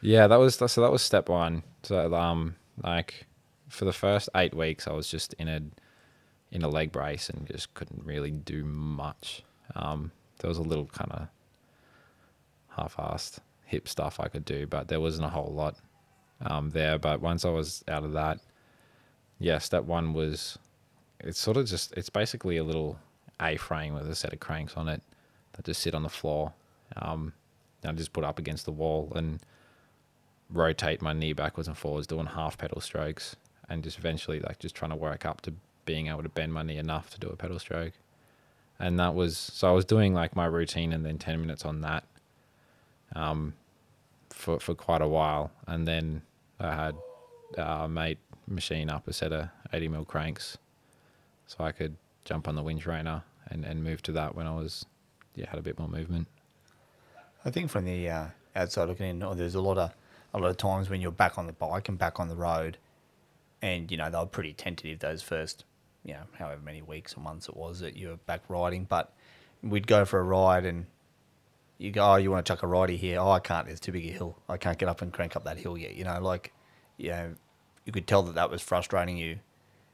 Yeah, 0.00 0.26
that 0.26 0.40
was 0.40 0.56
so 0.56 0.80
that 0.80 0.90
was 0.90 1.02
step 1.02 1.28
one. 1.28 1.62
So 1.84 2.12
um 2.12 2.56
like 2.82 3.26
for 3.68 3.84
the 3.84 3.92
first 3.92 4.28
eight 4.34 4.54
weeks 4.54 4.88
I 4.88 4.92
was 4.92 5.08
just 5.08 5.34
in 5.34 5.46
a 5.46 5.60
in 6.50 6.62
a 6.64 6.68
leg 6.68 6.90
brace 6.90 7.30
and 7.30 7.46
just 7.46 7.72
couldn't 7.74 8.04
really 8.04 8.32
do 8.32 8.64
much. 8.64 9.44
Um 9.76 10.10
there 10.40 10.48
was 10.48 10.58
a 10.58 10.62
little 10.62 10.86
kind 10.86 11.12
of 11.12 11.28
half 12.70 12.96
assed 12.96 13.38
hip 13.66 13.86
stuff 13.86 14.18
I 14.18 14.26
could 14.26 14.44
do, 14.44 14.66
but 14.66 14.88
there 14.88 15.00
wasn't 15.00 15.26
a 15.26 15.30
whole 15.30 15.52
lot 15.54 15.76
um 16.40 16.70
there. 16.70 16.98
But 16.98 17.20
once 17.20 17.44
I 17.44 17.50
was 17.50 17.84
out 17.86 18.02
of 18.02 18.14
that, 18.14 18.40
yeah, 19.40 19.58
step 19.58 19.84
one 19.84 20.12
was 20.12 20.58
it's 21.18 21.40
sort 21.40 21.56
of 21.56 21.66
just 21.66 21.92
it's 21.96 22.10
basically 22.10 22.58
a 22.58 22.64
little 22.64 22.98
A 23.40 23.56
frame 23.56 23.94
with 23.94 24.08
a 24.08 24.14
set 24.14 24.32
of 24.32 24.38
cranks 24.38 24.74
on 24.76 24.88
it 24.88 25.02
that 25.54 25.64
just 25.64 25.82
sit 25.82 25.94
on 25.94 26.04
the 26.04 26.08
floor. 26.08 26.52
Um 26.96 27.32
I 27.84 27.92
just 27.92 28.12
put 28.12 28.24
up 28.24 28.38
against 28.38 28.66
the 28.66 28.72
wall 28.72 29.10
and 29.16 29.40
rotate 30.50 31.00
my 31.00 31.12
knee 31.12 31.32
backwards 31.32 31.68
and 31.68 31.76
forwards, 31.76 32.06
doing 32.06 32.26
half 32.26 32.58
pedal 32.58 32.80
strokes, 32.80 33.36
and 33.68 33.82
just 33.82 33.98
eventually 33.98 34.40
like 34.40 34.58
just 34.58 34.74
trying 34.74 34.90
to 34.90 34.96
work 34.96 35.24
up 35.24 35.40
to 35.42 35.54
being 35.86 36.08
able 36.08 36.22
to 36.22 36.28
bend 36.28 36.52
my 36.52 36.62
knee 36.62 36.76
enough 36.76 37.10
to 37.10 37.18
do 37.18 37.28
a 37.28 37.36
pedal 37.36 37.58
stroke. 37.58 37.94
And 38.78 38.98
that 39.00 39.14
was 39.14 39.36
so 39.36 39.68
I 39.68 39.72
was 39.72 39.84
doing 39.84 40.12
like 40.14 40.36
my 40.36 40.46
routine 40.46 40.92
and 40.92 41.04
then 41.04 41.18
ten 41.18 41.40
minutes 41.40 41.64
on 41.64 41.80
that, 41.80 42.04
um, 43.14 43.54
for 44.30 44.60
for 44.60 44.74
quite 44.74 45.00
a 45.02 45.08
while, 45.08 45.50
and 45.66 45.88
then 45.88 46.22
I 46.58 46.74
had 46.74 46.94
uh, 47.56 47.88
mate 47.88 48.18
machine 48.50 48.90
up 48.90 49.08
a 49.08 49.12
set 49.12 49.32
of 49.32 49.48
eighty 49.72 49.88
mil 49.88 50.04
cranks, 50.04 50.58
so 51.46 51.64
I 51.64 51.72
could 51.72 51.96
jump 52.24 52.48
on 52.48 52.56
the 52.56 52.62
wind 52.62 52.80
trainer 52.80 53.22
and 53.48 53.64
and 53.64 53.82
move 53.82 54.02
to 54.02 54.12
that 54.12 54.34
when 54.34 54.46
I 54.46 54.54
was 54.54 54.86
yeah 55.34 55.48
had 55.48 55.58
a 55.58 55.62
bit 55.62 55.78
more 55.78 55.88
movement. 55.88 56.28
I 57.44 57.50
think 57.50 57.70
from 57.70 57.84
the 57.84 58.08
uh, 58.08 58.26
outside 58.54 58.88
looking 58.88 59.08
in, 59.08 59.22
oh, 59.22 59.34
there's 59.34 59.54
a 59.54 59.60
lot 59.60 59.78
of 59.78 59.94
a 60.34 60.38
lot 60.38 60.50
of 60.50 60.56
times 60.56 60.90
when 60.90 61.00
you're 61.00 61.10
back 61.10 61.38
on 61.38 61.46
the 61.46 61.52
bike 61.52 61.88
and 61.88 61.98
back 61.98 62.20
on 62.20 62.28
the 62.28 62.36
road, 62.36 62.78
and 63.62 63.90
you 63.90 63.96
know 63.96 64.10
they 64.10 64.18
were 64.18 64.26
pretty 64.26 64.52
tentative 64.52 64.98
those 64.98 65.22
first, 65.22 65.64
you 66.04 66.14
know, 66.14 66.22
however 66.38 66.60
many 66.62 66.82
weeks 66.82 67.16
or 67.16 67.20
months 67.20 67.48
it 67.48 67.56
was 67.56 67.80
that 67.80 67.96
you 67.96 68.08
were 68.08 68.16
back 68.16 68.42
riding. 68.48 68.84
But 68.84 69.12
we'd 69.62 69.86
go 69.86 70.04
for 70.04 70.20
a 70.20 70.24
ride 70.24 70.64
and 70.64 70.86
you 71.78 71.90
go, 71.90 72.12
oh, 72.12 72.16
you 72.16 72.30
want 72.30 72.44
to 72.44 72.50
chuck 72.52 72.62
a 72.62 72.66
ridey 72.66 72.98
here? 72.98 73.18
Oh, 73.18 73.30
I 73.30 73.40
can't. 73.40 73.66
It's 73.66 73.80
too 73.80 73.90
big 73.92 74.06
a 74.06 74.10
hill. 74.10 74.36
I 74.48 74.58
can't 74.58 74.76
get 74.76 74.88
up 74.88 75.00
and 75.00 75.10
crank 75.12 75.34
up 75.34 75.44
that 75.44 75.56
hill 75.56 75.78
yet. 75.78 75.94
You 75.94 76.04
know, 76.04 76.20
like, 76.20 76.52
you 76.98 77.08
know, 77.08 77.34
you 77.90 77.92
could 77.92 78.06
tell 78.06 78.22
that 78.22 78.36
that 78.36 78.50
was 78.50 78.62
frustrating 78.62 79.16
you, 79.16 79.40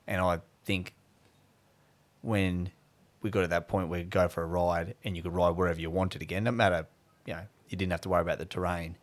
and 0.06 0.20
I 0.20 0.40
think 0.66 0.92
when 2.20 2.70
we 3.22 3.30
got 3.30 3.40
to 3.40 3.48
that 3.48 3.68
point 3.68 3.88
where 3.88 4.00
you 4.00 4.04
go 4.04 4.28
for 4.28 4.42
a 4.42 4.46
ride 4.46 4.94
and 5.02 5.16
you 5.16 5.22
could 5.22 5.32
ride 5.32 5.56
wherever 5.56 5.80
you 5.80 5.90
wanted 5.90 6.20
again, 6.20 6.44
no 6.44 6.50
matter, 6.52 6.86
you 7.24 7.32
know, 7.32 7.40
you 7.70 7.76
didn't 7.78 7.92
have 7.92 8.02
to 8.02 8.08
worry 8.10 8.20
about 8.20 8.38
the 8.38 8.44
terrain. 8.44 8.96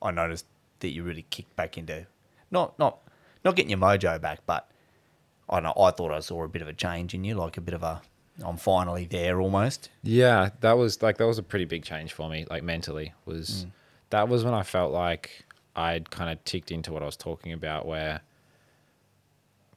I 0.00 0.10
noticed 0.10 0.46
that 0.80 0.88
you 0.88 1.02
really 1.02 1.26
kicked 1.28 1.54
back 1.56 1.76
into 1.76 2.06
not 2.50 2.78
not 2.78 2.98
not 3.44 3.54
getting 3.56 3.68
your 3.70 3.78
mojo 3.78 4.18
back, 4.20 4.40
but 4.46 4.70
I 5.50 5.60
know 5.60 5.74
I 5.78 5.90
thought 5.90 6.10
I 6.10 6.20
saw 6.20 6.42
a 6.44 6.48
bit 6.48 6.62
of 6.62 6.68
a 6.68 6.72
change 6.72 7.12
in 7.12 7.24
you, 7.24 7.34
like 7.34 7.58
a 7.58 7.60
bit 7.60 7.74
of 7.74 7.82
a 7.82 8.00
I'm 8.42 8.56
finally 8.56 9.04
there 9.04 9.38
almost. 9.38 9.90
Yeah, 10.02 10.48
that 10.60 10.72
was 10.78 11.02
like 11.02 11.18
that 11.18 11.26
was 11.26 11.36
a 11.36 11.42
pretty 11.42 11.66
big 11.66 11.84
change 11.84 12.14
for 12.14 12.30
me, 12.30 12.46
like 12.48 12.62
mentally. 12.62 13.12
Was 13.26 13.66
Mm. 13.66 13.70
that 14.08 14.28
was 14.30 14.44
when 14.44 14.54
I 14.54 14.62
felt 14.62 14.92
like 14.92 15.44
I'd 15.76 16.10
kind 16.10 16.30
of 16.30 16.42
ticked 16.44 16.70
into 16.72 16.92
what 16.92 17.02
I 17.02 17.06
was 17.06 17.16
talking 17.16 17.52
about, 17.52 17.84
where 17.86 18.22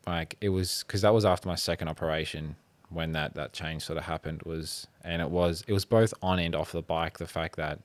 like 0.05 0.35
it 0.41 0.49
was 0.49 0.83
because 0.85 1.01
that 1.01 1.13
was 1.13 1.25
after 1.25 1.47
my 1.47 1.55
second 1.55 1.87
operation 1.87 2.55
when 2.89 3.13
that 3.13 3.33
that 3.35 3.53
change 3.53 3.83
sort 3.83 3.97
of 3.97 4.03
happened 4.05 4.41
was, 4.43 4.87
and 5.03 5.21
it 5.21 5.29
was 5.29 5.63
it 5.67 5.73
was 5.73 5.85
both 5.85 6.13
on 6.21 6.39
and 6.39 6.55
off 6.55 6.71
the 6.71 6.81
bike. 6.81 7.17
The 7.17 7.27
fact 7.27 7.55
that 7.57 7.79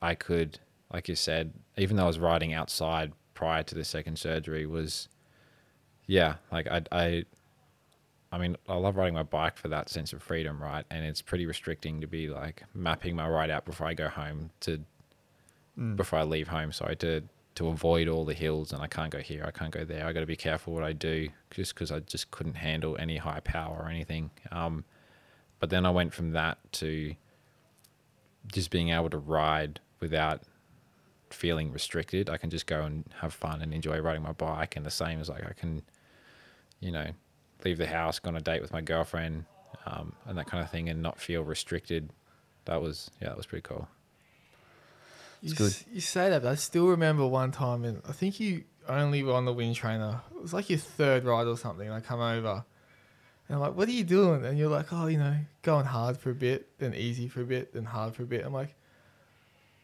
I 0.00 0.14
could, 0.14 0.58
like 0.92 1.08
you 1.08 1.14
said, 1.14 1.52
even 1.76 1.96
though 1.96 2.04
I 2.04 2.08
was 2.08 2.18
riding 2.18 2.52
outside 2.52 3.12
prior 3.34 3.62
to 3.64 3.74
the 3.74 3.84
second 3.84 4.18
surgery, 4.18 4.66
was 4.66 5.08
yeah, 6.06 6.36
like 6.50 6.66
I 6.68 6.82
I 6.92 7.24
I 8.32 8.38
mean, 8.38 8.56
I 8.68 8.74
love 8.74 8.96
riding 8.96 9.14
my 9.14 9.22
bike 9.22 9.56
for 9.56 9.68
that 9.68 9.88
sense 9.88 10.12
of 10.12 10.22
freedom, 10.22 10.62
right? 10.62 10.84
And 10.90 11.04
it's 11.04 11.22
pretty 11.22 11.46
restricting 11.46 12.00
to 12.00 12.06
be 12.06 12.28
like 12.28 12.64
mapping 12.74 13.14
my 13.14 13.28
ride 13.28 13.50
out 13.50 13.64
before 13.64 13.86
I 13.86 13.94
go 13.94 14.08
home 14.08 14.50
to 14.60 14.80
mm. 15.78 15.96
before 15.96 16.18
I 16.18 16.22
leave 16.24 16.48
home. 16.48 16.72
Sorry 16.72 16.96
to 16.96 17.22
to 17.56 17.68
avoid 17.68 18.06
all 18.06 18.24
the 18.24 18.34
hills, 18.34 18.72
and 18.72 18.82
I 18.82 18.86
can't 18.86 19.10
go 19.10 19.18
here, 19.18 19.44
I 19.46 19.50
can't 19.50 19.72
go 19.72 19.84
there. 19.84 20.06
I 20.06 20.12
got 20.12 20.20
to 20.20 20.26
be 20.26 20.36
careful 20.36 20.74
what 20.74 20.84
I 20.84 20.92
do, 20.92 21.28
just 21.50 21.74
because 21.74 21.90
I 21.90 22.00
just 22.00 22.30
couldn't 22.30 22.54
handle 22.54 22.96
any 22.98 23.16
high 23.16 23.40
power 23.40 23.82
or 23.82 23.88
anything. 23.88 24.30
Um, 24.52 24.84
but 25.58 25.70
then 25.70 25.86
I 25.86 25.90
went 25.90 26.12
from 26.12 26.32
that 26.32 26.58
to 26.74 27.14
just 28.52 28.70
being 28.70 28.90
able 28.90 29.10
to 29.10 29.18
ride 29.18 29.80
without 30.00 30.42
feeling 31.30 31.72
restricted. 31.72 32.28
I 32.28 32.36
can 32.36 32.50
just 32.50 32.66
go 32.66 32.82
and 32.82 33.04
have 33.20 33.32
fun 33.32 33.62
and 33.62 33.72
enjoy 33.72 34.00
riding 34.00 34.22
my 34.22 34.32
bike, 34.32 34.76
and 34.76 34.84
the 34.84 34.90
same 34.90 35.18
as 35.18 35.30
like 35.30 35.44
I 35.44 35.52
can, 35.52 35.82
you 36.80 36.92
know, 36.92 37.08
leave 37.64 37.78
the 37.78 37.86
house, 37.86 38.18
go 38.18 38.28
on 38.28 38.36
a 38.36 38.40
date 38.40 38.60
with 38.60 38.72
my 38.72 38.82
girlfriend, 38.82 39.46
um, 39.86 40.12
and 40.26 40.36
that 40.36 40.46
kind 40.46 40.62
of 40.62 40.70
thing, 40.70 40.90
and 40.90 41.02
not 41.02 41.18
feel 41.18 41.42
restricted. 41.42 42.10
That 42.66 42.82
was 42.82 43.10
yeah, 43.22 43.28
that 43.28 43.36
was 43.36 43.46
pretty 43.46 43.62
cool. 43.62 43.88
You, 45.50 45.54
good. 45.54 45.66
s- 45.72 45.84
you 45.92 46.00
say 46.00 46.30
that, 46.30 46.42
but 46.42 46.50
I 46.50 46.54
still 46.56 46.86
remember 46.88 47.26
one 47.26 47.50
time, 47.52 47.84
and 47.84 48.02
I 48.08 48.12
think 48.12 48.40
you 48.40 48.64
only 48.88 49.22
were 49.22 49.32
on 49.32 49.44
the 49.44 49.52
wind 49.52 49.74
trainer. 49.76 50.20
It 50.34 50.42
was 50.42 50.52
like 50.52 50.68
your 50.70 50.78
third 50.78 51.24
ride 51.24 51.46
or 51.46 51.56
something. 51.56 51.86
And 51.86 51.94
I 51.94 52.00
come 52.00 52.20
over, 52.20 52.64
and 53.48 53.54
I'm 53.54 53.60
like, 53.60 53.74
"What 53.76 53.88
are 53.88 53.92
you 53.92 54.04
doing?" 54.04 54.44
And 54.44 54.58
you're 54.58 54.68
like, 54.70 54.92
"Oh, 54.92 55.06
you 55.06 55.18
know, 55.18 55.36
going 55.62 55.86
hard 55.86 56.16
for 56.18 56.30
a 56.30 56.34
bit, 56.34 56.78
then 56.78 56.94
easy 56.94 57.28
for 57.28 57.40
a 57.42 57.44
bit, 57.44 57.72
then 57.72 57.84
hard 57.84 58.14
for 58.14 58.22
a 58.22 58.26
bit." 58.26 58.44
I'm 58.44 58.52
like, 58.52 58.74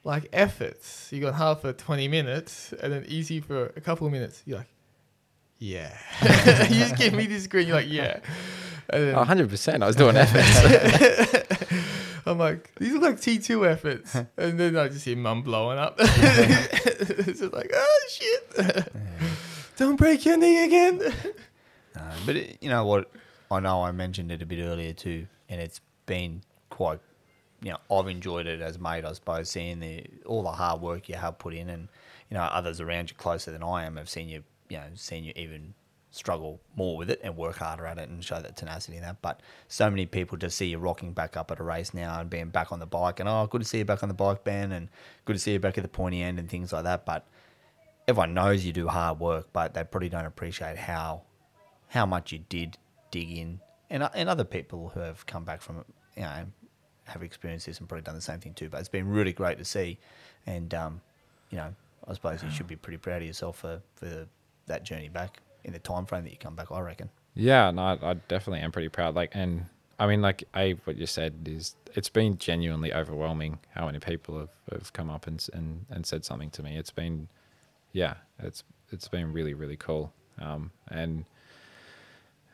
"Like 0.05 0.29
efforts. 0.33 1.09
You 1.13 1.21
got 1.21 1.35
hard 1.35 1.59
for 1.59 1.73
20 1.73 2.09
minutes, 2.09 2.73
and 2.83 2.93
then 2.93 3.05
easy 3.09 3.41
for 3.41 3.67
a 3.77 3.81
couple 3.81 4.07
of 4.07 4.13
minutes." 4.13 4.43
You're 4.47 4.59
like, 4.59 4.71
"Yeah." 5.59 5.97
you 6.23 6.79
just 6.79 6.97
give 6.97 7.13
me 7.15 7.27
this 7.27 7.47
grin. 7.47 7.67
You're 7.67 7.77
like, 7.77 7.91
"Yeah." 7.91 8.21
Then, 8.91 9.15
hundred 9.15 9.49
percent. 9.49 9.83
I 9.83 9.87
was 9.87 9.97
doing 9.97 10.17
efforts. 10.17 11.63
I'm 12.27 12.39
like, 12.39 12.75
these 12.77 12.95
are 12.95 12.99
like 12.99 13.17
T2 13.17 13.69
efforts. 13.71 14.15
and 14.37 14.59
then 14.59 14.77
I 14.77 14.89
just 14.89 15.05
hear 15.05 15.17
mum 15.17 15.43
blowing 15.43 15.79
up. 15.79 15.97
it's 15.99 17.41
just 17.41 17.53
like, 17.53 17.71
oh 17.75 18.01
shit. 18.09 18.89
Don't 19.77 19.97
break 19.97 20.25
your 20.25 20.37
knee 20.37 20.65
again. 20.65 21.03
No, 21.95 22.03
but 22.25 22.37
it, 22.37 22.57
you 22.63 22.71
know 22.71 22.87
what? 22.87 23.11
I 23.51 23.61
know 23.61 23.85
I 23.85 23.93
mentioned 23.93 24.33
it 24.33 24.41
a 24.41 24.47
bit 24.47 24.61
earlier 24.63 24.95
too, 24.95 25.27
and 25.51 25.61
it's 25.61 25.83
been 26.07 26.41
quite. 26.71 27.01
You 27.63 27.73
know, 27.73 27.79
I've 27.95 28.09
enjoyed 28.09 28.47
it 28.47 28.63
as 28.63 28.79
mate, 28.79 29.05
I 29.05 29.13
suppose, 29.13 29.51
seeing 29.51 29.79
the 29.81 30.03
all 30.25 30.43
the 30.43 30.53
hard 30.53 30.81
work 30.81 31.11
you 31.11 31.17
have 31.17 31.39
put 31.39 31.53
in, 31.53 31.69
and 31.69 31.89
you 32.31 32.37
know 32.39 32.45
others 32.45 32.81
around 32.81 33.11
you 33.11 33.17
closer 33.17 33.51
than 33.53 33.63
I 33.63 33.85
am 33.85 33.99
have 33.99 34.09
seen 34.09 34.31
you, 34.31 34.43
you 34.71 34.79
know, 34.79 34.85
seen 34.95 35.25
you 35.25 35.35
even 35.37 35.75
struggle 36.13 36.61
more 36.77 36.97
with 36.97 37.11
it 37.11 37.19
and 37.25 37.37
work 37.37 37.57
harder 37.57 37.87
at 37.87 37.99
it 37.99 38.09
and 38.09 38.23
show 38.23 38.41
that 38.41 38.55
tenacity 38.55 38.99
and 38.99 39.05
that. 39.05 39.21
But 39.23 39.41
so 39.67 39.91
many 39.91 40.07
people 40.07 40.39
just 40.39 40.57
see 40.57 40.67
you 40.67 40.79
rocking 40.79 41.13
back 41.13 41.37
up 41.37 41.51
at 41.51 41.59
a 41.59 41.63
race 41.63 41.93
now 41.93 42.21
and 42.21 42.31
being 42.31 42.51
back 42.51 42.71
on 42.71 42.79
the 42.79 42.87
bike, 42.87 43.19
and 43.19 43.29
oh, 43.29 43.49
good 43.51 43.63
to 43.63 43.67
see 43.67 43.79
you 43.79 43.85
back 43.85 44.03
on 44.03 44.09
the 44.09 44.15
bike, 44.15 44.45
Ben, 44.45 44.71
and 44.73 44.89
good 45.25 45.33
to 45.33 45.39
see 45.39 45.55
you 45.55 45.59
back 45.59 45.79
at 45.79 45.83
the 45.83 45.89
pointy 45.89 46.23
end 46.23 46.39
and 46.39 46.49
things 46.49 46.73
like 46.73 46.85
that. 46.85 47.07
But 47.07 47.27
everyone 48.07 48.35
knows 48.35 48.65
you 48.65 48.73
do 48.73 48.89
hard 48.89 49.19
work, 49.21 49.49
but 49.53 49.75
they 49.75 49.83
probably 49.85 50.11
don't 50.11 50.27
appreciate 50.27 50.77
how 50.77 51.23
how 51.89 52.07
much 52.07 52.31
you 52.31 52.41
did 52.49 52.77
dig 53.11 53.33
in, 53.33 53.61
and 53.91 54.09
and 54.15 54.29
other 54.29 54.45
people 54.45 54.91
who 54.95 55.01
have 55.01 55.27
come 55.27 55.45
back 55.45 55.63
from 55.63 55.79
it, 55.79 55.87
you 56.17 56.23
know, 56.23 56.45
have 57.05 57.23
experienced 57.23 57.67
this 57.67 57.81
and 57.81 57.89
probably 57.89 58.03
done 58.03 58.15
the 58.15 58.21
same 58.21 58.39
thing 58.39 58.53
too. 58.53 58.69
But 58.69 58.81
it's 58.81 58.89
been 58.91 59.09
really 59.09 59.33
great 59.33 59.57
to 59.59 59.65
see, 59.65 59.99
and 60.47 60.75
um, 60.75 61.01
you 61.49 61.57
know, 61.57 61.75
I 62.07 62.13
suppose 62.13 62.43
you 62.43 62.51
should 62.51 62.69
be 62.69 62.77
pretty 62.77 62.99
proud 62.99 63.23
of 63.23 63.27
yourself 63.27 63.57
for 63.61 63.81
for 63.95 64.27
that 64.67 64.85
journey 64.85 65.09
back 65.09 65.41
in 65.65 65.73
the 65.73 65.79
time 65.79 66.07
frame 66.07 66.25
that 66.25 66.31
you 66.31 66.39
come 66.39 66.55
back. 66.55 66.71
I 66.71 66.81
reckon. 66.81 67.11
Yeah, 67.35 67.71
no, 67.71 67.99
I, 68.03 68.15
definitely 68.29 68.61
am 68.61 68.73
pretty 68.73 68.89
proud. 68.89 69.15
Like, 69.15 69.31
and 69.33 69.67
I 69.99 70.07
mean, 70.07 70.21
like, 70.21 70.45
a 70.55 70.73
what 70.85 70.97
you 70.97 71.07
said 71.07 71.35
is 71.47 71.77
it's 71.95 72.09
been 72.09 72.37
genuinely 72.39 72.93
overwhelming 72.93 73.59
how 73.75 73.87
many 73.87 73.99
people 73.99 74.39
have, 74.39 74.51
have 74.71 74.93
come 74.93 75.11
up 75.11 75.27
and, 75.27 75.47
and 75.53 75.87
and 75.91 76.05
said 76.07 76.25
something 76.25 76.51
to 76.51 76.63
me. 76.63 76.77
It's 76.77 76.91
been, 76.91 77.29
yeah, 77.93 78.15
it's 78.39 78.65
it's 78.91 79.09
been 79.09 79.33
really 79.33 79.55
really 79.55 79.77
cool. 79.77 80.13
Um, 80.41 80.71
and 80.89 81.25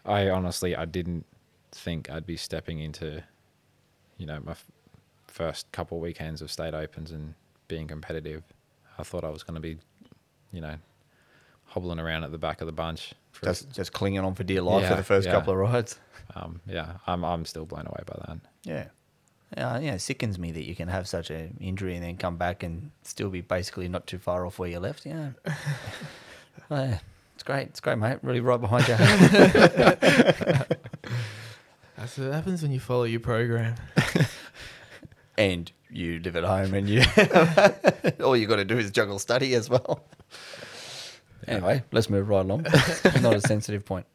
I 0.05 0.29
honestly 0.29 0.77
I 0.77 0.85
didn't 0.85 1.25
think 1.73 2.11
I'd 2.11 2.27
be 2.27 2.37
stepping 2.37 2.81
into, 2.81 3.23
you 4.17 4.27
know, 4.27 4.41
my 4.45 4.53
f- 4.53 4.65
first 5.27 5.71
couple 5.73 6.01
weekends 6.01 6.41
of 6.43 6.51
state 6.51 6.75
opens 6.75 7.11
and 7.11 7.35
being 7.69 7.87
competitive. 7.87 8.43
I 8.99 9.03
thought 9.03 9.25
I 9.25 9.29
was 9.29 9.43
going 9.43 9.55
to 9.55 9.61
be, 9.61 9.79
you 10.53 10.61
know, 10.61 10.75
hobbling 11.69 12.01
around 12.01 12.25
at 12.25 12.33
the 12.33 12.39
back 12.39 12.61
of 12.61 12.67
the 12.67 12.73
bunch. 12.73 13.15
For 13.33 13.47
a- 13.47 13.51
Just 13.51 13.71
just 13.73 13.93
clinging 13.93 14.21
on 14.21 14.35
for 14.35 14.43
dear 14.45 14.63
life 14.63 14.89
for 14.89 14.97
the 14.97 15.03
first 15.05 15.27
yeah. 15.27 15.33
couple 15.33 15.53
of 15.53 15.59
rides. 15.59 15.99
um, 16.35 16.61
yeah, 16.67 16.95
I'm 17.07 17.25
I'm 17.25 17.45
still 17.45 17.65
blown 17.67 17.87
away 17.87 18.03
by 18.07 18.17
that. 18.27 18.39
Yeah. 18.65 18.85
Yeah, 19.57 19.79
yeah, 19.79 19.95
it 19.95 20.01
sickens 20.01 20.39
me 20.39 20.53
that 20.53 20.65
you 20.67 20.75
can 20.77 20.89
have 20.89 21.09
such 21.09 21.31
an 21.31 21.57
injury 21.59 21.95
and 21.95 22.05
then 22.05 22.19
come 22.19 22.37
back 22.37 22.63
and 22.63 22.91
still 23.03 23.31
be 23.31 23.41
basically 23.41 23.89
not 23.89 24.07
too 24.07 24.19
far 24.19 24.45
off 24.45 24.59
where 24.59 24.69
you 24.69 24.79
left. 24.79 25.07
Yeah. 25.07 25.31
Well, 26.69 26.85
yeah, 26.89 26.99
it's 27.35 27.45
great. 27.45 27.69
It's 27.69 27.81
great, 27.81 27.97
mate. 27.97 28.19
Really 28.23 28.41
right 28.41 28.61
behind 28.61 28.87
you. 28.87 28.97
That's 31.97 32.19
what 32.19 32.33
happens 32.33 32.63
when 32.63 32.73
you 32.73 32.81
follow 32.81 33.05
your 33.05 33.21
program. 33.21 33.77
and 35.39 35.73
you 35.91 36.19
live 36.21 36.37
at 36.37 36.45
home 36.45 36.75
and 36.75 36.87
you 36.89 37.03
all 38.23 38.37
you 38.37 38.47
got 38.47 38.57
to 38.57 38.65
do 38.67 38.77
is 38.79 38.91
juggle 38.91 39.19
study 39.19 39.55
as 39.55 39.71
well. 39.71 40.05
Anyway, 41.49 41.83
let's 41.93 42.09
move 42.11 42.29
right 42.29 42.41
along. 42.45 42.63
Not 43.21 43.35
a 43.35 43.41
sensitive 43.41 43.85
point. 43.85 44.07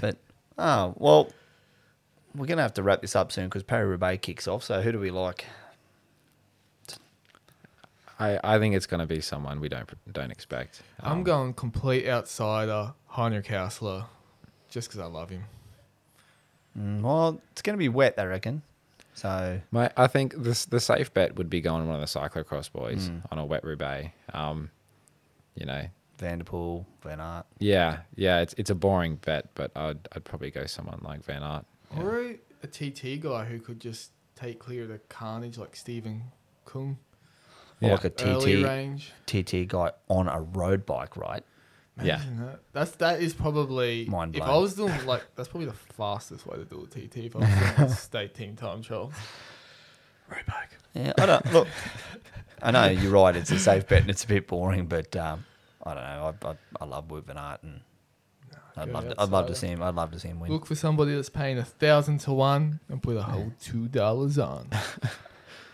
But, 0.00 0.16
oh, 0.58 0.94
well, 0.96 1.30
we're 2.34 2.46
going 2.46 2.58
to 2.58 2.62
have 2.62 2.74
to 2.74 2.82
wrap 2.82 3.00
this 3.00 3.16
up 3.16 3.32
soon 3.32 3.46
because 3.46 3.62
Paris 3.62 3.88
Roubaix 3.88 4.20
kicks 4.24 4.46
off. 4.46 4.62
So 4.64 4.82
who 4.82 4.92
do 4.92 5.00
we 5.00 5.10
like? 5.10 5.46
I, 8.18 8.38
I 8.42 8.58
think 8.58 8.74
it's 8.74 8.86
going 8.86 9.00
to 9.00 9.06
be 9.06 9.20
someone 9.20 9.60
we 9.60 9.68
don't 9.68 9.88
don't 10.12 10.30
expect. 10.30 10.82
I'm 11.00 11.18
Um, 11.18 11.22
going 11.24 11.52
complete 11.54 12.08
outsider, 12.08 12.94
Heinrich 13.08 13.46
Haussler, 13.46 14.06
just 14.70 14.88
because 14.88 15.00
I 15.00 15.06
love 15.06 15.28
him. 15.30 15.44
Mm, 16.78 17.02
well, 17.02 17.40
it's 17.52 17.60
going 17.62 17.74
to 17.74 17.78
be 17.78 17.88
wet, 17.90 18.14
I 18.16 18.24
reckon. 18.24 18.62
So 19.14 19.60
My, 19.70 19.90
I 19.96 20.06
think 20.06 20.34
this 20.36 20.64
the 20.66 20.80
safe 20.80 21.12
bet 21.12 21.36
would 21.36 21.50
be 21.50 21.60
going 21.60 21.86
one 21.86 22.00
of 22.00 22.00
the 22.00 22.18
cyclocross 22.20 22.70
boys 22.72 23.08
Mm. 23.10 23.22
on 23.30 23.38
a 23.38 23.44
wet 23.44 23.64
roubaix. 23.64 24.10
Um, 24.32 24.70
you 25.54 25.64
know, 25.66 25.86
Van 26.18 26.38
der 26.38 26.44
Poel, 26.44 26.84
Van 27.02 27.20
Aert. 27.20 27.46
yeah, 27.58 27.98
yeah. 28.14 28.40
It's 28.40 28.54
it's 28.56 28.70
a 28.70 28.74
boring 28.74 29.16
bet, 29.16 29.54
but 29.54 29.70
I'd 29.76 30.08
I'd 30.12 30.24
probably 30.24 30.50
go 30.50 30.66
someone 30.66 31.00
like 31.02 31.24
Van 31.24 31.42
Aert. 31.42 31.64
Yeah. 31.94 32.02
Or 32.02 32.20
a, 32.22 32.38
a 32.62 32.66
TT 32.66 33.20
guy 33.20 33.44
who 33.44 33.58
could 33.60 33.80
just 33.80 34.12
take 34.34 34.58
clear 34.58 34.82
of 34.84 34.88
the 34.88 34.98
carnage 35.08 35.58
like 35.58 35.76
Stefan 35.76 36.22
Küng. 36.66 36.96
Or 37.82 37.88
Yeah. 37.88 37.92
like 37.92 38.04
a 38.06 38.12
Early 38.24 38.62
TT, 38.62 38.66
range. 38.66 39.12
TT 39.26 39.68
guy 39.68 39.90
on 40.08 40.28
a 40.28 40.40
road 40.40 40.86
bike, 40.86 41.16
right? 41.16 41.44
Yeah. 42.02 42.16
Imagine 42.16 42.46
That. 42.46 42.60
That's 42.72 42.90
that 42.92 43.20
is 43.22 43.34
probably 43.34 44.06
Mind 44.06 44.36
if 44.36 44.42
I 44.42 44.56
was 44.56 44.74
doing 44.74 45.06
like 45.06 45.24
that's 45.36 45.48
probably 45.48 45.66
the 45.66 45.72
fastest 45.74 46.46
way 46.46 46.56
to 46.56 46.64
do 46.64 46.82
a 46.84 46.86
TT 46.86 47.16
if 47.26 47.36
I 47.36 47.38
was 47.40 47.48
doing 47.48 47.90
a 47.90 47.94
state 47.94 48.34
team 48.34 48.56
time 48.56 48.82
trial. 48.82 49.12
Right 50.30 50.44
back. 50.46 50.72
Yeah, 50.94 51.12
I 51.18 51.26
don't 51.26 51.52
look. 51.52 51.68
I 52.62 52.70
know 52.70 52.86
you're 52.86 53.12
right. 53.12 53.36
It's 53.36 53.50
a 53.50 53.58
safe 53.58 53.86
bet 53.86 54.00
and 54.02 54.10
it's 54.10 54.24
a 54.24 54.26
bit 54.26 54.46
boring, 54.48 54.86
but 54.86 55.14
um, 55.16 55.44
I 55.86 55.94
don't 55.94 56.02
know. 56.02 56.34
I, 56.42 56.50
I, 56.50 56.56
I 56.80 56.84
love 56.84 57.08
Wout 57.08 57.24
Van 57.24 57.38
Aert 57.38 57.62
and 57.62 57.80
I'd 58.76 58.88
love 58.90 59.08
to, 59.08 59.14
I'd 59.18 59.30
love 59.30 59.46
to 59.46 59.54
see 59.54 59.68
him. 59.68 59.82
I'd 59.82 59.94
love 59.94 60.10
to 60.12 60.20
see 60.20 60.28
him 60.28 60.40
win. 60.40 60.50
Look 60.50 60.66
for 60.66 60.74
somebody 60.74 61.14
that's 61.14 61.30
paying 61.30 61.58
a 61.58 61.64
thousand 61.64 62.18
to 62.20 62.32
one 62.32 62.80
and 62.88 63.02
put 63.02 63.16
a 63.16 63.22
whole 63.22 63.52
two 63.60 63.88
dollars 63.88 64.38
on. 64.38 64.68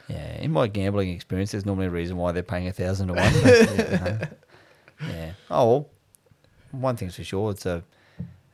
Yeah, 0.09 0.37
in 0.39 0.53
my 0.53 0.67
gambling 0.67 1.11
experience, 1.11 1.53
there's 1.53 1.65
normally 1.65 1.87
a 1.87 1.91
reason 1.91 2.17
why 2.17 2.33
they're 2.33 2.43
paying 2.43 2.69
a 2.69 2.73
thousand 2.73 3.09
to 3.09 3.15
one. 3.15 3.33
but, 3.43 3.71
you 3.71 3.99
know. 3.99 4.19
Yeah. 5.09 5.33
Oh 5.51 5.67
well, 5.67 5.91
one 6.71 6.97
thing's 6.97 7.17
for 7.17 7.25
sure. 7.25 7.51
It's 7.51 7.67
a 7.67 7.83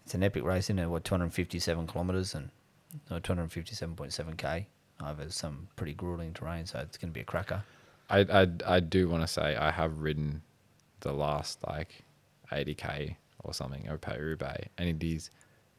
it's 0.04 0.14
an 0.14 0.22
epic 0.22 0.44
race, 0.44 0.66
isn't 0.66 0.78
it? 0.78 0.86
What 0.86 1.04
257 1.04 1.86
kilometers 1.86 2.34
and 2.34 2.50
or 3.10 3.20
257.7 3.20 4.36
k 4.38 4.66
over 5.04 5.30
some 5.30 5.68
pretty 5.76 5.92
grueling 5.92 6.32
terrain. 6.32 6.64
So 6.64 6.78
it's 6.78 6.96
going 6.96 7.10
to 7.10 7.14
be 7.14 7.20
a 7.20 7.24
cracker. 7.24 7.62
I 8.08 8.20
I 8.20 8.48
I 8.66 8.80
do 8.80 9.08
want 9.10 9.24
to 9.24 9.26
say 9.26 9.56
I 9.56 9.70
have 9.70 9.98
ridden 9.98 10.42
the 11.00 11.12
last 11.12 11.58
like 11.66 12.04
80k 12.50 13.16
or 13.44 13.54
something 13.54 13.86
of 13.88 14.00
Roubaix, 14.06 14.68
and 14.76 14.88
it 14.88 15.06
is 15.06 15.30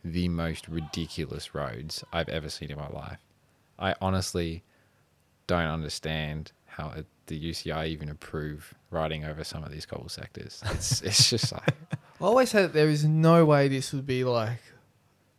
the 0.04 0.30
most 0.30 0.68
ridiculous 0.68 1.54
roads 1.54 2.04
I've 2.14 2.30
ever 2.30 2.50
seen 2.50 2.72
in 2.72 2.78
my 2.78 2.90
life. 2.90 3.20
I 3.78 3.96
honestly 4.02 4.64
don't 5.48 5.68
understand 5.68 6.52
how 6.66 6.92
it, 6.96 7.06
the 7.28 7.40
UCI 7.40 7.88
even 7.88 8.10
approve 8.10 8.74
riding 8.92 9.26
over 9.26 9.44
some 9.44 9.64
of 9.64 9.72
these 9.72 9.86
cobble 9.86 10.10
sectors. 10.10 10.62
It's 10.72 11.02
it's 11.02 11.30
just 11.30 11.52
like 11.52 11.76
I 11.94 11.98
always 12.22 12.50
said 12.50 12.64
that 12.64 12.74
there 12.74 12.90
is 12.90 13.06
no 13.06 13.46
way 13.46 13.68
this 13.68 13.94
would 13.94 14.06
be 14.06 14.24
like 14.24 14.62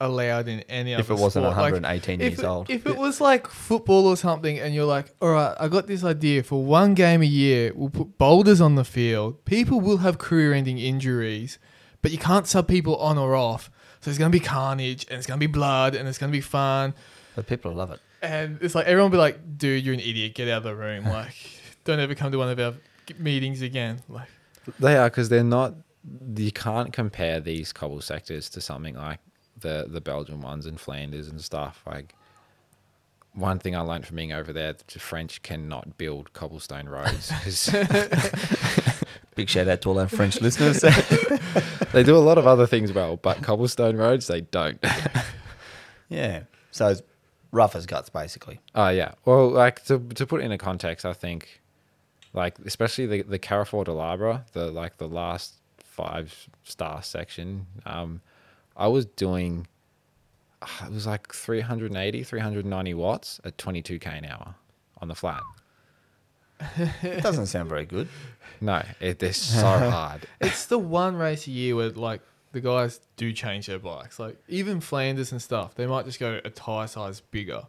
allowed 0.01 0.49
in 0.49 0.61
any 0.61 0.95
other 0.95 1.03
sport. 1.03 1.19
If 1.19 1.21
it 1.21 1.23
wasn't 1.23 1.45
sport. 1.45 1.57
118 1.57 2.21
if 2.21 2.31
years 2.33 2.39
it, 2.41 2.45
old. 2.45 2.71
If 2.71 2.87
it 2.87 2.97
was 2.97 3.21
like 3.21 3.47
football 3.47 4.07
or 4.07 4.17
something, 4.17 4.59
and 4.59 4.75
you're 4.75 4.87
like, 4.87 5.15
all 5.21 5.31
right, 5.31 5.55
I 5.61 5.69
got 5.69 5.87
this 5.87 6.03
idea 6.03 6.43
for 6.43 6.65
one 6.65 6.95
game 6.95 7.23
a 7.23 7.27
year, 7.27 7.73
we'll 7.75 7.91
put 7.91 8.19
boulders 8.19 8.61
on 8.61 8.75
the 8.75 8.85
field. 8.85 9.45
People 9.45 9.81
will 9.81 9.99
have 9.99 10.19
career 10.19 10.53
ending 10.53 10.79
injuries, 10.79 11.59
but 12.03 12.11
you 12.11 12.19
can't 12.19 12.47
sub 12.47 12.67
people 12.67 12.97
on 12.97 13.19
or 13.19 13.37
off. 13.37 13.71
So 14.01 14.11
it's 14.11 14.19
going 14.19 14.33
to 14.33 14.37
be 14.39 14.45
carnage, 14.45 15.07
and 15.11 15.19
it's 15.19 15.27
going 15.27 15.39
to 15.39 15.47
be 15.47 15.53
blood, 15.53 15.95
and 15.95 16.09
it's 16.09 16.17
going 16.17 16.33
to 16.33 16.37
be 16.37 16.41
fun. 16.41 16.95
But 17.37 17.47
people 17.47 17.73
love 17.73 17.91
it. 17.91 18.01
And 18.23 18.59
it's 18.63 18.75
like, 18.75 18.87
everyone 18.87 19.11
will 19.11 19.17
be 19.17 19.21
like, 19.21 19.59
dude, 19.59 19.85
you're 19.85 19.95
an 19.95 20.01
idiot. 20.01 20.35
Get 20.35 20.49
out 20.49 20.59
of 20.59 20.65
the 20.65 20.75
room. 20.75 21.05
Like, 21.11 21.35
don't 21.85 22.01
ever 22.01 22.15
come 22.15 22.33
to 22.33 22.39
one 22.39 22.49
of 22.49 22.59
our 22.59 22.75
meetings 23.19 23.61
again. 23.63 24.01
Like, 24.09 24.29
They 24.79 24.97
are 24.97 25.11
because 25.11 25.29
they're 25.29 25.45
not. 25.45 25.75
You 26.35 26.51
can't 26.51 26.95
compare 26.95 27.41
these 27.41 27.75
cobble 27.75 28.01
sectors 28.01 28.49
to 28.51 28.63
something 28.63 28.95
like 28.95 29.19
the 29.61 29.87
the 29.89 30.01
Belgian 30.01 30.41
ones 30.41 30.67
in 30.67 30.77
Flanders 30.77 31.29
and 31.29 31.41
stuff. 31.41 31.83
Like 31.87 32.15
one 33.33 33.59
thing 33.59 33.77
I 33.77 33.81
learned 33.81 34.07
from 34.07 34.17
being 34.17 34.33
over 34.33 34.53
there, 34.53 34.75
the 34.93 34.99
French 34.99 35.43
cannot 35.43 35.97
build 35.97 36.33
cobblestone 36.33 36.89
roads. 36.89 37.31
Big 39.37 39.49
shout 39.49 39.69
out 39.69 39.81
to 39.83 39.89
all 39.89 39.99
our 40.01 40.09
French 40.09 40.41
listeners. 40.41 40.81
they 41.93 42.03
do 42.03 42.17
a 42.17 42.19
lot 42.19 42.39
of 42.39 42.47
other 42.47 42.67
things 42.67 42.93
well, 42.93 43.17
but 43.17 43.43
cobblestone 43.43 43.97
roads 43.97 44.27
they 44.27 44.41
don't. 44.41 44.85
yeah. 46.09 46.43
So 46.73 46.89
it's 46.89 47.03
rough 47.53 47.77
as 47.77 47.87
guts, 47.87 48.11
basically. 48.11 48.61
Oh 48.75 48.89
yeah. 48.89 49.13
Well, 49.25 49.49
like 49.49 49.85
to 49.85 49.99
to 49.99 50.27
put 50.27 50.41
it 50.41 50.45
in 50.45 50.53
a 50.53 50.59
context, 50.59 51.07
I 51.07 51.13
think, 51.13 51.61
like 52.33 52.59
especially 52.65 53.07
the 53.07 53.23
the 53.23 53.39
Carrefour 53.39 53.85
de 53.85 53.93
l'Arbre, 53.93 54.45
the 54.53 54.71
like 54.71 54.99
the 54.99 55.09
last 55.09 55.55
five 55.79 56.49
star 56.65 57.03
section. 57.03 57.67
Um, 57.87 58.23
I 58.81 58.89
was 58.89 59.05
doing, 59.07 59.67
ah, 60.63 60.87
it 60.87 60.93
was 60.93 61.07
like 61.07 61.33
380, 61.33 62.25
390 62.25 62.95
watts 62.95 63.41
at 63.45 63.57
22k 63.59 64.07
an 64.19 64.25
hour 64.25 64.55
on 64.99 65.09
the 65.09 65.15
flat. 65.15 65.43
It 67.03 67.23
doesn't 67.23 67.47
sound 67.47 67.69
very 67.69 67.87
good. 67.87 68.09
No, 68.61 68.83
it, 69.01 69.19
they're 69.19 69.33
so 69.33 69.61
hard. 69.91 70.23
it's 70.41 70.67
the 70.67 70.79
one 70.79 71.17
race 71.17 71.47
a 71.47 71.51
year 71.51 71.77
where 71.77 71.91
like 71.91 72.21
the 72.53 72.61
guys 72.61 73.01
do 73.17 73.33
change 73.33 73.67
their 73.67 73.79
bikes. 73.79 74.19
Like 74.19 74.37
even 74.49 74.81
Flanders 74.81 75.33
and 75.33 75.41
stuff, 75.41 75.75
they 75.75 75.87
might 75.87 76.05
just 76.05 76.21
go 76.21 76.41
a 76.45 76.51
tire 76.51 76.87
size 76.87 77.21
bigger 77.21 77.63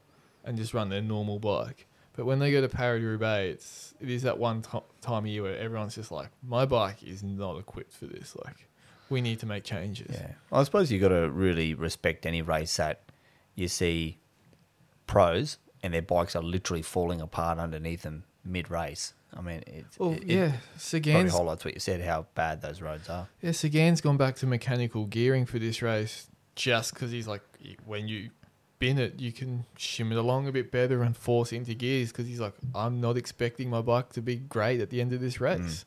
and 0.43 0.57
just 0.57 0.73
run 0.73 0.89
their 0.89 1.01
normal 1.01 1.39
bike. 1.39 1.87
But 2.13 2.25
when 2.25 2.39
they 2.39 2.51
go 2.51 2.59
to 2.59 2.67
Paris 2.67 3.01
Roubaix, 3.03 3.53
it's 3.53 3.93
it 4.01 4.09
is 4.09 4.23
that 4.23 4.37
one 4.37 4.61
to- 4.63 4.83
time 5.01 5.23
of 5.23 5.27
year 5.27 5.43
where 5.43 5.57
everyone's 5.57 5.95
just 5.95 6.11
like, 6.11 6.29
my 6.45 6.65
bike 6.65 7.03
is 7.03 7.23
not 7.23 7.57
equipped 7.57 7.93
for 7.93 8.05
this. 8.07 8.35
Like, 8.43 8.67
we 9.11 9.21
need 9.21 9.39
to 9.41 9.45
make 9.45 9.63
changes. 9.63 10.15
Yeah. 10.19 10.31
I 10.51 10.63
suppose 10.63 10.91
you've 10.91 11.01
got 11.01 11.09
to 11.09 11.29
really 11.29 11.73
respect 11.73 12.25
any 12.25 12.41
race 12.41 12.77
that 12.77 13.03
you 13.55 13.67
see 13.67 14.17
pros 15.05 15.57
and 15.83 15.93
their 15.93 16.01
bikes 16.01 16.35
are 16.35 16.41
literally 16.41 16.81
falling 16.81 17.21
apart 17.21 17.59
underneath 17.59 18.03
them 18.03 18.23
mid 18.43 18.71
race. 18.71 19.13
I 19.35 19.41
mean, 19.41 19.63
it's, 19.67 19.97
Well, 19.99 20.13
it, 20.13 20.23
yeah, 20.23 20.35
it 20.35 20.49
probably 20.49 20.59
Sagan's 20.77 21.31
highlights 21.31 21.65
what 21.65 21.73
you 21.73 21.79
said, 21.79 22.01
how 22.01 22.25
bad 22.35 22.61
those 22.61 22.81
roads 22.81 23.09
are. 23.09 23.29
Yeah, 23.41 23.51
Sagan's 23.51 24.01
gone 24.01 24.17
back 24.17 24.35
to 24.37 24.47
mechanical 24.47 25.05
gearing 25.05 25.45
for 25.45 25.59
this 25.59 25.81
race 25.81 26.27
just 26.55 26.93
because 26.93 27.11
he's 27.11 27.27
like, 27.27 27.41
when 27.85 28.07
you 28.07 28.29
bin 28.79 28.97
it, 28.97 29.19
you 29.19 29.31
can 29.31 29.65
shim 29.77 30.11
it 30.11 30.17
along 30.17 30.47
a 30.47 30.51
bit 30.51 30.71
better 30.71 31.03
and 31.03 31.15
force 31.15 31.53
into 31.53 31.73
gears 31.73 32.11
because 32.11 32.27
he's 32.27 32.39
like, 32.39 32.53
I'm 32.75 32.99
not 32.99 33.15
expecting 33.15 33.69
my 33.69 33.81
bike 33.81 34.11
to 34.13 34.21
be 34.21 34.35
great 34.35 34.81
at 34.81 34.89
the 34.89 34.99
end 34.99 35.13
of 35.13 35.21
this 35.21 35.39
race. 35.39 35.59
Mm. 35.59 35.85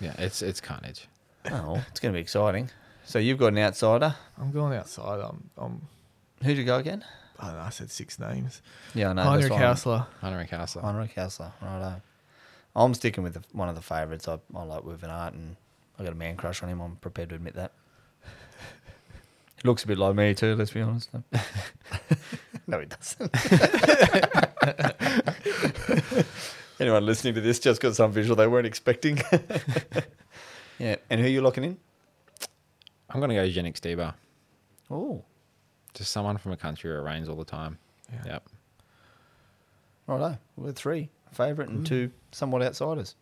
Yeah, 0.00 0.14
it's 0.18 0.42
it's 0.42 0.60
carnage. 0.60 1.08
Oh, 1.46 1.82
it's 1.90 2.00
going 2.00 2.12
to 2.12 2.16
be 2.16 2.20
exciting. 2.20 2.70
So 3.04 3.18
you've 3.18 3.38
got 3.38 3.48
an 3.48 3.58
outsider. 3.58 4.14
I'm 4.38 4.52
going 4.52 4.76
outside. 4.76 5.20
I'm. 5.20 5.50
I'm 5.56 5.80
Who'd 6.42 6.56
you 6.56 6.64
go 6.64 6.76
again? 6.76 7.04
I 7.40 7.46
don't 7.46 7.56
know. 7.56 7.62
I 7.62 7.70
said 7.70 7.90
six 7.90 8.18
names. 8.18 8.62
Yeah, 8.94 9.10
I 9.10 9.12
know. 9.12 9.22
Heinrich 9.22 9.48
that's 9.50 9.84
why 9.86 9.94
I'm- 9.94 10.04
Haussler. 10.04 10.06
Heinrich 10.20 10.50
Haussler. 10.50 10.82
Heinrich 10.82 11.14
Haussler. 11.14 11.52
Righto. 11.60 12.02
I'm 12.76 12.94
sticking 12.94 13.24
with 13.24 13.34
the, 13.34 13.42
one 13.52 13.68
of 13.68 13.74
the 13.74 13.80
favourites. 13.82 14.28
I, 14.28 14.38
I 14.54 14.62
like 14.62 14.82
Wout 14.82 14.96
van 14.98 15.10
Aert, 15.10 15.34
and 15.34 15.56
I 15.98 16.04
got 16.04 16.12
a 16.12 16.16
man 16.16 16.36
crush 16.36 16.62
on 16.62 16.68
him. 16.68 16.80
I'm 16.80 16.96
prepared 16.96 17.30
to 17.30 17.34
admit 17.34 17.54
that. 17.54 17.72
He 18.22 18.28
looks 19.68 19.82
a 19.84 19.86
bit 19.86 19.98
like 19.98 20.14
me 20.14 20.34
too. 20.34 20.54
Let's 20.54 20.70
be 20.70 20.80
honest. 20.82 21.10
no, 22.66 22.78
he 22.80 22.86
doesn't. 22.86 23.34
Anyone 26.78 27.06
listening 27.06 27.34
to 27.34 27.40
this 27.40 27.58
just 27.58 27.80
got 27.80 27.96
some 27.96 28.12
visual 28.12 28.36
they 28.36 28.46
weren't 28.46 28.66
expecting. 28.66 29.20
Yeah, 30.78 30.96
and 31.10 31.20
who 31.20 31.26
are 31.26 31.30
you 31.30 31.40
locking 31.40 31.64
in? 31.64 31.76
I'm 33.10 33.20
going 33.20 33.30
to 33.30 33.36
go 33.36 33.46
Genix 33.46 33.80
Deba. 33.80 34.14
Oh, 34.90 35.24
Just 35.94 36.12
someone 36.12 36.36
from 36.38 36.52
a 36.52 36.56
country 36.56 36.90
where 36.90 37.00
it 37.00 37.02
rains 37.02 37.28
all 37.28 37.36
the 37.36 37.44
time. 37.44 37.78
Yeah. 38.12 38.32
Yep. 38.32 38.48
righto. 40.06 40.38
We're 40.56 40.72
three 40.72 41.10
favourite 41.32 41.70
and 41.70 41.80
mm. 41.80 41.86
two 41.86 42.10
somewhat 42.32 42.62
outsiders. 42.62 43.14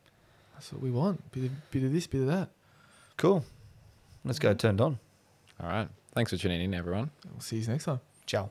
That's 0.55 0.73
what 0.73 0.83
we 0.83 0.91
want. 0.91 1.31
Bit 1.33 1.45
of, 1.45 1.71
bit 1.71 1.85
of 1.85 1.93
this, 1.93 2.07
bit 2.07 2.23
of 2.23 2.29
that. 2.29 2.51
Cool. 3.17 3.45
Let's 4.25 4.39
go 4.39 4.55
turned 4.55 4.81
on. 4.81 4.99
All 5.61 5.69
right. 5.69 5.89
Thanks 6.15 6.31
for 6.31 6.37
tuning 6.37 6.61
in, 6.61 6.75
everyone. 6.75 7.11
We'll 7.31 7.41
see 7.41 7.59
you 7.59 7.67
next 7.67 7.85
time. 7.85 8.01
Ciao. 8.27 8.51